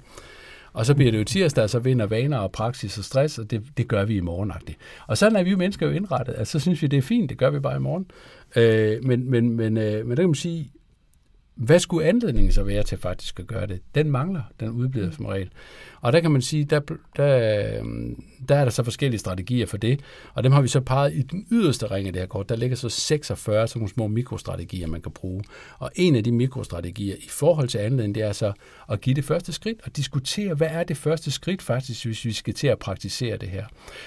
Og 0.74 0.86
så 0.86 0.96
bliver 0.96 1.12
det 1.12 1.20
jo 1.20 1.24
tirsdag, 1.24 1.70
så 1.70 1.80
vinder 1.80 2.06
vaner 2.06 2.38
og 2.38 2.52
praksis 2.52 2.98
og 2.98 3.04
stress, 3.04 3.40
og 3.40 3.52
det, 3.52 3.64
det 3.78 3.88
gør 3.88 4.06
vi 4.06 4.16
i 4.16 4.20
morgenagtigt. 4.20 4.78
Og 5.08 5.18
sådan 5.18 5.36
er 5.36 5.44
vi 5.44 5.50
jo 5.50 5.58
mennesker 5.58 5.88
jo 5.88 5.92
indrettet. 5.92 6.36
Altså, 6.38 6.52
så 6.52 6.60
synes 6.60 6.82
vi, 6.82 6.88
det 6.88 6.98
er 6.98 7.02
fint, 7.02 7.30
det 7.30 7.38
gør 7.38 7.50
vi 7.50 7.60
bare 7.60 7.76
i 7.76 7.80
morgen. 7.80 8.06
Øh, 8.56 9.04
men, 9.04 9.30
men, 9.30 9.56
men, 9.56 9.78
øh, 9.78 10.08
men 10.08 10.18
der 10.18 10.24
kan 10.24 10.30
man 10.30 10.36
sige, 10.36 10.72
hvad 11.56 11.80
skulle 11.80 12.08
anledningen 12.08 12.52
så 12.52 12.64
være 12.64 12.84
til 12.84 12.98
faktisk 12.98 13.40
at 13.40 13.48
gøre 13.48 13.68
det? 13.68 13.80
Den 13.96 14.12
mangler, 14.12 14.42
den 14.60 14.70
udbliver 14.70 15.12
som 15.12 15.26
regel. 15.26 15.50
Og 16.02 16.14
der 16.14 16.20
kan 16.20 16.32
man 16.32 16.42
sige, 16.42 16.64
der, 16.64 16.80
der, 17.18 17.80
øhm, 17.80 18.24
der 18.50 18.56
er 18.56 18.64
der 18.64 18.72
så 18.72 18.84
forskellige 18.84 19.20
strategier 19.20 19.66
for 19.66 19.78
det, 19.78 20.00
og 20.34 20.44
dem 20.44 20.52
har 20.52 20.62
vi 20.62 20.68
så 20.68 20.82
peget 20.82 21.14
i 21.14 21.22
den 21.22 21.48
yderste 21.52 21.92
ring 21.92 22.08
af 22.08 22.14
det 22.14 22.22
her 22.22 22.28
kort. 22.28 22.50
Der 22.50 22.56
ligger 22.56 22.76
så 22.76 22.90
46 22.90 23.68
sådan 23.68 23.80
nogle 23.80 23.94
små 23.94 24.08
mikrostrategier, 24.08 24.88
man 24.88 25.02
kan 25.02 25.12
bruge. 25.12 25.44
Og 25.80 25.92
en 25.96 26.16
af 26.16 26.24
de 26.24 26.32
mikrostrategier 26.32 27.16
i 27.16 27.30
forhold 27.30 27.68
til 27.68 27.78
anledningen, 27.78 28.16
det 28.16 28.24
er 28.24 28.32
så 28.32 28.54
at 28.90 29.02
give 29.02 29.16
det 29.16 29.26
første 29.26 29.54
skridt 29.54 29.78
og 29.84 29.96
diskutere, 29.98 30.54
hvad 30.54 30.70
er 30.72 30.84
det 30.84 30.98
første 30.98 31.32
skridt 31.32 31.62
faktisk, 31.62 32.06
hvis 32.06 32.26
vi 32.26 32.32
skal 32.32 32.54
til 32.54 32.68
at 32.68 32.80
praktisere 32.80 33.38
det 33.38 33.50
her. 33.50 33.66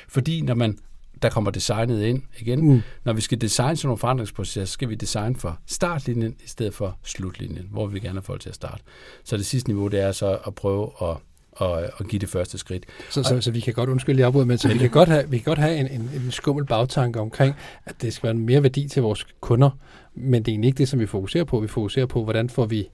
Fordi 0.08 0.40
når 0.40 0.54
man 0.54 0.78
der 1.22 1.30
kommer 1.30 1.50
designet 1.50 2.02
ind 2.02 2.22
igen. 2.38 2.72
Mm. 2.72 2.82
Når 3.04 3.12
vi 3.12 3.20
skal 3.20 3.40
designe 3.40 3.76
sådan 3.76 3.88
nogle 3.88 3.98
forandringsprocesser, 3.98 4.64
skal 4.64 4.88
vi 4.88 4.94
designe 4.94 5.36
for 5.36 5.58
startlinjen 5.66 6.34
i 6.44 6.48
stedet 6.48 6.74
for 6.74 6.98
slutlinjen, 7.02 7.68
hvor 7.70 7.86
vi 7.86 8.00
gerne 8.00 8.14
have 8.14 8.22
folk 8.22 8.40
til 8.40 8.48
at 8.48 8.54
starte. 8.54 8.82
Så 9.24 9.36
det 9.36 9.46
sidste 9.46 9.70
niveau, 9.70 9.88
det 9.88 10.00
er 10.00 10.12
så 10.12 10.38
at 10.46 10.54
prøve 10.54 10.90
at 11.02 11.16
og, 11.56 11.90
og 11.96 12.06
give 12.06 12.20
det 12.20 12.28
første 12.28 12.58
skridt. 12.58 12.84
Så, 13.10 13.22
så, 13.22 13.40
så 13.40 13.50
vi 13.50 13.60
kan 13.60 13.74
godt 13.74 13.90
undskylde 13.90 14.20
jer 14.20 14.44
men 14.44 14.58
så 14.58 14.68
vi 14.68 14.78
kan 14.78 14.90
godt 14.90 15.08
have, 15.08 15.30
vi 15.30 15.38
kan 15.38 15.44
godt 15.44 15.58
have 15.58 15.76
en, 15.76 15.86
en, 15.86 16.10
en 16.14 16.30
skummel 16.30 16.66
bagtanke 16.66 17.20
omkring, 17.20 17.54
at 17.86 18.02
det 18.02 18.12
skal 18.12 18.26
være 18.26 18.34
mere 18.34 18.62
værdi 18.62 18.88
til 18.88 19.02
vores 19.02 19.26
kunder, 19.40 19.70
men 20.14 20.42
det 20.42 20.48
er 20.48 20.52
egentlig 20.52 20.68
ikke 20.68 20.78
det, 20.78 20.88
som 20.88 21.00
vi 21.00 21.06
fokuserer 21.06 21.44
på. 21.44 21.60
Vi 21.60 21.68
fokuserer 21.68 22.06
på, 22.06 22.24
hvordan 22.24 22.50
får 22.50 22.66
vi 22.66 22.88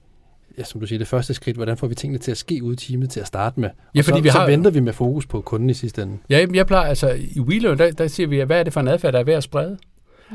ja, 0.57 0.63
som 0.63 0.81
du 0.81 0.87
siger, 0.87 0.99
det 0.99 1.07
første 1.07 1.33
skridt, 1.33 1.57
hvordan 1.57 1.77
får 1.77 1.87
vi 1.87 1.95
tingene 1.95 2.19
til 2.19 2.31
at 2.31 2.37
ske 2.37 2.63
ude 2.63 2.73
i 2.73 2.75
teamet 2.75 3.09
til 3.09 3.19
at 3.19 3.27
starte 3.27 3.59
med? 3.59 3.69
Og 3.69 3.75
ja, 3.95 4.01
fordi 4.01 4.17
så, 4.17 4.23
vi 4.23 4.29
har, 4.29 4.45
så 4.45 4.51
venter 4.51 4.71
vi 4.71 4.79
med 4.79 4.93
fokus 4.93 5.25
på 5.25 5.41
kunden 5.41 5.69
i 5.69 5.73
sidste 5.73 6.01
ende. 6.01 6.17
Ja, 6.29 6.45
jeg 6.53 6.67
plejer, 6.67 6.89
altså 6.89 7.19
i 7.35 7.39
WeLearn, 7.39 7.77
der, 7.77 7.91
der 7.91 8.07
siger 8.07 8.27
vi, 8.27 8.41
hvad 8.41 8.59
er 8.59 8.63
det 8.63 8.73
for 8.73 8.79
en 8.79 8.87
adfærd, 8.87 9.13
der 9.13 9.19
er 9.19 9.23
ved 9.23 9.33
at 9.33 9.43
sprede? 9.43 9.77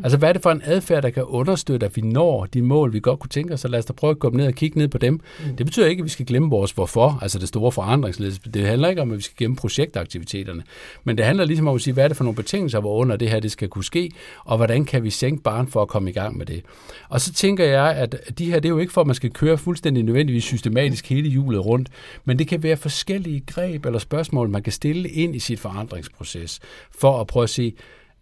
Altså, 0.03 0.19
hvad 0.19 0.29
er 0.29 0.33
det 0.33 0.43
for 0.43 0.51
en 0.51 0.63
adfærd, 0.65 1.03
der 1.03 1.11
kan 1.11 1.25
understøtte, 1.25 1.87
at 1.87 1.97
vi 1.97 2.03
når 2.03 2.47
de 2.47 2.63
mål, 2.63 2.93
vi 2.93 3.01
godt 3.01 3.21
kunne 3.21 3.29
tænke 3.29 3.55
os, 3.55 3.61
så 3.61 3.69
lad 3.69 3.79
os 3.79 3.85
da 3.85 3.93
prøve 3.93 4.11
at 4.11 4.19
gå 4.19 4.31
ned 4.31 4.47
og 4.47 4.53
kigge 4.53 4.79
ned 4.79 4.89
på 4.89 4.99
dem. 4.99 5.15
Mm. 5.15 5.57
Det 5.57 5.67
betyder 5.67 5.87
ikke, 5.87 6.01
at 6.01 6.05
vi 6.05 6.11
skal 6.11 6.27
glemme 6.27 6.51
vores 6.51 6.73
hvorfor, 6.73 7.19
altså 7.23 7.39
det 7.39 7.49
store 7.49 7.73
forandringsledelse. 7.73 8.41
Det 8.55 8.67
handler 8.67 8.89
ikke 8.89 9.03
om, 9.03 9.11
at 9.11 9.17
vi 9.17 9.23
skal 9.23 9.37
glemme 9.37 9.57
projektaktiviteterne, 9.57 10.63
men 11.05 11.17
det 11.19 11.25
handler 11.25 11.45
ligesom 11.45 11.69
om 11.69 11.75
at 11.75 11.81
sige, 11.81 11.95
hvad 11.95 12.05
er 12.05 12.09
det 12.09 12.17
for 12.17 12.25
nogle 12.25 12.37
betingelser, 12.37 12.81
hvor 12.81 12.97
under 12.97 13.17
det 13.17 13.31
her 13.31 13.41
det 13.41 13.53
skal 13.53 13.69
kunne 13.69 13.85
ske, 13.85 14.11
og 14.45 14.57
hvordan 14.57 14.85
kan 14.85 15.05
vi 15.05 15.11
sænke 15.11 15.43
barn 15.43 15.67
for 15.67 15.83
at 15.83 15.89
komme 15.89 16.11
i 16.11 16.13
gang 16.13 16.37
med 16.37 16.47
det. 16.47 16.63
Og 17.09 17.21
så 17.21 17.33
tænker 17.33 17.65
jeg, 17.65 17.95
at 17.97 18.39
de 18.39 18.47
her, 18.47 18.61
det 18.61 18.65
er 18.65 18.73
jo 18.73 18.79
ikke 18.79 18.93
for, 18.93 19.01
at 19.01 19.07
man 19.07 19.17
skal 19.17 19.31
køre 19.31 19.59
fuldstændig 19.59 20.03
nødvendigvis 20.03 20.45
systematisk 20.45 21.09
hele 21.09 21.29
hjulet 21.29 21.67
rundt, 21.67 21.89
men 22.25 22.39
det 22.39 22.49
kan 22.49 22.63
være 22.63 22.77
forskellige 22.77 23.43
greb 23.47 23.87
eller 23.87 23.99
spørgsmål, 23.99 24.49
man 24.49 24.63
kan 24.63 24.73
stille 24.73 25.09
ind 25.09 25.37
i 25.37 25.39
sit 25.39 25.61
forandringsproces, 25.61 26.61
for 26.99 27.21
at 27.21 27.27
prøve 27.27 27.45
at 27.45 27.51
se, 27.51 27.75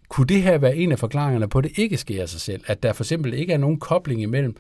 kunne 0.09 0.27
det 0.27 0.43
her 0.43 0.59
være 0.59 0.77
en 0.77 0.93
af 0.93 0.99
forklaringerne 0.99 1.49
på, 1.49 1.59
at 1.59 1.65
det 1.65 1.79
ikke 1.79 1.97
sker 1.97 2.23
af 2.23 2.29
sig 2.29 2.41
selv? 2.41 2.63
At 2.67 2.83
der 2.83 2.93
for 2.93 3.05
eksempel 3.05 3.35
ikke 3.35 3.53
er 3.53 3.59
nogen 3.59 3.79
kobling 3.79 4.23
imellem 4.23 4.57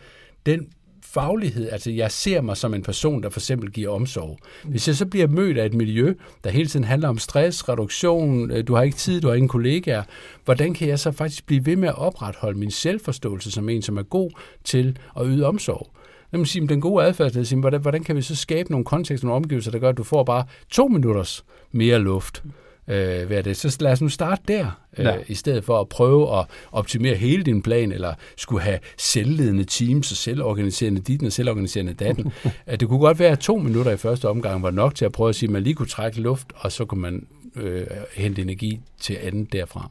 den 0.47 0.68
faglighed, 1.03 1.68
altså 1.72 1.90
jeg 1.90 2.11
ser 2.11 2.40
mig 2.40 2.57
som 2.57 2.74
en 2.74 2.82
person, 2.82 3.22
der 3.22 3.28
for 3.28 3.40
eksempel 3.40 3.70
giver 3.70 3.90
omsorg. 3.90 4.38
Hvis 4.64 4.88
jeg 4.88 4.97
så 4.97 5.07
bliver 5.07 5.26
mødt 5.26 5.59
af 5.59 5.66
et 5.66 5.74
miljø, 5.74 6.14
der 6.44 6.51
hele 6.51 6.68
tiden 6.68 6.84
handler 6.84 7.09
om 7.09 7.18
stress, 7.18 7.68
reduktion, 7.68 8.51
øh, 8.51 8.66
du 8.66 8.74
har 8.74 8.82
ikke 8.82 8.97
tid, 8.97 9.20
du 9.20 9.28
har 9.28 9.34
ingen 9.34 9.49
kollegaer, 9.49 10.03
hvordan 10.44 10.74
kan 10.74 10.88
jeg 10.88 10.99
så 10.99 11.12
faktisk 11.12 11.47
blive 11.47 11.66
ved 11.66 11.76
med 11.76 11.88
at 11.88 11.99
opretholde 11.99 12.59
min 12.59 12.70
selvforståelse 12.70 13.51
som 13.51 13.68
en, 13.68 13.82
som 13.82 13.97
er 13.97 14.03
god 14.03 14.30
til 14.64 14.99
at 15.16 15.22
yde 15.26 15.47
omsorg? 15.47 15.90
Lad 16.32 16.38
mig 16.38 16.47
sige, 16.47 16.68
den 16.68 16.80
gode 16.80 17.05
adfærd, 17.05 17.57
hvordan, 17.61 17.80
hvordan 17.80 18.05
kan 18.05 18.16
vi 18.16 18.22
så 18.22 18.36
skabe 18.36 18.70
nogle 18.70 18.84
kontekster, 18.84 19.26
nogle 19.26 19.36
omgivelser, 19.36 19.70
der 19.70 19.78
gør, 19.78 19.88
at 19.88 19.97
du 19.97 20.05
får 20.05 20.24
bare 20.24 20.44
to 20.70 20.88
minutters 20.88 21.44
mere 21.72 21.99
luft? 21.99 22.42
Øh, 22.89 23.30
er 23.32 23.43
det? 23.43 23.57
Så 23.57 23.76
lad 23.80 23.93
os 23.93 24.01
nu 24.01 24.09
starte 24.09 24.43
der, 24.49 24.80
øh, 24.99 25.05
ja. 25.05 25.16
i 25.26 25.34
stedet 25.34 25.64
for 25.64 25.80
at 25.80 25.89
prøve 25.89 26.39
at 26.39 26.47
optimere 26.72 27.14
hele 27.14 27.43
din 27.43 27.62
plan, 27.62 27.93
eller 27.93 28.14
skulle 28.37 28.62
have 28.62 28.78
selvledende 28.99 29.64
teams 29.64 30.11
og 30.11 30.16
selvorganiserende 30.16 31.01
dit 31.01 31.22
og 31.22 31.32
selvorganiserende 31.32 31.95
datten. 31.95 32.32
at 32.66 32.80
det 32.80 32.89
kunne 32.89 33.01
godt 33.01 33.18
være, 33.18 33.30
at 33.30 33.39
to 33.39 33.57
minutter 33.57 33.93
i 33.93 33.97
første 33.97 34.28
omgang 34.28 34.62
var 34.62 34.70
nok 34.70 34.95
til 34.95 35.05
at 35.05 35.12
prøve 35.12 35.28
at 35.28 35.34
sige, 35.34 35.49
at 35.49 35.53
man 35.53 35.62
lige 35.62 35.74
kunne 35.74 35.89
trække 35.89 36.20
luft, 36.20 36.47
og 36.57 36.72
så 36.72 36.84
kunne 36.84 37.01
man 37.01 37.26
øh, 37.57 37.87
hente 38.14 38.43
energi 38.43 38.80
til 39.01 39.18
anden 39.22 39.45
derfra. 39.45 39.91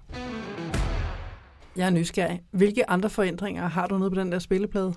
Jeg 1.75 1.85
er 1.85 1.89
nysgerrig. 1.89 2.41
Hvilke 2.51 2.89
andre 2.89 3.09
forændringer 3.09 3.67
har 3.67 3.87
du 3.87 3.97
nede 3.97 4.11
på 4.11 4.19
den 4.19 4.31
der 4.31 4.39
spilleplade? 4.39 4.93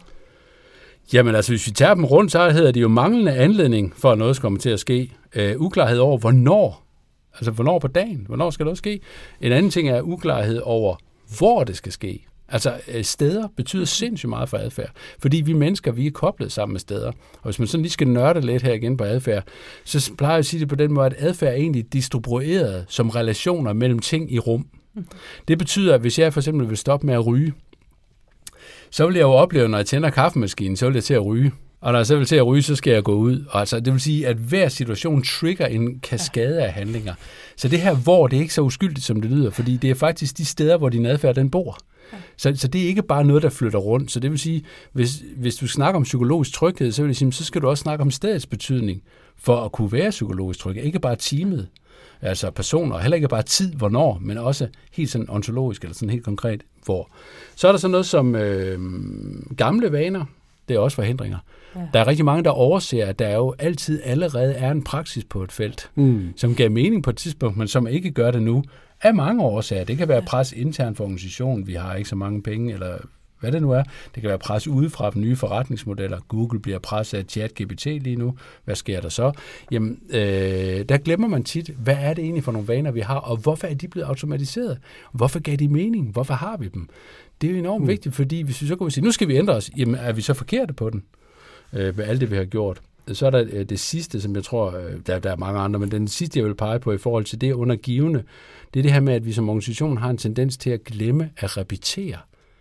Jamen 1.13 1.35
altså, 1.35 1.53
hvis 1.53 1.67
vi 1.67 1.73
tager 1.73 1.95
dem 1.95 2.05
rundt, 2.05 2.33
så 2.33 2.51
hedder 2.51 2.73
det 2.73 2.83
jo 2.83 2.89
manglende 2.89 3.33
anledning 3.33 3.93
for, 3.97 4.13
at 4.13 4.19
noget 4.19 4.37
skal 4.37 4.43
komme 4.43 4.59
til 4.59 4.71
at 4.71 4.81
ske. 4.81 5.13
Uh, 5.37 5.61
uklarhed 5.61 5.99
over, 5.99 6.19
hvornår 6.19 6.88
Altså, 7.35 7.51
hvornår 7.51 7.79
på 7.79 7.89
dagen? 7.89 8.25
Hvornår 8.27 8.51
skal 8.51 8.67
det 8.67 8.79
ske? 8.79 9.01
En 9.41 9.53
anden 9.53 9.71
ting 9.71 9.89
er 9.89 10.03
uklarhed 10.03 10.61
over, 10.65 10.97
hvor 11.39 11.65
det 11.65 11.77
skal 11.77 11.93
ske. 11.93 12.27
Altså, 12.49 12.81
øh, 12.89 13.05
steder 13.05 13.49
betyder 13.57 13.85
sindssygt 13.85 14.29
meget 14.29 14.49
for 14.49 14.57
adfærd, 14.57 14.91
fordi 15.19 15.41
vi 15.41 15.53
mennesker, 15.53 15.93
vi 15.93 16.07
er 16.07 16.11
koblet 16.11 16.53
sammen 16.53 16.73
med 16.73 16.81
steder. 16.81 17.09
Og 17.09 17.45
hvis 17.45 17.59
man 17.59 17.69
sådan 17.69 17.83
lige 17.83 17.93
skal 17.93 18.09
nørde 18.09 18.41
lidt 18.41 18.63
her 18.63 18.73
igen 18.73 18.97
på 18.97 19.05
adfærd, 19.05 19.45
så 19.85 20.13
plejer 20.19 20.33
jeg 20.33 20.39
at 20.39 20.47
sige 20.47 20.61
det 20.61 20.69
på 20.69 20.75
den 20.75 20.93
måde, 20.93 21.07
at 21.07 21.15
adfærd 21.19 21.53
er 21.53 21.57
egentlig 21.57 21.93
distribueret 21.93 22.85
som 22.89 23.11
relationer 23.11 23.73
mellem 23.73 23.99
ting 23.99 24.33
i 24.33 24.39
rum. 24.39 24.67
Det 25.49 25.59
betyder, 25.59 25.95
at 25.95 26.01
hvis 26.01 26.19
jeg 26.19 26.33
for 26.33 26.41
eksempel 26.41 26.69
vil 26.69 26.77
stoppe 26.77 27.07
med 27.07 27.15
at 27.15 27.27
ryge, 27.27 27.53
så 28.91 29.07
vil 29.07 29.15
jeg 29.15 29.23
jo 29.23 29.31
opleve, 29.31 29.69
når 29.69 29.79
jeg 29.79 29.87
tænder 29.87 30.11
kaffemaskinen, 30.11 30.77
så 30.77 30.87
vil 30.87 30.95
jeg 30.95 31.05
til 31.05 31.15
at 31.15 31.25
ryge. 31.25 31.53
Og 31.81 31.93
når 31.93 31.99
jeg 31.99 32.07
så 32.07 32.17
vil 32.17 32.27
til 32.27 32.37
at 32.37 32.47
ryge, 32.47 32.63
så 32.63 32.77
skal 32.77 32.93
jeg 32.93 33.03
gå 33.03 33.15
ud. 33.15 33.45
Og 33.51 33.61
altså, 33.61 33.81
det 33.81 33.93
vil 33.93 34.01
sige, 34.01 34.27
at 34.27 34.37
hver 34.37 34.69
situation 34.69 35.23
trigger 35.23 35.67
en 35.67 36.01
kaskade 36.01 36.63
af 36.63 36.73
handlinger. 36.73 37.15
Så 37.57 37.69
det 37.69 37.81
her 37.81 37.95
hvor, 37.95 38.27
det 38.27 38.37
er 38.37 38.41
ikke 38.41 38.55
så 38.55 38.63
uskyldigt, 38.63 39.07
som 39.07 39.21
det 39.21 39.31
lyder, 39.31 39.51
fordi 39.51 39.77
det 39.77 39.91
er 39.91 39.95
faktisk 39.95 40.39
de 40.39 40.45
steder, 40.45 40.77
hvor 40.77 40.89
din 40.89 41.07
adfærd 41.07 41.35
den 41.35 41.51
bor. 41.51 41.79
Så, 42.37 42.53
så 42.57 42.69
det 42.69 42.83
er 42.83 42.87
ikke 42.87 43.03
bare 43.03 43.25
noget, 43.25 43.43
der 43.43 43.51
flytter 43.51 43.79
rundt. 43.79 44.11
Så 44.11 44.21
det 44.21 44.31
vil 44.31 44.39
sige, 44.39 44.65
hvis, 44.93 45.23
hvis 45.37 45.57
du 45.57 45.67
snakker 45.67 45.97
om 45.97 46.03
psykologisk 46.03 46.53
tryghed, 46.53 46.93
så 46.93 47.03
vil 47.03 47.09
jeg 47.09 47.17
sige, 47.17 47.33
så 47.33 47.45
skal 47.45 47.63
du 47.63 47.69
også 47.69 47.83
snakke 47.83 48.03
om 48.03 48.11
stedets 48.11 48.47
betydning 48.47 49.03
for 49.37 49.65
at 49.65 49.73
kunne 49.73 49.93
være 49.93 50.11
psykologisk 50.11 50.61
tryg. 50.61 50.77
Ikke 50.77 50.99
bare 50.99 51.17
teamet, 51.17 51.69
altså 52.21 52.51
personer, 52.51 52.95
og 52.95 53.01
heller 53.03 53.17
ikke 53.17 53.29
bare 53.29 53.43
tid, 53.43 53.73
hvornår, 53.73 54.19
men 54.23 54.39
også 54.39 54.69
helt 54.93 55.11
sådan 55.11 55.31
ontologisk, 55.31 55.83
eller 55.83 55.95
sådan 55.95 56.11
helt 56.11 56.25
konkret, 56.25 56.63
hvor. 56.85 57.11
Så 57.57 57.69
er 57.69 57.73
der 57.73 57.79
så 57.79 57.89
noget 57.89 58.07
som 58.07 58.35
øh, 58.35 58.79
gamle 59.57 59.93
vaner, 59.93 60.25
det 60.69 60.75
er 60.75 60.79
også 60.79 60.95
forhindringer. 60.95 61.39
Ja. 61.77 61.81
Der 61.93 62.01
er 62.01 62.07
rigtig 62.07 62.25
mange, 62.25 62.45
der 62.45 62.51
overser, 62.51 63.07
at 63.07 63.19
der 63.19 63.35
jo 63.35 63.55
altid 63.59 64.01
allerede 64.05 64.55
er 64.55 64.71
en 64.71 64.85
praksis 64.85 65.25
på 65.25 65.43
et 65.43 65.53
felt, 65.53 65.91
mm. 65.95 66.33
som 66.37 66.55
gav 66.55 66.71
mening 66.71 67.03
på 67.03 67.11
et 67.11 67.17
tidspunkt, 67.17 67.57
men 67.57 67.69
som 67.69 67.87
ikke 67.87 68.11
gør 68.11 68.31
det 68.31 68.43
nu, 68.43 68.65
af 69.03 69.15
mange 69.15 69.43
årsager. 69.43 69.85
Det 69.85 69.99
kan 69.99 70.09
være 70.09 70.23
pres 70.23 70.53
internt 70.53 70.97
for 70.97 71.05
organisationen, 71.05 71.67
vi 71.67 71.75
har 71.75 71.95
ikke 71.95 72.09
så 72.09 72.17
mange 72.17 72.43
penge, 72.43 72.75
eller 72.75 72.99
hvad 73.41 73.53
det 73.53 73.63
nu 73.63 73.71
er. 73.71 73.83
Det 74.15 74.21
kan 74.21 74.29
være 74.29 74.39
pres 74.39 74.69
udefra 74.69 75.11
fra 75.11 75.19
nye 75.19 75.37
forretningsmodeller. 75.37 76.19
Google 76.29 76.61
bliver 76.61 76.79
presset 76.79 77.19
af 77.19 77.25
ChatGPT 77.29 77.85
lige 77.85 78.17
nu. 78.17 78.35
Hvad 78.65 78.75
sker 78.75 79.01
der 79.01 79.09
så? 79.09 79.33
Jamen, 79.71 79.99
øh, 80.11 80.85
der 80.89 80.99
glemmer 80.99 81.29
man 81.29 81.45
tit, 81.45 81.69
hvad 81.69 81.97
er 82.01 82.15
det 82.15 82.25
egentlig 82.25 82.45
for 82.45 82.53
nogle 82.53 82.69
vaner, 82.69 82.91
vi 82.91 83.01
har, 83.01 83.17
og 83.17 83.37
hvorfor 83.37 83.67
er 83.67 83.75
de 83.75 83.89
blevet 83.89 84.07
automatiseret? 84.07 84.79
Hvorfor 85.13 85.41
gav 85.41 85.57
de 85.57 85.69
mening? 85.69 86.13
Hvorfor 86.13 86.35
har 86.35 86.57
vi 86.57 86.69
dem? 86.69 86.89
Det 87.41 87.49
er 87.49 87.53
jo 87.53 87.59
enormt 87.59 87.83
mm. 87.83 87.89
vigtigt, 87.89 88.15
fordi 88.15 88.43
hvis 88.43 88.63
vi 88.63 88.67
så 88.67 88.77
kunne 88.77 88.91
sige, 88.91 89.05
nu 89.05 89.13
skal 89.13 89.29
vi 89.29 89.37
ændre 89.37 89.55
os, 89.55 89.71
jamen 89.77 89.95
er 89.95 90.13
vi 90.13 90.23
så 90.23 90.35
forkerte 90.35 90.75
på 90.75 90.91
den? 90.91 91.03
øh, 91.73 91.97
med 91.97 92.05
alt 92.05 92.21
det, 92.21 92.31
vi 92.31 92.37
har 92.37 92.45
gjort. 92.45 92.81
Så 93.13 93.27
er 93.27 93.31
der 93.31 93.45
øh, 93.53 93.65
det 93.65 93.81
sidste, 93.81 94.21
som 94.21 94.35
jeg 94.35 94.45
tror, 94.45 94.77
øh, 94.77 94.93
der, 95.07 95.19
der 95.19 95.31
er 95.31 95.37
mange 95.37 95.61
andre, 95.61 95.81
men 95.81 95.91
den 95.91 96.09
sidste, 96.09 96.39
jeg 96.39 96.47
vil 96.47 96.55
pege 96.55 96.81
på 96.81 96.93
i 96.93 96.99
forhold 96.99 97.25
til 97.25 97.41
det 97.41 97.53
undergivende, 97.53 98.23
det 98.75 98.81
er 98.81 98.83
det 98.83 98.93
her 98.93 99.01
med, 99.01 99.15
at 99.15 99.27
vi 99.27 99.33
som 99.33 99.49
organisation 99.49 99.97
har 99.97 100.11
en 100.11 100.19
tendens 100.19 100.57
til 100.57 100.71
at 100.71 100.85
glemme 100.85 101.31
at 101.37 101.57
repetere 101.57 102.17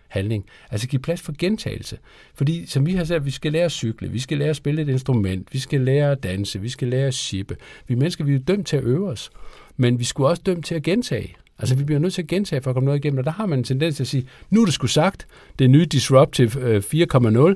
handling. 0.08 0.46
Altså 0.72 0.88
give 0.88 1.00
plads 1.00 1.22
for 1.22 1.34
gentagelse. 1.40 1.98
Fordi 2.36 2.66
som 2.66 2.86
vi 2.86 2.92
har 2.94 3.04
sagt, 3.04 3.26
vi 3.26 3.32
skal 3.32 3.52
lære 3.52 3.66
at 3.66 3.72
cykle, 3.72 4.10
vi 4.12 4.20
skal 4.20 4.38
lære 4.38 4.50
at 4.50 4.56
spille 4.56 4.82
et 4.82 4.90
instrument, 4.90 5.54
vi 5.54 5.60
skal 5.60 5.82
lære 5.82 6.12
at 6.12 6.24
danse, 6.24 6.62
vi 6.62 6.70
skal 6.70 6.88
lære 6.88 7.08
at 7.08 7.14
shippe. 7.14 7.58
Vi 7.88 7.96
mennesker, 7.96 8.24
vi 8.24 8.36
er 8.36 8.40
dømt 8.40 8.68
til 8.68 8.78
at 8.78 8.84
øve 8.84 9.10
os, 9.10 9.30
men 9.78 10.00
vi 10.00 10.04
skulle 10.04 10.30
også 10.30 10.42
dømt 10.46 10.66
til 10.66 10.76
at 10.76 10.84
gentage. 10.84 11.36
Altså, 11.60 11.76
vi 11.76 11.84
bliver 11.84 12.00
nødt 12.00 12.14
til 12.14 12.22
at 12.22 12.28
gentage 12.28 12.62
for 12.62 12.72
at 12.72 12.76
komme 12.76 12.86
noget 12.86 13.00
igennem, 13.00 13.20
og 13.20 13.26
der 13.26 13.32
har 13.32 13.46
man 13.46 13.60
en 13.60 13.64
tendens 13.64 13.96
til 13.96 14.04
at 14.04 14.08
sige, 14.08 14.28
nu 14.50 14.62
er 14.62 14.66
det 14.66 14.74
sgu 14.74 14.88
sagt, 14.88 15.28
det 15.60 15.70
nye 15.70 15.86
Disruptive 15.86 16.62
øh, 16.62 16.84
4.0, 16.94 17.56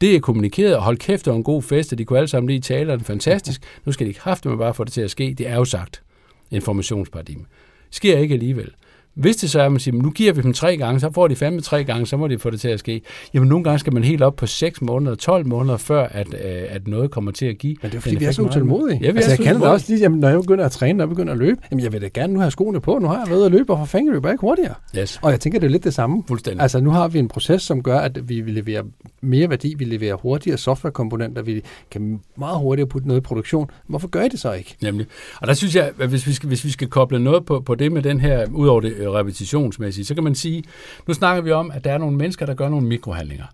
det 0.00 0.16
er 0.16 0.20
kommunikeret, 0.20 0.76
og 0.76 0.82
hold 0.82 0.96
kæft, 0.96 1.24
det 1.24 1.30
var 1.30 1.36
en 1.36 1.44
god 1.44 1.62
fest, 1.62 1.92
og 1.92 1.98
de 1.98 2.04
kunne 2.04 2.18
alle 2.18 2.28
sammen 2.28 2.48
lige 2.48 2.60
tale, 2.60 2.92
og 2.92 3.00
fantastisk. 3.00 3.62
Nu 3.84 3.92
skal 3.92 4.06
de 4.06 4.12
kraftigt 4.12 4.50
med 4.50 4.58
bare 4.58 4.74
få 4.74 4.84
det 4.84 4.92
til 4.92 5.00
at 5.00 5.10
ske. 5.10 5.34
Det 5.38 5.48
er 5.48 5.54
jo 5.54 5.64
sagt. 5.64 6.02
Informationsparadigme. 6.50 7.44
Sker 7.90 8.18
ikke 8.18 8.34
alligevel. 8.34 8.70
Hvis 9.18 9.36
det 9.36 9.50
så 9.50 9.60
er, 9.60 9.66
at 9.66 9.72
man 9.72 9.80
siger, 9.80 10.02
nu 10.02 10.10
giver 10.10 10.32
vi 10.32 10.42
dem 10.42 10.52
tre 10.52 10.76
gange, 10.76 11.00
så 11.00 11.10
får 11.14 11.28
de 11.28 11.36
fandme 11.36 11.60
tre 11.60 11.84
gange, 11.84 12.06
så 12.06 12.16
må 12.16 12.28
de 12.28 12.38
få 12.38 12.50
det 12.50 12.60
til 12.60 12.68
at 12.68 12.78
ske. 12.78 13.00
Jamen 13.34 13.48
nogle 13.48 13.64
gange 13.64 13.78
skal 13.78 13.94
man 13.94 14.04
helt 14.04 14.22
op 14.22 14.36
på 14.36 14.46
6 14.46 14.82
måneder, 14.82 15.14
12 15.14 15.46
måneder, 15.46 15.76
før 15.76 16.06
at, 16.06 16.28
øh, 16.28 16.62
at 16.68 16.88
noget 16.88 17.10
kommer 17.10 17.32
til 17.32 17.46
at 17.46 17.58
give. 17.58 17.76
Men 17.82 17.90
det 17.90 17.96
er 17.96 18.00
fordi, 18.00 18.16
vi 18.16 18.24
er 18.24 18.32
så 18.32 18.42
utålmodige. 18.42 19.00
Ja, 19.02 19.10
vi 19.10 19.16
altså, 19.16 19.30
jeg 19.30 19.38
kender 19.38 19.60
det 19.60 19.68
også 19.68 19.86
lige, 19.88 20.00
jamen, 20.00 20.20
når 20.20 20.28
jeg 20.28 20.40
begynder 20.40 20.64
at 20.64 20.72
træne, 20.72 20.96
når 20.96 21.04
jeg 21.04 21.08
begynder 21.08 21.32
at 21.32 21.38
løbe, 21.38 21.60
jamen 21.70 21.84
jeg 21.84 21.92
vil 21.92 22.02
da 22.02 22.08
gerne 22.14 22.32
nu 22.32 22.40
have 22.40 22.50
skoene 22.50 22.80
på, 22.80 22.98
nu 22.98 23.06
har 23.06 23.18
jeg 23.18 23.30
været 23.30 23.46
at 23.46 23.52
løbe, 23.52 23.72
og 23.72 23.78
for 23.78 23.84
fanden 23.84 24.12
løber 24.12 24.28
jeg 24.28 24.34
ikke 24.34 24.40
hurtigere. 24.40 24.74
Yes. 24.98 25.18
Og 25.22 25.30
jeg 25.30 25.40
tænker, 25.40 25.58
det 25.58 25.66
er 25.66 25.70
lidt 25.70 25.84
det 25.84 25.94
samme. 25.94 26.22
Fuldstændig. 26.28 26.62
Altså 26.62 26.80
nu 26.80 26.90
har 26.90 27.08
vi 27.08 27.18
en 27.18 27.28
proces, 27.28 27.62
som 27.62 27.82
gør, 27.82 27.98
at 27.98 28.28
vi 28.28 28.40
vil 28.40 28.54
levere 28.54 28.82
mere 29.20 29.50
værdi, 29.50 29.74
vi 29.78 29.84
leverer 29.84 30.14
hurtigere 30.14 30.58
softwarekomponenter, 30.58 31.42
vi 31.42 31.62
kan 31.90 32.20
meget 32.36 32.58
hurtigere 32.58 32.88
putte 32.88 33.08
noget 33.08 33.20
i 33.20 33.22
produktion. 33.22 33.70
Hvorfor 33.86 34.08
gør 34.08 34.22
I 34.22 34.28
det 34.28 34.40
så 34.40 34.52
ikke? 34.52 34.76
Nemlig. 34.82 35.06
Og 35.40 35.46
der 35.46 35.54
synes 35.54 35.76
jeg, 35.76 35.90
at 35.98 36.08
hvis 36.08 36.26
vi 36.26 36.32
skal, 36.32 36.46
hvis 36.48 36.64
vi 36.64 36.70
skal 36.70 36.88
koble 36.88 37.18
noget 37.18 37.46
på, 37.46 37.60
på 37.60 37.74
det 37.74 37.92
med 37.92 38.02
den 38.02 38.20
her, 38.20 38.46
ud 38.52 38.68
over 38.68 38.80
det 38.80 39.07
Øh, 39.08 39.14
repetitionsmæssigt, 39.14 40.08
så 40.08 40.14
kan 40.14 40.24
man 40.24 40.34
sige, 40.34 40.64
nu 41.06 41.14
snakker 41.14 41.42
vi 41.42 41.50
om, 41.50 41.70
at 41.70 41.84
der 41.84 41.92
er 41.92 41.98
nogle 41.98 42.16
mennesker, 42.16 42.46
der 42.46 42.54
gør 42.54 42.68
nogle 42.68 42.86
mikrohandlinger. 42.86 43.46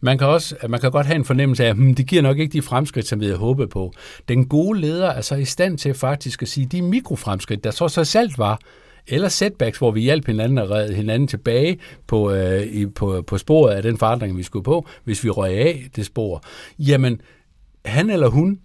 Man 0.00 0.18
kan, 0.18 0.26
også, 0.26 0.56
man 0.68 0.80
kan 0.80 0.90
godt 0.90 1.06
have 1.06 1.16
en 1.16 1.24
fornemmelse 1.24 1.64
af, 1.64 1.68
at 1.68 1.76
hmm, 1.76 1.94
det 1.94 2.06
giver 2.06 2.22
nok 2.22 2.38
ikke 2.38 2.52
de 2.52 2.62
fremskridt, 2.62 3.06
som 3.06 3.20
vi 3.20 3.24
havde 3.24 3.38
håbet 3.38 3.70
på. 3.70 3.92
Den 4.28 4.46
gode 4.46 4.80
leder 4.80 5.10
er 5.10 5.20
så 5.20 5.34
i 5.34 5.44
stand 5.44 5.78
til 5.78 5.94
faktisk 5.94 6.42
at 6.42 6.48
sige, 6.48 6.66
de 6.66 6.82
mikrofremskridt, 6.82 7.64
der 7.64 7.70
så 7.70 7.88
så 7.88 8.04
selv 8.04 8.30
var, 8.36 8.60
eller 9.08 9.28
setbacks, 9.28 9.78
hvor 9.78 9.90
vi 9.90 10.00
hjalp 10.00 10.26
hinanden 10.26 10.58
og 10.58 10.70
redde 10.70 10.94
hinanden 10.94 11.28
tilbage 11.28 11.78
på, 12.06 12.32
øh, 12.32 12.62
i, 12.62 12.86
på, 12.86 13.24
på 13.26 13.38
sporet 13.38 13.74
af 13.74 13.82
den 13.82 13.98
forandring, 13.98 14.36
vi 14.36 14.42
skulle 14.42 14.64
på, 14.64 14.86
hvis 15.04 15.24
vi 15.24 15.30
røg 15.30 15.52
af 15.52 15.84
det 15.96 16.06
spor. 16.06 16.42
Jamen, 16.78 17.20
han 17.84 18.10
eller 18.10 18.28
hun 18.28 18.60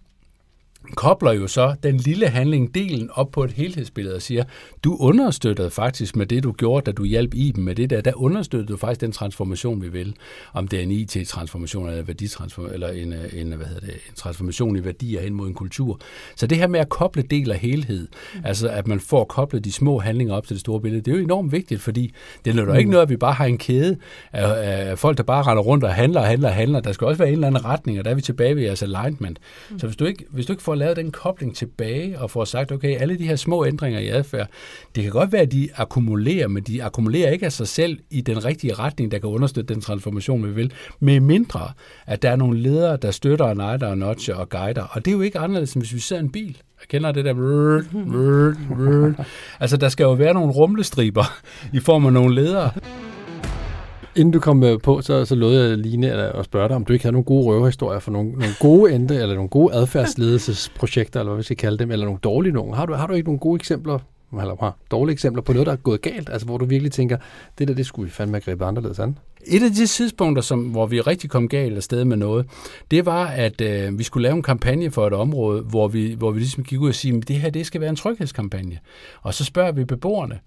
kobler 0.91 1.31
jo 1.31 1.47
så 1.47 1.75
den 1.83 1.97
lille 1.97 2.27
handling, 2.27 2.75
delen, 2.75 3.09
op 3.13 3.31
på 3.31 3.43
et 3.43 3.51
helhedsbillede 3.51 4.15
og 4.15 4.21
siger, 4.21 4.43
du 4.83 4.97
understøttede 4.99 5.69
faktisk 5.69 6.15
med 6.15 6.25
det, 6.25 6.43
du 6.43 6.51
gjorde, 6.51 6.85
da 6.85 6.91
du 6.91 7.03
hjalp 7.03 7.33
i 7.33 7.51
dem 7.55 7.63
med 7.63 7.75
det 7.75 7.89
der, 7.89 8.01
der 8.01 8.21
understøttede 8.21 8.71
du 8.71 8.77
faktisk 8.77 9.01
den 9.01 9.11
transformation, 9.11 9.81
vi 9.81 9.89
vil. 9.89 10.15
Om 10.53 10.67
det 10.67 10.79
er 10.79 10.83
en 10.83 10.91
IT-transformation 10.91 11.89
eller, 11.89 12.03
værditransformation, 12.03 12.73
eller 12.73 12.89
en, 12.89 13.13
en, 13.33 13.53
hvad 13.53 13.67
hedder 13.67 13.81
det, 13.81 13.93
en 13.93 14.15
transformation 14.15 14.75
i 14.75 14.85
værdier 14.85 15.21
hen 15.21 15.33
mod 15.33 15.47
en 15.47 15.53
kultur. 15.53 15.99
Så 16.35 16.47
det 16.47 16.57
her 16.57 16.67
med 16.67 16.79
at 16.79 16.89
koble 16.89 17.21
del 17.21 17.51
af 17.51 17.59
helhed, 17.59 18.07
mm. 18.35 18.41
altså 18.45 18.69
at 18.69 18.87
man 18.87 18.99
får 18.99 19.23
koblet 19.23 19.65
de 19.65 19.71
små 19.71 19.99
handlinger 19.99 20.35
op 20.35 20.47
til 20.47 20.53
det 20.53 20.61
store 20.61 20.81
billede, 20.81 21.01
det 21.01 21.11
er 21.11 21.17
jo 21.17 21.23
enormt 21.23 21.51
vigtigt, 21.51 21.81
fordi 21.81 22.13
det 22.45 22.55
er 22.55 22.61
jo 22.61 22.71
mm. 22.71 22.77
ikke 22.77 22.91
noget, 22.91 23.03
at 23.03 23.09
vi 23.09 23.17
bare 23.17 23.33
har 23.33 23.45
en 23.45 23.57
kæde 23.57 23.97
af, 24.31 24.89
af 24.89 24.99
folk, 24.99 25.17
der 25.17 25.23
bare 25.23 25.43
render 25.43 25.63
rundt 25.63 25.83
og 25.83 25.93
handler 25.93 26.19
og 26.19 26.27
handler 26.27 26.49
og 26.49 26.55
handler. 26.55 26.79
Der 26.79 26.91
skal 26.91 27.07
også 27.07 27.17
være 27.17 27.27
en 27.27 27.33
eller 27.33 27.47
anden 27.47 27.65
retning, 27.65 27.99
og 27.99 28.05
der 28.05 28.11
er 28.11 28.15
vi 28.15 28.21
tilbage 28.21 28.55
ved 28.55 28.63
jeres 28.63 28.83
alignment. 28.83 29.39
Mm. 29.69 29.79
Så 29.79 29.87
hvis 29.87 29.97
du 29.97 30.05
ikke, 30.05 30.25
hvis 30.29 30.45
du 30.45 30.53
ikke 30.53 30.63
får 30.63 30.75
lavet 30.81 30.97
den 30.97 31.11
kobling 31.11 31.55
tilbage 31.55 32.19
og 32.19 32.31
får 32.31 32.45
sagt, 32.45 32.71
okay, 32.71 32.97
alle 32.97 33.17
de 33.17 33.27
her 33.27 33.35
små 33.35 33.65
ændringer 33.65 33.99
i 33.99 34.07
adfærd, 34.07 34.47
det 34.95 35.03
kan 35.03 35.11
godt 35.11 35.31
være, 35.31 35.41
at 35.41 35.51
de 35.51 35.69
akkumulerer, 35.75 36.47
men 36.47 36.63
de 36.63 36.83
akkumulerer 36.83 37.31
ikke 37.31 37.45
af 37.45 37.51
sig 37.51 37.67
selv 37.67 37.99
i 38.09 38.21
den 38.21 38.45
rigtige 38.45 38.73
retning, 38.73 39.11
der 39.11 39.19
kan 39.19 39.29
understøtte 39.29 39.73
den 39.73 39.81
transformation, 39.81 40.45
vi 40.45 40.51
vil, 40.51 40.73
med 40.99 41.19
mindre, 41.19 41.71
at 42.07 42.21
der 42.21 42.29
er 42.29 42.35
nogle 42.35 42.59
ledere, 42.59 42.97
der 42.97 43.11
støtter 43.11 43.45
og 43.45 43.55
nejder 43.57 43.87
og 43.87 43.97
notcher 43.97 44.35
og 44.35 44.49
guider. 44.49 44.83
Og 44.91 45.05
det 45.05 45.11
er 45.11 45.15
jo 45.15 45.21
ikke 45.21 45.39
anderledes, 45.39 45.73
end 45.73 45.83
hvis 45.83 45.93
vi 45.93 45.99
ser 45.99 46.19
en 46.19 46.31
bil. 46.31 46.57
Jeg 46.81 46.87
kender 46.87 47.11
det 47.11 47.25
der... 47.25 47.33
Rrr. 47.33 49.25
Altså, 49.59 49.77
der 49.77 49.89
skal 49.89 50.03
jo 50.03 50.11
være 50.11 50.33
nogle 50.33 50.51
rumlestriber 50.51 51.25
i 51.77 51.79
form 51.79 52.05
af 52.05 52.13
nogle 52.13 52.35
ledere. 52.35 52.71
Inden 54.15 54.31
du 54.31 54.39
kom 54.39 54.63
øh, 54.63 54.79
på, 54.83 55.01
så, 55.01 55.25
så 55.25 55.35
lovede 55.35 55.69
jeg 55.69 55.77
Line 55.77 56.11
at 56.11 56.45
spørge 56.45 56.67
dig, 56.67 56.75
om 56.75 56.85
du 56.85 56.93
ikke 56.93 57.05
havde 57.05 57.13
nogle 57.13 57.25
gode 57.25 57.45
røverhistorier 57.45 57.99
for 57.99 58.11
nogle, 58.11 58.31
nogle 58.31 58.53
gode 58.59 58.93
ende, 58.93 59.21
eller 59.21 59.35
nogle 59.35 59.49
gode 59.49 59.73
adfærdsledelsesprojekter, 59.73 61.19
eller 61.19 61.31
hvad 61.31 61.39
vi 61.39 61.43
skal 61.43 61.57
kalde 61.57 61.77
dem, 61.77 61.91
eller 61.91 62.05
nogle 62.05 62.19
dårlige 62.23 62.53
nogen. 62.53 62.73
Har 62.73 62.85
du, 62.85 62.93
har 62.93 63.07
du 63.07 63.13
ikke 63.13 63.27
nogle 63.27 63.39
gode 63.39 63.55
eksempler 63.55 63.99
eller 64.39 64.55
har 64.59 64.77
dårlige 64.91 65.13
eksempler 65.13 65.41
på 65.41 65.53
noget, 65.53 65.65
der 65.65 65.73
er 65.73 65.77
gået 65.77 66.01
galt? 66.01 66.29
Altså, 66.29 66.45
hvor 66.45 66.57
du 66.57 66.65
virkelig 66.65 66.91
tænker, 66.91 67.17
det 67.57 67.67
der, 67.67 67.73
det 67.73 67.85
skulle 67.85 68.05
vi 68.05 68.11
fandme 68.11 68.35
have 68.35 68.41
grebet 68.41 68.65
anderledes 68.65 68.99
an? 68.99 69.17
Et 69.45 69.63
af 69.63 69.71
de 69.71 69.87
tidspunkter, 69.87 70.41
som, 70.41 70.59
hvor 70.59 70.85
vi 70.85 71.01
rigtig 71.01 71.29
kom 71.29 71.47
galt 71.47 71.75
afsted 71.75 72.05
med 72.05 72.17
noget, 72.17 72.45
det 72.91 73.05
var, 73.05 73.25
at 73.25 73.61
øh, 73.61 73.99
vi 73.99 74.03
skulle 74.03 74.23
lave 74.23 74.35
en 74.35 74.43
kampagne 74.43 74.91
for 74.91 75.07
et 75.07 75.13
område, 75.13 75.61
hvor 75.61 75.87
vi, 75.87 76.13
hvor 76.17 76.31
vi 76.31 76.39
ligesom 76.39 76.63
gik 76.63 76.79
ud 76.79 76.87
og 76.87 76.95
sige, 76.95 77.17
at 77.17 77.27
det 77.27 77.35
her 77.35 77.49
det 77.49 77.65
skal 77.65 77.81
være 77.81 77.89
en 77.89 77.95
tryghedskampagne. 77.95 78.79
Og 79.21 79.33
så 79.33 79.45
spørger 79.45 79.71
vi 79.71 79.85
beboerne, 79.85 80.39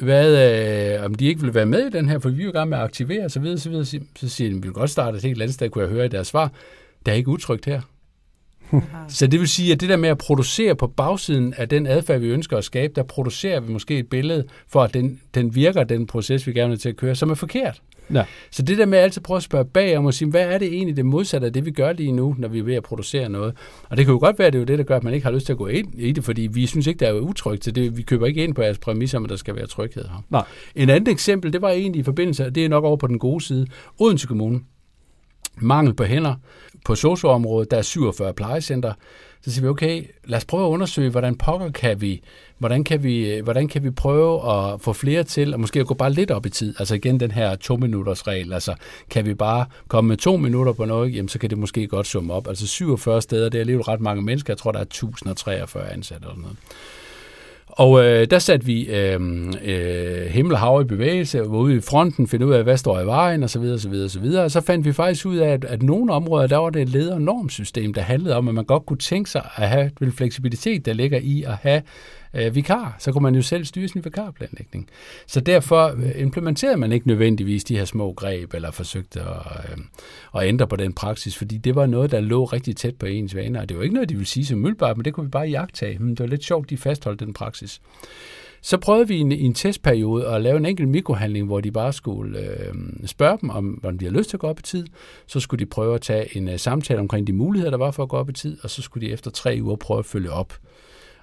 hvad, 0.00 0.96
øh, 0.96 1.04
om 1.04 1.14
de 1.14 1.26
ikke 1.26 1.40
vil 1.40 1.54
være 1.54 1.66
med 1.66 1.86
i 1.86 1.90
den 1.90 2.08
her, 2.08 2.18
for 2.18 2.28
vi 2.28 2.40
er 2.40 2.44
jo 2.44 2.50
i 2.50 2.52
gang 2.52 2.68
med 2.68 2.78
at 2.78 2.84
aktivere 2.84 3.24
osv. 3.24 3.56
Så, 3.58 3.68
videre, 3.68 3.84
så 4.16 4.28
siger 4.28 4.50
de, 4.50 4.54
vi 4.54 4.60
vil 4.60 4.72
godt 4.72 4.90
starte 4.90 5.16
et 5.16 5.22
helt 5.22 5.42
andet 5.42 5.54
sted, 5.54 5.70
kunne 5.70 5.84
jeg 5.84 5.92
høre 5.92 6.04
i 6.06 6.08
deres 6.08 6.26
svar. 6.26 6.52
Der 7.06 7.12
er 7.12 7.16
ikke 7.16 7.28
utrygt 7.28 7.66
her. 7.66 7.80
så 9.08 9.26
det 9.26 9.40
vil 9.40 9.48
sige, 9.48 9.72
at 9.72 9.80
det 9.80 9.88
der 9.88 9.96
med 9.96 10.08
at 10.08 10.18
producere 10.18 10.76
på 10.76 10.86
bagsiden 10.86 11.54
af 11.54 11.68
den 11.68 11.86
adfærd, 11.86 12.20
vi 12.20 12.28
ønsker 12.28 12.56
at 12.56 12.64
skabe, 12.64 12.92
der 12.96 13.02
producerer 13.02 13.60
vi 13.60 13.72
måske 13.72 13.98
et 13.98 14.08
billede 14.08 14.44
for, 14.68 14.82
at 14.82 14.94
den, 14.94 15.20
den 15.34 15.54
virker, 15.54 15.84
den 15.84 16.06
proces, 16.06 16.46
vi 16.46 16.52
gerne 16.52 16.70
vil 16.70 16.78
til 16.78 16.88
at 16.88 16.96
køre, 16.96 17.14
som 17.14 17.30
er 17.30 17.34
forkert. 17.34 17.82
Ja. 18.12 18.24
Så 18.50 18.62
det 18.62 18.78
der 18.78 18.86
med 18.86 18.98
at 18.98 19.04
altid 19.04 19.22
prøve 19.22 19.36
at 19.36 19.42
spørge 19.42 19.64
bag 19.64 19.98
om 19.98 20.06
og 20.06 20.14
sige, 20.14 20.30
hvad 20.30 20.46
er 20.46 20.58
det 20.58 20.68
egentlig 20.68 20.96
det 20.96 21.06
modsatte 21.06 21.46
af 21.46 21.52
det, 21.52 21.64
vi 21.64 21.70
gør 21.70 21.92
lige 21.92 22.12
nu, 22.12 22.34
når 22.38 22.48
vi 22.48 22.58
er 22.58 22.62
ved 22.62 22.74
at 22.74 22.82
producere 22.82 23.28
noget? 23.28 23.54
Og 23.90 23.96
det 23.96 24.04
kan 24.04 24.12
jo 24.12 24.18
godt 24.18 24.38
være, 24.38 24.46
at 24.46 24.52
det 24.52 24.58
er 24.58 24.60
jo 24.62 24.66
det, 24.66 24.78
der 24.78 24.84
gør, 24.84 24.96
at 24.96 25.04
man 25.04 25.14
ikke 25.14 25.24
har 25.24 25.32
lyst 25.32 25.46
til 25.46 25.52
at 25.52 25.58
gå 25.58 25.66
ind 25.66 25.94
i 25.94 26.12
det, 26.12 26.24
fordi 26.24 26.42
vi 26.42 26.66
synes 26.66 26.86
ikke, 26.86 26.98
der 26.98 27.08
er 27.08 27.20
utrygt 27.20 27.62
til 27.62 27.74
det. 27.74 27.96
Vi 27.96 28.02
køber 28.02 28.26
ikke 28.26 28.44
ind 28.44 28.54
på 28.54 28.62
jeres 28.62 28.78
præmisser, 28.78 29.20
at 29.20 29.28
der 29.28 29.36
skal 29.36 29.56
være 29.56 29.66
tryghed 29.66 30.04
her. 30.04 30.24
Nej. 30.30 30.44
En 30.74 30.90
andet 30.90 31.08
eksempel, 31.08 31.52
det 31.52 31.62
var 31.62 31.70
egentlig 31.70 32.00
i 32.00 32.02
forbindelse, 32.02 32.50
det 32.50 32.64
er 32.64 32.68
nok 32.68 32.84
over 32.84 32.96
på 32.96 33.06
den 33.06 33.18
gode 33.18 33.44
side, 33.44 33.66
Odense 33.98 34.26
Kommune. 34.26 34.60
Mangel 35.56 35.94
på 35.94 36.04
hænder 36.04 36.34
på 36.84 36.94
socioområdet, 36.94 37.70
der 37.70 37.76
er 37.76 37.82
47 37.82 38.34
plejecenter. 38.34 38.92
Så 39.44 39.52
siger 39.52 39.62
vi, 39.62 39.68
okay, 39.68 40.04
lad 40.24 40.36
os 40.36 40.44
prøve 40.44 40.66
at 40.66 40.68
undersøge, 40.68 41.10
hvordan 41.10 41.36
pokker 41.36 41.70
kan 41.70 42.00
vi, 42.00 42.22
hvordan 42.58 42.84
kan 42.84 43.02
vi, 43.02 43.40
hvordan 43.44 43.68
kan 43.68 43.84
vi 43.84 43.90
prøve 43.90 44.52
at 44.52 44.80
få 44.80 44.92
flere 44.92 45.24
til, 45.24 45.54
og 45.54 45.60
måske 45.60 45.80
at 45.80 45.86
gå 45.86 45.94
bare 45.94 46.12
lidt 46.12 46.30
op 46.30 46.46
i 46.46 46.50
tid. 46.50 46.74
Altså 46.78 46.94
igen 46.94 47.20
den 47.20 47.30
her 47.30 47.56
to 47.56 47.76
minutters 47.76 48.26
regel. 48.26 48.52
Altså 48.52 48.74
kan 49.10 49.26
vi 49.26 49.34
bare 49.34 49.66
komme 49.88 50.08
med 50.08 50.16
to 50.16 50.36
minutter 50.36 50.72
på 50.72 50.84
noget, 50.84 51.14
jamen 51.14 51.28
så 51.28 51.38
kan 51.38 51.50
det 51.50 51.58
måske 51.58 51.86
godt 51.86 52.06
summe 52.06 52.32
op. 52.32 52.48
Altså 52.48 52.66
47 52.66 53.22
steder, 53.22 53.48
det 53.48 53.58
er 53.58 53.60
alligevel 53.60 53.84
ret 53.84 54.00
mange 54.00 54.22
mennesker. 54.22 54.52
Jeg 54.52 54.58
tror, 54.58 54.72
der 54.72 54.78
er 54.78 54.82
1043 54.82 55.92
ansatte 55.92 56.26
eller 56.26 56.40
noget. 56.40 56.56
Og 57.76 58.04
øh, 58.04 58.26
der 58.30 58.38
satte 58.38 58.66
vi 58.66 58.86
øh, 58.86 59.20
øh, 59.64 60.26
himmel 60.26 60.52
og 60.54 60.58
hav 60.60 60.80
i 60.80 60.84
bevægelse, 60.84 61.40
var 61.40 61.46
ude 61.46 61.76
i 61.76 61.80
fronten, 61.80 62.28
finde 62.28 62.46
ud 62.46 62.52
af, 62.52 62.62
hvad 62.62 62.76
står 62.76 63.00
i 63.00 63.06
vejen, 63.06 63.42
og 63.42 63.50
så 63.50 63.58
videre, 63.58 63.78
så 63.78 63.88
videre, 63.88 64.08
så 64.08 64.20
videre. 64.20 64.44
Og 64.44 64.50
så 64.50 64.60
fandt 64.60 64.86
vi 64.86 64.92
faktisk 64.92 65.26
ud 65.26 65.36
af, 65.36 65.48
at, 65.48 65.64
at 65.64 65.82
nogle 65.82 66.12
områder, 66.12 66.46
der 66.46 66.56
var 66.56 66.70
det 66.70 66.82
et 66.82 66.88
leder- 66.88 67.18
normsystem, 67.18 67.94
der 67.94 68.00
handlede 68.02 68.36
om, 68.36 68.48
at 68.48 68.54
man 68.54 68.64
godt 68.64 68.86
kunne 68.86 68.98
tænke 68.98 69.30
sig 69.30 69.48
at 69.56 69.68
have 69.68 69.90
den 69.98 70.12
fleksibilitet, 70.12 70.86
der 70.86 70.92
ligger 70.92 71.18
i 71.22 71.42
at 71.42 71.54
have 71.62 71.82
øh, 72.34 72.54
vikar, 72.54 72.96
så 72.98 73.12
kunne 73.12 73.22
man 73.22 73.34
jo 73.34 73.42
selv 73.42 73.64
styre 73.64 73.88
sin 73.88 74.04
vikarplanlægning. 74.04 74.88
Så 75.26 75.40
derfor 75.40 75.86
øh, 75.96 76.20
implementerede 76.22 76.76
man 76.76 76.92
ikke 76.92 77.06
nødvendigvis 77.06 77.64
de 77.64 77.76
her 77.76 77.84
små 77.84 78.12
greb, 78.12 78.54
eller 78.54 78.70
forsøgte 78.70 79.20
at, 79.20 79.26
øh, 79.26 79.78
at 80.36 80.48
ændre 80.48 80.66
på 80.66 80.76
den 80.76 80.92
praksis, 80.92 81.36
fordi 81.36 81.58
det 81.58 81.74
var 81.74 81.86
noget, 81.86 82.10
der 82.10 82.20
lå 82.20 82.44
rigtig 82.44 82.76
tæt 82.76 82.96
på 82.96 83.06
ens 83.06 83.34
vaner, 83.34 83.60
og 83.60 83.68
det 83.68 83.76
var 83.76 83.82
ikke 83.82 83.94
noget, 83.94 84.08
de 84.08 84.14
ville 84.14 84.28
sige 84.28 84.46
som 84.46 84.58
mødbart, 84.58 84.96
men 84.96 85.04
det 85.04 85.14
kunne 85.14 85.26
vi 85.26 85.30
bare 85.30 85.48
jagtage. 85.48 85.98
Men 85.98 86.10
det 86.10 86.20
var 86.20 86.26
lidt 86.26 86.44
sjovt, 86.44 86.70
de 86.70 86.76
fastholdt 86.76 87.20
den 87.20 87.32
praksis. 87.32 87.80
Så 88.64 88.78
prøvede 88.78 89.08
vi 89.08 89.16
i 89.16 89.20
en, 89.20 89.32
i 89.32 89.42
en 89.42 89.54
testperiode 89.54 90.26
at 90.26 90.42
lave 90.42 90.56
en 90.56 90.66
enkelt 90.66 90.88
mikrohandling, 90.88 91.46
hvor 91.46 91.60
de 91.60 91.70
bare 91.70 91.92
skulle 91.92 92.38
øh, 92.38 92.74
spørge 93.06 93.38
dem, 93.40 93.50
om, 93.50 93.80
om 93.84 93.98
de 93.98 94.04
har 94.04 94.12
lyst 94.12 94.30
til 94.30 94.36
at 94.36 94.40
gå 94.40 94.46
op 94.46 94.58
i 94.58 94.62
tid. 94.62 94.86
Så 95.26 95.40
skulle 95.40 95.64
de 95.64 95.70
prøve 95.70 95.94
at 95.94 96.00
tage 96.00 96.36
en 96.36 96.48
uh, 96.48 96.56
samtale 96.56 97.00
omkring 97.00 97.26
de 97.26 97.32
muligheder, 97.32 97.70
der 97.70 97.78
var 97.78 97.90
for 97.90 98.02
at 98.02 98.08
gå 98.08 98.16
op 98.16 98.30
i 98.30 98.32
tid, 98.32 98.58
og 98.62 98.70
så 98.70 98.82
skulle 98.82 99.06
de 99.06 99.12
efter 99.12 99.30
tre 99.30 99.58
uger 99.62 99.76
prøve 99.76 99.98
at 99.98 100.06
følge 100.06 100.30
op. 100.30 100.54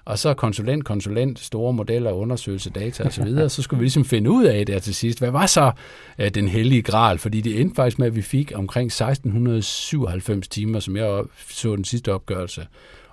Og 0.04 0.18
så 0.18 0.34
konsulent, 0.34 0.84
konsulent, 0.84 1.38
store 1.38 1.72
modeller, 1.72 2.12
undersøgelse, 2.12 2.70
data 2.70 3.02
osv., 3.02 3.36
så 3.36 3.48
så 3.48 3.62
skulle 3.62 3.78
vi 3.78 3.84
ligesom 3.84 4.04
finde 4.04 4.30
ud 4.30 4.44
af 4.44 4.66
det 4.66 4.82
til 4.82 4.94
sidst. 4.94 5.18
Hvad 5.18 5.30
var 5.30 5.46
så 5.46 5.72
uh, 6.18 6.26
den 6.26 6.48
hellige 6.48 6.82
gral? 6.82 7.18
Fordi 7.18 7.40
det 7.40 7.60
endte 7.60 7.74
faktisk 7.74 7.98
med, 7.98 8.06
at 8.06 8.16
vi 8.16 8.22
fik 8.22 8.52
omkring 8.54 8.86
1697 8.86 10.48
timer, 10.48 10.80
som 10.80 10.96
jeg 10.96 11.24
så 11.48 11.76
den 11.76 11.84
sidste 11.84 12.12
opgørelse, 12.12 12.66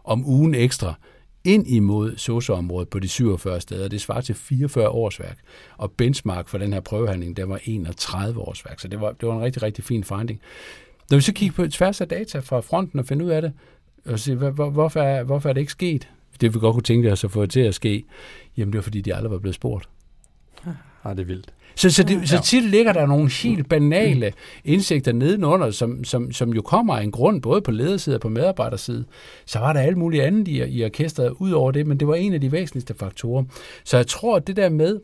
om 0.04 0.26
ugen 0.26 0.56
ekstra 0.56 0.94
ind 1.44 1.68
imod 1.68 2.18
socioområdet 2.18 2.90
på 2.90 3.00
de 3.00 3.08
47 3.08 3.62
steder. 3.62 3.88
Det 3.88 4.02
svarer 4.02 4.22
til 4.22 4.36
44 4.36 4.90
årsværk. 4.90 5.38
Og 5.78 5.92
benchmark 5.92 6.48
for 6.48 6.58
den 6.58 6.74
her 6.74 6.80
prøvehandling, 6.80 7.38
der 7.38 7.46
var 7.46 7.60
31 7.66 8.40
årsværk. 8.40 8.80
Så 8.80 8.88
det 8.88 9.02
var, 9.02 9.12
det 9.12 9.30
var 9.30 9.36
en 9.36 9.42
rigtig, 9.42 9.64
rigtig 9.64 9.84
fin 9.84 10.04
finding. 10.04 10.40
Når 11.10 11.18
vi 11.18 11.22
så 11.22 11.34
kigger 11.34 11.56
på 11.56 11.68
tværs 11.68 12.02
af 12.02 12.08
data 12.08 12.40
fra 12.40 12.60
fronten 12.60 13.00
og 13.00 13.06
finder 13.06 13.26
ud 13.26 13.32
af 13.32 13.42
det, 13.42 13.54
og 14.06 14.20
se, 14.20 14.36
hvor, 14.36 14.70
hvorfor, 14.70 15.02
er, 15.02 15.24
hvorfor 15.24 15.50
er 15.50 15.54
det 15.54 15.62
ikke 15.62 15.72
sket? 15.72 16.10
Det 16.42 16.54
vi 16.54 16.60
godt 16.60 16.74
kunne 16.74 16.84
tænke 16.84 17.12
os 17.12 17.24
at 17.24 17.32
få 17.32 17.46
til 17.46 17.60
at 17.60 17.76
ske, 17.76 18.04
jamen 18.58 18.72
det 18.72 18.78
var 18.78 18.84
fordi, 18.84 19.02
de 19.02 19.16
aldrig 19.16 19.32
var 19.32 19.40
blevet 19.40 19.56
spurgt. 19.56 19.90
Ja, 21.06 21.10
det 21.10 21.20
er 21.20 21.26
vildt. 21.26 21.54
Så, 21.76 21.90
så, 21.90 22.04
det, 22.04 22.30
så 22.30 22.42
tit 22.44 22.64
ligger 22.64 22.94
der 22.94 23.06
nogle 23.06 23.30
helt 23.30 23.70
banale 23.70 24.34
indsigter 24.66 25.12
nedenunder, 25.12 25.72
som, 25.72 26.04
som, 26.04 26.32
som 26.32 26.54
jo 26.54 26.62
kommer 26.62 26.98
af 26.98 27.04
en 27.04 27.12
grund, 27.12 27.42
både 27.42 27.62
på 27.62 27.72
lederside 27.72 28.16
og 28.16 28.22
på 28.22 28.30
medarbejderside. 28.30 29.06
Så 29.46 29.60
var 29.60 29.74
der 29.74 29.80
alt 29.80 29.98
muligt 29.98 30.24
andet 30.24 30.48
i, 30.48 30.64
i 30.64 30.86
orkestret 30.86 31.34
ud 31.40 31.52
over 31.52 31.72
det, 31.72 31.88
men 31.88 31.98
det 31.98 32.08
var 32.08 32.16
en 32.16 32.34
af 32.34 32.42
de 32.42 32.52
væsentligste 32.52 32.94
faktorer. 32.94 33.44
Så 33.84 33.98
jeg 33.98 34.08
tror, 34.08 34.36
at 34.36 34.48
det 34.48 34.56
der 34.56 34.70
med, 34.70 35.00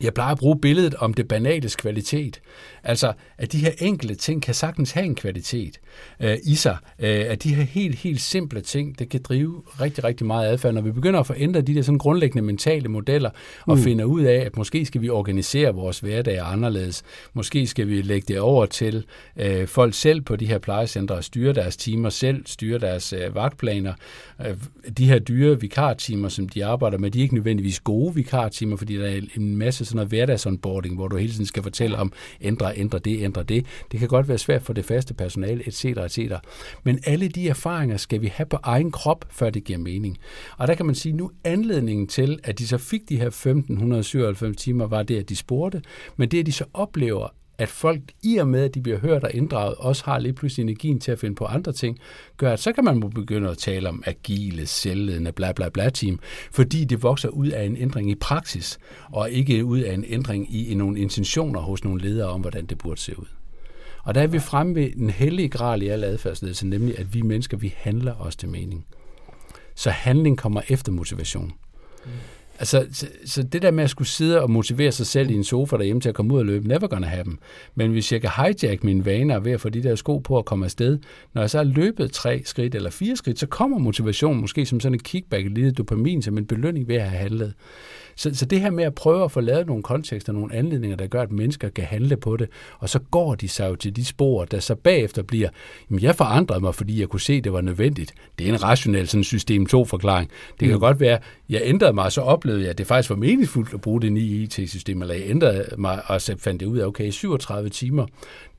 jeg 0.00 0.14
plejer 0.14 0.32
at 0.32 0.38
bruge 0.38 0.60
billedet 0.60 0.94
om 0.94 1.14
det 1.14 1.28
banales 1.28 1.76
kvalitet. 1.76 2.40
Altså, 2.88 3.12
at 3.38 3.52
de 3.52 3.58
her 3.58 3.72
enkelte 3.78 4.14
ting 4.14 4.42
kan 4.42 4.54
sagtens 4.54 4.90
have 4.90 5.06
en 5.06 5.14
kvalitet 5.14 5.80
øh, 6.20 6.36
i 6.44 6.54
sig. 6.54 6.76
Øh, 6.98 7.24
at 7.28 7.42
de 7.42 7.54
her 7.54 7.62
helt, 7.62 7.94
helt 7.94 8.20
simple 8.20 8.60
ting, 8.60 8.98
det 8.98 9.08
kan 9.08 9.22
drive 9.22 9.62
rigtig, 9.80 10.04
rigtig 10.04 10.26
meget 10.26 10.48
adfærd. 10.48 10.74
Når 10.74 10.80
vi 10.80 10.92
begynder 10.92 11.20
at 11.20 11.26
forændre 11.26 11.60
de 11.60 11.74
der 11.74 11.82
sådan 11.82 11.98
grundlæggende 11.98 12.42
mentale 12.42 12.88
modeller, 12.88 13.30
og 13.66 13.76
mm. 13.76 13.82
finder 13.82 14.04
ud 14.04 14.22
af, 14.22 14.34
at 14.34 14.56
måske 14.56 14.86
skal 14.86 15.02
vi 15.02 15.08
organisere 15.08 15.74
vores 15.74 15.98
hverdag 15.98 16.38
anderledes. 16.52 17.02
Måske 17.32 17.66
skal 17.66 17.88
vi 17.88 18.02
lægge 18.02 18.24
det 18.28 18.40
over 18.40 18.66
til 18.66 19.04
øh, 19.36 19.66
folk 19.66 19.94
selv 19.94 20.20
på 20.20 20.36
de 20.36 20.46
her 20.46 20.58
plejecentre 20.58 21.14
og 21.14 21.24
styre 21.24 21.52
deres 21.52 21.76
timer 21.76 22.08
selv, 22.08 22.42
styre 22.46 22.78
deres 22.78 23.12
øh, 23.12 23.34
vagtplaner. 23.34 23.92
Øh, 24.46 24.56
de 24.98 25.06
her 25.06 25.18
dyre 25.18 25.60
vikartimer, 25.60 26.28
som 26.28 26.48
de 26.48 26.64
arbejder 26.64 26.98
med, 26.98 27.10
de 27.10 27.18
er 27.18 27.22
ikke 27.22 27.34
nødvendigvis 27.34 27.80
gode 27.80 28.14
vikartimer, 28.14 28.76
fordi 28.76 28.96
der 28.96 29.06
er 29.06 29.20
en 29.36 29.56
masse 29.56 29.84
sådan 29.84 29.96
noget 29.96 30.08
hverdagsonboarding, 30.08 30.94
hvor 30.94 31.08
du 31.08 31.16
hele 31.16 31.32
tiden 31.32 31.46
skal 31.46 31.62
fortælle 31.62 31.96
om, 31.96 32.12
ændre, 32.40 32.77
ændre 32.78 32.98
det, 32.98 33.22
ændre 33.22 33.42
det. 33.42 33.66
Det 33.92 34.00
kan 34.00 34.08
godt 34.08 34.28
være 34.28 34.38
svært 34.38 34.62
for 34.62 34.72
det 34.72 34.84
faste 34.84 35.14
personale, 35.14 35.66
etc., 35.66 35.84
etc. 35.84 36.18
Men 36.84 37.00
alle 37.06 37.28
de 37.28 37.48
erfaringer 37.48 37.96
skal 37.96 38.22
vi 38.22 38.26
have 38.26 38.46
på 38.46 38.58
egen 38.62 38.92
krop, 38.92 39.24
før 39.30 39.50
det 39.50 39.64
giver 39.64 39.78
mening. 39.78 40.18
Og 40.56 40.68
der 40.68 40.74
kan 40.74 40.86
man 40.86 40.94
sige, 40.94 41.12
nu 41.12 41.30
anledningen 41.44 42.06
til, 42.06 42.38
at 42.44 42.58
de 42.58 42.66
så 42.66 42.78
fik 42.78 43.08
de 43.08 43.16
her 43.16 43.26
1597 43.26 44.56
timer, 44.56 44.86
var 44.86 45.02
det, 45.02 45.18
at 45.18 45.28
de 45.28 45.36
spurgte, 45.36 45.82
men 46.16 46.28
det, 46.28 46.40
at 46.40 46.46
de 46.46 46.52
så 46.52 46.64
oplever, 46.74 47.28
at 47.58 47.68
folk 47.68 48.00
i 48.22 48.36
og 48.36 48.48
med, 48.48 48.64
at 48.64 48.74
de 48.74 48.80
bliver 48.80 48.98
hørt 48.98 49.24
og 49.24 49.30
inddraget, 49.34 49.74
også 49.74 50.04
har 50.04 50.18
lige 50.18 50.32
pludselig 50.32 50.62
energien 50.62 51.00
til 51.00 51.12
at 51.12 51.18
finde 51.18 51.34
på 51.34 51.44
andre 51.44 51.72
ting, 51.72 51.98
gør, 52.36 52.52
at 52.52 52.60
så 52.60 52.72
kan 52.72 52.84
man 52.84 53.00
begynde 53.00 53.48
at 53.50 53.58
tale 53.58 53.88
om 53.88 54.02
agile, 54.06 54.66
selvledende, 54.66 55.32
bla 55.32 55.52
bla 55.52 55.68
bla 55.68 55.90
team, 55.90 56.18
fordi 56.50 56.84
det 56.84 57.02
vokser 57.02 57.28
ud 57.28 57.48
af 57.48 57.64
en 57.64 57.76
ændring 57.76 58.10
i 58.10 58.14
praksis, 58.14 58.78
og 59.12 59.30
ikke 59.30 59.64
ud 59.64 59.78
af 59.78 59.94
en 59.94 60.04
ændring 60.08 60.54
i, 60.54 60.74
nogle 60.74 61.00
intentioner 61.00 61.60
hos 61.60 61.84
nogle 61.84 62.00
ledere 62.00 62.28
om, 62.28 62.40
hvordan 62.40 62.66
det 62.66 62.78
burde 62.78 63.00
se 63.00 63.18
ud. 63.18 63.26
Og 64.02 64.14
der 64.14 64.22
er 64.22 64.26
vi 64.26 64.38
fremme 64.38 64.74
ved 64.74 64.90
den 64.92 65.10
hellige 65.10 65.48
gral 65.48 65.82
i 65.82 65.88
al 65.88 66.04
adfærdsledelse, 66.04 66.66
nemlig 66.66 66.98
at 66.98 67.14
vi 67.14 67.22
mennesker, 67.22 67.56
vi 67.56 67.74
handler 67.76 68.14
os 68.14 68.36
til 68.36 68.48
mening. 68.48 68.86
Så 69.74 69.90
handling 69.90 70.38
kommer 70.38 70.60
efter 70.68 70.92
motivation. 70.92 71.52
Mm. 72.04 72.10
Altså, 72.58 72.86
så, 72.92 73.06
så 73.24 73.42
det 73.42 73.62
der 73.62 73.70
med 73.70 73.84
at 73.84 73.90
skulle 73.90 74.08
sidde 74.08 74.42
og 74.42 74.50
motivere 74.50 74.92
sig 74.92 75.06
selv 75.06 75.30
i 75.30 75.34
en 75.34 75.44
sofa 75.44 75.76
derhjemme 75.76 76.00
til 76.00 76.08
at 76.08 76.14
komme 76.14 76.34
ud 76.34 76.38
og 76.38 76.46
løbe, 76.46 76.68
never 76.68 76.86
gonna 76.86 77.06
happen. 77.06 77.38
Men 77.74 77.90
hvis 77.90 78.12
jeg 78.12 78.20
kan 78.20 78.30
hijack 78.36 78.84
mine 78.84 79.04
vaner 79.04 79.38
ved 79.38 79.52
at 79.52 79.60
få 79.60 79.68
de 79.68 79.82
der 79.82 79.94
sko 79.94 80.18
på 80.18 80.38
at 80.38 80.44
komme 80.44 80.64
afsted, 80.64 80.98
når 81.34 81.42
jeg 81.42 81.50
så 81.50 81.58
har 81.58 81.64
løbet 81.64 82.12
tre 82.12 82.42
skridt 82.44 82.74
eller 82.74 82.90
fire 82.90 83.16
skridt, 83.16 83.38
så 83.38 83.46
kommer 83.46 83.78
motivationen 83.78 84.40
måske 84.40 84.66
som 84.66 84.80
sådan 84.80 84.94
en 84.94 84.98
kickback, 84.98 85.46
et 85.46 85.52
lille 85.52 85.72
dopamin, 85.72 86.22
som 86.22 86.38
en 86.38 86.46
belønning 86.46 86.88
ved 86.88 86.96
at 86.96 87.10
have 87.10 87.18
handlet. 87.18 87.54
Så, 88.18 88.30
så 88.34 88.46
det 88.46 88.60
her 88.60 88.70
med 88.70 88.84
at 88.84 88.94
prøve 88.94 89.24
at 89.24 89.32
få 89.32 89.40
lavet 89.40 89.66
nogle 89.66 89.82
kontekster, 89.82 90.32
nogle 90.32 90.54
anledninger, 90.54 90.96
der 90.96 91.06
gør, 91.06 91.22
at 91.22 91.32
mennesker 91.32 91.68
kan 91.68 91.84
handle 91.84 92.16
på 92.16 92.36
det, 92.36 92.48
og 92.78 92.88
så 92.88 92.98
går 92.98 93.34
de 93.34 93.48
sig 93.48 93.68
jo 93.70 93.76
til 93.76 93.96
de 93.96 94.04
spor, 94.04 94.44
der 94.44 94.60
så 94.60 94.74
bagefter 94.74 95.22
bliver, 95.22 95.48
jamen 95.90 96.02
jeg 96.02 96.14
forandrede 96.14 96.60
mig, 96.60 96.74
fordi 96.74 97.00
jeg 97.00 97.08
kunne 97.08 97.20
se, 97.20 97.32
at 97.32 97.44
det 97.44 97.52
var 97.52 97.60
nødvendigt. 97.60 98.14
Det 98.38 98.48
er 98.48 98.52
en 98.52 98.62
rationel 98.62 99.08
sådan 99.08 99.24
system 99.24 99.66
2-forklaring. 99.74 100.30
Det 100.60 100.68
kan 100.68 100.76
mm. 100.76 100.80
godt 100.80 101.00
være, 101.00 101.18
jeg 101.48 101.60
ændrede 101.64 101.92
mig, 101.92 102.04
og 102.04 102.12
så 102.12 102.20
oplevede 102.20 102.47
jeg, 102.56 102.68
at 102.68 102.78
det 102.78 102.86
faktisk 102.86 103.10
var 103.10 103.16
meningsfuldt 103.16 103.74
at 103.74 103.80
bruge 103.80 104.00
det 104.00 104.12
nye 104.12 104.20
IT-system, 104.42 105.02
eller 105.02 105.14
jeg 105.14 105.24
ændrede 105.26 105.64
mig, 105.78 106.02
og 106.06 106.20
så 106.20 106.34
fandt 106.38 106.60
det 106.60 106.66
ud 106.66 106.78
af, 106.78 106.86
okay, 106.86 107.10
37 107.10 107.68
timer, 107.68 108.06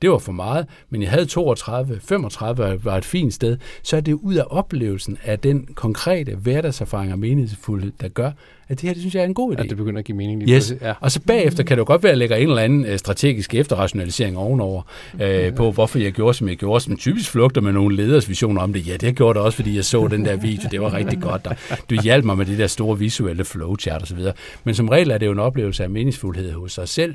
det 0.02 0.10
var 0.10 0.18
for 0.18 0.32
meget, 0.32 0.66
men 0.90 1.02
jeg 1.02 1.10
havde 1.10 1.26
32, 1.26 2.00
35 2.00 2.84
var 2.84 2.96
et 2.96 3.04
fint 3.04 3.34
sted, 3.34 3.56
så 3.82 3.96
er 3.96 4.00
det 4.00 4.12
ud 4.12 4.34
af 4.34 4.44
oplevelsen 4.50 5.18
af 5.24 5.38
den 5.38 5.68
konkrete 5.74 6.34
hverdagserfaring 6.34 7.12
og 7.12 7.18
meningsfuldhed, 7.18 7.92
der 8.00 8.08
gør, 8.08 8.30
at 8.70 8.80
det 8.80 8.86
her, 8.86 8.94
det 8.94 9.02
synes 9.02 9.14
jeg 9.14 9.20
er 9.20 9.24
en 9.24 9.34
god 9.34 9.56
idé. 9.56 9.62
At 9.62 9.70
det 9.70 9.76
begynder 9.76 9.98
at 9.98 10.04
give 10.04 10.16
mening 10.16 10.42
lige 10.42 10.56
yes. 10.56 10.74
Ja. 10.80 10.94
Og 11.00 11.12
så 11.12 11.20
bagefter 11.26 11.62
kan 11.62 11.76
det 11.76 11.80
jo 11.80 11.86
godt 11.86 12.02
være, 12.02 12.10
at 12.10 12.12
jeg 12.12 12.18
lægger 12.18 12.36
en 12.36 12.48
eller 12.48 12.62
anden 12.62 12.84
øh, 12.84 12.98
strategisk 12.98 13.54
efterrationalisering 13.54 14.38
ovenover 14.38 14.82
øh, 15.20 15.54
på, 15.54 15.70
hvorfor 15.70 15.98
jeg 15.98 16.12
gjorde, 16.12 16.34
som 16.34 16.48
jeg 16.48 16.56
gjorde, 16.56 16.80
som 16.80 16.96
typisk 16.96 17.30
flugter 17.30 17.60
med 17.60 17.72
nogle 17.72 17.96
leders 17.96 18.28
visioner 18.28 18.62
om 18.62 18.72
det. 18.72 18.88
Ja, 18.88 18.96
det 18.96 19.16
gjorde 19.16 19.38
det 19.38 19.46
også, 19.46 19.56
fordi 19.56 19.76
jeg 19.76 19.84
så 19.84 20.08
den 20.08 20.24
der 20.24 20.36
video. 20.36 20.68
Det 20.70 20.80
var 20.80 20.94
rigtig 20.94 21.20
godt. 21.20 21.46
Og 21.46 21.56
du 21.90 22.02
hjalp 22.02 22.24
mig 22.24 22.36
med 22.36 22.46
det 22.46 22.58
der 22.58 22.66
store 22.66 22.98
visuelle 22.98 23.44
flow 23.44 23.66
flowchart 23.66 24.02
osv. 24.02 24.18
Men 24.64 24.74
som 24.74 24.88
regel 24.88 25.10
er 25.10 25.18
det 25.18 25.26
jo 25.26 25.32
en 25.32 25.38
oplevelse 25.38 25.82
af 25.82 25.90
meningsfuldhed 25.90 26.52
hos 26.52 26.72
sig 26.72 26.88
selv, 26.88 27.14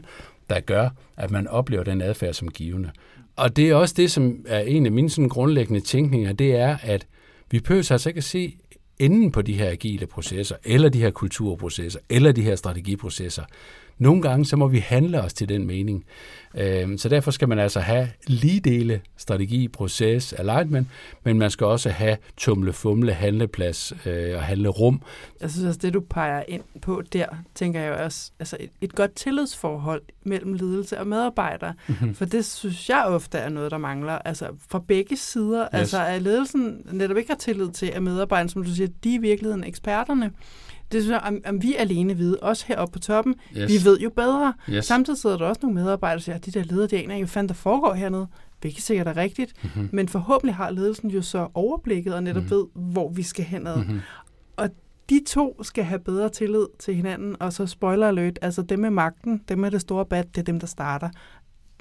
der 0.49 0.59
gør, 0.59 0.89
at 1.17 1.31
man 1.31 1.47
oplever 1.47 1.83
den 1.83 2.01
adfærd 2.01 2.33
som 2.33 2.47
givende. 2.47 2.89
Og 3.35 3.55
det 3.55 3.69
er 3.69 3.75
også 3.75 3.93
det, 3.97 4.11
som 4.11 4.37
er 4.47 4.59
en 4.59 4.85
af 4.85 4.91
mine 4.91 5.09
sådan 5.09 5.29
grundlæggende 5.29 5.81
tænkninger, 5.81 6.33
det 6.33 6.55
er, 6.55 6.77
at 6.83 7.05
vi 7.51 7.59
behøver 7.59 7.91
altså 7.91 8.09
ikke 8.09 8.17
at 8.17 8.23
se 8.23 8.55
enden 8.99 9.31
på 9.31 9.41
de 9.41 9.53
her 9.53 9.69
agile 9.69 10.07
processer, 10.07 10.55
eller 10.63 10.89
de 10.89 10.99
her 10.99 11.11
kulturprocesser, 11.11 11.99
eller 12.09 12.31
de 12.31 12.41
her 12.41 12.55
strategiprocesser. 12.55 13.43
Nogle 13.97 14.21
gange 14.21 14.45
så 14.45 14.55
må 14.55 14.67
vi 14.67 14.79
handle 14.79 15.21
os 15.21 15.33
til 15.33 15.49
den 15.49 15.67
mening. 15.67 16.05
Øhm, 16.57 16.97
så 16.97 17.09
derfor 17.09 17.31
skal 17.31 17.49
man 17.49 17.59
altså 17.59 17.79
have 17.79 18.09
lige 18.27 18.59
dele 18.59 19.01
strategi, 19.17 19.67
proces, 19.67 20.33
alignment, 20.33 20.87
men 21.23 21.39
man 21.39 21.51
skal 21.51 21.67
også 21.67 21.89
have 21.89 22.17
tumle, 22.37 22.73
fumle, 22.73 23.13
handleplads 23.13 23.93
øh, 24.05 24.35
og 24.35 24.43
handlerum. 24.43 25.01
Jeg 25.41 25.51
synes 25.51 25.65
også, 25.65 25.79
det 25.81 25.93
du 25.93 25.99
peger 25.99 26.43
ind 26.47 26.63
på 26.81 27.01
der, 27.13 27.25
tænker 27.55 27.81
jeg 27.81 27.93
også, 27.93 28.31
altså 28.39 28.57
et, 28.59 28.69
et 28.81 28.95
godt 28.95 29.15
tillidsforhold 29.15 30.01
mellem 30.23 30.53
ledelse 30.53 30.99
og 30.99 31.07
medarbejdere. 31.07 31.73
Mm-hmm. 31.87 32.15
For 32.15 32.25
det 32.25 32.45
synes 32.45 32.89
jeg 32.89 33.05
ofte 33.05 33.37
er 33.37 33.49
noget, 33.49 33.71
der 33.71 33.77
mangler. 33.77 34.13
Altså 34.25 34.47
fra 34.69 34.79
begge 34.87 35.17
sider. 35.17 35.61
Yes. 35.61 35.69
Altså 35.73 36.05
at 36.05 36.21
ledelsen 36.21 36.81
netop 36.91 37.17
ikke 37.17 37.29
har 37.29 37.37
tillid 37.37 37.69
til, 37.69 37.85
at 37.85 38.03
medarbejderne, 38.03 38.49
som 38.49 38.63
du 38.63 38.69
siger, 38.69 38.87
de 39.03 39.09
er 39.09 39.15
i 39.15 39.21
virkeligheden 39.21 39.63
eksperterne 39.63 40.31
det 40.95 41.03
synes 41.03 41.13
jeg, 41.13 41.21
om, 41.23 41.41
om 41.45 41.63
vi 41.63 41.75
alene 41.75 42.17
ved, 42.17 42.37
også 42.41 42.65
heroppe 42.67 42.93
på 42.93 42.99
toppen, 42.99 43.35
yes. 43.57 43.69
vi 43.69 43.89
ved 43.89 43.99
jo 43.99 44.09
bedre. 44.09 44.53
Yes. 44.69 44.85
Samtidig 44.85 45.19
sidder 45.19 45.37
der 45.37 45.45
også 45.45 45.59
nogle 45.63 45.75
medarbejdere, 45.75 46.17
der 46.17 46.23
siger, 46.23 46.35
at 46.35 46.45
de 46.45 46.51
der 46.51 46.63
ledere, 46.63 46.87
de 46.87 46.97
aner 46.97 47.15
jo 47.15 47.27
fandt, 47.27 47.49
der 47.49 47.55
foregår 47.55 47.93
hernede. 47.93 48.27
Hvilket 48.61 48.83
sikkert 48.83 49.07
er 49.07 49.17
rigtigt. 49.17 49.53
Mm-hmm. 49.63 49.89
Men 49.93 50.07
forhåbentlig 50.07 50.55
har 50.55 50.69
ledelsen 50.69 51.09
jo 51.09 51.21
så 51.21 51.47
overblikket 51.53 52.13
og 52.13 52.23
netop 52.23 52.43
mm-hmm. 52.43 52.57
ved, 52.57 52.65
hvor 52.73 53.09
vi 53.09 53.23
skal 53.23 53.45
hen 53.45 53.63
Mm-hmm. 53.63 53.99
Og 54.57 54.69
de 55.09 55.21
to 55.27 55.63
skal 55.63 55.83
have 55.83 55.99
bedre 55.99 56.29
tillid 56.29 56.65
til 56.79 56.95
hinanden, 56.95 57.35
og 57.39 57.53
så 57.53 57.65
spoiler 57.65 58.07
alert, 58.07 58.39
altså 58.41 58.61
dem 58.61 58.79
med 58.79 58.89
magten, 58.89 59.41
dem 59.49 59.59
med 59.59 59.71
det 59.71 59.81
store 59.81 60.05
bad, 60.05 60.23
det 60.23 60.37
er 60.37 60.43
dem, 60.43 60.59
der 60.59 60.67
starter. 60.67 61.09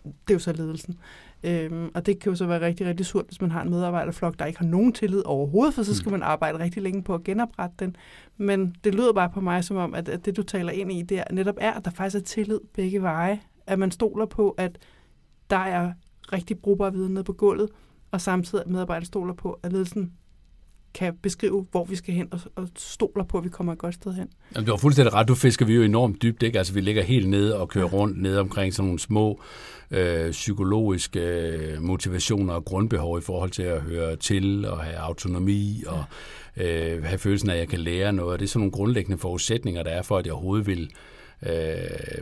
Det 0.05 0.31
er 0.31 0.35
jo 0.35 0.39
så 0.39 0.53
ledelsen. 0.53 0.97
Øhm, 1.45 1.91
og 1.95 2.07
det 2.07 2.19
kan 2.19 2.31
jo 2.31 2.37
så 2.37 2.47
være 2.47 2.61
rigtig, 2.61 2.87
rigtig 2.87 3.07
surt, 3.07 3.25
hvis 3.27 3.41
man 3.41 3.51
har 3.51 3.63
en 3.63 3.71
medarbejderflok, 3.71 4.39
der 4.39 4.45
ikke 4.45 4.59
har 4.59 4.67
nogen 4.67 4.93
tillid 4.93 5.23
overhovedet, 5.27 5.75
for 5.75 5.83
så 5.83 5.95
skal 5.95 6.09
mm. 6.09 6.13
man 6.13 6.23
arbejde 6.23 6.59
rigtig 6.59 6.83
længe 6.83 7.03
på 7.03 7.15
at 7.15 7.25
genoprette 7.25 7.77
den. 7.79 7.97
Men 8.37 8.77
det 8.85 8.95
lyder 8.95 9.13
bare 9.13 9.31
på 9.31 9.41
mig 9.41 9.65
som 9.65 9.77
om, 9.77 9.95
at, 9.95 10.09
at 10.09 10.25
det 10.25 10.37
du 10.37 10.43
taler 10.43 10.73
ind 10.73 10.93
i, 10.93 11.03
det 11.03 11.19
er, 11.19 11.25
netop 11.33 11.57
er, 11.61 11.73
at 11.73 11.85
der 11.85 11.91
faktisk 11.91 12.17
er 12.23 12.27
tillid 12.27 12.61
begge 12.75 13.03
veje. 13.03 13.41
At 13.67 13.79
man 13.79 13.91
stoler 13.91 14.27
på, 14.27 14.51
at 14.51 14.79
der 15.51 15.57
er 15.57 15.93
rigtig 16.33 16.59
brugbar 16.59 16.91
viden 16.91 17.15
nede 17.15 17.25
på 17.25 17.33
gulvet, 17.33 17.69
og 18.11 18.21
samtidig 18.21 18.65
at 18.65 18.71
medarbejdere 18.71 19.07
stoler 19.07 19.35
på, 19.35 19.59
at 19.63 19.73
ledelsen 19.73 20.13
kan 20.95 21.15
beskrive, 21.23 21.67
hvor 21.71 21.85
vi 21.85 21.97
skal 21.97 22.15
hen, 22.15 22.29
og, 22.31 22.41
og 22.57 22.69
stoler 22.77 23.25
på, 23.25 23.39
at 23.39 23.45
vi 23.45 23.49
kommer 23.49 23.73
et 23.73 23.79
godt 23.79 23.95
sted 23.95 24.13
hen. 24.13 24.29
Jamen, 24.55 24.67
du 24.67 24.73
har 24.73 24.77
fuldstændig 24.77 25.15
ret. 25.15 25.29
Du 25.29 25.35
fisker 25.35 25.67
vi 25.67 25.75
jo 25.75 25.83
enormt 25.83 26.23
dybt. 26.23 26.43
Ikke? 26.43 26.59
Altså, 26.59 26.73
vi 26.75 26.81
ligger 26.81 27.03
helt 27.03 27.29
nede 27.29 27.61
og 27.61 27.69
kører 27.69 27.85
rundt 27.85 28.23
ned 28.23 28.37
omkring 28.37 28.75
sådan 28.75 28.87
nogle 28.87 28.99
små 28.99 29.41
øh, 29.91 30.31
psykologiske 30.31 31.21
øh, 31.21 31.83
motivationer 31.83 32.55
og 32.55 32.65
grundbehov 32.65 33.19
i 33.19 33.23
forhold 33.23 33.51
til 33.51 33.63
at 33.63 33.81
høre 33.81 34.17
til 34.17 34.67
og 34.67 34.79
have 34.79 34.97
autonomi 34.97 35.83
og 35.87 36.05
øh, 36.57 37.05
have 37.05 37.19
følelsen 37.19 37.51
af, 37.51 37.55
at 37.55 37.61
jeg 37.61 37.69
kan 37.69 37.81
lære 37.81 38.13
noget. 38.13 38.41
Det 38.41 38.47
er 38.47 38.49
sådan 38.49 38.61
nogle 38.61 38.73
grundlæggende 38.73 39.19
forudsætninger, 39.19 39.83
der 39.83 39.91
er 39.91 40.03
for, 40.03 40.19
at 40.19 40.27
jeg 40.27 40.33
overhovedet 40.33 40.67
vil 40.67 40.83
øh, 40.83 41.14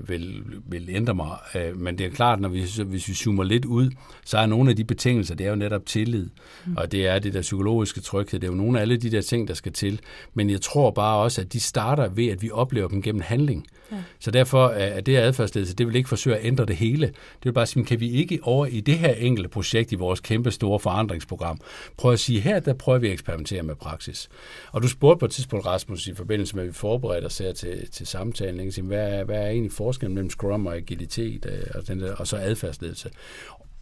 vil, 0.08 0.44
vil 0.66 0.88
ændre 0.88 1.14
mig. 1.14 1.36
Øh, 1.54 1.76
men 1.76 1.98
det 1.98 2.06
er 2.06 2.10
klart, 2.10 2.40
når 2.40 2.48
vi, 2.48 2.64
hvis 2.84 3.08
vi 3.08 3.14
zoomer 3.14 3.44
lidt 3.44 3.64
ud, 3.64 3.90
så 4.24 4.38
er 4.38 4.46
nogle 4.46 4.70
af 4.70 4.76
de 4.76 4.84
betingelser, 4.84 5.34
det 5.34 5.46
er 5.46 5.50
jo 5.50 5.56
netop 5.56 5.86
tillid, 5.86 6.28
mm. 6.66 6.76
og 6.76 6.92
det 6.92 7.06
er 7.06 7.18
det 7.18 7.34
der 7.34 7.40
psykologiske 7.40 8.00
tryghed, 8.00 8.40
det 8.40 8.46
er 8.46 8.52
jo 8.52 8.56
nogle 8.56 8.78
af 8.78 8.82
alle 8.82 8.96
de 8.96 9.10
der 9.10 9.20
ting, 9.20 9.48
der 9.48 9.54
skal 9.54 9.72
til. 9.72 10.00
Men 10.34 10.50
jeg 10.50 10.60
tror 10.60 10.90
bare 10.90 11.18
også, 11.18 11.40
at 11.40 11.52
de 11.52 11.60
starter 11.60 12.08
ved, 12.08 12.28
at 12.28 12.42
vi 12.42 12.50
oplever 12.50 12.88
dem 12.88 13.02
gennem 13.02 13.20
handling. 13.20 13.66
Ja. 13.92 13.96
Så 14.20 14.30
derfor 14.30 14.68
er 14.68 15.00
det 15.00 15.16
adfærdsledelse, 15.16 15.74
det 15.74 15.86
vil 15.86 15.96
ikke 15.96 16.08
forsøge 16.08 16.36
at 16.36 16.44
ændre 16.44 16.66
det 16.66 16.76
hele. 16.76 17.06
Det 17.06 17.44
vil 17.44 17.52
bare 17.52 17.66
sige, 17.66 17.84
kan 17.84 18.00
vi 18.00 18.10
ikke 18.10 18.38
over 18.42 18.66
i 18.66 18.80
det 18.80 18.98
her 18.98 19.14
enkelte 19.14 19.48
projekt 19.48 19.92
i 19.92 19.94
vores 19.94 20.20
kæmpe 20.20 20.50
store 20.50 20.80
forandringsprogram, 20.80 21.60
prøve 21.96 22.12
at 22.12 22.20
sige, 22.20 22.40
her 22.40 22.60
der 22.60 22.74
prøver 22.74 22.98
vi 22.98 23.06
at 23.06 23.12
eksperimentere 23.12 23.62
med 23.62 23.74
praksis. 23.74 24.28
Og 24.72 24.82
du 24.82 24.88
spurgte 24.88 25.18
på 25.18 25.24
et 25.24 25.30
tidspunkt, 25.30 25.66
Rasmus, 25.66 26.06
i 26.06 26.14
forbindelse 26.14 26.56
med, 26.56 26.62
at 26.62 26.68
vi 26.68 26.72
forbereder 26.72 27.26
os 27.26 27.38
her 27.38 27.52
til, 27.52 27.90
til 27.90 28.06
samtalen, 28.06 28.60
ikke? 28.60 28.82
hvad 28.82 29.11
hvad, 29.12 29.24
hvad 29.24 29.36
er 29.36 29.48
egentlig 29.48 29.72
forskellen 29.72 30.14
mellem 30.14 30.30
Scrum 30.30 30.66
og 30.66 30.76
agilitet 30.76 31.46
øh, 31.46 31.62
og, 31.74 31.88
den 31.88 32.00
der, 32.00 32.14
og 32.14 32.26
så 32.26 32.36
adfærdsledelse? 32.36 33.10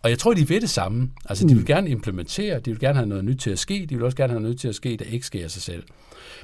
Og 0.03 0.11
jeg 0.11 0.19
tror, 0.19 0.35
de 0.35 0.49
ved 0.49 0.61
det 0.61 0.71
samme. 0.71 1.11
Altså, 1.25 1.47
de 1.47 1.55
vil 1.55 1.61
mm. 1.61 1.67
gerne 1.67 1.91
implementere, 1.91 2.61
de 2.61 2.71
vil 2.71 2.81
gerne 2.81 2.95
have 2.95 3.09
noget 3.09 3.25
nyt 3.25 3.39
til 3.39 3.51
at 3.51 3.59
ske, 3.59 3.87
de 3.89 3.95
vil 3.95 4.05
også 4.05 4.17
gerne 4.17 4.33
have 4.33 4.41
noget 4.41 4.55
nyt 4.55 4.61
til 4.61 4.69
at 4.69 4.75
ske, 4.75 4.97
der 4.97 5.05
ikke 5.05 5.27
sker 5.27 5.45
af 5.45 5.51
sig 5.51 5.63
selv. 5.63 5.83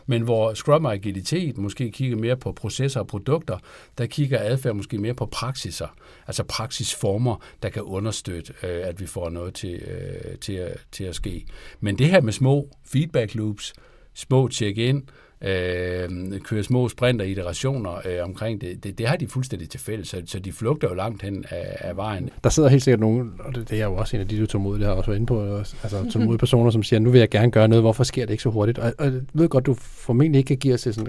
Men 0.06 0.22
hvor 0.22 0.54
Scrum 0.54 0.84
og 0.84 0.92
agilitet 0.92 1.58
måske 1.58 1.90
kigger 1.90 2.16
mere 2.16 2.36
på 2.36 2.52
processer 2.52 3.00
og 3.00 3.06
produkter, 3.06 3.58
der 3.98 4.06
kigger 4.06 4.38
adfærd 4.40 4.74
måske 4.74 4.98
mere 4.98 5.14
på 5.14 5.26
praksiser, 5.26 5.96
altså 6.26 6.44
praksisformer, 6.44 7.44
der 7.62 7.68
kan 7.68 7.82
understøtte, 7.82 8.52
øh, 8.62 8.88
at 8.88 9.00
vi 9.00 9.06
får 9.06 9.30
noget 9.30 9.54
til, 9.54 9.74
øh, 9.74 10.38
til, 10.38 10.52
at, 10.52 10.76
til 10.92 11.04
at 11.04 11.14
ske. 11.14 11.46
Men 11.80 11.98
det 11.98 12.06
her 12.06 12.20
med 12.20 12.32
små 12.32 12.70
feedback 12.84 13.34
loops, 13.34 13.72
små 14.14 14.48
check-in, 14.48 15.08
øh, 15.40 16.40
køre 16.40 16.62
små 16.62 16.88
sprinter 16.88 17.24
i 17.24 17.30
iterationer 17.30 17.92
øh, 18.04 18.24
omkring 18.24 18.60
det, 18.60 18.84
det, 18.84 18.98
det 18.98 19.08
har 19.08 19.16
de 19.16 19.28
fuldstændig 19.28 19.70
til 19.70 19.80
fælles, 19.80 20.08
så, 20.08 20.22
så 20.26 20.38
de 20.38 20.52
flugter 20.52 20.88
jo 20.88 20.94
langt 20.94 21.22
hen 21.22 21.44
af, 21.50 21.76
af 21.80 21.96
vejen. 21.96 22.30
Der 22.44 22.50
sidder 22.50 22.68
helt 22.68 22.82
sikkert 22.82 23.00
nogen, 23.00 23.32
og 23.38 23.54
det, 23.54 23.70
det 23.70 23.80
er 23.80 23.84
jo 23.84 23.94
også 23.94 24.16
en 24.16 24.20
af 24.20 24.28
de, 24.28 24.40
du 24.40 24.46
tog 24.46 24.60
mod, 24.60 24.78
det 24.78 24.86
har 24.86 24.94
også 24.94 25.10
været 25.10 25.16
inde 25.16 25.26
på, 25.26 25.56
altså 25.56 26.10
tålmodige 26.12 26.38
personer, 26.38 26.70
som 26.70 26.82
siger, 26.82 27.00
nu 27.00 27.10
vil 27.10 27.18
jeg 27.18 27.28
gerne 27.28 27.50
gøre 27.50 27.68
noget, 27.68 27.82
hvorfor 27.82 28.04
sker 28.04 28.26
det 28.26 28.32
ikke 28.32 28.42
så 28.42 28.50
hurtigt? 28.50 28.78
Og, 28.78 28.92
og 28.98 29.04
jeg 29.04 29.20
ved 29.34 29.48
godt, 29.48 29.66
du 29.66 29.74
formentlig 29.74 30.38
ikke 30.38 30.48
kan 30.48 30.56
give 30.56 30.74
os 30.74 30.80
sådan 30.80 31.08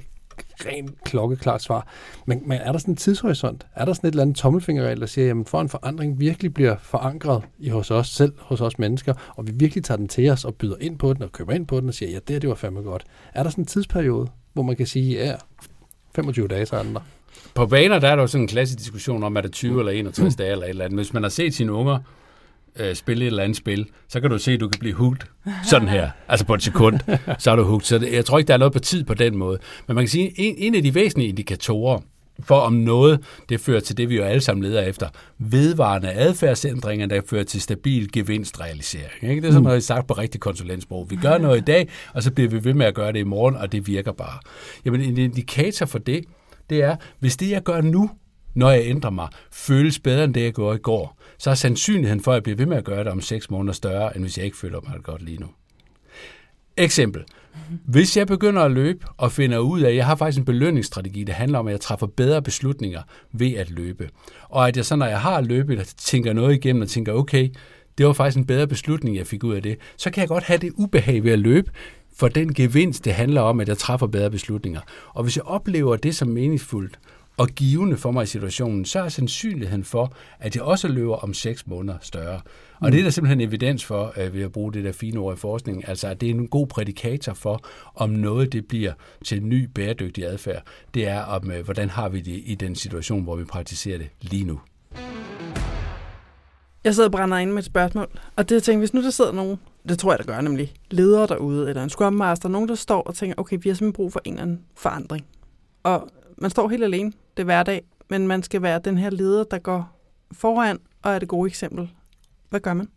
rent 0.66 1.04
klokkeklart 1.04 1.62
svar. 1.62 1.88
Men, 2.26 2.42
men 2.46 2.58
er 2.58 2.72
der 2.72 2.80
sådan 2.80 2.92
en 2.92 2.96
tidshorisont? 2.96 3.68
Er 3.76 3.86
der 3.86 3.94
sådan 3.94 4.08
et 4.08 4.12
eller 4.12 4.22
andet 4.22 4.36
tommelfingerregel, 4.36 5.00
der 5.00 5.06
siger, 5.06 5.28
jamen 5.28 5.46
for 5.46 5.62
en 5.62 5.70
forandring 5.70 6.20
virkelig 6.20 6.54
bliver 6.54 6.76
forankret 6.82 7.44
i 7.60 7.70
hos 7.70 7.92
os 7.92 8.08
selv, 8.08 8.34
hos 8.40 8.62
os 8.62 8.80
mennesker, 8.80 9.14
og 9.36 9.48
vi 9.48 9.52
virkelig 9.56 9.84
tager 9.84 9.98
den 9.98 10.08
til 10.08 10.30
os 10.30 10.46
og 10.46 10.56
byder 10.56 10.76
ind 10.80 11.00
på 11.00 11.14
den 11.14 11.24
og 11.24 11.32
køber 11.32 11.54
ind 11.54 11.68
på 11.68 11.80
den 11.80 11.88
og 11.88 11.94
siger, 11.94 12.12
ja, 12.12 12.20
det, 12.28 12.42
det 12.42 12.50
var 12.50 12.56
fandme 12.56 12.82
godt. 12.82 13.04
Er 13.34 13.44
der 13.44 13.50
sådan 13.50 13.62
en 13.62 13.66
tidsperiode, 13.66 14.28
hvor 14.54 14.64
man 14.64 14.76
kan 14.76 14.88
sige, 14.88 15.26
ja, 15.26 15.36
25 16.16 16.48
dage, 16.48 16.66
så 16.66 16.76
er 16.76 16.84
den 16.84 16.94
der? 16.94 17.02
På 17.56 17.66
baner, 17.66 18.00
der 18.00 18.08
er 18.08 18.16
der 18.16 18.24
jo 18.24 18.28
sådan 18.28 18.44
en 18.44 18.48
klassisk 18.48 18.80
diskussion 18.80 19.24
om, 19.24 19.36
er 19.36 19.42
det 19.42 19.52
20 19.52 19.80
eller 19.80 19.92
61 19.92 20.36
dage 20.36 20.52
eller 20.52 20.66
et 20.66 20.70
eller 20.70 20.86
andet. 20.86 21.00
Hvis 21.00 21.14
man 21.14 21.24
har 21.24 21.30
set 21.30 21.54
sine 21.54 21.72
unger 21.72 22.00
øh, 22.80 22.96
spille 22.96 23.24
et 23.26 23.28
eller 23.28 23.44
andet 23.44 23.58
spil, 23.58 23.86
så 24.10 24.20
kan 24.20 24.30
du 24.30 24.38
se, 24.38 24.52
at 24.52 24.60
du 24.60 24.70
kan 24.70 24.80
blive 24.80 24.94
hooked 24.94 25.22
sådan 25.70 25.88
her, 25.88 26.10
altså 26.28 26.46
på 26.46 26.54
et 26.54 26.64
sekund, 26.64 27.00
så 27.40 27.52
er 27.52 27.56
du 27.56 27.64
hooked. 27.64 27.86
Så 27.86 27.98
det, 27.98 28.14
jeg 28.14 28.26
tror 28.26 28.38
ikke, 28.38 28.48
der 28.48 28.54
er 28.54 28.58
noget 28.58 28.74
på 28.74 28.80
tid 28.80 29.04
på 29.04 29.14
den 29.14 29.38
måde. 29.38 29.60
Men 29.88 29.96
man 29.96 30.04
kan 30.04 30.10
sige, 30.10 30.34
en, 30.36 30.56
en 30.58 30.76
af 30.76 30.84
de 30.84 30.96
væsentlige 30.96 31.30
indikatorer, 31.30 32.00
for 32.44 32.56
om 32.56 32.74
noget, 32.74 33.20
det 33.50 33.60
fører 33.60 33.80
til 33.80 33.98
det, 33.98 34.10
vi 34.10 34.16
jo 34.16 34.24
alle 34.24 34.42
sammen 34.42 34.64
leder 34.64 34.82
efter. 34.82 35.10
Vedvarende 35.40 36.12
adfærdsændringer, 36.12 37.06
der 37.06 37.22
fører 37.30 37.44
til 37.44 37.62
stabil 37.62 38.12
gevinstrealisering. 38.12 39.24
Ikke? 39.30 39.42
Det 39.42 39.48
er 39.48 39.52
sådan 39.52 39.64
noget, 39.64 39.84
sagt 39.84 40.08
på 40.08 40.14
rigtig 40.14 40.42
konsulentsprog. 40.42 41.08
Vi 41.10 41.16
gør 41.16 41.38
noget 41.38 41.58
i 41.58 41.64
dag, 41.64 41.90
og 42.14 42.24
så 42.24 42.32
bliver 42.32 42.50
vi 42.50 42.64
ved 42.64 42.74
med 42.74 42.86
at 42.86 42.96
gøre 42.96 43.12
det 43.12 43.20
i 43.20 43.24
morgen, 43.24 43.56
og 43.56 43.72
det 43.72 43.88
virker 43.88 44.12
bare. 44.12 44.40
Jamen 44.86 45.02
en 45.02 45.18
indikator 45.18 45.86
for 45.86 46.00
det, 46.00 46.26
det 46.70 46.84
er, 46.84 46.96
hvis 47.20 47.38
det 47.38 47.50
jeg 47.50 47.64
gør 47.64 47.82
nu, 47.82 48.10
når 48.58 48.72
jeg 48.72 48.84
ændrer 48.86 49.10
mig, 49.10 49.28
føles 49.52 50.00
bedre 50.00 50.24
end 50.24 50.34
det, 50.34 50.44
jeg 50.44 50.54
gjorde 50.54 50.76
i 50.76 50.82
går, 50.82 51.20
så 51.38 51.50
er 51.50 51.56
sandsynligheden 51.56 52.24
for, 52.24 52.32
at 52.32 52.36
jeg 52.36 52.44
bliver 52.44 52.58
ved 52.58 52.66
med 52.66 52.78
at 52.78 52.84
gøre 52.84 53.04
det 53.04 53.08
om 53.08 53.22
6 53.22 53.50
måneder 53.50 53.74
større, 53.74 54.16
end 54.16 54.24
hvis 54.24 54.38
jeg 54.38 54.46
ikke 54.46 54.58
føler 54.58 54.80
mig 54.88 55.04
godt 55.04 55.22
lige 55.22 55.38
nu. 55.38 55.48
Eksempel. 56.78 57.24
Hvis 57.86 58.18
jeg 58.18 58.28
begynder 58.28 58.62
at 58.62 58.72
løbe 58.72 59.06
og 59.18 59.32
finder 59.32 59.58
ud 59.58 59.82
af, 59.82 59.90
at 59.90 59.96
jeg 59.96 60.06
har 60.06 60.16
faktisk 60.16 60.40
en 60.40 60.46
belønningsstrategi, 60.46 61.24
der 61.24 61.34
handler 61.34 61.60
om, 61.60 61.68
at 61.68 61.72
jeg 61.72 61.82
træffer 61.82 62.08
bedre 62.08 62.42
beslutninger 62.42 63.02
ved 63.32 63.54
at 63.54 63.70
løbe. 63.70 64.10
Og 64.50 64.68
at 64.68 64.78
jeg 64.78 64.86
så, 64.86 64.96
når 64.96 65.06
jeg 65.06 65.22
har 65.22 65.42
løbet, 65.42 65.94
tænker 65.98 66.34
noget 66.34 66.56
igennem 66.56 66.82
og 66.82 66.88
tænker, 66.88 67.14
okay, 67.14 67.50
det 67.98 68.06
var 68.06 68.14
faktisk 68.14 68.38
en 68.38 68.46
bedre 68.46 68.68
beslutning, 68.68 69.18
jeg 69.18 69.28
fik 69.28 69.44
ud 69.44 69.56
af 69.56 69.64
det, 69.64 69.78
så 69.98 70.10
kan 70.12 70.22
jeg 70.22 70.28
godt 70.28 70.44
have 70.44 70.58
det 70.58 70.72
ubehag 70.76 71.24
ved 71.24 71.32
at 71.32 71.40
løbe, 71.40 71.72
for 72.18 72.28
den 72.28 72.54
gevinst, 72.54 73.06
det 73.06 73.14
handler 73.14 73.42
om, 73.42 73.60
at 73.60 73.68
jeg 73.68 73.78
træffer 73.78 74.08
bedre 74.08 74.32
beslutninger. 74.32 74.82
Og 75.14 75.24
hvis 75.24 75.36
jeg 75.36 75.44
oplever 75.44 75.96
det 75.96 76.16
som 76.16 76.28
meningsfuldt, 76.28 77.00
og 77.38 77.48
givende 77.48 77.98
for 77.98 78.12
mig 78.12 78.24
i 78.24 78.26
situationen, 78.26 78.86
så 78.86 79.00
er 79.00 79.10
sandsynligheden 79.10 79.84
for, 79.84 80.14
at 80.40 80.56
jeg 80.56 80.64
også 80.64 80.88
løber 80.88 81.16
om 81.16 81.34
seks 81.34 81.68
måneder 81.68 81.98
større. 82.02 82.42
Og 82.80 82.92
det 82.92 83.00
er 83.00 83.04
der 83.04 83.10
simpelthen 83.10 83.42
evidens 83.42 83.86
for, 83.86 84.14
øh, 84.18 84.34
ved 84.34 84.44
at 84.44 84.52
bruge 84.52 84.74
det 84.74 84.84
der 84.84 84.92
fine 84.92 85.20
ord 85.20 85.34
i 85.34 85.38
forskningen, 85.38 85.84
altså 85.88 86.08
at 86.08 86.22
det 86.22 86.30
er 86.30 86.34
en 86.34 86.48
god 86.48 86.68
prædikator 86.68 87.34
for, 87.34 87.62
om 87.96 88.10
noget 88.10 88.54
det 88.54 88.68
bliver 88.68 88.94
til 89.26 89.44
ny 89.44 89.64
bæredygtig 89.64 90.26
adfærd. 90.26 90.64
Det 90.94 91.08
er, 91.08 91.22
om, 91.22 91.52
øh, 91.52 91.66
hvordan 91.66 91.90
har 91.90 92.10
vi 92.10 92.20
det 92.20 92.42
i 92.46 92.56
den 92.56 92.76
situation, 92.76 93.24
hvor 93.24 93.36
vi 93.36 93.44
praktiserer 93.44 93.98
det 93.98 94.10
lige 94.22 94.46
nu. 94.46 94.60
Jeg 96.84 96.96
sidder 96.96 97.10
og 97.10 97.12
brænder 97.12 97.38
ind 97.38 97.52
med 97.52 97.60
et 97.60 97.66
spørgsmål, 97.66 98.08
og 98.36 98.50
det 98.50 98.56
jeg 98.56 98.64
tænker, 98.64 98.80
hvis 98.80 98.94
nu 98.94 99.04
der 99.04 99.10
sidder 99.10 99.32
nogen, 99.32 99.58
det 99.90 100.00
tror 100.00 100.12
jeg, 100.12 100.20
der 100.20 100.26
gør 100.26 100.42
nemlig, 100.42 100.74
ledere 100.92 101.28
derude, 101.28 101.70
eller 101.70 101.84
en 101.84 101.90
Scrum 101.90 102.14
Master, 102.14 102.50
nogen, 102.50 102.70
der 102.70 102.76
står 102.76 103.02
og 103.02 103.16
tænker, 103.16 103.36
okay, 103.38 103.58
vi 103.62 103.70
har 103.70 103.76
simpelthen 103.76 103.94
brug 103.94 104.14
for 104.14 104.22
en 104.26 104.34
eller 104.34 104.44
anden 104.44 104.62
forandring. 104.76 105.26
Og 105.84 106.10
man 106.38 106.50
står 106.50 106.70
helt 106.70 106.84
alene, 106.84 107.12
det 107.38 107.44
er 107.44 107.46
hverdag, 107.46 107.82
men 108.10 108.28
man 108.28 108.44
skal 108.44 108.62
være 108.62 108.82
den 108.86 108.98
her 108.98 109.10
leder, 109.10 109.44
der 109.44 109.60
går 109.60 110.00
foran 110.32 110.80
og 111.02 111.12
er 111.12 111.20
det 111.20 111.28
gode 111.28 111.48
eksempel. 111.48 111.90
Hvad 112.50 112.60
gør 112.60 112.74
man? 112.74 112.88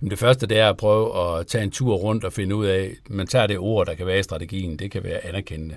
Jamen 0.00 0.10
Det 0.10 0.18
første 0.18 0.46
det 0.46 0.58
er 0.58 0.68
at 0.68 0.76
prøve 0.76 1.38
at 1.38 1.46
tage 1.46 1.64
en 1.64 1.70
tur 1.70 1.94
rundt 1.94 2.24
og 2.24 2.32
finde 2.32 2.56
ud 2.56 2.66
af, 2.66 2.92
man 3.10 3.26
tager 3.26 3.46
det 3.46 3.58
ord, 3.58 3.86
der 3.86 3.94
kan 3.94 4.06
være 4.06 4.18
i 4.18 4.22
strategien, 4.22 4.78
det 4.78 4.90
kan 4.90 5.04
være 5.04 5.26
anerkendende. 5.26 5.76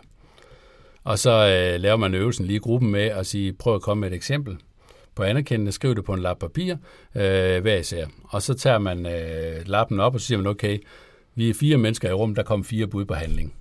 Og 1.03 1.19
så 1.19 1.31
øh, 1.31 1.81
laver 1.81 1.97
man 1.97 2.13
øvelsen 2.13 2.45
lige 2.45 2.55
i 2.55 2.59
gruppen 2.59 2.91
med 2.91 3.03
at 3.03 3.25
sige, 3.25 3.53
prøv 3.53 3.75
at 3.75 3.81
komme 3.81 4.01
med 4.01 4.11
et 4.11 4.15
eksempel 4.15 4.57
på 5.15 5.23
anerkendende, 5.23 5.71
skriv 5.71 5.95
det 5.95 6.05
på 6.05 6.13
en 6.13 6.21
lap 6.21 6.39
papir, 6.39 6.75
øh, 7.15 7.61
hver 7.61 7.77
især. 7.77 8.05
Og 8.23 8.41
så 8.41 8.53
tager 8.53 8.77
man 8.77 9.05
øh, 9.05 9.67
lappen 9.67 9.99
op, 9.99 10.13
og 10.13 10.21
siger 10.21 10.37
man, 10.37 10.47
okay, 10.47 10.79
vi 11.35 11.49
er 11.49 11.53
fire 11.53 11.77
mennesker 11.77 12.09
i 12.09 12.13
rum, 12.13 12.35
der 12.35 12.43
kom 12.43 12.63
fire 12.63 12.87
bud 12.87 13.05
på 13.05 13.13
handling. 13.13 13.53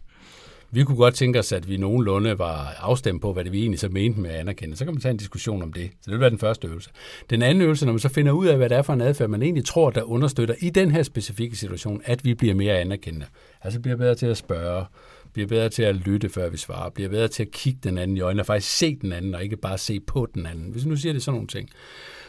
Vi 0.74 0.84
kunne 0.84 0.96
godt 0.96 1.14
tænke 1.14 1.38
os, 1.38 1.52
at 1.52 1.68
vi 1.68 1.76
nogenlunde 1.76 2.38
var 2.38 2.74
afstemt 2.78 3.22
på, 3.22 3.32
hvad 3.32 3.44
det 3.44 3.52
vi 3.52 3.60
egentlig 3.60 3.80
så 3.80 3.88
mente 3.88 4.20
med 4.20 4.30
at 4.30 4.36
anerkende. 4.36 4.76
Så 4.76 4.84
kan 4.84 4.94
man 4.94 5.00
tage 5.00 5.10
en 5.10 5.16
diskussion 5.16 5.62
om 5.62 5.72
det. 5.72 5.90
Så 5.90 6.04
det 6.04 6.12
vil 6.12 6.20
være 6.20 6.30
den 6.30 6.38
første 6.38 6.68
øvelse. 6.68 6.90
Den 7.30 7.42
anden 7.42 7.62
øvelse, 7.62 7.84
når 7.84 7.92
man 7.92 8.00
så 8.00 8.08
finder 8.08 8.32
ud 8.32 8.46
af, 8.46 8.56
hvad 8.56 8.68
det 8.68 8.78
er 8.78 8.82
for 8.82 8.92
en 8.92 9.00
adfærd, 9.00 9.28
man 9.28 9.42
egentlig 9.42 9.64
tror, 9.64 9.90
der 9.90 10.02
understøtter 10.02 10.54
i 10.58 10.70
den 10.70 10.90
her 10.90 11.02
specifikke 11.02 11.56
situation, 11.56 12.02
at 12.04 12.24
vi 12.24 12.34
bliver 12.34 12.54
mere 12.54 12.78
anerkendende. 12.78 13.26
Altså 13.62 13.80
bliver 13.80 13.96
bedre 13.96 14.14
til 14.14 14.26
at 14.26 14.36
spørge, 14.36 14.84
bliver 15.32 15.48
bedre 15.48 15.68
til 15.68 15.82
at 15.82 15.96
lytte, 15.96 16.28
før 16.28 16.48
vi 16.48 16.56
svarer, 16.56 16.90
bliver 16.90 17.08
bedre 17.08 17.28
til 17.28 17.42
at 17.42 17.50
kigge 17.50 17.80
den 17.82 17.98
anden 17.98 18.16
i 18.16 18.20
øjnene, 18.20 18.42
og 18.42 18.46
faktisk 18.46 18.78
se 18.78 18.96
den 18.96 19.12
anden, 19.12 19.34
og 19.34 19.44
ikke 19.44 19.56
bare 19.56 19.78
se 19.78 20.00
på 20.00 20.28
den 20.34 20.46
anden. 20.46 20.70
Hvis 20.70 20.86
nu 20.86 20.96
siger 20.96 21.12
det 21.12 21.22
sådan 21.22 21.34
nogle 21.34 21.48
ting, 21.48 21.68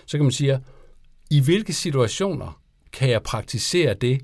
så 0.05 0.17
kan 0.17 0.25
man 0.25 0.31
sige, 0.31 0.59
i 1.31 1.41
hvilke 1.41 1.73
situationer 1.73 2.61
kan 2.93 3.09
jeg 3.09 3.23
praktisere 3.23 3.93
det 3.93 4.21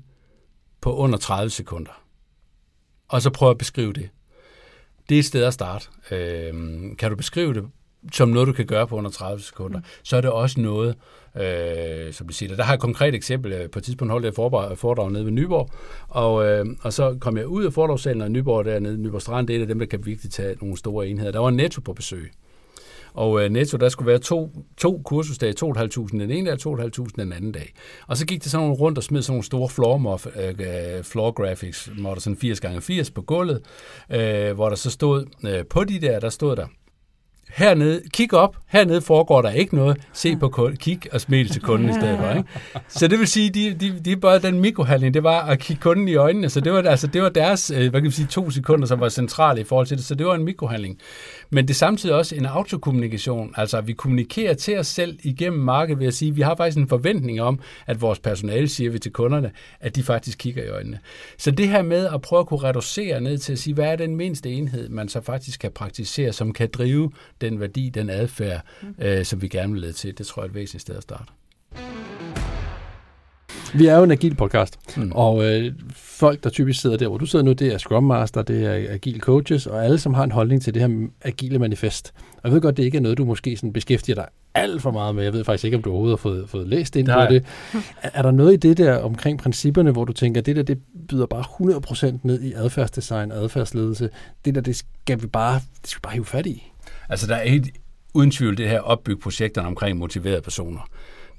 på 0.80 0.96
under 0.96 1.18
30 1.18 1.50
sekunder? 1.50 1.99
Og 3.10 3.22
så 3.22 3.30
prøve 3.30 3.50
at 3.50 3.58
beskrive 3.58 3.92
det. 3.92 4.08
Det 5.08 5.14
er 5.14 5.18
et 5.18 5.24
sted 5.24 5.44
at 5.44 5.54
starte. 5.54 5.86
Øh, 6.10 6.52
kan 6.98 7.10
du 7.10 7.16
beskrive 7.16 7.54
det 7.54 7.64
som 8.12 8.28
noget, 8.28 8.48
du 8.48 8.52
kan 8.52 8.66
gøre 8.66 8.86
på 8.86 8.96
under 8.96 9.10
30 9.10 9.40
sekunder, 9.40 9.78
mm. 9.78 9.84
så 10.02 10.16
er 10.16 10.20
det 10.20 10.30
også 10.30 10.60
noget, 10.60 10.96
øh, 11.36 12.12
som 12.12 12.26
du 12.26 12.32
siger. 12.32 12.56
Der 12.56 12.62
har 12.62 12.72
jeg 12.72 12.74
et 12.74 12.80
konkret 12.80 13.14
eksempel. 13.14 13.68
På 13.68 13.78
et 13.78 13.84
tidspunkt 13.84 14.12
holdt 14.12 14.24
jeg 14.24 14.28
et 14.72 14.78
foredrag 14.78 15.12
nede 15.12 15.24
ved 15.24 15.32
Nyborg, 15.32 15.70
og, 16.08 16.46
øh, 16.46 16.66
og 16.82 16.92
så 16.92 17.16
kom 17.20 17.36
jeg 17.36 17.46
ud 17.46 17.64
af 17.64 17.72
foredragssalen, 17.72 18.22
og 18.22 18.30
Nyborg 18.30 18.64
dernede, 18.64 18.98
Nyborg 18.98 19.22
Strand, 19.22 19.46
det 19.46 19.62
er 19.62 19.66
dem, 19.66 19.78
der 19.78 19.86
kan 19.86 20.06
virkelig 20.06 20.32
tage 20.32 20.56
nogle 20.60 20.76
store 20.76 21.08
enheder. 21.08 21.32
Der 21.32 21.38
var 21.38 21.50
Netto 21.50 21.80
på 21.80 21.92
besøg. 21.92 22.32
Og 23.14 23.44
øh, 23.44 23.50
netto, 23.50 23.76
der 23.76 23.88
skulle 23.88 24.06
være 24.06 24.18
to, 24.18 24.52
to 24.76 25.02
kursusdage, 25.04 25.54
2.500 25.64 26.08
den 26.10 26.30
ene 26.30 26.50
dag, 26.50 26.66
og 26.66 26.80
2.500 26.80 27.06
den 27.16 27.32
anden 27.32 27.52
dag. 27.52 27.72
Og 28.06 28.16
så 28.16 28.26
gik 28.26 28.42
det 28.42 28.50
sådan 28.50 28.70
rundt 28.70 28.98
og 28.98 29.04
smed 29.04 29.22
sådan 29.22 29.32
nogle 29.32 29.44
store 29.44 29.68
floor, 29.68 29.96
mof, 29.96 30.26
øh, 30.36 31.04
floor 31.04 31.30
graphics, 31.30 31.90
hvor 32.00 32.14
der 32.14 32.20
sådan 32.20 32.36
80 32.36 32.60
gange 32.60 32.80
80 32.80 33.10
på 33.10 33.22
gulvet, 33.22 33.62
øh, 34.10 34.52
hvor 34.52 34.68
der 34.68 34.76
så 34.76 34.90
stod, 34.90 35.26
øh, 35.46 35.64
på 35.66 35.84
de 35.84 36.00
der, 36.00 36.20
der 36.20 36.28
stod 36.28 36.56
der, 36.56 36.66
hernede, 37.52 38.02
kig 38.12 38.34
op, 38.34 38.56
hernede 38.66 39.00
foregår 39.00 39.42
der 39.42 39.50
ikke 39.50 39.76
noget, 39.76 39.96
se 40.12 40.36
på 40.36 40.48
kunden, 40.48 40.76
kig 40.76 41.00
og 41.12 41.20
smil 41.20 41.48
til 41.48 41.62
kunden 41.62 41.90
i 41.90 41.92
stedet 41.92 42.18
for. 42.18 42.30
Ikke? 42.36 42.48
Så 42.88 43.08
det 43.08 43.18
vil 43.18 43.26
sige, 43.26 43.50
de, 43.50 43.74
de, 43.74 44.00
de 44.04 44.16
bare 44.16 44.38
den 44.38 44.60
mikrohandling, 44.60 45.14
det 45.14 45.22
var 45.22 45.40
at 45.40 45.58
kigge 45.58 45.80
kunden 45.80 46.08
i 46.08 46.14
øjnene, 46.14 46.48
så 46.48 46.60
det 46.60 46.72
var, 46.72 46.82
altså, 46.82 47.06
det 47.06 47.22
var 47.22 47.28
deres, 47.28 47.70
øh, 47.70 47.90
hvad 47.90 48.00
kan 48.00 48.04
vi 48.04 48.10
sige, 48.10 48.26
to 48.26 48.50
sekunder, 48.50 48.86
som 48.86 49.00
var 49.00 49.08
centrale 49.08 49.60
i 49.60 49.64
forhold 49.64 49.86
til 49.86 49.96
det, 49.96 50.04
så 50.04 50.14
det 50.14 50.26
var 50.26 50.34
en 50.34 50.44
mikrohandling. 50.44 50.98
Men 51.50 51.68
det 51.68 51.74
er 51.74 51.78
samtidig 51.78 52.14
også 52.14 52.36
en 52.36 52.46
autokommunikation, 52.46 53.54
altså 53.56 53.78
at 53.78 53.86
vi 53.86 53.92
kommunikerer 53.92 54.54
til 54.54 54.78
os 54.78 54.86
selv 54.86 55.18
igennem 55.22 55.60
markedet 55.62 56.00
ved 56.00 56.06
at 56.06 56.14
sige, 56.14 56.28
at 56.28 56.36
vi 56.36 56.40
har 56.40 56.56
faktisk 56.56 56.78
en 56.78 56.88
forventning 56.88 57.40
om, 57.40 57.60
at 57.86 58.00
vores 58.00 58.18
personale, 58.18 58.68
siger 58.68 58.90
vi 58.90 58.98
til 58.98 59.12
kunderne, 59.12 59.52
at 59.80 59.96
de 59.96 60.02
faktisk 60.02 60.38
kigger 60.38 60.64
i 60.64 60.68
øjnene. 60.68 60.98
Så 61.38 61.50
det 61.50 61.68
her 61.68 61.82
med 61.82 62.06
at 62.06 62.22
prøve 62.22 62.40
at 62.40 62.46
kunne 62.46 62.62
reducere 62.62 63.20
ned 63.20 63.38
til 63.38 63.52
at 63.52 63.58
sige, 63.58 63.74
hvad 63.74 63.92
er 63.92 63.96
den 63.96 64.16
mindste 64.16 64.50
enhed, 64.50 64.88
man 64.88 65.08
så 65.08 65.20
faktisk 65.20 65.60
kan 65.60 65.70
praktisere, 65.72 66.32
som 66.32 66.52
kan 66.52 66.68
drive 66.72 67.12
den 67.40 67.60
værdi, 67.60 67.88
den 67.88 68.10
adfærd, 68.10 68.60
mm. 68.82 68.94
øh, 68.98 69.24
som 69.24 69.42
vi 69.42 69.48
gerne 69.48 69.72
vil 69.72 69.80
lede 69.80 69.92
til, 69.92 70.18
det 70.18 70.26
tror 70.26 70.42
jeg 70.42 70.46
er 70.46 70.50
et 70.50 70.54
væsentligt 70.54 70.82
sted 70.82 70.96
at 70.96 71.02
starte. 71.02 71.39
Vi 73.74 73.86
er 73.86 73.96
jo 73.96 74.02
en 74.02 74.10
agil 74.10 74.34
podcast, 74.34 74.78
mm. 74.96 75.12
og 75.14 75.44
øh, 75.44 75.72
folk, 75.92 76.44
der 76.44 76.50
typisk 76.50 76.80
sidder 76.80 76.96
der, 76.96 77.08
hvor 77.08 77.18
du 77.18 77.26
sidder 77.26 77.44
nu, 77.44 77.52
det 77.52 77.74
er 77.74 77.78
Scrum 77.78 78.04
Master, 78.04 78.42
det 78.42 78.66
er 78.66 78.92
agile 78.94 79.20
coaches, 79.20 79.66
og 79.66 79.84
alle, 79.84 79.98
som 79.98 80.14
har 80.14 80.24
en 80.24 80.32
holdning 80.32 80.62
til 80.62 80.74
det 80.74 80.82
her 80.82 81.08
agile 81.22 81.58
manifest. 81.58 82.12
Og 82.32 82.40
jeg 82.44 82.52
ved 82.52 82.60
godt, 82.60 82.76
det 82.76 82.84
ikke 82.84 82.96
er 82.96 83.02
noget, 83.02 83.18
du 83.18 83.24
måske 83.24 83.56
sådan 83.56 83.72
beskæftiger 83.72 84.14
dig 84.14 84.26
alt 84.54 84.82
for 84.82 84.90
meget 84.90 85.14
med. 85.14 85.24
Jeg 85.24 85.32
ved 85.32 85.44
faktisk 85.44 85.64
ikke, 85.64 85.76
om 85.76 85.82
du 85.82 85.90
overhovedet 85.90 86.18
har 86.18 86.22
fået, 86.22 86.48
fået 86.48 86.68
læst 86.68 86.96
ind 86.96 87.06
på 87.06 87.20
det. 87.30 87.44
Er, 88.02 88.10
er 88.14 88.22
der 88.22 88.30
noget 88.30 88.52
i 88.52 88.56
det 88.56 88.76
der 88.76 88.98
omkring 88.98 89.38
principperne, 89.38 89.90
hvor 89.90 90.04
du 90.04 90.12
tænker, 90.12 90.40
det 90.40 90.56
der, 90.56 90.62
det 90.62 90.78
byder 91.08 91.26
bare 91.26 91.44
100% 92.12 92.18
ned 92.22 92.42
i 92.42 92.52
adfærdsdesign, 92.52 93.32
adfærdsledelse. 93.32 94.10
Det 94.44 94.54
der, 94.54 94.60
det 94.60 94.76
skal 94.76 95.22
vi 95.22 95.26
bare, 95.26 95.54
det 95.54 95.90
skal 95.90 95.98
vi 95.98 96.02
bare 96.02 96.12
hive 96.12 96.24
fat 96.24 96.46
i. 96.46 96.72
Altså, 97.08 97.26
der 97.26 97.34
er 97.34 97.42
et, 97.44 97.68
uden 98.14 98.30
tvivl 98.30 98.56
det 98.56 98.68
her 98.68 98.80
opbygge 98.80 99.20
projekterne 99.20 99.68
omkring 99.68 99.98
motiverede 99.98 100.40
personer. 100.42 100.88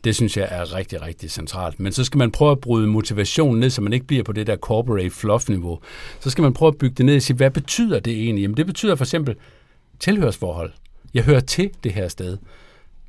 Det 0.04 0.16
synes 0.16 0.38
jeg 0.38 0.48
er 0.52 0.76
rigtig, 0.76 1.02
rigtig 1.02 1.32
centralt. 1.32 1.80
Men 1.80 1.92
så 1.92 2.04
skal 2.04 2.18
man 2.18 2.32
prøve 2.32 2.52
at 2.52 2.60
bryde 2.60 2.88
motivationen 2.88 3.60
ned, 3.60 3.70
så 3.70 3.82
man 3.82 3.94
ikke 3.94 4.06
bliver 4.06 4.24
på 4.24 4.32
det 4.32 4.48
der 4.48 4.56
corporate 4.56 5.10
fluff-niveau. 5.10 5.80
Så 6.20 6.30
skal 6.30 6.42
man 6.42 6.54
prøve 6.54 6.68
at 6.68 6.78
bygge 6.78 6.96
det 6.96 7.06
ned 7.06 7.16
og 7.16 7.22
sige, 7.22 7.38
hvad 7.38 7.52
betyder 7.52 8.00
det 8.00 8.14
egentlig? 8.14 8.42
Jamen 8.42 8.58
det 8.58 8.66
betyder 8.66 8.96
for 8.96 9.06
eksempel 9.06 9.36
tilhørsforhold. 10.00 10.72
Jeg 11.14 11.24
hører 11.24 11.40
til 11.40 11.70
det 11.84 11.94
her 11.94 12.08
sted. 12.08 12.38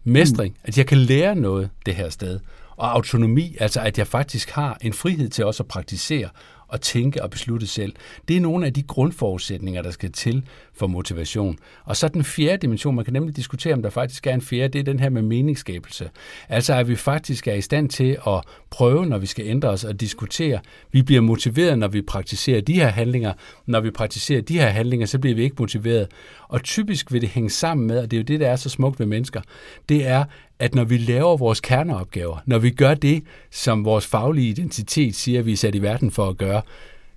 Mestring, 0.04 0.56
at 0.64 0.78
jeg 0.78 0.86
kan 0.86 0.98
lære 0.98 1.34
noget 1.34 1.70
det 1.86 1.94
her 1.94 2.08
sted. 2.08 2.40
Og 2.76 2.92
autonomi, 2.92 3.56
altså 3.60 3.80
at 3.80 3.98
jeg 3.98 4.06
faktisk 4.06 4.50
har 4.50 4.78
en 4.80 4.92
frihed 4.92 5.28
til 5.28 5.44
også 5.44 5.62
at 5.62 5.68
praktisere 5.68 6.28
og 6.68 6.80
tænke 6.80 7.22
og 7.22 7.30
beslutte 7.30 7.66
selv. 7.66 7.92
Det 8.28 8.36
er 8.36 8.40
nogle 8.40 8.66
af 8.66 8.74
de 8.74 8.82
grundforudsætninger, 8.82 9.82
der 9.82 9.90
skal 9.90 10.12
til 10.12 10.42
for 10.74 10.86
motivation. 10.86 11.58
Og 11.84 11.96
så 11.96 12.08
den 12.08 12.24
fjerde 12.24 12.56
dimension, 12.56 12.94
man 12.94 13.04
kan 13.04 13.12
nemlig 13.12 13.36
diskutere, 13.36 13.74
om 13.74 13.82
der 13.82 13.90
faktisk 13.90 14.26
er 14.26 14.34
en 14.34 14.42
fjerde, 14.42 14.68
det 14.68 14.78
er 14.78 14.82
den 14.82 15.00
her 15.00 15.10
med 15.10 15.22
meningsskabelse. 15.22 16.10
Altså 16.48 16.74
at 16.74 16.88
vi 16.88 16.96
faktisk 16.96 17.48
er 17.48 17.54
i 17.54 17.60
stand 17.60 17.88
til 17.88 18.18
at 18.26 18.40
prøve, 18.70 19.06
når 19.06 19.18
vi 19.18 19.26
skal 19.26 19.46
ændre 19.46 19.68
os 19.68 19.84
og 19.84 20.00
diskutere. 20.00 20.60
Vi 20.92 21.02
bliver 21.02 21.20
motiveret, 21.20 21.78
når 21.78 21.88
vi 21.88 22.02
praktiserer 22.02 22.60
de 22.60 22.74
her 22.74 22.88
handlinger. 22.88 23.32
Når 23.66 23.80
vi 23.80 23.90
praktiserer 23.90 24.40
de 24.40 24.58
her 24.58 24.68
handlinger, 24.68 25.06
så 25.06 25.18
bliver 25.18 25.34
vi 25.36 25.42
ikke 25.42 25.56
motiveret. 25.58 26.08
Og 26.48 26.62
typisk 26.62 27.12
vil 27.12 27.20
det 27.20 27.28
hænge 27.28 27.50
sammen 27.50 27.86
med, 27.86 27.98
og 27.98 28.10
det 28.10 28.16
er 28.16 28.20
jo 28.20 28.24
det, 28.24 28.40
der 28.40 28.48
er 28.48 28.56
så 28.56 28.68
smukt 28.68 28.98
ved 28.98 29.06
mennesker, 29.06 29.40
det 29.88 30.06
er, 30.06 30.24
at 30.58 30.74
når 30.74 30.84
vi 30.84 30.96
laver 30.96 31.36
vores 31.36 31.60
kerneopgaver, 31.60 32.38
når 32.46 32.58
vi 32.58 32.70
gør 32.70 32.94
det, 32.94 33.22
som 33.50 33.84
vores 33.84 34.06
faglige 34.06 34.48
identitet 34.48 35.14
siger, 35.14 35.42
vi 35.42 35.52
er 35.52 35.56
sat 35.56 35.74
i 35.74 35.82
verden 35.82 36.10
for 36.10 36.28
at 36.28 36.38
gøre, 36.38 36.62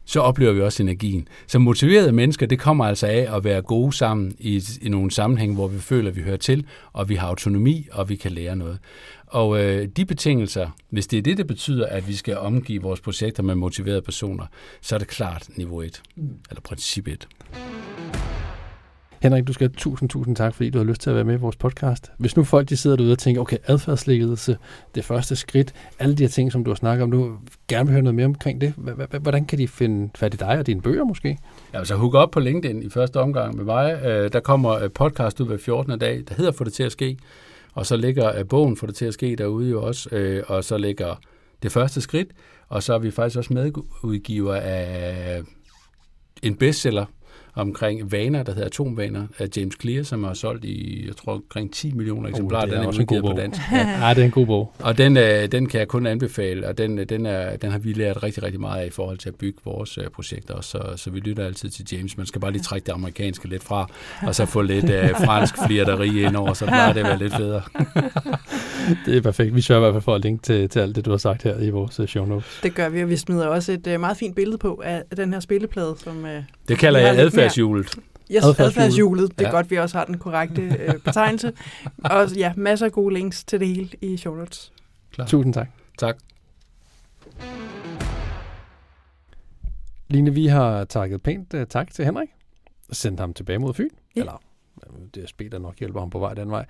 så 0.05 0.19
oplever 0.19 0.53
vi 0.53 0.61
også 0.61 0.83
energien. 0.83 1.27
Så 1.47 1.59
motiverede 1.59 2.11
mennesker, 2.11 2.45
det 2.45 2.59
kommer 2.59 2.85
altså 2.85 3.07
af 3.07 3.35
at 3.37 3.43
være 3.43 3.61
gode 3.61 3.93
sammen 3.93 4.35
i, 4.39 4.63
i 4.81 4.89
nogle 4.89 5.11
sammenhæng, 5.11 5.53
hvor 5.53 5.67
vi 5.67 5.79
føler, 5.79 6.09
at 6.09 6.15
vi 6.15 6.21
hører 6.21 6.37
til, 6.37 6.65
og 6.93 7.09
vi 7.09 7.15
har 7.15 7.27
autonomi, 7.27 7.87
og 7.91 8.09
vi 8.09 8.15
kan 8.15 8.31
lære 8.31 8.55
noget. 8.55 8.79
Og 9.27 9.63
øh, 9.63 9.87
de 9.87 10.05
betingelser, 10.05 10.69
hvis 10.89 11.07
det 11.07 11.17
er 11.17 11.21
det, 11.21 11.37
det 11.37 11.47
betyder, 11.47 11.85
at 11.85 12.07
vi 12.07 12.13
skal 12.13 12.37
omgive 12.37 12.81
vores 12.81 13.01
projekter 13.01 13.43
med 13.43 13.55
motiverede 13.55 14.01
personer, 14.01 14.45
så 14.81 14.95
er 14.95 14.99
det 14.99 15.07
klart 15.07 15.49
niveau 15.55 15.81
1, 15.81 16.01
eller 16.49 16.61
princip 16.61 17.07
1. 17.07 17.27
Henrik, 19.25 19.47
du 19.47 19.53
skal 19.53 19.67
have 19.67 19.75
tusind, 19.77 20.09
tusind 20.09 20.35
tak, 20.35 20.55
fordi 20.55 20.69
du 20.69 20.77
har 20.77 20.85
lyst 20.85 21.01
til 21.01 21.09
at 21.09 21.15
være 21.15 21.23
med 21.23 21.33
i 21.33 21.37
vores 21.37 21.55
podcast. 21.55 22.11
Hvis 22.17 22.37
nu 22.37 22.43
folk 22.43 22.69
de 22.69 22.77
sidder 22.77 22.95
derude 22.95 23.11
og 23.11 23.17
tænker, 23.17 23.41
okay, 23.41 23.57
adfærdsledelse, 23.67 24.57
det 24.95 25.05
første 25.05 25.35
skridt, 25.35 25.73
alle 25.99 26.15
de 26.15 26.23
her 26.23 26.27
ting, 26.27 26.51
som 26.51 26.63
du 26.63 26.69
har 26.69 26.75
snakket 26.75 27.03
om 27.03 27.09
nu, 27.09 27.37
gerne 27.67 27.85
vil 27.85 27.93
høre 27.93 28.03
noget 28.03 28.15
mere 28.15 28.25
omkring 28.25 28.61
det. 28.61 28.73
Hvordan 29.21 29.45
kan 29.45 29.59
de 29.59 29.67
finde 29.67 30.09
fat 30.15 30.33
i 30.33 30.37
dig 30.37 30.59
og 30.59 30.67
dine 30.67 30.81
bøger 30.81 31.03
måske? 31.03 31.37
Ja, 31.73 31.83
så 31.83 31.95
hook 31.95 32.13
op 32.13 32.31
på 32.31 32.39
LinkedIn 32.39 32.83
i 32.83 32.89
første 32.89 33.19
omgang 33.19 33.55
med 33.55 33.65
mig. 33.65 34.01
Øh, 34.05 34.33
der 34.33 34.39
kommer 34.39 34.71
øh, 34.71 34.91
podcast 34.91 35.41
ud 35.41 35.47
hver 35.47 35.57
14. 35.57 35.99
dag, 35.99 36.23
der 36.29 36.35
hedder 36.35 36.51
Få 36.51 36.63
det 36.63 36.73
til 36.73 36.83
at 36.83 36.91
ske. 36.91 37.17
Og 37.73 37.85
så 37.85 37.97
ligger 37.97 38.39
øh, 38.39 38.47
bogen 38.47 38.77
Få 38.77 38.85
det 38.85 38.95
til 38.95 39.05
at 39.05 39.13
ske 39.13 39.35
derude 39.35 39.69
jo 39.69 39.83
også. 39.83 40.43
Og 40.47 40.63
så 40.63 40.77
ligger 40.77 41.15
det 41.63 41.71
første 41.71 42.01
skridt. 42.01 42.27
Og 42.69 42.83
så 42.83 42.93
er 42.93 42.99
vi 42.99 43.11
faktisk 43.11 43.37
også 43.37 43.53
medudgiver 43.53 44.55
af 44.55 45.41
en 46.43 46.55
bestseller, 46.55 47.05
omkring 47.55 48.11
vaner, 48.11 48.43
der 48.43 48.53
hedder 48.53 48.65
Atomvaner 48.65 49.27
af 49.39 49.47
James 49.57 49.75
Clear, 49.81 50.03
som 50.03 50.23
har 50.23 50.33
solgt 50.33 50.65
i, 50.65 51.05
jeg 51.07 51.15
tror, 51.15 51.33
omkring 51.33 51.73
10 51.73 51.91
millioner 51.91 52.29
eksemplarer. 52.29 52.63
Oh, 52.63 52.69
den 52.69 52.79
er, 52.79 52.87
også 52.87 53.01
en 53.01 53.07
god 53.07 53.21
bog. 53.21 53.31
på 53.31 53.41
dansk. 53.41 53.61
Ja. 53.71 54.07
ja, 54.07 54.13
det 54.13 54.21
er 54.21 54.25
en 54.25 54.31
god 54.31 54.45
bog. 54.45 54.73
Og 54.79 54.97
den, 54.97 55.17
øh, 55.17 55.51
den 55.51 55.67
kan 55.67 55.79
jeg 55.79 55.87
kun 55.87 56.05
anbefale, 56.05 56.67
og 56.67 56.77
den, 56.77 56.97
den, 56.97 57.25
er, 57.25 57.57
den 57.57 57.71
har 57.71 57.77
vi 57.77 57.93
lært 57.93 58.23
rigtig, 58.23 58.43
rigtig 58.43 58.61
meget 58.61 58.81
af 58.81 58.87
i 58.87 58.89
forhold 58.89 59.17
til 59.17 59.29
at 59.29 59.35
bygge 59.35 59.59
vores 59.65 59.97
øh, 59.97 60.03
projekter 60.09 60.61
så, 60.61 60.93
så 60.95 61.09
vi 61.09 61.19
lytter 61.19 61.45
altid 61.45 61.69
til 61.69 61.85
James. 61.91 62.17
Man 62.17 62.25
skal 62.25 62.41
bare 62.41 62.51
lige 62.51 62.61
trække 62.61 62.85
det 62.85 62.91
amerikanske 62.91 63.47
lidt 63.47 63.63
fra, 63.63 63.89
og 64.27 64.35
så 64.35 64.45
få 64.45 64.61
lidt 64.61 64.89
øh, 64.89 65.09
fransk 65.09 65.55
flirteri 65.65 66.23
ind 66.25 66.35
over, 66.35 66.53
så 66.53 66.65
plejer 66.65 66.93
det 66.93 66.99
at 66.99 67.05
være 67.05 67.19
lidt 67.19 67.35
federe. 67.35 67.61
det 69.05 69.17
er 69.17 69.21
perfekt. 69.21 69.55
Vi 69.55 69.61
sørger 69.61 69.81
i 69.81 69.83
hvert 69.83 69.93
fald 69.93 70.03
for 70.03 70.15
at 70.15 70.21
linke 70.21 70.41
til, 70.41 70.69
til 70.69 70.79
alt 70.79 70.95
det, 70.95 71.05
du 71.05 71.09
har 71.09 71.17
sagt 71.17 71.43
her 71.43 71.59
i 71.59 71.69
vores 71.69 71.99
øh, 71.99 72.07
show 72.07 72.25
notes. 72.25 72.59
Det 72.63 72.75
gør 72.75 72.89
vi, 72.89 73.03
og 73.03 73.09
vi 73.09 73.17
smider 73.17 73.47
også 73.47 73.71
et 73.71 73.87
uh, 73.87 73.99
meget 73.99 74.17
fint 74.17 74.35
billede 74.35 74.57
på 74.57 74.81
af 74.85 75.03
den 75.17 75.33
her 75.33 75.39
spilleplade, 75.39 75.95
som... 75.97 76.23
Uh, 76.23 76.29
det 76.67 76.77
kalder 76.77 76.99
jeg 76.99 77.15
adfærdshjulet. 77.45 77.95
Yes, 78.31 78.43
adfærdshjulet. 78.43 79.39
Det 79.39 79.45
er 79.45 79.49
ja. 79.49 79.55
godt, 79.55 79.71
vi 79.71 79.75
også 79.75 79.97
har 79.97 80.05
den 80.05 80.17
korrekte 80.17 80.61
øh, 80.61 80.99
betegnelse. 80.99 81.53
Og 82.03 82.31
ja, 82.31 82.53
masser 82.57 82.85
af 82.85 82.91
gode 82.91 83.13
links 83.13 83.43
til 83.43 83.59
det 83.59 83.67
hele 83.67 83.89
i 84.01 84.17
show 84.17 84.35
notes. 84.35 84.73
Klar. 85.11 85.25
Tusind 85.25 85.53
tak. 85.53 85.67
Tak. 85.97 86.17
Line, 90.07 90.33
vi 90.33 90.47
har 90.47 90.83
takket 90.83 91.23
pænt 91.23 91.53
uh, 91.53 91.63
tak 91.69 91.91
til 91.91 92.05
Henrik. 92.05 92.29
Sendt 92.91 93.19
ham 93.19 93.33
tilbage 93.33 93.59
mod 93.59 93.73
Fyn. 93.73 93.89
Ja. 94.15 94.21
Eller 94.21 94.41
det 95.15 95.23
er 95.23 95.27
spil, 95.27 95.51
der 95.51 95.59
nok 95.59 95.79
hjælper 95.79 95.99
ham 95.99 96.09
på 96.09 96.19
vej 96.19 96.33
den 96.33 96.51
vej. 96.51 96.65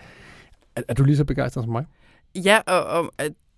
Er, 0.76 0.82
er 0.88 0.94
du 0.94 1.04
lige 1.04 1.18
så 1.18 1.26
begejstret 1.26 1.64
som 1.64 1.72
mig? 1.72 1.86
Ja, 2.36 2.60
og, 2.68 2.84
og 2.84 3.10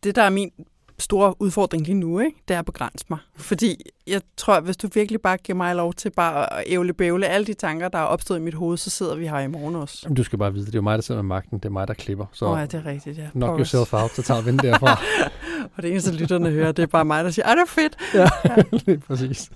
det 0.04 0.16
der 0.16 0.22
er 0.22 0.30
min 0.30 0.52
store 1.00 1.42
udfordring 1.42 1.86
lige 1.86 1.96
nu, 1.96 2.20
ikke? 2.20 2.38
det 2.48 2.54
er 2.54 2.60
at 2.60 2.66
begrænse 2.66 3.06
mig. 3.10 3.20
Fordi 3.36 3.82
jeg 4.08 4.22
tror, 4.38 4.54
at 4.54 4.64
hvis 4.64 4.78
du 4.78 4.90
virkelig 4.94 5.22
bare 5.22 5.38
giver 5.38 5.56
mig 5.56 5.76
lov 5.76 5.94
til 5.94 6.10
bare 6.10 6.54
at 6.54 6.64
ævle 6.68 6.94
bævle 6.94 7.28
alle 7.28 7.48
de 7.48 7.54
tanker, 7.54 7.88
der 7.88 7.98
er 7.98 8.04
opstået 8.04 8.40
i 8.40 8.42
mit 8.42 8.54
hoved, 8.54 8.78
så 8.78 8.90
sidder 8.90 9.16
vi 9.16 9.28
her 9.28 9.40
i 9.40 9.48
morgen 9.48 9.76
også. 9.76 10.00
Jamen, 10.04 10.16
du 10.16 10.24
skal 10.24 10.40
bare 10.40 10.54
vide, 10.54 10.66
det 10.66 10.76
er 10.76 10.78
jo 10.78 10.82
mig, 10.82 10.98
der 10.98 11.02
sidder 11.02 11.22
med 11.22 11.28
magten. 11.28 11.60
Det 11.60 11.66
er 11.66 11.70
mig, 11.70 11.88
der 11.88 11.94
klipper. 11.94 12.26
Så 12.34 12.46
oh, 12.46 12.60
ja, 12.60 12.66
det 12.66 12.74
er 12.74 12.86
rigtigt, 12.86 13.18
ja. 13.18 13.30
knock 13.32 13.50
Pokkers. 13.50 13.72
yourself 13.72 13.94
out, 13.94 14.12
så 14.12 14.22
tager 14.22 14.42
vi 14.42 14.52
den 14.52 14.60
derfra. 14.60 15.00
Og 15.76 15.84
det 15.84 15.92
eneste, 15.92 16.12
lytterne 16.16 16.50
hører, 16.50 16.72
det 16.72 16.84
er 16.84 16.88
bare 16.88 17.06
mig, 17.06 17.24
der 17.24 17.32
siger, 17.32 17.46
ej, 17.46 17.56
det 17.56 17.62
er 17.62 17.66
fedt. 17.66 17.98
ja, 18.14 18.30
lige 18.86 19.00
præcis. 19.00 19.52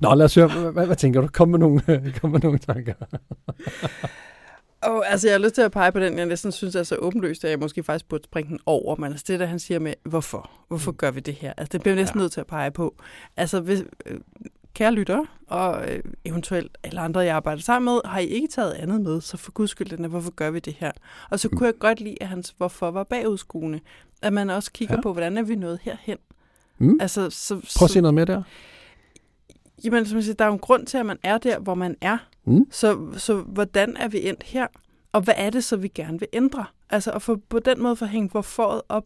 Nå, 0.00 0.14
lad 0.14 0.24
os 0.24 0.34
høre, 0.34 0.48
hvad, 0.48 0.72
hvad, 0.72 0.86
hvad 0.86 0.96
tænker 0.96 1.20
du? 1.20 1.28
Kom 1.32 1.48
med 1.48 1.58
nogle, 1.58 1.82
kom 2.20 2.30
med 2.30 2.40
nogle 2.40 2.58
tanker. 2.58 2.94
Og 4.82 5.10
altså, 5.10 5.28
jeg 5.28 5.34
har 5.34 5.38
lyst 5.44 5.54
til 5.54 5.62
at 5.62 5.72
pege 5.72 5.92
på 5.92 6.00
den, 6.00 6.18
jeg 6.18 6.26
næsten 6.26 6.52
synes 6.52 6.74
er 6.74 6.82
så 6.82 6.96
åbenlyst, 6.96 7.44
at 7.44 7.50
jeg 7.50 7.58
måske 7.58 7.82
faktisk 7.84 8.08
burde 8.08 8.24
springe 8.24 8.48
den 8.50 8.58
over. 8.66 8.96
Men 8.96 9.10
altså 9.12 9.24
det, 9.28 9.40
der 9.40 9.46
han 9.46 9.58
siger 9.58 9.78
med, 9.78 9.94
hvorfor? 10.04 10.50
Hvorfor 10.68 10.92
gør 10.92 11.10
vi 11.10 11.20
det 11.20 11.34
her? 11.34 11.52
Altså, 11.56 11.72
det 11.72 11.80
bliver 11.80 11.94
jeg 11.94 12.02
næsten 12.02 12.18
Ja. 12.18 12.22
nødt 12.22 12.32
til 12.32 12.40
at 12.40 12.46
pege 12.46 12.70
på. 12.70 12.94
Altså, 13.36 13.60
hvis, 13.60 13.82
øh, 14.06 14.20
kære 14.74 14.92
lyttere, 14.92 15.26
og 15.46 15.90
øh, 15.90 16.02
eventuelt 16.24 16.78
alle 16.82 17.00
andre, 17.00 17.20
jeg 17.20 17.36
arbejder 17.36 17.62
sammen 17.62 17.94
med, 17.94 18.00
har 18.04 18.18
I 18.20 18.26
ikke 18.26 18.48
taget 18.48 18.72
andet 18.72 19.00
med, 19.00 19.20
så 19.20 19.36
for 19.36 19.52
guds 19.52 19.70
skyld, 19.70 19.88
den 19.96 20.04
er, 20.04 20.08
hvorfor 20.08 20.30
gør 20.30 20.50
vi 20.50 20.58
det 20.58 20.74
her? 20.78 20.92
Og 21.30 21.40
så 21.40 21.48
kunne 21.48 21.66
jeg 21.66 21.78
godt 21.78 22.00
lide, 22.00 22.16
at 22.20 22.28
hans 22.28 22.54
hvorfor 22.56 22.90
var 22.90 23.04
bagudskuende. 23.04 23.80
At 24.22 24.32
man 24.32 24.50
også 24.50 24.72
kigger 24.72 24.94
Ja. 24.94 25.00
på, 25.00 25.12
hvordan 25.12 25.36
er 25.38 25.42
vi 25.42 25.54
nået 25.54 25.78
herhen? 25.82 26.18
Mm. 26.78 26.98
Altså, 27.00 27.30
så, 27.30 27.54
Prøv 27.78 27.84
at 27.84 27.90
sige 27.90 28.02
noget 28.02 28.14
mere 28.14 28.24
der. 28.24 28.42
Jamen, 29.84 30.06
som 30.06 30.16
jeg 30.16 30.24
siger, 30.24 30.34
der 30.34 30.44
er 30.44 30.48
jo 30.48 30.54
en 30.54 30.58
grund 30.58 30.86
til, 30.86 30.98
at 30.98 31.06
man 31.06 31.18
er 31.22 31.38
der, 31.38 31.58
hvor 31.58 31.74
man 31.74 31.96
er. 32.00 32.18
Mm. 32.44 32.66
Så, 32.70 33.08
så 33.16 33.36
hvordan 33.36 33.96
er 33.96 34.08
vi 34.08 34.28
endt 34.28 34.42
her? 34.42 34.66
Og 35.12 35.20
hvad 35.20 35.34
er 35.36 35.50
det 35.50 35.64
så, 35.64 35.76
vi 35.76 35.88
gerne 35.88 36.18
vil 36.18 36.28
ændre? 36.32 36.64
Altså 36.90 37.10
at 37.10 37.22
få 37.22 37.36
på 37.48 37.58
den 37.58 37.82
måde 37.82 37.96
få 37.96 38.04
hængt 38.04 38.32
hvorforet 38.32 38.82
op 38.88 39.04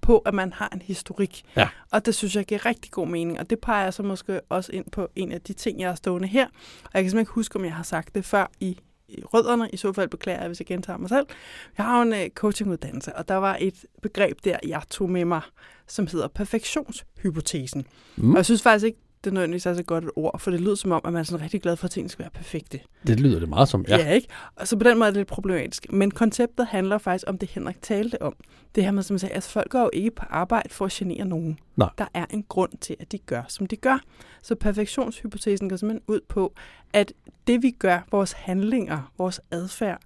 på, 0.00 0.18
at 0.18 0.34
man 0.34 0.52
har 0.52 0.68
en 0.72 0.82
historik. 0.82 1.42
Ja. 1.56 1.68
Og 1.90 2.06
det 2.06 2.14
synes 2.14 2.36
jeg 2.36 2.44
giver 2.44 2.66
rigtig 2.66 2.90
god 2.90 3.06
mening. 3.06 3.40
Og 3.40 3.50
det 3.50 3.60
peger 3.60 3.90
så 3.90 4.02
måske 4.02 4.40
også 4.48 4.72
ind 4.72 4.84
på 4.92 5.08
en 5.16 5.32
af 5.32 5.40
de 5.40 5.52
ting, 5.52 5.80
jeg 5.80 5.88
har 5.88 5.94
stående 5.94 6.28
her. 6.28 6.46
Og 6.46 6.90
jeg 6.94 7.02
kan 7.02 7.10
simpelthen 7.10 7.18
ikke 7.18 7.32
huske, 7.32 7.56
om 7.56 7.64
jeg 7.64 7.74
har 7.74 7.82
sagt 7.82 8.14
det 8.14 8.24
før 8.24 8.50
i, 8.60 8.78
i 9.08 9.24
rødderne. 9.24 9.70
I 9.72 9.76
så 9.76 9.92
fald 9.92 10.08
beklager 10.08 10.38
jeg, 10.38 10.46
hvis 10.46 10.60
jeg 10.60 10.66
gentager 10.66 10.96
mig 10.96 11.08
selv. 11.08 11.26
Jeg 11.78 11.86
har 11.86 11.96
jo 11.96 12.10
en 12.10 12.12
uh, 12.12 12.28
coachinguddannelse, 12.34 13.16
og 13.16 13.28
der 13.28 13.34
var 13.34 13.56
et 13.60 13.84
begreb 14.02 14.38
der, 14.44 14.56
jeg 14.66 14.82
tog 14.90 15.10
med 15.10 15.24
mig, 15.24 15.40
som 15.86 16.06
hedder 16.06 16.28
perfektionshypotesen. 16.28 17.86
Mm. 18.16 18.30
Og 18.30 18.36
jeg 18.36 18.44
synes 18.44 18.62
faktisk 18.62 18.86
ikke, 18.86 18.98
det 19.24 19.30
er 19.30 19.34
nødvendigvis 19.34 19.66
er 19.66 19.74
så 19.74 19.82
godt 19.82 20.04
et 20.04 20.10
ord, 20.16 20.40
for 20.40 20.50
det 20.50 20.60
lyder 20.60 20.74
som 20.74 20.92
om, 20.92 21.00
at 21.04 21.12
man 21.12 21.20
er 21.20 21.24
sådan 21.24 21.42
rigtig 21.42 21.62
glad 21.62 21.76
for, 21.76 21.84
at 21.84 21.90
tingene 21.90 22.10
skal 22.10 22.22
være 22.22 22.30
perfekte. 22.30 22.80
Det 23.06 23.20
lyder 23.20 23.38
det 23.38 23.48
meget 23.48 23.68
som, 23.68 23.84
ja. 23.88 23.96
Ja. 23.96 24.10
ikke? 24.10 24.28
Og 24.56 24.68
så 24.68 24.76
på 24.76 24.84
den 24.84 24.98
måde 24.98 25.06
er 25.06 25.10
det 25.10 25.16
lidt 25.16 25.28
problematisk. 25.28 25.92
Men 25.92 26.10
konceptet 26.10 26.66
handler 26.66 26.98
faktisk 26.98 27.24
om 27.26 27.38
det, 27.38 27.50
Henrik 27.50 27.82
talte 27.82 28.22
om. 28.22 28.36
Det 28.74 28.84
her 28.84 28.90
med, 28.90 29.02
som 29.02 29.14
jeg 29.14 29.20
sagde, 29.20 29.34
at 29.34 29.42
folk 29.42 29.70
går 29.70 29.80
jo 29.80 29.90
ikke 29.92 30.10
på 30.10 30.24
arbejde 30.30 30.68
for 30.68 30.84
at 30.84 30.92
genere 30.92 31.24
nogen. 31.24 31.58
Nej. 31.76 31.90
Der 31.98 32.06
er 32.14 32.26
en 32.30 32.42
grund 32.42 32.72
til, 32.80 32.96
at 33.00 33.12
de 33.12 33.18
gør, 33.18 33.42
som 33.48 33.66
de 33.66 33.76
gør. 33.76 33.98
Så 34.42 34.54
perfektionshypotesen 34.54 35.68
går 35.68 35.76
simpelthen 35.76 36.04
ud 36.08 36.20
på, 36.28 36.54
at 36.92 37.12
det 37.46 37.62
vi 37.62 37.70
gør, 37.70 38.06
vores 38.10 38.32
handlinger, 38.32 39.12
vores 39.18 39.40
adfærd, 39.50 40.00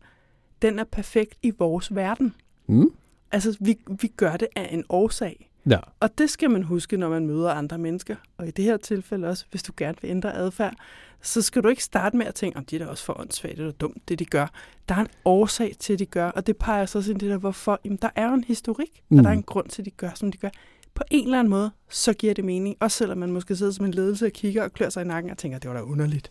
den 0.62 0.78
er 0.78 0.84
perfekt 0.84 1.34
i 1.42 1.52
vores 1.58 1.94
verden. 1.94 2.34
Mm. 2.66 2.90
Altså, 3.32 3.56
vi, 3.60 3.76
vi 4.00 4.08
gør 4.16 4.36
det 4.36 4.48
af 4.56 4.68
en 4.72 4.84
årsag. 4.88 5.50
Ja. 5.70 5.78
Og 6.00 6.18
det 6.18 6.30
skal 6.30 6.50
man 6.50 6.62
huske, 6.62 6.96
når 6.96 7.08
man 7.08 7.26
møder 7.26 7.50
andre 7.50 7.78
mennesker. 7.78 8.16
Og 8.38 8.48
i 8.48 8.50
det 8.50 8.64
her 8.64 8.76
tilfælde 8.76 9.28
også, 9.28 9.44
hvis 9.50 9.62
du 9.62 9.72
gerne 9.76 9.96
vil 10.02 10.10
ændre 10.10 10.34
adfærd, 10.34 10.74
så 11.22 11.42
skal 11.42 11.62
du 11.62 11.68
ikke 11.68 11.84
starte 11.84 12.16
med 12.16 12.26
at 12.26 12.34
tænke, 12.34 12.58
om 12.58 12.64
de 12.64 12.76
er 12.76 12.78
da 12.78 12.86
også 12.86 13.04
for 13.04 13.20
åndssvagt 13.20 13.58
eller 13.58 13.72
dumt, 13.72 14.08
det 14.08 14.18
de 14.18 14.24
gør. 14.24 14.46
Der 14.88 14.94
er 14.94 15.00
en 15.00 15.08
årsag 15.24 15.74
til, 15.78 15.92
at 15.92 15.98
de 15.98 16.06
gør, 16.06 16.28
og 16.28 16.46
det 16.46 16.56
peger 16.56 16.86
så 16.86 16.98
også 16.98 17.10
ind 17.10 17.22
i 17.22 17.24
det 17.24 17.32
der, 17.32 17.38
hvorfor. 17.38 17.80
Jamen, 17.84 17.98
der 18.02 18.08
er 18.16 18.28
jo 18.28 18.34
en 18.34 18.44
historik, 18.44 18.88
mm. 19.08 19.14
Mm. 19.14 19.18
og 19.18 19.24
der 19.24 19.30
er 19.30 19.34
en 19.34 19.42
grund 19.42 19.68
til, 19.68 19.82
at 19.82 19.86
de 19.86 19.90
gør, 19.90 20.10
som 20.14 20.32
de 20.32 20.38
gør. 20.38 20.48
På 20.94 21.02
en 21.10 21.24
eller 21.24 21.38
anden 21.38 21.50
måde, 21.50 21.70
så 21.88 22.12
giver 22.12 22.34
det 22.34 22.44
mening. 22.44 22.76
Også 22.80 22.96
selvom 22.96 23.18
man 23.18 23.32
måske 23.32 23.56
sidder 23.56 23.72
som 23.72 23.84
en 23.84 23.94
ledelse 23.94 24.26
og 24.26 24.32
kigger 24.32 24.64
og 24.64 24.72
klør 24.72 24.88
sig 24.88 25.04
i 25.04 25.06
nakken 25.06 25.30
og 25.30 25.38
tænker, 25.38 25.58
det 25.58 25.70
var 25.70 25.76
da 25.76 25.82
underligt. 25.82 26.30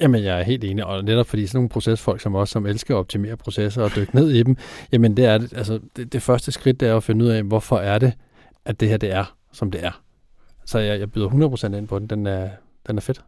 Jamen, 0.00 0.24
jeg 0.24 0.38
er 0.40 0.42
helt 0.42 0.64
enig, 0.64 0.84
og 0.84 1.04
netop 1.04 1.26
fordi 1.26 1.46
sådan 1.46 1.56
nogle 1.58 1.68
procesfolk 1.68 2.20
som 2.20 2.34
os, 2.34 2.50
som 2.50 2.66
elsker 2.66 2.94
at 2.94 2.98
optimere 2.98 3.36
processer 3.36 3.82
og 3.82 3.90
dykke 3.96 4.14
ned 4.14 4.30
i 4.30 4.42
dem, 4.42 4.56
jamen 4.92 5.16
det 5.16 5.24
er 5.24 5.38
det, 5.38 5.52
altså 5.52 5.80
det, 5.96 6.12
det 6.12 6.22
første 6.22 6.52
skridt, 6.52 6.80
det 6.80 6.88
er 6.88 6.96
at 6.96 7.02
finde 7.02 7.24
ud 7.24 7.30
af, 7.30 7.42
hvorfor 7.42 7.78
er 7.78 7.98
det, 7.98 8.12
at 8.64 8.80
det 8.80 8.88
her 8.88 8.96
det 8.96 9.12
er, 9.12 9.36
som 9.52 9.70
det 9.70 9.84
er. 9.84 10.02
Så 10.64 10.78
jeg, 10.78 11.00
jeg 11.00 11.12
byder 11.12 11.28
100% 11.72 11.76
ind 11.76 11.88
på 11.88 11.98
den, 11.98 12.06
den 12.06 12.26
er, 12.26 12.50
den 12.86 12.96
er 12.96 13.00
fedt. 13.00 13.24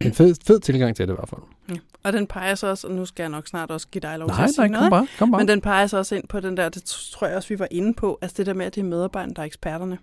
En 0.00 0.12
fed, 0.12 0.34
fed 0.46 0.60
tilgang 0.60 0.96
til 0.96 1.08
det 1.08 1.14
i 1.14 1.16
hvert 1.16 1.28
fald. 1.28 1.40
Ja. 1.68 1.74
Og 2.02 2.12
den 2.12 2.26
peger 2.26 2.54
så 2.54 2.66
også, 2.66 2.86
og 2.86 2.94
nu 2.94 3.04
skal 3.04 3.22
jeg 3.22 3.30
nok 3.30 3.46
snart 3.46 3.70
også 3.70 3.88
give 3.88 4.00
dig 4.00 4.18
lov 4.18 4.28
til 4.28 4.36
Nej, 4.36 4.44
at 4.44 4.50
sige 4.50 4.68
nej, 4.68 4.68
noget. 4.68 4.82
kom 4.82 4.90
bare, 4.90 5.06
kom 5.18 5.30
bare. 5.30 5.40
Men 5.40 5.48
den 5.48 5.60
peger 5.60 5.86
så 5.86 5.98
også 5.98 6.14
ind 6.14 6.28
på 6.28 6.40
den 6.40 6.56
der, 6.56 6.68
det 6.68 6.82
tror 6.84 7.26
jeg 7.26 7.36
også, 7.36 7.48
vi 7.48 7.58
var 7.58 7.68
inde 7.70 7.94
på, 7.94 8.18
altså 8.22 8.34
det 8.38 8.46
der 8.46 8.54
med, 8.54 8.66
at 8.66 8.74
det 8.74 8.80
er 8.80 8.84
medarbejderne, 8.84 9.34
der 9.34 9.42
er 9.42 9.46
eksperterne. 9.46 9.98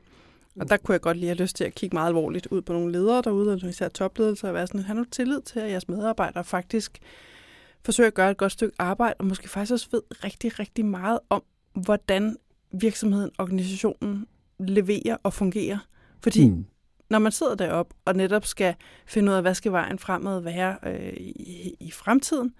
Og 0.59 0.69
der 0.69 0.77
kunne 0.77 0.93
jeg 0.93 1.01
godt 1.01 1.17
lige 1.17 1.27
have 1.27 1.37
lyst 1.37 1.55
til 1.55 1.63
at 1.63 1.75
kigge 1.75 1.95
meget 1.95 2.07
alvorligt 2.07 2.47
ud 2.47 2.61
på 2.61 2.73
nogle 2.73 2.91
ledere 2.91 3.21
derude, 3.21 3.53
og 3.53 3.69
især 3.69 3.89
topledelse, 3.89 4.47
og 4.47 4.53
være 4.53 4.67
sådan, 4.67 4.81
har 4.81 4.93
nu 4.93 5.05
tillid 5.11 5.41
til, 5.41 5.59
at 5.59 5.71
jeres 5.71 5.87
medarbejdere 5.87 6.43
faktisk 6.43 6.99
forsøger 7.85 8.07
at 8.07 8.13
gøre 8.13 8.31
et 8.31 8.37
godt 8.37 8.51
stykke 8.51 8.75
arbejde, 8.79 9.13
og 9.19 9.25
måske 9.25 9.49
faktisk 9.49 9.73
også 9.73 9.87
ved 9.91 10.01
rigtig, 10.23 10.59
rigtig 10.59 10.85
meget 10.85 11.19
om, 11.29 11.43
hvordan 11.73 12.37
virksomheden, 12.71 13.31
organisationen 13.37 14.27
leverer 14.59 15.17
og 15.23 15.33
fungerer. 15.33 15.77
Fordi 16.23 16.49
Mm. 16.49 16.65
når 17.09 17.19
man 17.19 17.31
sidder 17.31 17.55
deroppe 17.55 17.95
og 18.05 18.15
netop 18.15 18.45
skal 18.45 18.75
finde 19.05 19.31
ud 19.31 19.35
af, 19.35 19.41
hvad 19.41 19.53
skal 19.55 19.71
vejen 19.71 19.99
fremad 19.99 20.39
være 20.41 20.75
øh, 20.85 21.13
i, 21.17 21.75
i 21.79 21.91
fremtiden, 21.91 22.53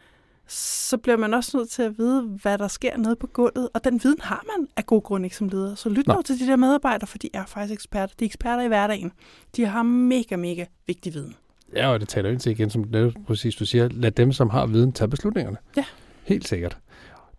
så 0.47 0.97
bliver 0.97 1.17
man 1.17 1.33
også 1.33 1.57
nødt 1.57 1.69
til 1.69 1.81
at 1.81 1.97
vide, 1.97 2.21
hvad 2.21 2.57
der 2.57 2.67
sker 2.67 2.97
nede 2.97 3.15
på 3.15 3.27
gulvet. 3.27 3.69
Og 3.73 3.83
den 3.83 4.03
viden 4.03 4.21
har 4.21 4.43
man 4.57 4.67
af 4.77 4.85
god 4.85 5.01
grund 5.01 5.23
ikke 5.25 5.35
som 5.37 5.47
leder. 5.49 5.75
Så 5.75 5.89
lyt 5.89 6.07
nu 6.07 6.21
til 6.21 6.39
de 6.39 6.47
der 6.47 6.55
medarbejdere, 6.55 7.07
for 7.07 7.17
de 7.17 7.29
er 7.33 7.45
faktisk 7.45 7.73
eksperter. 7.73 8.15
De 8.19 8.25
er 8.25 8.27
eksperter 8.27 8.63
i 8.63 8.67
hverdagen. 8.67 9.11
De 9.55 9.65
har 9.65 9.83
mega, 9.83 10.35
mega 10.35 10.65
vigtig 10.87 11.13
viden. 11.13 11.35
Ja, 11.75 11.87
og 11.87 11.99
det 11.99 12.09
taler 12.09 12.29
ind 12.29 12.39
til 12.39 12.51
igen, 12.51 12.69
som 12.69 12.85
netop 12.91 13.13
præcis 13.27 13.55
du 13.55 13.65
siger, 13.65 13.87
lad 13.91 14.11
dem, 14.11 14.31
som 14.31 14.49
har 14.49 14.65
viden, 14.65 14.91
tage 14.91 15.07
beslutningerne. 15.07 15.57
Ja. 15.77 15.85
Helt 16.23 16.47
sikkert. 16.47 16.77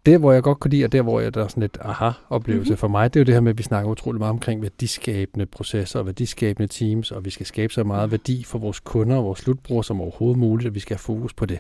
Det, 0.06 0.18
hvor 0.18 0.32
jeg 0.32 0.42
godt 0.42 0.60
kunne 0.60 0.70
lide, 0.70 0.84
og 0.84 0.92
der, 0.92 1.02
hvor 1.02 1.20
jeg, 1.20 1.34
der 1.34 1.44
er 1.44 1.48
sådan 1.48 1.60
lidt 1.60 1.78
aha-oplevelse 1.80 2.60
Mhm. 2.60 2.72
mm-hmm. 2.72 2.76
for 2.78 2.88
mig, 2.88 3.14
det 3.14 3.20
er 3.20 3.24
jo 3.24 3.26
det 3.26 3.34
her 3.34 3.40
med, 3.40 3.50
at 3.50 3.58
vi 3.58 3.62
snakker 3.62 3.90
utrolig 3.90 4.18
meget 4.18 4.30
omkring 4.30 4.62
værdiskabende 4.62 5.46
processer 5.46 5.98
og 5.98 6.06
værdiskabende 6.06 6.66
teams, 6.68 7.10
og 7.10 7.24
vi 7.24 7.30
skal 7.30 7.46
skabe 7.46 7.72
så 7.72 7.84
meget 7.84 8.10
værdi 8.10 8.44
for 8.44 8.58
vores 8.58 8.80
kunder 8.80 9.16
og 9.16 9.24
vores 9.24 9.38
slutbrugere 9.38 9.84
som 9.84 10.00
overhovedet 10.00 10.38
muligt, 10.38 10.68
og 10.68 10.74
vi 10.74 10.80
skal 10.80 10.94
have 10.94 10.98
fokus 11.02 11.34
på 11.34 11.46
det. 11.46 11.58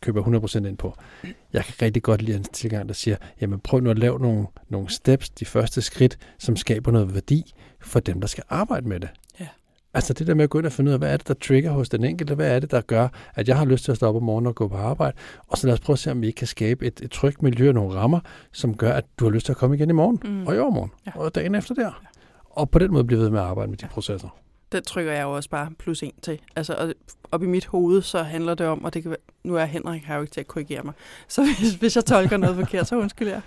Køber 0.00 0.20
jeg 0.32 0.40
100% 0.64 0.66
ind 0.68 0.76
på. 0.76 0.94
Jeg 1.52 1.64
kan 1.64 1.74
rigtig 1.82 2.02
godt 2.02 2.22
lide 2.22 2.36
en 2.36 2.44
tilgang, 2.44 2.88
der 2.88 2.94
siger, 2.94 3.16
jamen 3.40 3.60
prøv 3.60 3.80
nu 3.80 3.90
at 3.90 3.98
lave 3.98 4.18
nogle, 4.18 4.46
nogle 4.68 4.88
steps, 4.90 5.28
de 5.30 5.44
første 5.44 5.82
skridt, 5.82 6.18
som 6.38 6.56
skaber 6.56 6.92
noget 6.92 7.14
værdi 7.14 7.54
for 7.80 8.00
dem, 8.00 8.20
der 8.20 8.28
skal 8.28 8.44
arbejde 8.48 8.88
med 8.88 9.00
det. 9.00 9.08
Ja. 9.96 9.98
Altså 9.98 10.12
det 10.12 10.26
der 10.26 10.34
med 10.34 10.44
at 10.44 10.50
gå 10.50 10.58
ind 10.58 10.66
og 10.66 10.72
finde 10.72 10.88
ud 10.88 10.92
af, 10.92 10.98
hvad 10.98 11.12
er 11.12 11.16
det, 11.16 11.28
der 11.28 11.34
trigger 11.34 11.70
hos 11.70 11.88
den 11.88 12.04
enkelte? 12.04 12.34
Hvad 12.34 12.50
er 12.56 12.60
det, 12.60 12.70
der 12.70 12.80
gør, 12.80 13.08
at 13.34 13.48
jeg 13.48 13.58
har 13.58 13.64
lyst 13.64 13.84
til 13.84 13.90
at 13.92 13.96
stå 13.96 14.06
op 14.08 14.16
om 14.16 14.22
morgenen 14.22 14.46
og 14.46 14.54
gå 14.54 14.68
på 14.68 14.76
arbejde? 14.76 15.16
Og 15.48 15.58
så 15.58 15.66
lad 15.66 15.74
os 15.74 15.80
prøve 15.80 15.94
at 15.94 15.98
se, 15.98 16.10
om 16.10 16.20
vi 16.22 16.26
ikke 16.26 16.36
kan 16.36 16.46
skabe 16.46 16.86
et, 16.86 17.00
et 17.02 17.10
trygt 17.10 17.42
miljø 17.42 17.68
og 17.68 17.74
nogle 17.74 17.94
rammer, 17.94 18.20
som 18.52 18.76
gør, 18.76 18.92
at 18.92 19.04
du 19.20 19.24
har 19.24 19.32
lyst 19.32 19.46
til 19.46 19.52
at 19.52 19.56
komme 19.56 19.76
igen 19.76 19.90
i 19.90 19.92
morgen, 19.92 20.20
Mm. 20.24 20.46
og 20.46 20.54
i 20.54 20.58
overmorgen, 20.58 20.90
Ja. 21.06 21.12
ja. 21.16 21.20
og 21.20 21.34
dagen 21.34 21.54
efter 21.54 21.74
der. 21.74 22.02
Og 22.50 22.70
på 22.70 22.78
den 22.78 22.92
måde 22.92 23.04
blive 23.04 23.20
ved 23.20 23.30
med 23.30 23.38
at 23.40 23.44
arbejde 23.46 23.70
med 23.70 23.78
de 23.78 23.86
processer. 23.90 24.28
Den 24.72 24.82
trykker 24.82 25.12
jeg 25.12 25.22
jo 25.22 25.32
også 25.32 25.50
bare 25.50 25.70
plus 25.78 26.02
en 26.02 26.12
til. 26.22 26.40
Altså, 26.56 26.74
og 26.74 26.94
op 27.32 27.42
i 27.42 27.46
mit 27.46 27.66
hoved, 27.66 28.02
så 28.02 28.22
handler 28.22 28.54
det 28.54 28.66
om, 28.66 28.84
og 28.84 28.94
det 28.94 29.02
kan 29.02 29.10
være, 29.10 29.18
nu 29.44 29.56
er 29.56 29.64
Henrik 29.64 30.02
her 30.02 30.14
jo 30.14 30.20
ikke 30.20 30.32
til 30.32 30.40
at 30.40 30.46
korrigere 30.46 30.82
mig, 30.82 30.94
så 31.28 31.44
hvis, 31.44 31.74
hvis 31.74 31.96
jeg 31.96 32.04
tolker 32.04 32.36
noget 32.36 32.56
forkert, 32.56 32.86
så 32.86 32.96
undskyld 32.96 33.28
jeg. 33.28 33.40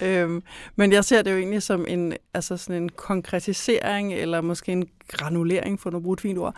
øhm, 0.08 0.42
men 0.76 0.92
jeg 0.92 1.04
ser 1.04 1.22
det 1.22 1.32
jo 1.32 1.36
egentlig 1.36 1.62
som 1.62 1.86
en, 1.88 2.14
altså 2.34 2.56
sådan 2.56 2.82
en 2.82 2.88
konkretisering, 2.88 4.14
eller 4.14 4.40
måske 4.40 4.72
en 4.72 4.88
granulering, 5.08 5.80
for 5.80 5.90
at 5.90 6.02
bruge 6.02 6.14
et 6.14 6.20
fint 6.20 6.38
ord, 6.38 6.56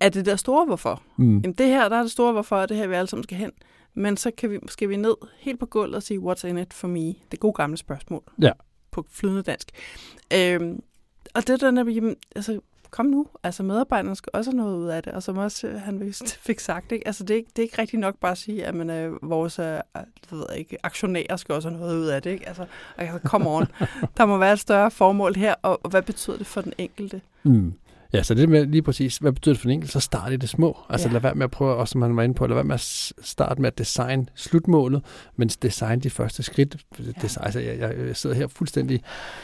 af 0.00 0.12
det 0.12 0.26
der 0.26 0.36
store 0.36 0.66
hvorfor. 0.66 1.02
Mm. 1.16 1.38
Jamen 1.38 1.52
det 1.52 1.66
her, 1.66 1.88
der 1.88 1.96
er 1.96 2.02
det 2.02 2.10
store 2.10 2.32
hvorfor, 2.32 2.56
og 2.56 2.68
det 2.68 2.76
her 2.76 2.86
vi 2.86 2.94
alle 2.94 3.08
sammen 3.08 3.22
skal 3.24 3.38
hen. 3.38 3.50
Men 3.94 4.16
så 4.16 4.30
kan 4.30 4.50
vi, 4.50 4.58
skal 4.68 4.88
vi 4.88 4.96
ned 4.96 5.14
helt 5.38 5.60
på 5.60 5.66
gulvet 5.66 5.94
og 5.94 6.02
sige, 6.02 6.20
what's 6.20 6.46
in 6.46 6.58
it 6.58 6.74
for 6.74 6.88
me? 6.88 7.14
Det 7.30 7.40
gode 7.40 7.52
gamle 7.52 7.76
spørgsmål. 7.76 8.22
Ja. 8.42 8.52
På 8.90 9.06
flydende 9.10 9.42
dansk. 9.42 9.70
Øhm, 10.34 10.82
og 11.34 11.46
det 11.46 11.60
der, 11.60 11.70
når 11.70 11.84
vi, 11.84 12.00
altså, 12.36 12.60
kom 12.94 13.06
nu, 13.06 13.26
altså 13.42 13.62
medarbejderne 13.62 14.16
skal 14.16 14.30
også 14.34 14.50
have 14.50 14.56
noget 14.56 14.76
ud 14.76 14.86
af 14.86 15.02
det, 15.02 15.12
og 15.12 15.22
som 15.22 15.38
også 15.38 15.66
øh, 15.66 15.80
han 15.80 16.00
vist 16.00 16.36
fik 16.46 16.60
sagt, 16.60 16.92
ikke? 16.92 17.06
Altså, 17.06 17.24
det, 17.24 17.34
er 17.34 17.36
ikke, 17.36 17.50
det 17.56 17.58
er 17.58 17.62
ikke 17.62 17.78
rigtigt 17.78 18.00
nok 18.00 18.14
bare 18.20 18.32
at 18.32 18.38
sige, 18.38 18.66
at 18.66 18.74
man, 18.74 18.90
øh, 18.90 19.12
vores 19.22 19.58
øh, 19.58 19.64
jeg 19.64 20.04
ved 20.30 20.44
ikke, 20.56 20.76
aktionærer 20.82 21.36
skal 21.36 21.54
også 21.54 21.68
have 21.68 21.80
noget 21.80 21.96
ud 21.96 22.06
af 22.06 22.22
det. 22.22 22.30
Ikke? 22.30 22.48
Altså, 22.48 22.66
altså, 22.98 23.18
come 23.18 23.50
on. 23.50 23.66
Der 24.16 24.26
må 24.26 24.38
være 24.38 24.52
et 24.52 24.58
større 24.58 24.90
formål 24.90 25.34
her, 25.34 25.54
og, 25.62 25.80
og 25.84 25.90
hvad 25.90 26.02
betyder 26.02 26.38
det 26.38 26.46
for 26.46 26.60
den 26.60 26.72
enkelte? 26.78 27.20
Mm. 27.42 27.74
Ja, 28.14 28.22
så 28.22 28.34
det 28.34 28.48
med 28.48 28.66
lige 28.66 28.82
præcis, 28.82 29.16
hvad 29.16 29.32
betyder 29.32 29.52
det 29.54 29.60
for 29.60 29.66
den 29.66 29.72
enkelte, 29.72 29.92
så 29.92 30.00
start 30.00 30.32
i 30.32 30.36
det 30.36 30.48
små. 30.48 30.78
Altså 30.88 31.08
Ja. 31.08 31.10
ja. 31.10 31.12
lad 31.12 31.20
være 31.20 31.34
med 31.34 31.44
at 31.44 31.50
prøve, 31.50 31.74
også 31.74 31.92
som 31.92 32.00
man 32.00 32.16
var 32.16 32.22
inde 32.22 32.34
på, 32.34 32.46
lad 32.46 32.54
være 32.54 32.64
med 32.64 32.74
at 32.74 33.12
starte 33.22 33.60
med 33.60 33.66
at 33.66 33.78
designe 33.78 34.26
slutmålet, 34.34 35.02
men 35.36 35.48
design 35.48 36.00
de 36.00 36.10
første 36.10 36.42
skridt. 36.42 36.76
Ja. 36.98 37.04
Design, 37.22 37.44
altså, 37.44 37.60
jeg, 37.60 37.78
jeg, 37.80 38.16
sidder 38.16 38.36
her 38.36 38.46
fuldstændig 38.46 39.00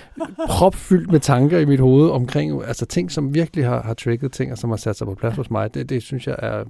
propfyldt 0.48 1.12
med 1.12 1.20
tanker 1.20 1.58
i 1.58 1.64
mit 1.64 1.80
hoved 1.80 2.10
omkring 2.10 2.64
altså 2.64 2.86
ting, 2.86 3.12
som 3.12 3.34
virkelig 3.34 3.64
har, 3.64 3.82
har 3.82 3.94
trigget 3.94 4.32
ting, 4.32 4.52
og 4.52 4.58
som 4.58 4.70
har 4.70 4.76
sat 4.76 4.96
sig 4.96 5.06
på 5.06 5.14
plads 5.14 5.36
hos 5.36 5.50
mig. 5.50 5.74
Det, 5.74 5.88
det 5.88 6.02
synes 6.02 6.26
jeg 6.26 6.36
er 6.38 6.64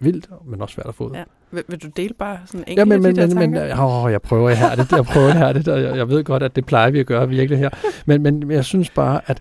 vildt, 0.00 0.28
men 0.46 0.62
også 0.62 0.74
svært 0.74 0.86
at 0.86 0.94
få 0.94 1.08
ud. 1.08 1.14
Ja. 1.14 1.24
Vil, 1.50 1.64
vil 1.68 1.82
du 1.82 1.88
dele 1.96 2.14
bare 2.14 2.38
sådan 2.46 2.64
en 2.66 2.78
Ja, 2.78 2.84
men, 2.84 3.02
men, 3.02 3.16
men, 3.16 3.34
men 3.34 3.52
tanker? 3.54 4.04
åh, 4.04 4.12
jeg 4.12 4.22
prøver 4.22 4.50
her 4.50 4.74
det, 4.74 4.92
jeg 4.92 5.04
prøver 5.04 5.30
her 5.30 5.52
det, 5.52 5.68
og 5.68 5.82
jeg, 5.82 5.96
jeg 5.96 6.08
ved 6.08 6.24
godt, 6.24 6.42
at 6.42 6.56
det 6.56 6.66
plejer 6.66 6.90
vi 6.90 7.00
at 7.00 7.06
gøre 7.06 7.28
virkelig 7.28 7.58
her. 7.58 7.70
Men, 8.06 8.22
men 8.22 8.50
jeg 8.50 8.64
synes 8.64 8.90
bare, 8.90 9.20
at 9.26 9.40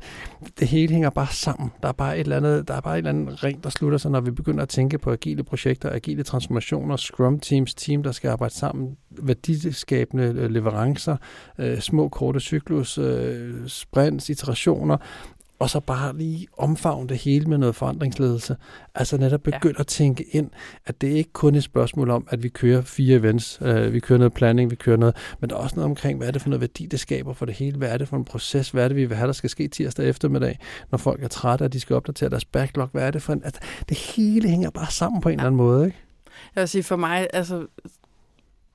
det 0.60 0.68
hele 0.68 0.93
hænger 0.93 1.10
bare 1.10 1.28
sammen. 1.32 1.72
Der 1.82 1.88
er 1.88 1.93
bare 1.93 2.16
et 2.18 2.20
eller 2.20 2.38
andet, 2.38 2.68
der 2.68 2.74
er 2.74 2.82
bare 2.82 2.93
et 2.93 2.97
eller 2.97 3.10
andet 3.10 3.43
ring, 3.43 3.64
der 3.64 3.70
slutter 3.70 3.97
sig, 3.97 4.12
når 4.12 4.22
vi 4.22 4.32
begynder 4.32 4.62
at 4.64 4.70
tænke 4.70 4.97
på 4.97 5.12
agile 5.12 5.43
projekter, 5.43 5.89
agile 5.91 6.24
transformationer, 6.24 6.95
scrum 6.95 7.39
teams, 7.39 7.76
team, 7.76 8.03
der 8.03 8.12
skal 8.12 8.30
arbejde 8.30 8.53
sammen, 8.53 8.97
værdiskabende 9.10 10.24
øh, 10.24 10.49
leverancer, 10.51 11.18
øh, 11.60 11.80
små 11.80 12.10
korte 12.10 12.39
cyklus, 12.39 12.97
øh, 12.97 13.53
sprints, 13.68 14.30
iterationer, 14.30 14.97
og 15.60 15.70
så 15.70 15.80
bare 15.80 16.18
lige 16.18 16.47
omfavne 16.58 17.10
det 17.10 17.18
hele 17.18 17.45
med 17.45 17.58
noget 17.58 17.76
forandringsledelse. 17.76 18.55
Altså 18.95 19.18
netop 19.18 19.41
begynde 19.41 19.76
ja. 19.78 19.82
at 19.82 19.88
tænke 19.88 20.24
ind, 20.32 20.49
at 20.86 21.01
det 21.01 21.08
ikke 21.08 21.34
kun 21.34 21.53
er 21.53 21.58
et 21.58 21.64
spørgsmål 21.64 22.10
om, 22.10 22.28
at 22.30 22.43
vi 22.43 22.49
kører 22.49 22.82
fire 22.82 23.16
events, 23.16 23.60
øh, 23.62 23.93
vi 23.93 23.99
kører 23.99 24.20
noget 24.20 24.34
planning, 24.34 24.72
vi 24.72 24.76
kører 24.76 24.97
noget, 24.97 25.16
men 25.39 25.49
der 25.49 25.55
er 25.55 25.60
også 25.60 25.76
noget 25.76 25.89
omkring, 25.89 26.18
hvad 26.18 26.28
er 26.28 26.32
det 26.32 26.41
for 26.41 26.49
noget 26.49 26.62
værdi, 26.62 26.86
det 26.86 26.99
skaber 26.99 27.34
for 27.34 27.45
det 27.45 27.55
hele, 27.55 27.78
hvad 27.78 27.89
er 27.89 27.97
det 27.97 28.08
for 28.08 28.18
en 28.18 28.26
proces, 28.26 28.70
hvad 28.70 28.84
er 28.84 28.88
det, 28.88 28.97
vi 28.97 29.05
vil 29.05 29.18
have, 29.18 29.28
der 29.28 29.34
skal 29.34 29.49
ske 29.49 29.68
tirsdag 29.68 30.10
eftermiddag, 30.10 30.60
når 30.91 30.97
folk 30.97 31.24
er 31.24 31.28
trætte, 31.28 31.64
og 31.64 31.74
de 31.74 31.80
skal 31.80 31.95
opdatere 31.95 32.30
deres 32.30 32.45
backlog, 32.45 32.89
hvad 32.91 33.08
er 33.08 33.12
det 33.12 33.22
for 33.22 33.34
en, 33.34 33.41
altså, 33.43 33.62
det 33.89 33.97
hele 33.97 34.49
hænger 34.49 34.70
bare 34.70 34.91
sammen 34.91 35.22
på 35.22 35.30
en 35.30 35.34
ja. 35.34 35.38
eller 35.38 35.47
anden 35.47 35.58
måde, 35.58 35.86
ikke? 35.86 35.97
Jeg 36.55 36.62
vil 36.62 36.68
sige, 36.68 36.84
for 36.84 36.95
mig, 36.95 37.28
altså, 37.34 37.68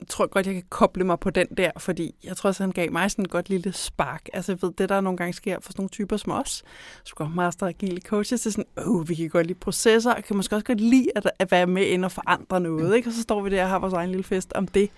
tror 0.08 0.26
godt, 0.26 0.46
jeg 0.46 0.54
kan 0.54 0.64
koble 0.68 1.04
mig 1.04 1.20
på 1.20 1.30
den 1.30 1.46
der, 1.56 1.70
fordi 1.78 2.14
jeg 2.24 2.36
tror 2.36 2.48
også, 2.48 2.62
han 2.62 2.72
gav 2.72 2.92
mig 2.92 3.10
sådan 3.10 3.24
et 3.24 3.30
godt 3.30 3.48
lille 3.48 3.72
spark. 3.72 4.28
Altså, 4.32 4.52
jeg 4.52 4.62
ved, 4.62 4.72
det 4.78 4.88
der 4.88 5.00
nogle 5.00 5.16
gange 5.16 5.32
sker 5.32 5.56
for 5.60 5.72
sådan 5.72 5.80
nogle 5.80 5.88
typer 5.88 6.16
som 6.16 6.32
os, 6.32 6.62
Scrum 7.04 7.30
Master, 7.30 7.66
agile 7.66 8.00
coaches, 8.00 8.40
det 8.40 8.46
er 8.46 8.50
sådan, 8.50 8.86
åh, 8.86 9.08
vi 9.08 9.14
kan 9.14 9.28
godt 9.28 9.46
lide 9.46 9.58
processer, 9.58 10.14
og 10.14 10.24
kan 10.24 10.36
måske 10.36 10.56
også 10.56 10.64
godt 10.64 10.80
lide 10.80 11.06
at, 11.16 11.30
at 11.38 11.50
være 11.50 11.66
med 11.66 11.86
ind 11.86 12.04
og 12.04 12.12
forandre 12.12 12.60
noget, 12.60 12.96
ikke? 12.96 13.08
Og 13.08 13.12
så 13.12 13.22
står 13.22 13.42
vi 13.42 13.50
der 13.50 13.62
og 13.62 13.68
har 13.68 13.78
vores 13.78 13.94
egen 13.94 14.10
lille 14.10 14.24
fest 14.24 14.52
om 14.52 14.66
det. 14.66 14.90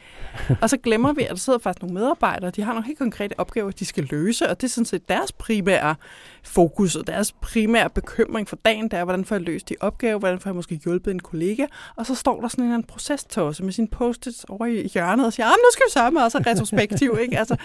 Og 0.62 0.70
så 0.70 0.76
glemmer 0.76 1.12
vi, 1.12 1.22
at 1.22 1.30
der 1.30 1.36
sidder 1.36 1.58
faktisk 1.58 1.82
nogle 1.82 1.94
medarbejdere, 1.94 2.50
de 2.50 2.62
har 2.62 2.72
nogle 2.72 2.86
helt 2.86 2.98
konkrete 2.98 3.40
opgaver, 3.40 3.70
de 3.70 3.84
skal 3.84 4.08
løse, 4.10 4.48
og 4.48 4.60
det 4.60 4.66
er 4.66 4.70
sådan 4.70 4.86
set 4.86 5.08
deres 5.08 5.32
primære 5.32 5.94
fokus, 6.44 6.96
og 6.96 7.06
deres 7.06 7.32
primære 7.32 7.90
bekymring 7.90 8.48
for 8.48 8.56
dagen, 8.56 8.84
det 8.84 8.92
er, 8.98 9.04
hvordan 9.04 9.24
får 9.24 9.34
jeg 9.34 9.42
løst 9.42 9.68
de 9.68 9.74
opgaver, 9.80 10.18
hvordan 10.18 10.40
får 10.40 10.50
jeg 10.50 10.54
måske 10.54 10.80
hjulpet 10.84 11.10
en 11.10 11.20
kollega, 11.20 11.66
og 11.96 12.06
så 12.06 12.14
står 12.14 12.40
der 12.40 12.48
sådan 12.48 12.64
en 12.64 12.72
anden 12.72 12.86
proceståse 12.86 13.64
med 13.64 13.72
sin 13.72 13.88
post 13.88 14.44
over 14.48 14.66
i 14.66 14.93
hjørnet 14.94 15.26
og 15.26 15.32
siger, 15.32 15.46
ah, 15.46 15.52
nu 15.52 15.68
skal 15.72 15.86
vi 15.86 15.90
sørge 15.90 16.24
også 16.24 16.38
retrospektiv, 16.38 17.16
ikke? 17.22 17.38
Altså, 17.38 17.56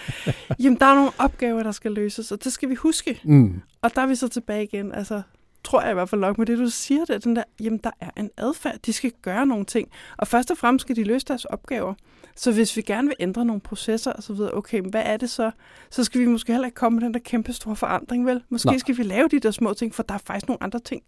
jamen, 0.59 0.79
der 0.79 0.85
er 0.85 0.95
nogle 0.95 1.11
opgaver, 1.17 1.63
der 1.63 1.71
skal 1.71 1.91
løses, 1.91 2.31
og 2.31 2.43
det 2.43 2.53
skal 2.53 2.69
vi 2.69 2.75
huske. 2.75 3.21
Mm. 3.23 3.61
Og 3.81 3.95
der 3.95 4.01
er 4.01 4.05
vi 4.05 4.15
så 4.15 4.27
tilbage 4.27 4.63
igen, 4.63 4.91
altså, 4.91 5.21
tror 5.63 5.81
jeg 5.81 5.91
i 5.91 5.93
hvert 5.93 6.09
fald 6.09 6.21
nok 6.21 6.37
med 6.37 6.45
det, 6.45 6.57
du 6.57 6.69
siger, 6.69 7.05
det 7.05 7.23
den 7.23 7.35
der, 7.35 7.43
jamen, 7.59 7.79
der 7.83 7.91
er 7.99 8.09
en 8.17 8.29
adfærd, 8.37 8.75
de 8.85 8.93
skal 8.93 9.11
gøre 9.21 9.45
nogle 9.45 9.65
ting, 9.65 9.89
og 10.17 10.27
først 10.27 10.51
og 10.51 10.57
fremmest 10.57 10.81
skal 10.81 10.95
de 10.95 11.03
løse 11.03 11.25
deres 11.25 11.45
opgaver. 11.45 11.93
Så 12.35 12.51
hvis 12.51 12.77
vi 12.77 12.81
gerne 12.81 13.07
vil 13.07 13.15
ændre 13.19 13.45
nogle 13.45 13.61
processer 13.61 14.11
og 14.11 14.23
så 14.23 14.33
videre, 14.33 14.53
okay, 14.53 14.79
men 14.79 14.89
hvad 14.89 15.01
er 15.05 15.17
det 15.17 15.29
så? 15.29 15.51
Så 15.89 16.03
skal 16.03 16.21
vi 16.21 16.25
måske 16.25 16.51
heller 16.51 16.65
ikke 16.65 16.75
komme 16.75 16.99
med 16.99 17.05
den 17.05 17.13
der 17.13 17.19
kæmpe 17.19 17.53
store 17.53 17.75
forandring, 17.75 18.25
vel? 18.25 18.43
Måske. 18.49 18.65
Nej. 18.65 18.77
skal 18.77 18.97
vi 18.97 19.03
lave 19.03 19.27
de 19.27 19.39
der 19.39 19.51
små 19.51 19.73
ting, 19.73 19.95
for 19.95 20.03
der 20.03 20.13
er 20.13 20.17
faktisk 20.17 20.47
nogle 20.47 20.63
andre 20.63 20.79
ting, 20.79 21.03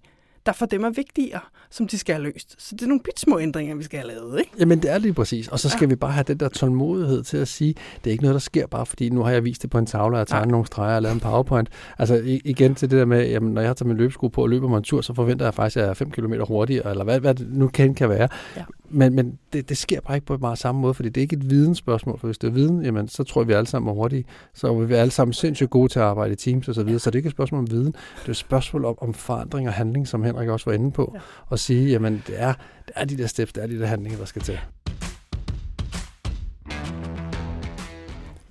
der 0.46 0.52
for 0.52 0.66
dem 0.66 0.84
er 0.84 0.90
vigtigere, 0.90 1.40
som 1.70 1.88
de 1.88 1.98
skal 1.98 2.16
have 2.16 2.24
løst. 2.24 2.56
Så 2.58 2.76
det 2.76 2.82
er 2.82 2.88
nogle 2.88 3.02
små 3.18 3.40
ændringer, 3.40 3.76
vi 3.76 3.84
skal 3.84 4.00
have 4.00 4.08
lavet, 4.08 4.40
ikke? 4.40 4.52
Jamen, 4.60 4.82
det 4.82 4.92
er 4.92 4.98
lige 4.98 5.14
præcis. 5.14 5.48
Og 5.48 5.60
så 5.60 5.70
skal 5.70 5.86
ja. 5.86 5.90
vi 5.90 5.96
bare 5.96 6.12
have 6.12 6.24
den 6.24 6.38
der 6.38 6.50
tålmodighed 6.50 7.24
til 7.24 7.38
at 7.38 7.48
sige, 7.48 7.76
det 8.04 8.10
er 8.10 8.12
ikke 8.12 8.24
noget, 8.24 8.34
der 8.34 8.40
sker 8.40 8.68
bare, 8.68 8.86
fordi 8.86 9.10
nu 9.10 9.24
har 9.24 9.32
jeg 9.32 9.44
vist 9.44 9.62
det 9.62 9.70
på 9.70 9.78
en 9.78 9.86
tavle, 9.86 10.16
og 10.16 10.20
jeg 10.20 10.28
tegnet 10.28 10.48
Nej. 10.48 10.52
nogle 10.52 10.68
streger 10.68 10.96
og 10.96 11.02
lavet 11.02 11.14
en 11.14 11.20
powerpoint. 11.20 11.70
Altså 12.00 12.40
igen 12.46 12.76
til 12.76 12.92
det 12.92 13.00
der 13.00 13.06
med, 13.06 13.30
jamen, 13.30 13.54
når 13.54 13.62
jeg 13.62 13.78
tager 13.78 13.88
min 13.88 13.98
løbesko 13.98 14.28
på 14.28 14.42
og 14.42 14.50
løber 14.50 14.68
mig 14.68 14.78
en 14.78 14.84
tur, 14.84 15.02
så 15.02 15.14
forventer 15.14 15.46
jeg 15.46 15.54
faktisk, 15.54 15.78
at 15.78 15.84
jeg 15.84 15.90
er 15.90 15.94
5 15.94 16.12
km 16.12 16.34
hurtigere, 16.48 16.90
eller 16.90 17.04
hvad, 17.04 17.20
hvad 17.20 17.36
det 17.36 17.48
nu 17.50 17.68
kan, 17.68 17.96
kan 17.96 18.10
være. 18.10 18.28
Ja. 18.58 18.64
Men, 18.94 19.16
men 19.16 19.40
det, 19.54 19.70
det 19.70 19.78
sker 19.78 20.02
bare 20.02 20.18
ikke 20.18 20.28
på 20.28 20.38
meget 20.38 20.58
samme 20.58 20.82
måde, 20.82 20.94
fordi 20.94 21.10
det 21.10 21.22
er 21.22 21.22
ikke 21.22 21.36
et 21.36 21.50
vidensspørgsmål, 21.50 22.20
for 22.20 22.28
hvis 22.28 22.38
det 22.38 22.48
er 22.48 22.52
viden, 22.52 22.86
jamen, 22.86 23.08
så 23.08 23.24
tror 23.24 23.42
jeg, 23.42 23.48
vi 23.48 23.54
alle 23.54 23.68
sammen 23.68 23.90
er 23.90 23.94
hurtige. 23.94 24.26
Så 24.54 24.68
er 24.68 24.74
vi 24.74 24.94
alle 24.94 25.12
sammen 25.12 25.34
sindssygt 25.34 25.70
gode 25.70 25.92
til 25.92 26.00
at 26.00 26.06
arbejde 26.06 26.34
i 26.34 26.36
teams 26.36 26.68
og 26.68 26.76
så 26.76 26.84
videre. 26.84 27.00
Så 27.00 27.10
det 27.10 27.16
er 27.16 27.20
ikke 27.20 27.28
et 27.28 27.34
spørgsmål 27.34 27.60
om 27.60 27.72
viden, 27.72 27.86
det 27.86 28.26
er 28.26 28.30
et 28.30 28.36
spørgsmål 28.36 28.86
om, 28.86 28.96
om 29.02 29.14
forandring 29.14 29.68
og 29.68 29.74
handling, 29.74 30.08
som 30.08 30.24
Henrik 30.24 30.50
også 30.50 30.70
var 30.70 30.74
inde 30.74 30.92
på. 30.92 31.12
Ja. 31.16 31.20
Og 31.48 31.60
sige, 31.60 31.90
jamen 31.90 32.24
det 32.28 32.42
er, 32.42 32.54
det 32.88 32.94
er 32.96 33.06
de 33.06 33.18
der 33.18 33.28
steps, 33.28 33.54
det 33.54 33.64
er 33.64 33.68
de 33.68 33.80
der 33.80 33.86
handlinger, 33.86 34.20
der 34.20 34.26
skal 34.26 34.42
til. 34.42 34.60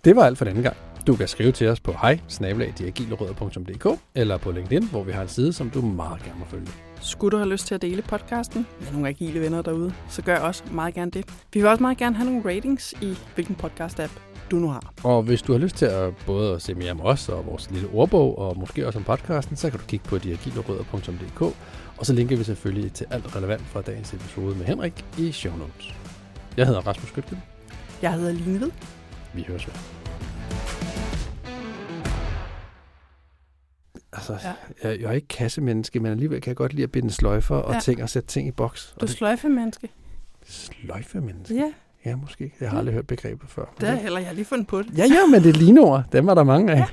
Det 0.04 0.16
var 0.16 0.22
alt 0.22 0.38
for 0.38 0.44
denne 0.44 0.62
gang. 0.62 0.76
Du 1.06 1.16
kan 1.16 1.28
skrive 1.28 1.52
til 1.52 1.68
os 1.68 1.80
på 1.80 1.92
hej 1.92 2.20
eller 4.14 4.36
på 4.36 4.50
LinkedIn, 4.50 4.88
hvor 4.88 5.02
vi 5.02 5.12
har 5.12 5.22
en 5.22 5.28
side, 5.28 5.52
som 5.52 5.70
du 5.70 5.80
meget 5.80 6.22
gerne 6.22 6.38
må 6.38 6.44
følge. 6.44 6.89
Skulle 7.00 7.32
du 7.32 7.36
have 7.36 7.48
lyst 7.48 7.66
til 7.66 7.74
at 7.74 7.82
dele 7.82 8.02
podcasten 8.02 8.66
med 8.80 8.92
nogle 8.92 9.08
agile 9.08 9.40
venner 9.40 9.62
derude, 9.62 9.94
så 10.08 10.22
gør 10.22 10.36
også 10.38 10.62
meget 10.70 10.94
gerne 10.94 11.10
det. 11.10 11.24
Vi 11.52 11.60
vil 11.60 11.66
også 11.66 11.82
meget 11.82 11.98
gerne 11.98 12.16
have 12.16 12.30
nogle 12.30 12.56
ratings 12.56 12.94
i 13.02 13.18
hvilken 13.34 13.56
podcast-app 13.62 14.10
du 14.50 14.56
nu 14.56 14.68
har. 14.68 14.92
Og 15.04 15.22
hvis 15.22 15.42
du 15.42 15.52
har 15.52 15.58
lyst 15.58 15.76
til 15.76 15.86
at 15.86 16.14
både 16.26 16.54
at 16.54 16.62
se 16.62 16.74
mere 16.74 16.90
om 16.90 17.00
os 17.00 17.28
og 17.28 17.46
vores 17.46 17.70
lille 17.70 17.88
ordbog, 17.88 18.38
og 18.38 18.58
måske 18.58 18.86
også 18.86 18.98
om 18.98 19.04
podcasten, 19.04 19.56
så 19.56 19.70
kan 19.70 19.80
du 19.80 19.84
kigge 19.86 20.08
på 20.08 20.18
diagilerødder.dk, 20.18 21.42
og 21.96 22.06
så 22.06 22.12
linker 22.12 22.36
vi 22.36 22.44
selvfølgelig 22.44 22.92
til 22.92 23.06
alt 23.10 23.36
relevant 23.36 23.62
fra 23.62 23.82
dagens 23.82 24.14
episode 24.14 24.56
med 24.56 24.66
Henrik 24.66 25.04
i 25.18 25.32
show 25.32 25.56
notes. 25.56 25.94
Jeg 26.56 26.66
hedder 26.66 26.80
Rasmus 26.80 27.08
Skytgen. 27.08 27.42
Jeg 28.02 28.12
hedder 28.12 28.32
Line 28.32 28.60
Ved. 28.60 28.70
Vi 29.34 29.44
høres 29.48 29.66
ved. 29.66 29.99
Altså, 34.12 34.32
Ja. 34.44 34.88
jeg, 34.88 35.00
jeg 35.00 35.08
er 35.08 35.12
ikke 35.12 35.28
kassemenneske, 35.28 36.00
men 36.00 36.12
alligevel 36.12 36.40
kan 36.40 36.48
jeg 36.50 36.56
godt 36.56 36.72
lide 36.72 36.82
at 36.84 36.92
binde 36.92 37.10
sløjfer 37.10 37.56
og 37.56 37.74
Ja. 37.74 37.80
ting 37.80 38.02
og 38.02 38.08
sætte 38.10 38.28
ting 38.28 38.48
i 38.48 38.50
boks. 38.50 38.94
Du 39.00 39.06
er 39.06 39.10
sløjfemenneske. 39.10 39.88
sløjfemenneske? 40.46 41.54
Ja, 41.54 41.72
Ja, 42.04 42.16
måske. 42.16 42.52
Jeg 42.60 42.70
har 42.70 42.78
aldrig 42.78 42.94
hørt 42.94 43.06
begrebet 43.06 43.48
før. 43.50 43.64
det 43.80 43.88
har 43.88 43.96
heller 43.96 44.20
jeg 44.20 44.34
lige 44.34 44.44
fundet 44.44 44.66
på 44.66 44.82
det. 44.82 44.98
Ja, 44.98 45.04
ja, 45.04 45.26
men 45.30 45.42
det 45.42 45.48
er 45.56 45.58
lignord. 45.58 46.04
Dem 46.12 46.26
var 46.26 46.34
der 46.34 46.44
mange 46.44 46.72
af. 46.72 46.76
Ja. 46.78 46.84